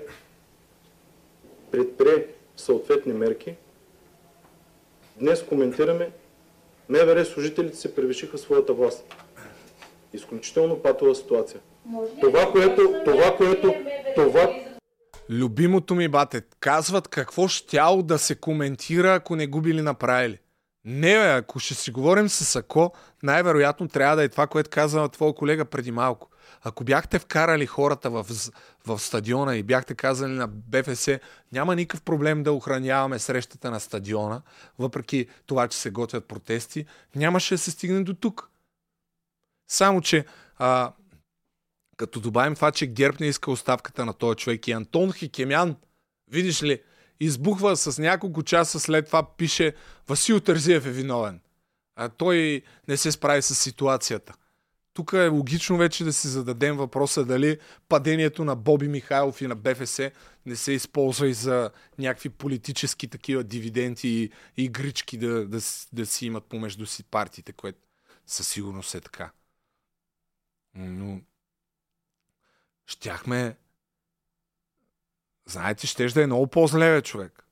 предприе 1.72 2.28
съответни 2.58 3.14
мерки, 3.14 3.56
днес 5.16 5.44
коментираме 5.44 6.12
МВР 6.90 7.26
служителите 7.26 7.78
се 7.78 7.96
превишиха 7.96 8.38
своята 8.38 8.74
власт. 8.74 9.06
Изключително 10.14 10.82
патова 10.82 11.16
ситуация. 11.16 11.60
Това, 12.22 12.52
което, 12.52 13.02
това, 13.06 13.38
което, 13.38 13.74
това, 14.16 14.50
Любимото 15.30 15.96
ми 15.96 16.08
бате, 16.08 16.42
казват 16.60 17.08
какво 17.08 17.48
щяло 17.48 18.04
да 18.04 18.20
се 18.20 18.36
коментира, 18.36 19.14
ако 19.14 19.36
не 19.36 19.48
го 19.48 19.62
били 19.62 19.82
направили. 19.82 20.40
Не, 20.86 21.14
бе, 21.14 21.32
ако 21.32 21.60
ще 21.60 21.74
си 21.74 21.92
говорим 21.92 22.30
с 22.30 22.56
Ако, 22.56 22.94
най-вероятно 23.24 23.88
трябва 23.88 24.16
да 24.16 24.24
е 24.24 24.30
това, 24.30 24.48
което 24.48 24.70
каза 24.70 25.10
твой 25.10 25.34
колега 25.34 25.66
преди 25.66 25.92
малко. 25.92 26.30
Ако 26.64 26.84
бяхте 26.84 27.20
вкарали 27.20 27.66
хората 27.66 28.10
в, 28.10 28.26
в 28.88 29.00
стадиона 29.00 29.58
и 29.58 29.64
бяхте 29.64 29.96
казали 29.96 30.32
на 30.32 30.48
БФС, 30.48 31.10
няма 31.52 31.76
никакъв 31.76 32.02
проблем 32.02 32.44
да 32.44 32.52
охраняваме 32.52 33.20
срещата 33.20 33.72
на 33.72 33.80
стадиона, 33.80 34.42
въпреки 34.80 35.28
това, 35.46 35.68
че 35.68 35.78
се 35.78 35.90
готвят 35.90 36.28
протести, 36.28 36.86
нямаше 37.16 37.54
да 37.54 37.58
се 37.58 37.72
стигне 37.72 38.04
до 38.04 38.14
тук. 38.14 38.51
Само, 39.72 40.02
че 40.02 40.26
а, 40.58 40.94
като 41.98 42.20
добавим 42.20 42.56
това, 42.56 42.72
че 42.72 42.88
ГЕРБ 42.88 43.18
не 43.20 43.28
иска 43.28 43.52
оставката 43.52 44.06
на 44.06 44.14
този 44.14 44.38
човек 44.38 44.68
и 44.68 44.72
Антон 44.72 45.14
Хикемян, 45.14 45.76
видиш 46.32 46.64
ли, 46.64 46.82
избухва 47.20 47.78
с 47.78 48.02
няколко 48.02 48.44
часа 48.44 48.80
след 48.80 49.06
това 49.06 49.36
пише 49.38 49.76
Васил 50.08 50.40
Тързиев 50.40 50.86
е 50.86 50.92
виновен. 50.92 51.42
А 51.96 52.10
той 52.10 52.62
не 52.88 52.98
се 52.98 53.12
справи 53.12 53.42
с 53.42 53.56
ситуацията. 53.56 54.34
Тук 54.94 55.14
е 55.14 55.28
логично 55.28 55.78
вече 55.78 56.04
да 56.04 56.14
си 56.14 56.28
зададем 56.28 56.78
въпроса 56.78 57.26
дали 57.26 57.60
падението 57.90 58.44
на 58.44 58.56
Боби 58.56 58.88
Михайлов 58.88 59.42
и 59.42 59.48
на 59.48 59.56
БФС 59.56 60.00
не 60.46 60.56
се 60.56 60.72
използва 60.72 61.28
и 61.28 61.34
за 61.34 61.72
някакви 62.00 62.30
политически 62.30 63.08
такива 63.08 63.44
дивиденти 63.44 64.08
и 64.08 64.32
игрички 64.58 65.18
да, 65.18 65.48
да, 65.48 65.60
да 65.94 66.06
си 66.06 66.26
имат 66.26 66.44
помежду 66.44 66.86
си 66.86 67.04
партиите, 67.04 67.54
което 67.54 67.80
със 68.28 68.48
сигурност 68.48 68.96
е 68.96 69.02
така. 69.02 69.32
Но 70.76 71.22
щяхме 72.86 73.56
знаете, 75.52 75.88
ще 75.88 76.08
да 76.08 76.24
е 76.24 76.26
много 76.26 76.48
по-зле, 76.48 76.96
бе, 76.96 77.02
човек. 77.02 77.46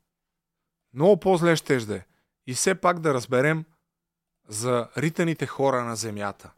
Много 0.94 1.18
по-зле 1.18 1.56
ще 1.56 1.78
да 1.78 1.96
е. 1.96 2.02
И 2.48 2.54
все 2.54 2.76
пак 2.76 3.00
да 3.00 3.14
разберем 3.14 3.64
за 4.48 4.88
ританите 4.98 5.46
хора 5.46 5.84
на 5.84 5.96
земята. 5.96 6.52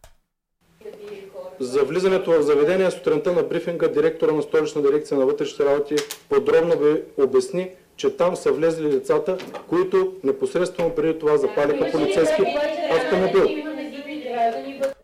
За 1.60 1.84
влизането 1.84 2.32
в 2.32 2.42
заведение 2.42 2.92
сутринта 2.92 3.32
на 3.32 3.44
брифинга 3.44 3.88
директора 3.88 4.32
на 4.32 4.42
столична 4.42 4.82
дирекция 4.82 5.18
на 5.18 5.26
вътрешните 5.26 5.66
работи 5.66 5.96
подробно 6.30 6.78
ви 6.78 7.04
обясни, 7.18 7.72
че 7.96 8.18
там 8.18 8.36
са 8.36 8.52
влезли 8.52 8.86
лицата, 8.86 9.38
които 9.68 10.16
непосредствено 10.24 10.96
преди 10.96 11.20
това 11.20 11.38
запалиха 11.38 11.92
полицейски 11.92 12.44
автомобил. 12.92 13.48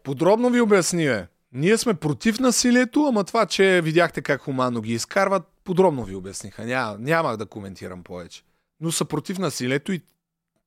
Подробно 0.03 0.49
ви 0.49 0.61
обясни, 0.61 1.05
бе. 1.05 1.27
Ние 1.57 1.77
сме 1.77 1.93
против 1.93 2.39
насилието, 2.39 3.05
ама 3.05 3.23
това, 3.23 3.45
че 3.45 3.81
видяхте 3.81 4.21
как 4.21 4.41
хуманно 4.41 4.81
ги 4.81 4.93
изкарват, 4.93 5.43
подробно 5.63 6.03
ви 6.03 6.15
обясниха. 6.15 6.65
Няма, 6.65 6.97
нямах 6.99 7.37
да 7.37 7.45
коментирам 7.45 8.03
повече. 8.03 8.43
Но 8.81 8.91
са 8.91 9.05
против 9.05 9.39
насилието 9.39 9.91
и 9.91 10.01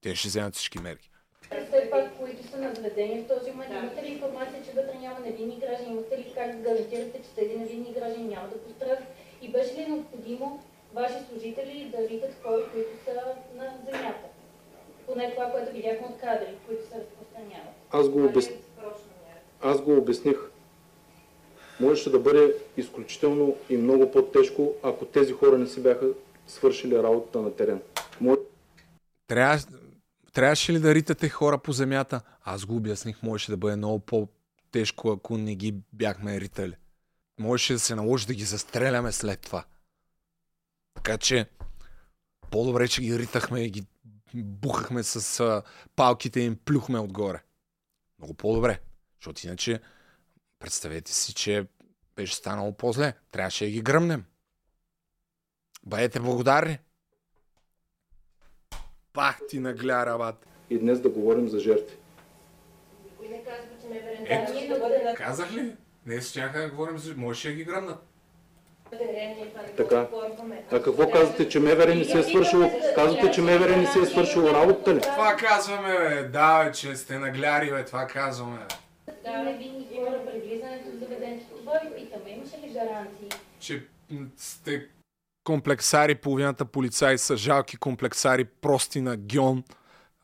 те 0.02 0.14
ще 0.14 0.28
вземат 0.28 0.54
всички 0.54 0.78
мерки. 0.78 1.10
Все 1.42 1.88
пак, 1.90 2.18
които 2.18 2.50
са 2.50 2.58
наблюдени 2.58 3.22
в 3.22 3.28
този 3.28 3.50
момент, 3.50 3.72
имате 3.82 4.02
ли 4.02 4.12
информация, 4.12 4.62
че 4.64 4.70
вътре 4.70 4.98
няма 5.00 5.20
невинни 5.20 5.60
граждани? 5.60 5.92
Имате 5.92 6.18
ли 6.18 6.32
как 6.34 6.56
да 6.56 6.62
гарантирате, 6.62 7.18
че 7.22 7.30
тези 7.36 7.58
невинни 7.58 7.92
граждани 7.92 8.28
няма 8.28 8.48
да 8.48 8.58
пострадат? 8.58 8.98
И 9.42 9.52
беше 9.52 9.74
ли 9.74 9.86
необходимо 9.86 10.62
ваши 10.94 11.18
служители 11.28 11.92
да 11.96 12.08
ритат 12.08 12.34
хора, 12.42 12.62
които 12.72 12.90
са 13.04 13.14
на 13.56 13.66
земята? 13.84 14.26
Поне 15.06 15.30
това, 15.34 15.46
което 15.52 15.72
видяхме 15.72 16.06
от 16.06 16.20
кадри, 16.20 16.54
които 16.66 16.82
се 16.88 16.94
разпространяват. 17.00 17.74
Аз 17.90 18.08
го, 18.08 18.24
обяс... 18.24 18.50
Аз 19.62 19.80
го 19.80 19.96
обясних. 19.96 20.49
Можеше 21.80 22.10
да 22.10 22.18
бъде 22.18 22.54
изключително 22.76 23.56
и 23.70 23.76
много 23.76 24.10
по-тежко, 24.10 24.74
ако 24.82 25.04
тези 25.04 25.32
хора 25.32 25.58
не 25.58 25.66
си 25.66 25.82
бяха 25.82 26.06
свършили 26.46 27.02
работата 27.02 27.40
на 27.40 27.56
терен. 27.56 27.82
Мож... 28.20 28.38
Трябва, 29.26 29.58
трябваше 30.32 30.72
ли 30.72 30.78
да 30.78 30.94
ритате 30.94 31.28
хора 31.28 31.58
по 31.58 31.72
земята? 31.72 32.20
Аз 32.44 32.64
го 32.64 32.76
обясних, 32.76 33.22
можеше 33.22 33.50
да 33.50 33.56
бъде 33.56 33.76
много 33.76 33.98
по-тежко, 33.98 35.10
ако 35.10 35.38
не 35.38 35.54
ги 35.54 35.74
бяхме 35.92 36.40
ритали. 36.40 36.74
Можеше 37.38 37.72
да 37.72 37.78
се 37.78 37.94
наложи 37.94 38.26
да 38.26 38.34
ги 38.34 38.44
застреляме 38.44 39.12
след 39.12 39.40
това. 39.40 39.64
Така 40.94 41.18
че, 41.18 41.46
по-добре, 42.50 42.88
че 42.88 43.02
ги 43.02 43.18
ритахме 43.18 43.64
и 43.64 43.70
ги 43.70 43.82
бухахме 44.34 45.02
с 45.02 45.40
а, 45.40 45.62
палките 45.96 46.40
и 46.40 46.44
им 46.44 46.56
плюхме 46.64 46.98
отгоре. 46.98 47.42
Много 48.18 48.34
по-добре. 48.34 48.80
Защото 49.20 49.46
иначе, 49.46 49.80
представете 50.60 51.12
си, 51.12 51.34
че 51.34 51.66
беше 52.16 52.34
станало 52.34 52.72
по-зле. 52.72 53.12
Трябваше 53.32 53.64
да 53.64 53.70
ги 53.70 53.82
гръмнем. 53.82 54.24
Бъдете 55.82 56.20
благодарни. 56.20 56.78
Пах 59.12 59.40
ти 59.48 59.58
нагля 59.58 60.06
рабат. 60.06 60.46
И 60.70 60.78
днес 60.78 61.00
да 61.00 61.08
говорим 61.08 61.48
за 61.48 61.58
жертви. 61.58 61.96
Никой 63.04 63.28
не 63.28 63.44
казва, 63.44 63.68
че 63.82 63.88
ме 63.88 64.24
Ето, 64.26 65.14
казах 65.16 65.52
ли? 65.52 65.76
Днес 66.06 66.30
щяха 66.30 66.60
да 66.60 66.70
говорим 66.70 66.98
за... 66.98 67.14
Можеше 67.16 67.48
да 67.48 67.54
ги 67.54 67.64
гръмнат. 67.64 68.06
Така. 69.76 70.08
А 70.70 70.82
какво 70.82 71.10
казвате, 71.10 71.48
че 71.48 71.60
МВР 71.60 71.94
не 71.94 72.04
се 72.04 72.18
е 72.18 72.22
свършило? 72.22 72.70
Казвате, 72.94 73.30
че 73.30 73.42
МВР 73.42 73.76
не 73.76 73.86
се 73.86 73.98
е 73.98 74.06
свършило 74.06 74.48
работата 74.48 74.94
ли? 74.94 75.00
Това 75.00 75.36
казваме, 75.36 75.98
бе. 75.98 76.28
Да, 76.28 76.64
бе, 76.64 76.72
че 76.72 76.96
сте 76.96 77.18
нагляри, 77.18 77.70
бе. 77.70 77.84
Това 77.84 78.06
казваме, 78.06 78.58
бе. 78.58 78.64
Да, 79.24 79.40
хора 80.10 80.20
при 80.26 80.40
влизането 80.40 80.90
в 80.90 80.98
заведението. 80.98 81.44
Това 81.58 81.80
ви 81.84 81.94
питаме. 81.94 82.30
Имаше 82.30 82.58
ли 82.58 82.69
гаранции? 82.86 83.28
Че 83.60 83.86
сте 84.36 84.86
комплексари, 85.44 86.14
половината 86.14 86.64
полицаи 86.64 87.18
са 87.18 87.36
жалки 87.36 87.76
комплексари, 87.76 88.44
прости 88.44 89.00
на 89.00 89.16
гьон, 89.16 89.64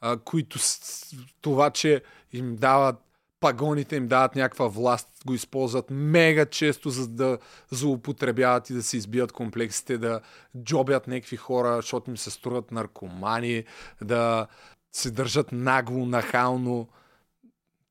а, 0.01 0.17
които 0.17 0.59
с, 0.59 1.17
това, 1.41 1.71
че 1.71 2.03
им 2.33 2.57
дават 2.57 2.97
пагоните 3.41 3.97
им 3.97 4.09
дават 4.09 4.37
някаква 4.37 4.67
власт, 4.69 5.09
го 5.27 5.35
използват 5.35 5.87
мега 5.91 6.47
често, 6.47 6.91
за 6.91 7.09
да 7.09 7.39
злоупотребяват 7.71 8.71
и 8.71 8.75
да 8.75 8.83
се 8.83 8.97
избият 8.97 9.33
комплексите, 9.33 9.99
да 9.99 10.21
джобят 10.63 11.07
някакви 11.07 11.37
хора, 11.37 11.77
защото 11.77 12.11
им 12.11 12.17
се 12.17 12.31
струват 12.31 12.73
наркомани, 12.73 13.65
да 14.03 14.47
се 14.93 15.11
държат 15.11 15.53
нагло, 15.53 16.07
нахално. 16.07 16.89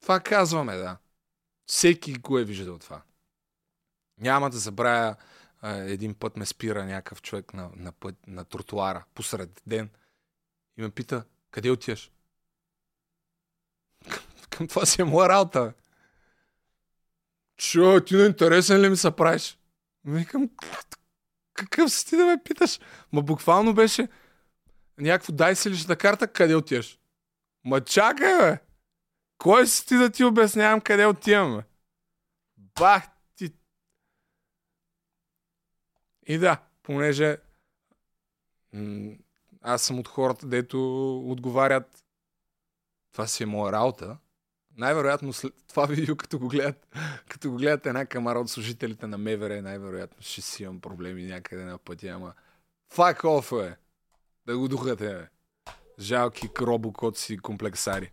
Това 0.01 0.19
казваме, 0.19 0.75
да. 0.75 0.97
Всеки 1.67 2.13
го 2.13 2.39
е 2.39 2.43
виждал 2.43 2.77
това. 2.77 3.01
Няма 4.17 4.49
да 4.49 4.57
забравя, 4.57 5.15
един 5.63 6.13
път 6.13 6.37
ме 6.37 6.45
спира 6.45 6.85
някакъв 6.85 7.21
човек 7.21 7.53
на, 7.53 7.69
на, 7.75 7.91
път, 7.91 8.15
на 8.27 8.45
тротуара 8.45 9.05
посред 9.13 9.61
ден 9.67 9.89
и 10.77 10.81
ме 10.81 10.89
пита, 10.89 11.25
къде 11.51 11.71
отиваш? 11.71 12.11
Към 14.49 14.67
това 14.67 14.85
си 14.85 15.01
е 15.01 15.05
моя 15.05 15.29
работа. 15.29 15.73
Чо, 17.57 18.01
ти 18.05 18.15
на 18.15 18.25
интересен 18.25 18.81
ли 18.81 18.89
ми 18.89 18.97
се 18.97 19.11
правиш? 19.11 19.59
Викам, 20.05 20.49
какъв 21.53 21.91
си 21.91 22.05
ти 22.05 22.17
да 22.17 22.25
ме 22.25 22.43
питаш? 22.43 22.79
Ма 23.11 23.21
буквално 23.21 23.73
беше 23.73 24.07
някакво 24.97 25.33
дай 25.33 25.55
си 25.55 25.69
личната 25.69 25.95
карта, 25.95 26.27
къде 26.27 26.55
отиваш? 26.55 26.99
Ма 27.63 27.81
чакай, 27.81 28.37
бе! 28.37 28.57
Кой 29.37 29.67
си 29.67 29.85
ти 29.85 29.95
да 29.95 30.09
ти 30.09 30.23
обяснявам 30.23 30.81
къде 30.81 31.05
отивам, 31.05 31.57
бе? 31.57 31.63
Бах 32.57 33.07
ти! 33.35 33.53
И 36.25 36.37
да, 36.37 36.61
понеже 36.83 37.37
аз 39.61 39.81
съм 39.81 39.99
от 39.99 40.07
хората, 40.07 40.47
дето 40.47 41.17
отговарят 41.31 42.05
това 43.11 43.27
си 43.27 43.43
е 43.43 43.45
моя 43.45 43.71
работа, 43.71 44.17
най-вероятно 44.77 45.33
след 45.33 45.53
това 45.67 45.85
видео, 45.85 46.15
като 46.15 46.39
го 46.39 46.47
гледат, 46.47 46.87
като 47.29 47.51
го 47.51 47.57
гледат 47.57 47.85
една 47.85 48.05
камара 48.05 48.39
от 48.39 48.49
служителите 48.49 49.07
на 49.07 49.17
МВР, 49.17 49.61
най-вероятно 49.61 50.17
ще 50.21 50.41
си 50.41 50.63
имам 50.63 50.81
проблеми 50.81 51.23
някъде 51.23 51.65
на 51.65 51.77
пътя, 51.77 52.07
ама 52.07 52.33
fuck 52.93 53.21
off, 53.21 53.71
е! 53.71 53.77
Да 54.45 54.57
го 54.57 54.67
духате, 54.67 55.05
бе. 55.05 55.27
Жалки 55.99 56.49
робокоци 56.61 57.37
комплексари. 57.37 58.11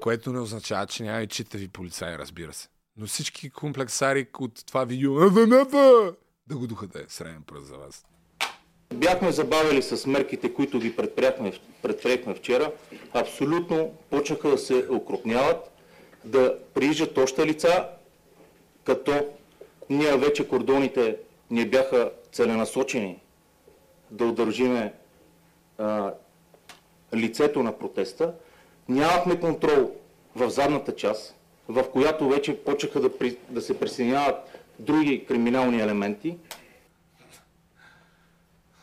Което 0.00 0.32
не 0.32 0.40
означава, 0.40 0.86
че 0.86 1.02
няма 1.02 1.20
и 1.22 1.28
читави 1.28 1.68
полицаи, 1.68 2.18
разбира 2.18 2.52
се. 2.52 2.68
Но 2.98 3.06
всички 3.06 3.50
комплексари 3.50 4.26
от 4.40 4.66
това 4.66 4.84
видео, 4.84 5.22
«Ава, 5.22 5.46
нава!» 5.46 6.14
да 6.46 6.56
го 6.56 6.66
духате, 6.66 7.04
среден 7.08 7.42
пръст 7.46 7.66
за 7.66 7.76
вас. 7.76 8.04
Бяхме 8.94 9.32
забавили 9.32 9.82
с 9.82 10.06
мерките, 10.06 10.54
които 10.54 10.78
ги 10.78 10.96
предприехме, 10.96 12.34
вчера. 12.34 12.72
Абсолютно 13.12 13.94
почнаха 14.10 14.50
да 14.50 14.58
се 14.58 14.86
окрупняват, 14.90 15.70
да 16.24 16.58
приижат 16.74 17.18
още 17.18 17.46
лица, 17.46 17.88
като 18.84 19.26
ние 19.90 20.16
вече 20.16 20.48
кордоните 20.48 21.16
ни 21.50 21.68
бяха 21.68 22.10
целенасочени 22.32 23.22
да 24.10 24.24
удържиме 24.24 24.92
а, 25.78 26.14
лицето 27.14 27.62
на 27.62 27.78
протеста. 27.78 28.34
Нямахме 28.88 29.40
контрол 29.40 29.90
в 30.36 30.50
задната 30.50 30.96
част, 30.96 31.37
в 31.68 31.90
която 31.92 32.28
вече 32.28 32.64
почнаха 32.64 33.00
да, 33.00 33.18
при, 33.18 33.36
да 33.50 33.60
се 33.60 33.80
присъединяват 33.80 34.36
други 34.78 35.24
криминални 35.28 35.80
елементи. 35.80 36.38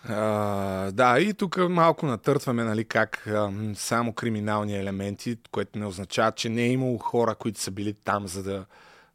А, 0.10 0.92
да, 0.92 1.20
и 1.20 1.34
тук 1.34 1.58
малко 1.70 2.06
натъртваме, 2.06 2.64
нали, 2.64 2.86
как 2.86 3.28
а, 3.28 3.52
само 3.76 4.14
криминални 4.14 4.78
елементи, 4.78 5.38
което 5.52 5.80
не 5.80 5.86
означава, 5.86 6.32
че 6.32 6.50
не 6.50 6.64
е 6.64 6.72
имало 6.72 6.98
хора, 6.98 7.36
които 7.36 7.60
са 7.60 7.72
били 7.72 7.94
там, 7.94 8.28
за 8.28 8.44
да 8.44 8.66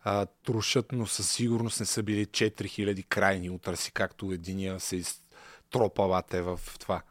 а, 0.05 0.26
трушат, 0.26 0.92
но 0.92 1.06
със 1.06 1.30
сигурност 1.30 1.80
не 1.80 1.86
са 1.86 2.02
били 2.02 2.26
4000 2.26 3.05
крайни 3.09 3.51
утърси, 3.51 3.92
както 3.92 4.32
единия 4.32 4.80
се 4.80 4.97
изтропавате 4.97 6.42
в 6.42 6.60
това. 6.78 7.02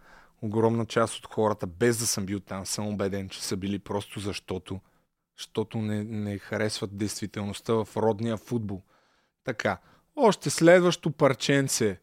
Огромна 0.41 0.86
част 0.86 1.18
от 1.18 1.26
хората, 1.26 1.68
без 1.68 1.98
да 1.98 2.07
съм 2.07 2.26
бил 2.26 2.40
там, 2.40 2.65
съм 2.65 2.88
убеден, 2.88 3.30
че 3.30 3.44
са 3.44 3.57
били 3.57 3.80
просто 3.80 4.19
защото, 4.19 4.80
защото 5.40 5.78
не, 5.78 6.03
не 6.03 6.38
харесват 6.38 6.98
действителността 6.98 7.74
в 7.74 7.88
родния 7.98 8.38
футбол. 8.38 8.82
Така, 9.44 9.78
още 10.16 10.49
следващо 10.49 11.11
парченце 11.11 11.99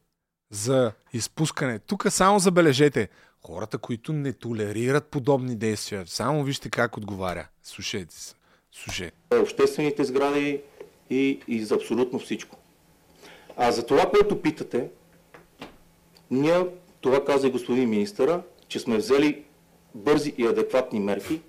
за 0.51 0.93
изпускане. 1.13 1.79
Тук 1.79 2.07
само 2.09 2.39
забележете, 2.39 3.09
хората, 3.47 3.79
които 3.79 4.13
не 4.13 4.33
толерират 4.33 5.07
подобни 5.07 5.57
действия, 5.57 6.07
само 6.07 6.45
вижте 6.45 6.71
как 6.71 6.97
отговаря. 6.97 7.49
Слушайте 7.63 8.15
се. 8.15 8.35
Слушайте. 8.73 9.17
обществените 9.33 10.05
сгради 10.05 10.61
и, 11.11 11.41
и 11.49 11.65
за 11.65 11.75
абсолютно 11.75 12.19
всичко. 12.19 12.57
А 13.57 13.73
за 13.73 13.87
това, 13.87 14.11
което 14.11 14.43
питате, 14.43 14.89
ние, 16.31 16.67
това 17.01 17.25
каза 17.25 17.47
и 17.47 17.51
господин 17.51 17.91
министъра, 17.91 18.43
че 18.69 18.79
сме 18.79 18.97
взели 18.97 19.45
бързи 19.95 20.35
и 20.39 20.47
адекватни 20.47 21.01
мерки 21.01 21.41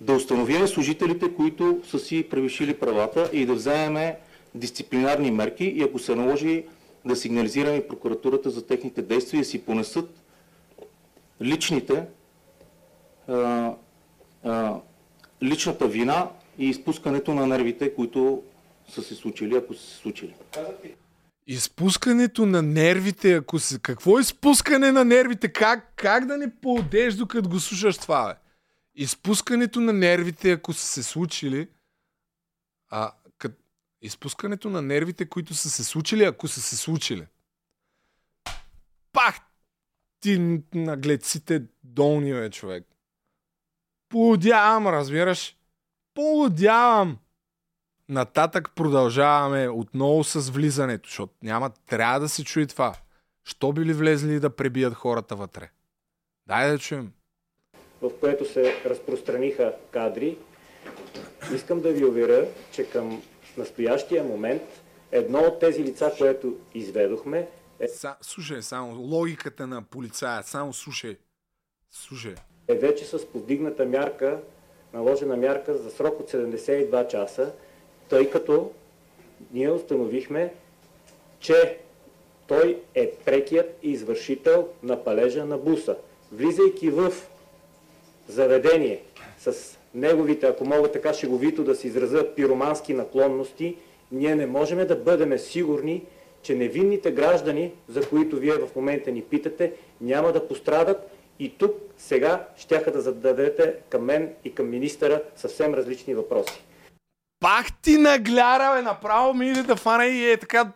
да 0.00 0.12
установим 0.12 0.66
служителите, 0.66 1.34
които 1.34 1.80
са 1.90 1.98
си 1.98 2.26
превишили 2.30 2.74
правата 2.74 3.30
и 3.32 3.46
да 3.46 3.54
вземем 3.54 4.12
дисциплинарни 4.54 5.30
мерки 5.30 5.64
и 5.64 5.82
ако 5.82 5.98
се 5.98 6.14
наложи 6.14 6.64
да 7.04 7.16
сигнализираме 7.16 7.88
прокуратурата 7.88 8.50
за 8.50 8.66
техните 8.66 9.02
действия 9.02 9.40
и 9.40 9.44
си 9.44 9.64
понесат 9.64 10.22
личните 11.42 12.06
а, 13.28 13.72
а, 14.44 14.80
личната 15.42 15.88
вина 15.88 16.28
и 16.58 16.68
изпускането 16.68 17.34
на 17.34 17.46
нервите, 17.46 17.94
които 17.94 18.42
са 18.88 19.02
се 19.02 19.14
случили, 19.14 19.56
ако 19.56 19.74
са 19.74 19.86
се 19.86 19.96
случили. 19.96 20.34
Изпускането 21.46 22.46
на 22.46 22.62
нервите, 22.62 23.34
ако 23.34 23.58
се... 23.58 23.78
Какво 23.78 24.18
е 24.18 24.20
изпускане 24.20 24.92
на 24.92 25.04
нервите? 25.04 25.48
Как, 25.48 25.92
как 25.96 26.26
да 26.26 26.36
не 26.36 26.54
поудеш, 26.54 27.14
докато 27.14 27.48
го 27.48 27.60
слушаш 27.60 27.98
това, 27.98 28.26
бе? 28.26 28.47
Изпускането 29.00 29.80
на 29.80 29.92
нервите, 29.92 30.52
ако 30.52 30.72
са 30.72 30.86
се 30.86 31.02
случили... 31.02 31.68
А, 32.90 33.12
кът... 33.38 33.60
Изпускането 34.02 34.70
на 34.70 34.82
нервите, 34.82 35.28
които 35.28 35.54
са 35.54 35.70
се 35.70 35.84
случили, 35.84 36.24
ако 36.24 36.48
са 36.48 36.62
се 36.62 36.76
случили. 36.76 37.26
Пах! 39.12 39.40
Ти 40.20 40.62
наглеците 40.74 41.62
долни, 41.84 42.32
бе, 42.32 42.50
човек. 42.50 42.86
Полудявам, 44.08 44.86
разбираш? 44.86 45.56
Полудявам! 46.14 47.18
Нататък 48.08 48.74
продължаваме 48.74 49.68
отново 49.68 50.24
с 50.24 50.50
влизането, 50.50 51.08
защото 51.08 51.34
няма, 51.42 51.70
трябва 51.70 52.20
да 52.20 52.28
се 52.28 52.44
чуи 52.44 52.66
това. 52.66 52.96
Що 53.44 53.72
били 53.72 53.92
влезли 53.92 54.40
да 54.40 54.56
пребият 54.56 54.94
хората 54.94 55.36
вътре? 55.36 55.70
Дай 56.46 56.70
да 56.70 56.78
чуем. 56.78 57.12
В 58.02 58.10
което 58.20 58.52
се 58.52 58.74
разпространиха 58.84 59.74
кадри. 59.90 60.38
Искам 61.54 61.80
да 61.80 61.92
ви 61.92 62.04
уверя, 62.04 62.46
че 62.72 62.90
към 62.90 63.22
настоящия 63.56 64.24
момент 64.24 64.62
едно 65.12 65.38
от 65.38 65.60
тези 65.60 65.84
лица, 65.84 66.12
което 66.18 66.56
изведохме, 66.74 67.48
е, 67.80 67.88
Са, 67.88 68.16
слушай, 68.20 68.62
само 68.62 68.94
логиката 69.00 69.66
на 69.66 69.82
полицая, 69.82 70.42
само 70.42 70.72
слушай. 70.72 71.16
Слушай. 71.90 72.34
е 72.68 72.74
вече 72.74 73.04
с 73.04 73.26
повдигната 73.26 73.86
мярка, 73.86 74.40
наложена 74.92 75.36
мярка 75.36 75.78
за 75.78 75.90
срок 75.90 76.20
от 76.20 76.30
72 76.30 77.08
часа, 77.08 77.52
тъй 78.08 78.30
като 78.30 78.70
ние 79.52 79.70
установихме, 79.70 80.54
че 81.40 81.78
той 82.46 82.82
е 82.94 83.12
прекият 83.24 83.78
извършител 83.82 84.68
на 84.82 85.04
палежа 85.04 85.44
на 85.44 85.58
буса. 85.58 85.96
Влизайки 86.32 86.90
в 86.90 87.12
заведение 88.28 89.02
с 89.38 89.78
неговите, 89.94 90.46
ако 90.46 90.64
мога 90.64 90.92
така 90.92 91.14
шеговито 91.14 91.64
да 91.64 91.74
се 91.74 91.86
изразя, 91.86 92.34
пиромански 92.34 92.94
наклонности, 92.94 93.76
ние 94.12 94.34
не 94.34 94.46
можем 94.46 94.86
да 94.86 94.96
бъдем 94.96 95.38
сигурни, 95.38 96.04
че 96.42 96.54
невинните 96.54 97.10
граждани, 97.10 97.72
за 97.88 98.08
които 98.08 98.36
вие 98.36 98.52
в 98.52 98.68
момента 98.76 99.10
ни 99.10 99.22
питате, 99.22 99.72
няма 100.00 100.32
да 100.32 100.48
пострадат 100.48 101.10
и 101.38 101.58
тук 101.58 101.74
сега 101.98 102.46
щяха 102.56 102.92
да 102.92 103.00
зададете 103.00 103.74
към 103.88 104.04
мен 104.04 104.34
и 104.44 104.54
към 104.54 104.70
министъра 104.70 105.22
съвсем 105.36 105.74
различни 105.74 106.14
въпроси. 106.14 106.62
Пак 107.40 107.66
ти 107.82 107.98
нагляра, 107.98 108.76
бе, 108.76 108.82
направо 108.82 109.34
ми 109.34 109.50
иде 109.50 109.62
да 109.62 109.76
фана 109.76 110.06
и 110.06 110.30
е 110.30 110.36
така... 110.36 110.72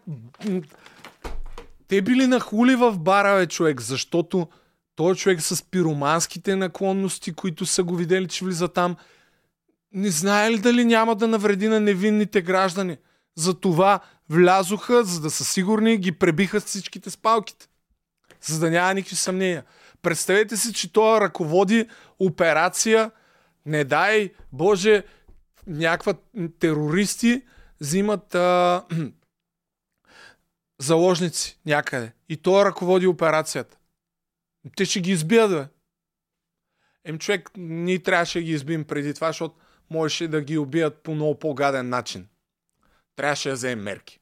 Те 1.89 2.03
били 2.03 2.27
нахули 2.27 2.75
в 2.75 2.99
бара, 2.99 3.39
бе, 3.39 3.47
човек, 3.47 3.81
защото 3.81 4.47
той 4.97 5.15
човек 5.15 5.43
с 5.43 5.63
пироманските 5.71 6.57
наклонности, 6.57 7.33
които 7.33 7.67
са 7.67 7.83
го 7.83 7.97
видели, 7.97 8.29
че 8.29 8.45
влиза 8.45 8.69
там, 8.69 8.97
не 9.93 10.11
знае 10.11 10.51
ли 10.51 10.59
дали 10.59 10.85
няма 10.85 11.17
да 11.17 11.29
навреди 11.29 11.69
на 11.69 11.81
невинните 11.81 12.43
граждани. 12.43 12.97
Затова 13.37 14.01
влязоха, 14.31 15.05
за 15.05 15.21
да 15.21 15.31
са 15.31 15.45
сигурни, 15.45 15.97
ги 15.97 16.13
пребиха 16.13 16.61
с 16.61 16.65
всичките 16.65 17.11
спалките. 17.11 17.69
За 18.43 18.59
да 18.59 18.71
няма 18.71 18.95
никакви 18.95 19.17
съмнения. 19.17 19.65
Представете 20.03 20.57
си, 20.57 20.73
че 20.73 20.93
той 20.93 21.21
ръководи 21.21 21.89
операция, 22.19 23.11
не 23.67 23.85
дай 23.85 24.33
Боже, 24.53 25.05
някаква 25.67 26.15
терористи 26.59 27.43
взимат 27.81 28.35
а, 28.35 28.85
заложници 30.81 31.59
някъде. 31.67 32.13
И 32.29 32.37
той 32.37 32.65
ръководи 32.65 33.07
операцията. 33.07 33.77
Те 34.77 34.85
ще 34.85 35.01
ги 35.01 35.11
избият, 35.11 35.51
бе. 35.51 35.69
Ем 37.05 37.19
човек, 37.19 37.51
ние 37.57 38.03
трябваше 38.03 38.39
да 38.39 38.45
ги 38.45 38.53
избием 38.53 38.85
преди 38.85 39.15
това, 39.15 39.27
защото 39.27 39.55
можеше 39.91 40.29
да 40.29 40.41
ги 40.41 40.59
убият 40.59 41.03
по 41.03 41.15
много 41.15 41.39
по-гаден 41.39 41.89
начин. 41.89 42.29
Трябваше 43.17 43.49
да 43.49 43.55
вземем 43.55 43.85
мерки. 43.85 44.21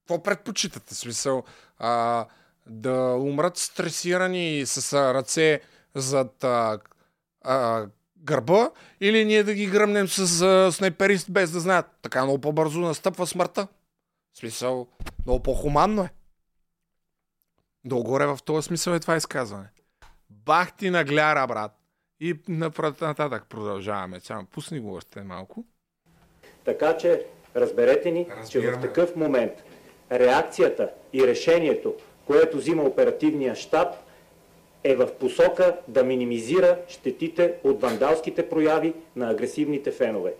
Какво 0.00 0.22
предпочитате? 0.22 0.94
Смисъл, 0.94 1.44
а, 1.78 2.26
да 2.66 3.16
умрат 3.18 3.56
стресирани 3.56 4.66
с 4.66 4.92
ръце 5.14 5.60
зад 5.94 6.44
а, 6.44 6.78
а, 7.40 7.86
гърба 8.16 8.70
или 9.00 9.24
ние 9.24 9.42
да 9.42 9.54
ги 9.54 9.66
гръмнем 9.66 10.08
с 10.08 10.42
а, 10.42 10.72
снайперист 10.72 11.30
без 11.30 11.50
да 11.50 11.60
знаят. 11.60 11.86
Така 12.02 12.24
много 12.24 12.40
по-бързо 12.40 12.80
настъпва 12.80 13.26
смъртта. 13.26 13.68
Смисъл, 14.38 14.88
много 15.26 15.42
по-хуманно 15.42 16.02
е. 16.02 16.10
Долу-горе 17.84 18.26
в 18.26 18.38
този 18.44 18.66
смисъл 18.66 18.92
е 18.92 19.00
това 19.00 19.16
изказване. 19.16 19.68
Бах 20.30 20.76
ти 20.76 20.90
на 20.90 21.04
гляра, 21.04 21.46
брат. 21.46 21.72
И 22.20 22.34
нататък 23.00 23.44
продължаваме. 23.48 24.20
Само 24.20 24.46
пусни 24.46 24.80
го 24.80 24.94
още 24.94 25.22
малко. 25.22 25.64
Така 26.64 26.96
че 26.96 27.26
разберете 27.56 28.10
ни, 28.10 28.28
че 28.50 28.60
в 28.60 28.80
такъв 28.80 29.16
момент 29.16 29.52
реакцията 30.12 30.90
и 31.12 31.26
решението, 31.26 31.94
което 32.26 32.56
взима 32.56 32.82
оперативния 32.82 33.54
щаб, 33.54 33.94
е 34.84 34.96
в 34.96 35.14
посока 35.20 35.76
да 35.88 36.04
минимизира 36.04 36.78
щетите 36.88 37.54
от 37.64 37.80
вандалските 37.80 38.48
прояви 38.48 38.94
на 39.16 39.30
агресивните 39.30 39.90
фенове. 39.90 40.34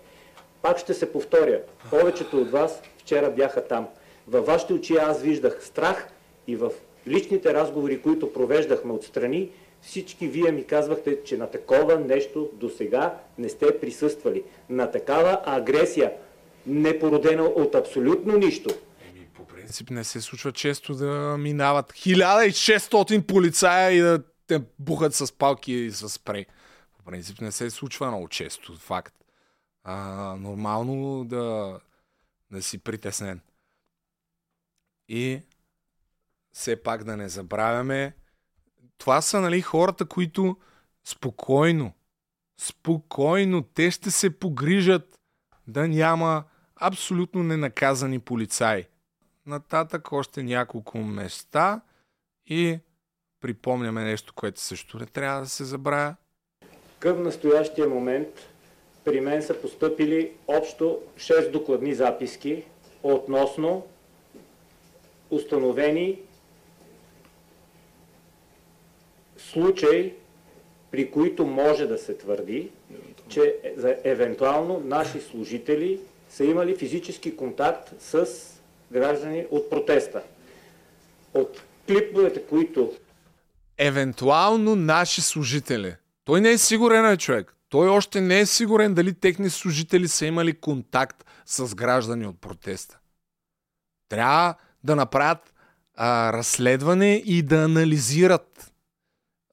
Пак 0.62 0.78
ще 0.78 0.94
се 0.94 1.12
повторя. 1.12 1.60
Повечето 1.90 2.40
от 2.40 2.50
вас 2.50 2.82
вчера 2.98 3.30
бяха 3.30 3.66
там. 3.66 3.88
Във 4.28 4.46
вашите 4.46 4.72
очи 4.72 4.96
аз 4.96 5.22
виждах 5.22 5.64
страх 5.64 6.08
и 6.46 6.56
в 6.56 6.70
личните 7.08 7.54
разговори, 7.54 8.02
които 8.02 8.32
провеждахме 8.32 8.92
отстрани, 8.92 9.50
всички 9.82 10.26
вие 10.26 10.52
ми 10.52 10.64
казвахте, 10.64 11.24
че 11.24 11.36
на 11.36 11.50
такова 11.50 11.98
нещо 11.98 12.50
до 12.52 12.70
сега 12.70 13.18
не 13.38 13.48
сте 13.48 13.80
присъствали. 13.80 14.42
На 14.68 14.90
такава 14.90 15.42
агресия, 15.44 16.12
не 16.66 16.98
породена 16.98 17.42
от 17.42 17.74
абсолютно 17.74 18.36
нищо. 18.36 18.70
По 19.34 19.44
принцип 19.44 19.90
не 19.90 20.04
се 20.04 20.20
случва 20.20 20.52
често 20.52 20.94
да 20.94 21.36
минават 21.38 21.92
1600 21.92 23.26
полицая 23.26 23.92
и 23.92 24.00
да 24.00 24.22
те 24.46 24.60
бухат 24.78 25.14
с 25.14 25.32
палки 25.32 25.72
и 25.72 25.90
с 25.90 26.08
спрей. 26.08 26.46
По 26.96 27.04
принцип 27.10 27.40
не 27.40 27.52
се 27.52 27.70
случва 27.70 28.06
много 28.06 28.28
често, 28.28 28.76
факт. 28.76 29.14
А, 29.84 29.96
нормално 30.40 31.24
да, 31.24 31.78
да 32.50 32.62
си 32.62 32.78
притеснен. 32.78 33.40
И 35.08 35.40
все 36.54 36.82
пак 36.82 37.04
да 37.04 37.16
не 37.16 37.28
забравяме, 37.28 38.12
това 38.98 39.20
са 39.20 39.40
нали, 39.40 39.60
хората, 39.60 40.04
които 40.04 40.56
спокойно, 41.04 41.92
спокойно, 42.60 43.62
те 43.62 43.90
ще 43.90 44.10
се 44.10 44.38
погрижат 44.38 45.18
да 45.66 45.88
няма 45.88 46.44
абсолютно 46.76 47.42
ненаказани 47.42 48.18
полицаи. 48.18 48.84
Нататък 49.46 50.12
още 50.12 50.42
няколко 50.42 50.98
места 50.98 51.80
и 52.46 52.78
припомняме 53.40 54.04
нещо, 54.04 54.34
което 54.34 54.60
също 54.60 54.98
не 54.98 55.06
трябва 55.06 55.40
да 55.40 55.48
се 55.48 55.64
забравя. 55.64 56.14
Към 56.98 57.22
настоящия 57.22 57.88
момент 57.88 58.28
при 59.04 59.20
мен 59.20 59.42
са 59.42 59.60
поступили 59.60 60.32
общо 60.46 61.00
6 61.16 61.50
докладни 61.50 61.94
записки 61.94 62.64
относно 63.02 63.86
установени 65.30 66.20
случаи, 69.54 70.12
при 70.90 71.10
които 71.10 71.46
може 71.46 71.86
да 71.86 71.98
се 71.98 72.18
твърди, 72.18 72.70
че 73.28 73.54
евентуално 74.04 74.82
наши 74.84 75.20
служители 75.20 76.00
са 76.30 76.44
имали 76.44 76.76
физически 76.76 77.36
контакт 77.36 77.92
с 77.98 78.26
граждани 78.92 79.46
от 79.50 79.70
протеста. 79.70 80.22
От 81.34 81.62
клиповете, 81.86 82.42
които 82.42 82.92
Евентуално 83.78 84.76
наши 84.76 85.20
служители. 85.20 85.94
Той 86.24 86.40
не 86.40 86.50
е 86.50 86.58
сигурен, 86.58 87.06
е 87.06 87.16
човек. 87.16 87.56
Той 87.68 87.88
още 87.88 88.20
не 88.20 88.40
е 88.40 88.46
сигурен 88.46 88.94
дали 88.94 89.14
техни 89.14 89.50
служители 89.50 90.08
са 90.08 90.26
имали 90.26 90.52
контакт 90.60 91.24
с 91.46 91.74
граждани 91.74 92.26
от 92.26 92.40
протеста. 92.40 92.98
Трябва 94.08 94.54
да 94.84 94.96
направят 94.96 95.54
а, 95.94 96.32
разследване 96.32 97.22
и 97.26 97.42
да 97.42 97.56
анализират 97.56 98.73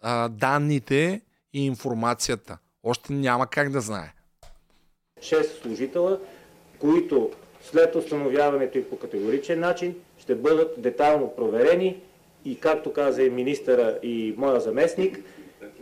а, 0.02 0.30
данните 0.30 1.22
и 1.54 1.66
информацията. 1.66 2.58
Още 2.84 3.14
няма 3.14 3.48
как 3.48 3.70
да 3.70 3.82
знае. 3.82 4.14
6 5.20 5.62
служителя, 5.62 6.20
които 6.80 7.30
след 7.64 7.96
установяването 7.96 8.78
и 8.78 8.90
по 8.90 9.00
категоричен 9.00 9.60
начин 9.60 9.96
ще 10.18 10.36
бъдат 10.36 10.82
детайлно 10.82 11.36
проверени 11.36 12.02
и 12.46 12.60
както 12.60 12.94
каза 12.94 13.24
и 13.24 13.30
министъра 13.30 14.00
и 14.04 14.36
моя 14.38 14.60
заместник, 14.60 15.20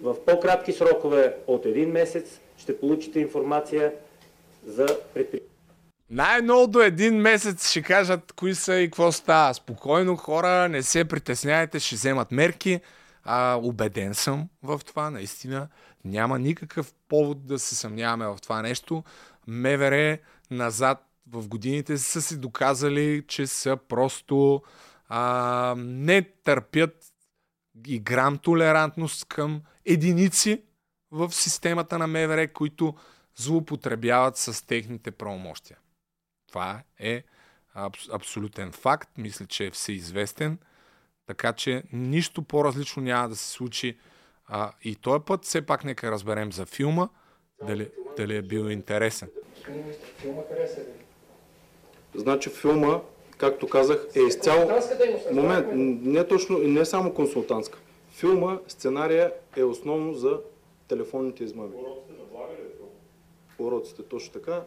в 0.02 0.26
по-кратки 0.26 0.72
срокове 0.74 1.36
от 1.48 1.66
един 1.66 1.91
месец 1.91 2.40
ще 2.58 2.80
получите 2.80 3.20
информация 3.20 3.94
за 4.68 4.86
предприятието. 4.86 5.46
Най-много 6.10 6.68
до 6.68 6.82
един 6.82 7.16
месец 7.16 7.70
ще 7.70 7.82
кажат 7.82 8.32
кои 8.32 8.56
са 8.56 8.76
и 8.76 8.88
какво 8.88 9.12
става. 9.12 9.54
Спокойно, 9.54 10.16
хора, 10.16 10.70
не 10.70 10.84
се 10.84 11.06
притесняйте, 11.06 11.80
ще 11.80 11.96
вземат 11.96 12.32
мерки. 12.32 12.80
А, 13.31 13.60
убеден 13.64 14.14
съм 14.14 14.49
в 14.64 14.81
това, 14.85 15.10
наистина. 15.10 15.68
Няма 16.06 16.39
никакъв 16.39 16.93
повод 17.07 17.45
да 17.45 17.60
се 17.60 17.76
съмняваме 17.76 18.27
в 18.27 18.38
това 18.41 18.61
нещо. 18.61 19.03
МВР 19.47 20.18
назад 20.51 21.06
в 21.27 21.47
годините 21.47 21.97
са 21.97 22.22
си 22.22 22.39
доказали, 22.39 23.23
че 23.27 23.47
са 23.47 23.77
просто 23.88 24.61
а, 25.07 25.76
не 25.77 26.22
търпят 26.22 27.06
и 27.88 27.99
грам 27.99 28.38
толерантност 28.38 29.26
към 29.26 29.61
единици 29.85 30.61
в 31.11 31.31
системата 31.31 31.97
на 31.97 32.07
МВР, 32.07 32.53
които 32.53 32.95
злоупотребяват 33.35 34.38
с 34.38 34.65
техните 34.68 35.11
правомощия. 35.11 35.77
Това 36.47 36.84
е 36.99 37.23
абс- 37.76 38.15
абсолютен 38.15 38.72
факт, 38.72 39.10
мисля, 39.18 39.45
че 39.45 39.65
е 39.65 39.72
всеизвестен, 39.72 40.60
така 41.30 41.53
че 41.53 41.84
нищо 41.93 42.41
по-различно 42.41 43.03
няма 43.03 43.30
да 43.30 43.35
се 43.35 43.49
случи. 43.49 43.97
А, 44.47 44.72
и 44.84 44.95
този 44.95 45.23
път 45.26 45.45
все 45.45 45.61
пак 45.61 45.84
нека 45.84 46.11
разберем 46.11 46.51
за 46.51 46.65
филма, 46.65 47.07
дали, 47.68 47.89
дали 48.18 48.35
е 48.35 48.41
бил 48.41 48.69
интересен. 48.69 49.30
Филма 50.18 50.41
хареса 50.49 50.81
ли? 50.81 50.85
Значи 52.15 52.49
филма, 52.49 53.01
както 53.38 53.68
казах, 53.68 54.07
е 54.15 54.19
изцяло... 54.19 54.72
Момент, 55.34 55.68
не 56.03 56.27
точно, 56.27 56.57
не 56.57 56.85
само 56.85 57.14
консултантска. 57.14 57.80
Филма, 58.11 58.60
сценария 58.68 59.34
е 59.57 59.64
основно 59.64 60.14
за 60.14 60.39
телефонните 60.88 61.43
измами. 61.43 61.76
Уроците, 63.60 64.03
точно 64.03 64.34
така. 64.34 64.64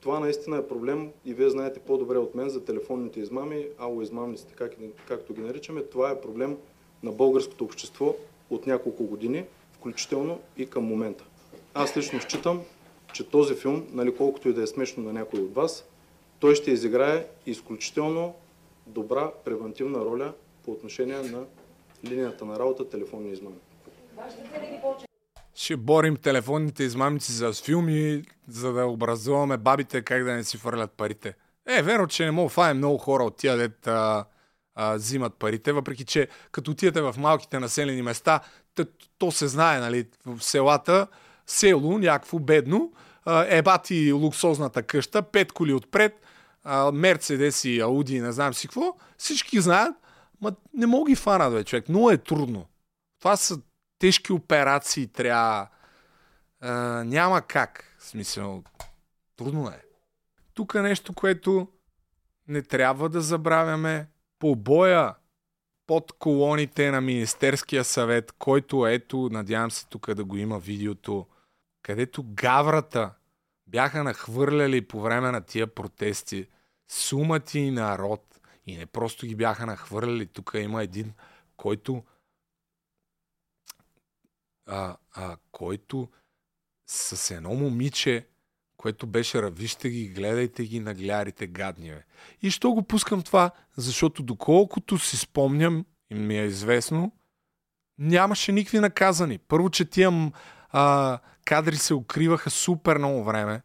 Това 0.00 0.20
наистина 0.20 0.56
е 0.56 0.68
проблем 0.68 1.10
и 1.24 1.34
вие 1.34 1.50
знаете 1.50 1.80
по-добре 1.80 2.18
от 2.18 2.34
мен 2.34 2.48
за 2.48 2.64
телефонните 2.64 3.20
измами, 3.20 3.66
ало 3.78 4.02
измамниците, 4.02 4.54
как, 4.54 4.72
както 5.08 5.34
ги 5.34 5.40
наричаме. 5.40 5.82
Това 5.82 6.10
е 6.10 6.20
проблем 6.20 6.56
на 7.02 7.12
българското 7.12 7.64
общество 7.64 8.14
от 8.50 8.66
няколко 8.66 9.04
години, 9.04 9.44
включително 9.72 10.40
и 10.56 10.66
към 10.66 10.84
момента. 10.84 11.24
Аз 11.74 11.96
лично 11.96 12.20
считам, 12.20 12.62
че 13.12 13.28
този 13.28 13.54
филм, 13.54 13.86
нали, 13.92 14.16
колкото 14.16 14.48
и 14.48 14.52
да 14.52 14.62
е 14.62 14.66
смешно 14.66 15.02
на 15.02 15.12
някой 15.12 15.40
от 15.40 15.54
вас, 15.54 15.84
той 16.40 16.54
ще 16.54 16.70
изиграе 16.70 17.26
изключително 17.46 18.34
добра 18.86 19.32
превентивна 19.44 19.98
роля 19.98 20.32
по 20.64 20.70
отношение 20.70 21.22
на 21.22 21.44
линията 22.04 22.44
на 22.44 22.58
работа 22.58 22.88
телефонни 22.88 23.30
измами. 23.30 23.56
Ще 25.54 25.76
борим 25.76 26.16
телефонните 26.16 26.84
измамници 26.84 27.32
за 27.32 27.52
филми, 27.52 28.22
за 28.48 28.72
да 28.72 28.86
образуваме 28.86 29.56
бабите 29.56 30.02
как 30.02 30.24
да 30.24 30.32
не 30.32 30.44
си 30.44 30.58
фърлят 30.58 30.92
парите. 30.92 31.34
Е, 31.66 31.82
верно, 31.82 32.06
че 32.06 32.24
не 32.24 32.30
мога 32.30 32.48
фае 32.48 32.74
много 32.74 32.98
хора 32.98 33.24
от 33.24 33.36
тия 33.36 33.56
дет 33.56 33.86
а, 33.86 34.24
а, 34.74 34.94
взимат 34.94 35.34
парите, 35.34 35.72
въпреки 35.72 36.04
че 36.04 36.28
като 36.52 36.70
отидете 36.70 37.00
в 37.00 37.14
малките 37.18 37.58
населени 37.58 38.02
места, 38.02 38.40
то, 38.74 38.86
то 39.18 39.32
се 39.32 39.48
знае, 39.48 39.80
нали, 39.80 40.06
в 40.26 40.44
селата, 40.44 41.06
село, 41.46 41.98
някакво 41.98 42.38
бедно, 42.38 42.92
ебати 43.46 44.12
луксозната 44.12 44.82
къща, 44.82 45.22
пет 45.22 45.52
коли 45.52 45.72
отпред, 45.72 46.20
а, 46.64 46.92
Мерцедеси, 46.92 47.80
Ауди, 47.80 48.20
не 48.20 48.32
знам 48.32 48.54
си 48.54 48.68
какво, 48.68 48.96
всички 49.18 49.60
знаят, 49.60 49.96
ма 50.40 50.52
не 50.74 50.86
мога 50.86 51.08
ги 51.08 51.16
фанат, 51.16 51.52
бе, 51.52 51.64
човек. 51.64 51.88
Много 51.88 52.10
е 52.10 52.18
трудно. 52.18 52.66
Това 53.20 53.36
са 53.36 53.58
тежки 53.98 54.32
операции, 54.32 55.06
трябва... 55.06 55.68
А, 56.60 56.72
няма 57.04 57.42
как. 57.42 57.96
В 57.98 58.04
смисъл, 58.04 58.64
трудно 59.36 59.68
е. 59.68 59.82
Тук 60.54 60.74
е 60.74 60.82
нещо, 60.82 61.14
което 61.14 61.68
не 62.48 62.62
трябва 62.62 63.08
да 63.08 63.20
забравяме. 63.20 64.08
Побоя 64.38 65.14
под 65.86 66.12
колоните 66.12 66.90
на 66.90 67.00
Министерския 67.00 67.84
съвет, 67.84 68.32
който 68.32 68.86
ето, 68.86 69.28
надявам 69.32 69.70
се 69.70 69.86
тук 69.86 70.14
да 70.14 70.24
го 70.24 70.36
има 70.36 70.58
видеото, 70.58 71.26
където 71.82 72.24
гаврата 72.26 73.10
бяха 73.66 74.04
нахвърляли 74.04 74.88
по 74.88 75.00
време 75.00 75.30
на 75.30 75.40
тия 75.40 75.66
протести 75.66 76.46
сумати 76.88 77.70
народ 77.70 78.40
и 78.66 78.76
не 78.76 78.86
просто 78.86 79.26
ги 79.26 79.34
бяха 79.34 79.66
нахвърляли. 79.66 80.26
Тук 80.26 80.52
има 80.54 80.82
един, 80.82 81.12
който 81.56 82.04
а, 84.66 84.96
а, 85.12 85.36
който 85.52 86.08
с 86.86 87.30
едно 87.30 87.54
момиче, 87.54 88.26
което 88.76 89.06
беше, 89.06 89.50
вижте 89.50 89.90
ги, 89.90 90.08
гледайте 90.08 90.64
ги, 90.64 90.80
наглярите 90.80 91.46
гадни. 91.46 91.94
И 92.42 92.50
що 92.50 92.72
го 92.72 92.82
пускам 92.82 93.22
това? 93.22 93.50
Защото 93.76 94.22
доколкото 94.22 94.98
си 94.98 95.16
спомням, 95.16 95.86
и 96.10 96.14
ми 96.14 96.38
е 96.38 96.44
известно, 96.44 97.12
нямаше 97.98 98.52
никакви 98.52 98.80
наказани. 98.80 99.38
Първо, 99.38 99.70
че 99.70 99.84
тия 99.84 100.32
а, 100.70 101.18
кадри 101.44 101.76
се 101.76 101.94
укриваха 101.94 102.50
супер 102.50 102.98
много 102.98 103.24
време. 103.24 103.62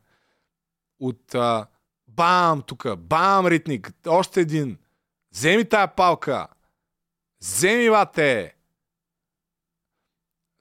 От 0.99 1.35
а, 1.35 1.67
бам, 2.07 2.61
тук, 2.61 2.97
бам, 2.97 3.47
ритник, 3.47 3.91
още 4.07 4.41
един. 4.41 4.77
Вземи 5.33 5.69
тая 5.69 5.95
палка. 5.95 6.47
Вземи, 7.41 7.89
бате! 7.89 8.58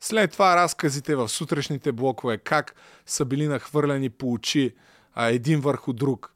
След 0.00 0.32
това 0.32 0.56
разказите 0.56 1.16
в 1.16 1.28
сутрешните 1.28 1.92
блокове, 1.92 2.38
как 2.38 2.74
са 3.06 3.24
били 3.24 3.48
нахвърляни 3.48 4.10
по 4.10 4.32
очи 4.32 4.74
а, 5.14 5.26
един 5.26 5.60
върху 5.60 5.92
друг. 5.92 6.32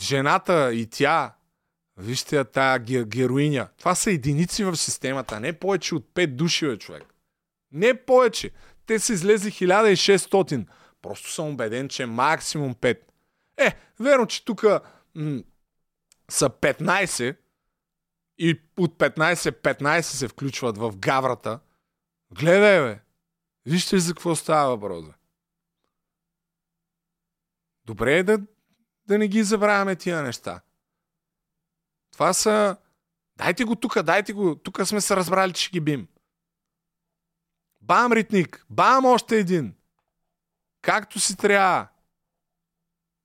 Жената 0.00 0.74
и 0.74 0.86
тя, 0.86 1.34
вижте 1.96 2.44
тая 2.44 2.78
героиня, 3.04 3.68
това 3.78 3.94
са 3.94 4.10
единици 4.10 4.64
в 4.64 4.76
системата, 4.76 5.40
не 5.40 5.52
повече 5.52 5.94
от 5.94 6.06
5 6.14 6.26
души, 6.26 6.66
бе, 6.66 6.78
човек. 6.78 7.04
Не 7.72 7.94
повече. 7.94 8.50
Те 8.86 8.98
са 8.98 9.12
излезли 9.12 9.50
1600. 9.50 10.66
Просто 11.02 11.30
съм 11.30 11.48
убеден, 11.48 11.88
че 11.88 12.06
максимум 12.06 12.74
5. 12.74 12.98
Е, 13.56 13.76
верно, 14.00 14.26
че 14.26 14.44
тук 14.44 14.64
м- 15.14 15.42
са 16.30 16.50
15 16.50 17.36
и 18.38 18.60
от 18.78 18.98
15 18.98 19.62
15 19.62 20.00
се 20.00 20.28
включват 20.28 20.78
в 20.78 20.96
гаврата. 20.96 21.60
Гледай, 22.34 22.80
бе. 22.80 23.00
Вижте 23.66 23.98
за 23.98 24.14
какво 24.14 24.36
става 24.36 24.76
въпрос. 24.76 25.04
Добре 27.84 28.18
е 28.18 28.22
да, 28.22 28.38
да 29.06 29.18
не 29.18 29.28
ги 29.28 29.42
забравяме 29.42 29.96
тия 29.96 30.22
неща. 30.22 30.60
Това 32.12 32.32
са... 32.32 32.76
Дайте 33.36 33.64
го 33.64 33.76
тука, 33.76 34.02
дайте 34.02 34.32
го. 34.32 34.56
Тук 34.56 34.86
сме 34.86 35.00
се 35.00 35.16
разбрали, 35.16 35.52
че 35.52 35.70
ги 35.70 35.80
бим. 35.80 36.08
Бам, 37.80 38.12
ритник. 38.12 38.66
Бам, 38.70 39.04
още 39.04 39.38
един. 39.38 39.74
Както 40.82 41.20
си 41.20 41.36
трябва. 41.36 41.88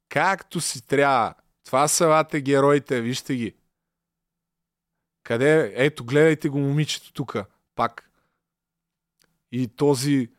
Както 0.09 0.61
си 0.61 0.87
трябва. 0.87 1.33
Това 1.63 1.87
са 1.87 2.07
вате 2.07 2.41
героите, 2.41 3.01
вижте 3.01 3.35
ги. 3.35 3.55
Къде? 5.23 5.73
Ето, 5.75 6.05
гледайте 6.05 6.49
го 6.49 6.59
момичето 6.59 7.13
тук. 7.13 7.35
Пак. 7.75 8.06
И 9.51 9.67
този 9.67 10.29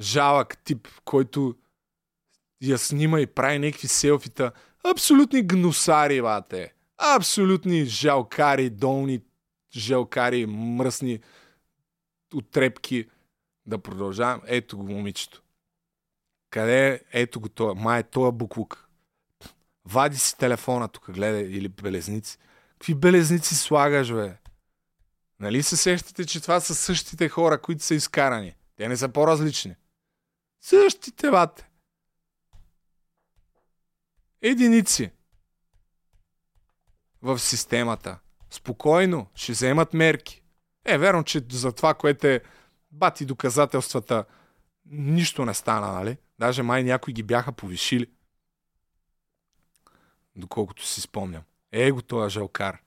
жалък 0.00 0.58
тип, 0.64 0.88
който 1.04 1.56
я 2.62 2.78
снима 2.78 3.20
и 3.20 3.26
прави 3.26 3.58
някакви 3.58 3.88
селфита. 3.88 4.52
Абсолютни 4.84 5.42
гнусари, 5.42 6.20
вате. 6.20 6.74
Абсолютни 6.98 7.84
жалкари, 7.84 8.70
долни 8.70 9.20
жалкари, 9.76 10.46
мръсни 10.46 11.20
отрепки. 12.34 13.08
Да 13.66 13.78
продължавам. 13.78 14.40
Ето 14.46 14.76
го 14.76 14.82
момичето. 14.82 15.42
Къде 16.50 16.88
е? 16.88 17.00
Ето 17.12 17.40
го 17.40 17.48
това. 17.48 17.74
Май 17.74 18.00
е 18.00 18.02
това 18.02 18.32
буклук. 18.32 18.88
Вади 19.84 20.16
си 20.16 20.38
телефона 20.38 20.88
тук, 20.88 21.10
гледай, 21.10 21.42
или 21.42 21.68
белезници. 21.68 22.38
Какви 22.72 22.94
белезници 22.94 23.54
слагаш, 23.54 24.12
бе? 24.12 24.36
Нали 25.40 25.62
се 25.62 25.76
сещате, 25.76 26.26
че 26.26 26.40
това 26.40 26.60
са 26.60 26.74
същите 26.74 27.28
хора, 27.28 27.62
които 27.62 27.84
са 27.84 27.94
изкарани? 27.94 28.54
Те 28.76 28.88
не 28.88 28.96
са 28.96 29.08
по-различни. 29.08 29.76
Същите, 30.60 31.30
бате. 31.30 31.68
Единици 34.42 35.10
в 37.22 37.38
системата. 37.38 38.18
Спокойно, 38.50 39.30
ще 39.34 39.52
вземат 39.52 39.94
мерки. 39.94 40.42
Е, 40.84 40.98
верно, 40.98 41.24
че 41.24 41.42
за 41.50 41.72
това, 41.72 41.94
което 41.94 42.26
е 42.26 42.40
бати 42.90 43.24
доказателствата, 43.24 44.24
нищо 44.86 45.44
не 45.44 45.54
стана, 45.54 45.92
нали? 45.92 46.16
Даже 46.38 46.62
май 46.62 46.84
някои 46.84 47.12
ги 47.12 47.22
бяха 47.22 47.52
повишили. 47.52 48.10
Доколкото 50.36 50.86
си 50.86 51.00
спомням. 51.00 51.42
Е 51.72 51.90
го 51.90 52.02
този 52.02 52.34
жалкар. 52.34 52.82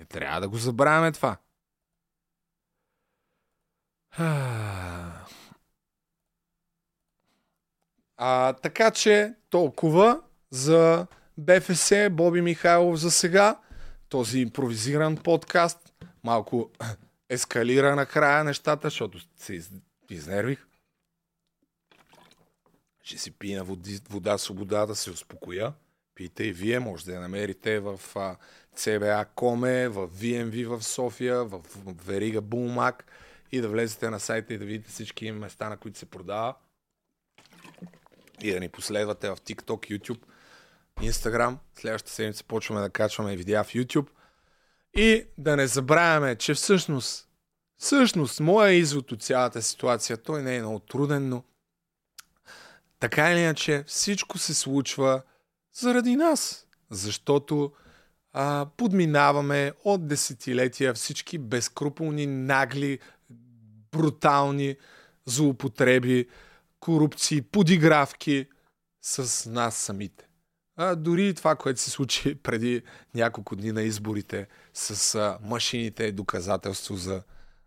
Не 0.00 0.06
трябва 0.06 0.40
да 0.40 0.48
го 0.48 0.56
забравяме 0.56 1.12
това. 1.12 1.36
А, 8.16 8.52
така 8.52 8.90
че 8.90 9.34
толкова 9.50 10.22
за 10.50 11.06
БФС, 11.38 11.92
Боби 12.10 12.40
Михайлов 12.40 12.96
за 12.96 13.10
сега. 13.10 13.60
Този 14.08 14.38
импровизиран 14.38 15.16
подкаст. 15.16 15.94
Малко 16.24 16.70
ескалира 17.28 17.96
накрая 17.96 18.44
нещата, 18.44 18.86
защото 18.86 19.18
се 19.36 19.54
из... 19.54 19.70
изнервих. 20.10 20.66
Ще 23.02 23.18
си 23.18 23.30
пия 23.30 23.64
води, 23.64 24.00
вода 24.10 24.38
свобода 24.38 24.86
да 24.86 24.96
се 24.96 25.10
успокоя. 25.10 25.72
Пийте 26.14 26.44
и 26.44 26.52
вие, 26.52 26.80
може 26.80 27.04
да 27.04 27.14
я 27.14 27.20
намерите 27.20 27.80
в 27.80 28.00
а, 28.16 28.36
CBA 28.76 29.26
Коме, 29.34 29.88
в 29.88 30.08
VMV 30.08 30.66
в 30.66 30.82
София, 30.82 31.44
в 31.44 31.60
Верига 32.04 32.40
Булмак 32.40 33.04
и 33.52 33.60
да 33.60 33.68
влезете 33.68 34.10
на 34.10 34.20
сайта 34.20 34.54
и 34.54 34.58
да 34.58 34.64
видите 34.64 34.90
всички 34.90 35.32
места, 35.32 35.68
на 35.68 35.76
които 35.76 35.98
се 35.98 36.06
продава. 36.06 36.54
И 38.42 38.52
да 38.52 38.60
ни 38.60 38.68
последвате 38.68 39.30
в 39.30 39.36
TikTok, 39.36 39.98
YouTube, 39.98 40.20
Instagram. 41.00 41.56
Следващата 41.74 42.12
седмица 42.12 42.44
почваме 42.44 42.80
да 42.80 42.90
качваме 42.90 43.36
видеа 43.36 43.64
в 43.64 43.72
YouTube. 43.72 44.08
И 44.94 45.26
да 45.38 45.56
не 45.56 45.66
забравяме, 45.66 46.36
че 46.36 46.54
всъщност, 46.54 47.28
всъщност, 47.76 48.40
моя 48.40 48.72
извод 48.72 49.12
от 49.12 49.22
цялата 49.22 49.62
ситуация, 49.62 50.16
той 50.16 50.42
не 50.42 50.56
е 50.56 50.60
много 50.60 50.78
труден, 50.78 51.28
но 51.28 51.44
така 52.98 53.32
или 53.32 53.40
иначе 53.40 53.84
всичко 53.86 54.38
се 54.38 54.54
случва 54.54 55.22
заради 55.72 56.16
нас. 56.16 56.66
Защото 56.90 57.72
а, 58.32 58.66
подминаваме 58.76 59.72
от 59.84 60.06
десетилетия 60.06 60.94
всички 60.94 61.38
безкруполни, 61.38 62.26
нагли, 62.26 62.98
брутални 63.92 64.76
злоупотреби, 65.26 66.28
корупции, 66.80 67.42
подигравки 67.42 68.46
с 69.02 69.50
нас 69.50 69.76
самите. 69.76 70.26
А, 70.76 70.96
дори 70.96 71.34
това, 71.34 71.56
което 71.56 71.80
се 71.80 71.90
случи 71.90 72.34
преди 72.42 72.82
няколко 73.14 73.56
дни 73.56 73.72
на 73.72 73.82
изборите 73.82 74.46
с 74.74 75.14
а, 75.14 75.38
машините 75.42 76.06
е 76.06 76.12
доказателство 76.12 76.96
за 76.96 77.22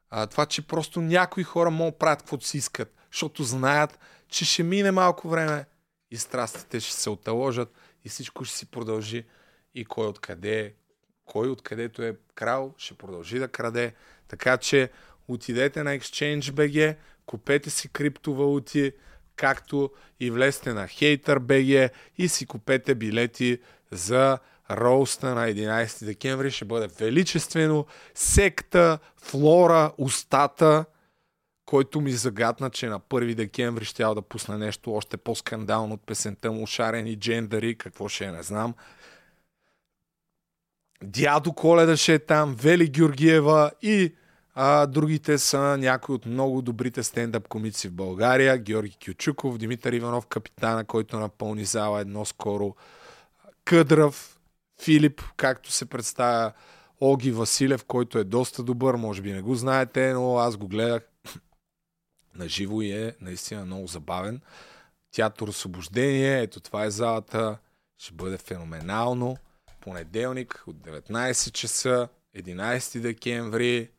а, 0.09 0.27
това, 0.27 0.45
че 0.45 0.67
просто 0.67 1.01
някои 1.01 1.43
хора 1.43 1.71
могат 1.71 1.99
правят 1.99 2.19
каквото 2.19 2.45
си 2.45 2.57
искат, 2.57 2.95
защото 3.11 3.43
знаят, 3.43 3.99
че 4.27 4.45
ще 4.45 4.63
мине 4.63 4.91
малко 4.91 5.29
време 5.29 5.65
и 6.11 6.17
страстите 6.17 6.79
ще 6.79 6.95
се 6.95 7.09
оталожат 7.09 7.73
и 8.05 8.09
всичко 8.09 8.45
ще 8.45 8.57
си 8.57 8.65
продължи 8.65 9.25
и 9.75 9.85
кой 9.85 10.07
откъде, 10.07 10.73
кой 11.25 11.49
откъдето 11.49 12.01
е 12.01 12.15
крал, 12.35 12.73
ще 12.77 12.93
продължи 12.93 13.39
да 13.39 13.47
краде. 13.47 13.93
Така 14.27 14.57
че 14.57 14.89
отидете 15.27 15.83
на 15.83 15.99
Exchange.bg, 15.99 16.95
купете 17.25 17.69
си 17.69 17.89
криптовалути, 17.89 18.91
както 19.35 19.91
и 20.19 20.31
влезте 20.31 20.73
на 20.73 20.87
Hater.bg 20.87 21.89
и 22.17 22.27
си 22.27 22.45
купете 22.45 22.95
билети 22.95 23.59
за 23.91 24.39
роуста 24.71 25.35
на 25.35 25.47
11 25.47 26.05
декември. 26.05 26.51
Ще 26.51 26.65
бъде 26.65 26.87
величествено. 26.87 27.85
Секта, 28.15 28.99
флора, 29.17 29.91
устата, 29.97 30.85
който 31.65 32.01
ми 32.01 32.11
загадна, 32.11 32.69
че 32.69 32.87
на 32.87 32.99
1 32.99 33.35
декември 33.35 33.85
ще 33.85 34.03
да 34.03 34.21
пусне 34.21 34.57
нещо 34.57 34.93
още 34.93 35.17
по-скандално 35.17 35.93
от 35.93 36.05
песента 36.05 36.51
му 36.51 36.67
Шарени 36.67 37.19
джендари, 37.19 37.77
какво 37.77 38.07
ще 38.07 38.25
е, 38.25 38.31
не 38.31 38.43
знам. 38.43 38.75
Дядо 41.03 41.53
Коледа 41.53 41.97
ще 41.97 42.13
е 42.13 42.19
там, 42.19 42.55
Вели 42.55 42.87
Георгиева 42.87 43.71
и 43.81 44.13
а, 44.55 44.85
другите 44.85 45.37
са 45.37 45.77
някои 45.77 46.15
от 46.15 46.25
много 46.25 46.61
добрите 46.61 47.03
стендъп 47.03 47.47
комици 47.47 47.87
в 47.87 47.93
България. 47.93 48.57
Георги 48.57 48.97
Кючуков, 49.05 49.57
Димитър 49.57 49.93
Иванов, 49.93 50.25
капитана, 50.25 50.85
който 50.85 51.19
напълни 51.19 51.65
зала 51.65 52.01
едно 52.01 52.25
скоро. 52.25 52.75
Къдрав, 53.65 54.39
Филип, 54.81 55.21
както 55.37 55.71
се 55.71 55.85
представя, 55.85 56.51
Оги 57.01 57.31
Василев, 57.31 57.85
който 57.85 58.17
е 58.17 58.23
доста 58.23 58.63
добър, 58.63 58.95
може 58.95 59.21
би 59.21 59.31
не 59.31 59.41
го 59.41 59.55
знаете, 59.55 60.13
но 60.13 60.37
аз 60.37 60.57
го 60.57 60.67
гледах 60.67 61.03
на 62.35 62.49
живо 62.49 62.81
и 62.81 62.91
е 62.91 63.15
наистина 63.21 63.65
много 63.65 63.87
забавен. 63.87 64.41
Театър 65.11 65.47
Освобождение, 65.47 66.41
ето 66.41 66.59
това 66.59 66.85
е 66.85 66.89
залата, 66.89 67.57
ще 67.97 68.13
бъде 68.13 68.37
феноменално. 68.37 69.37
Понеделник 69.83 70.63
от 70.67 70.75
19 70.75 71.51
часа, 71.51 72.09
11 72.35 72.99
декември 72.99 73.91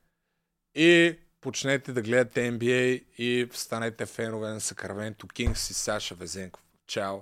и 0.75 1.19
почнете 1.41 1.93
да 1.93 2.03
гледате 2.03 2.53
NBA 2.53 3.05
и 3.19 3.49
станете 3.53 4.07
фенове 4.07 4.49
на 4.49 4.61
Сакраменто 4.61 5.29
Кингс 5.29 5.71
и 5.71 5.75
Саша 5.75 6.15
Везенков. 6.15 6.63
Чао! 6.87 7.21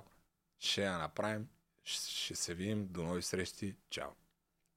Ще 0.59 0.81
я 0.83 0.97
направим. 0.97 1.47
Ще 1.83 2.35
се 2.35 2.53
видим. 2.53 2.87
До 2.87 3.03
нови 3.03 3.21
срещи. 3.21 3.75
Чао! 3.89 4.22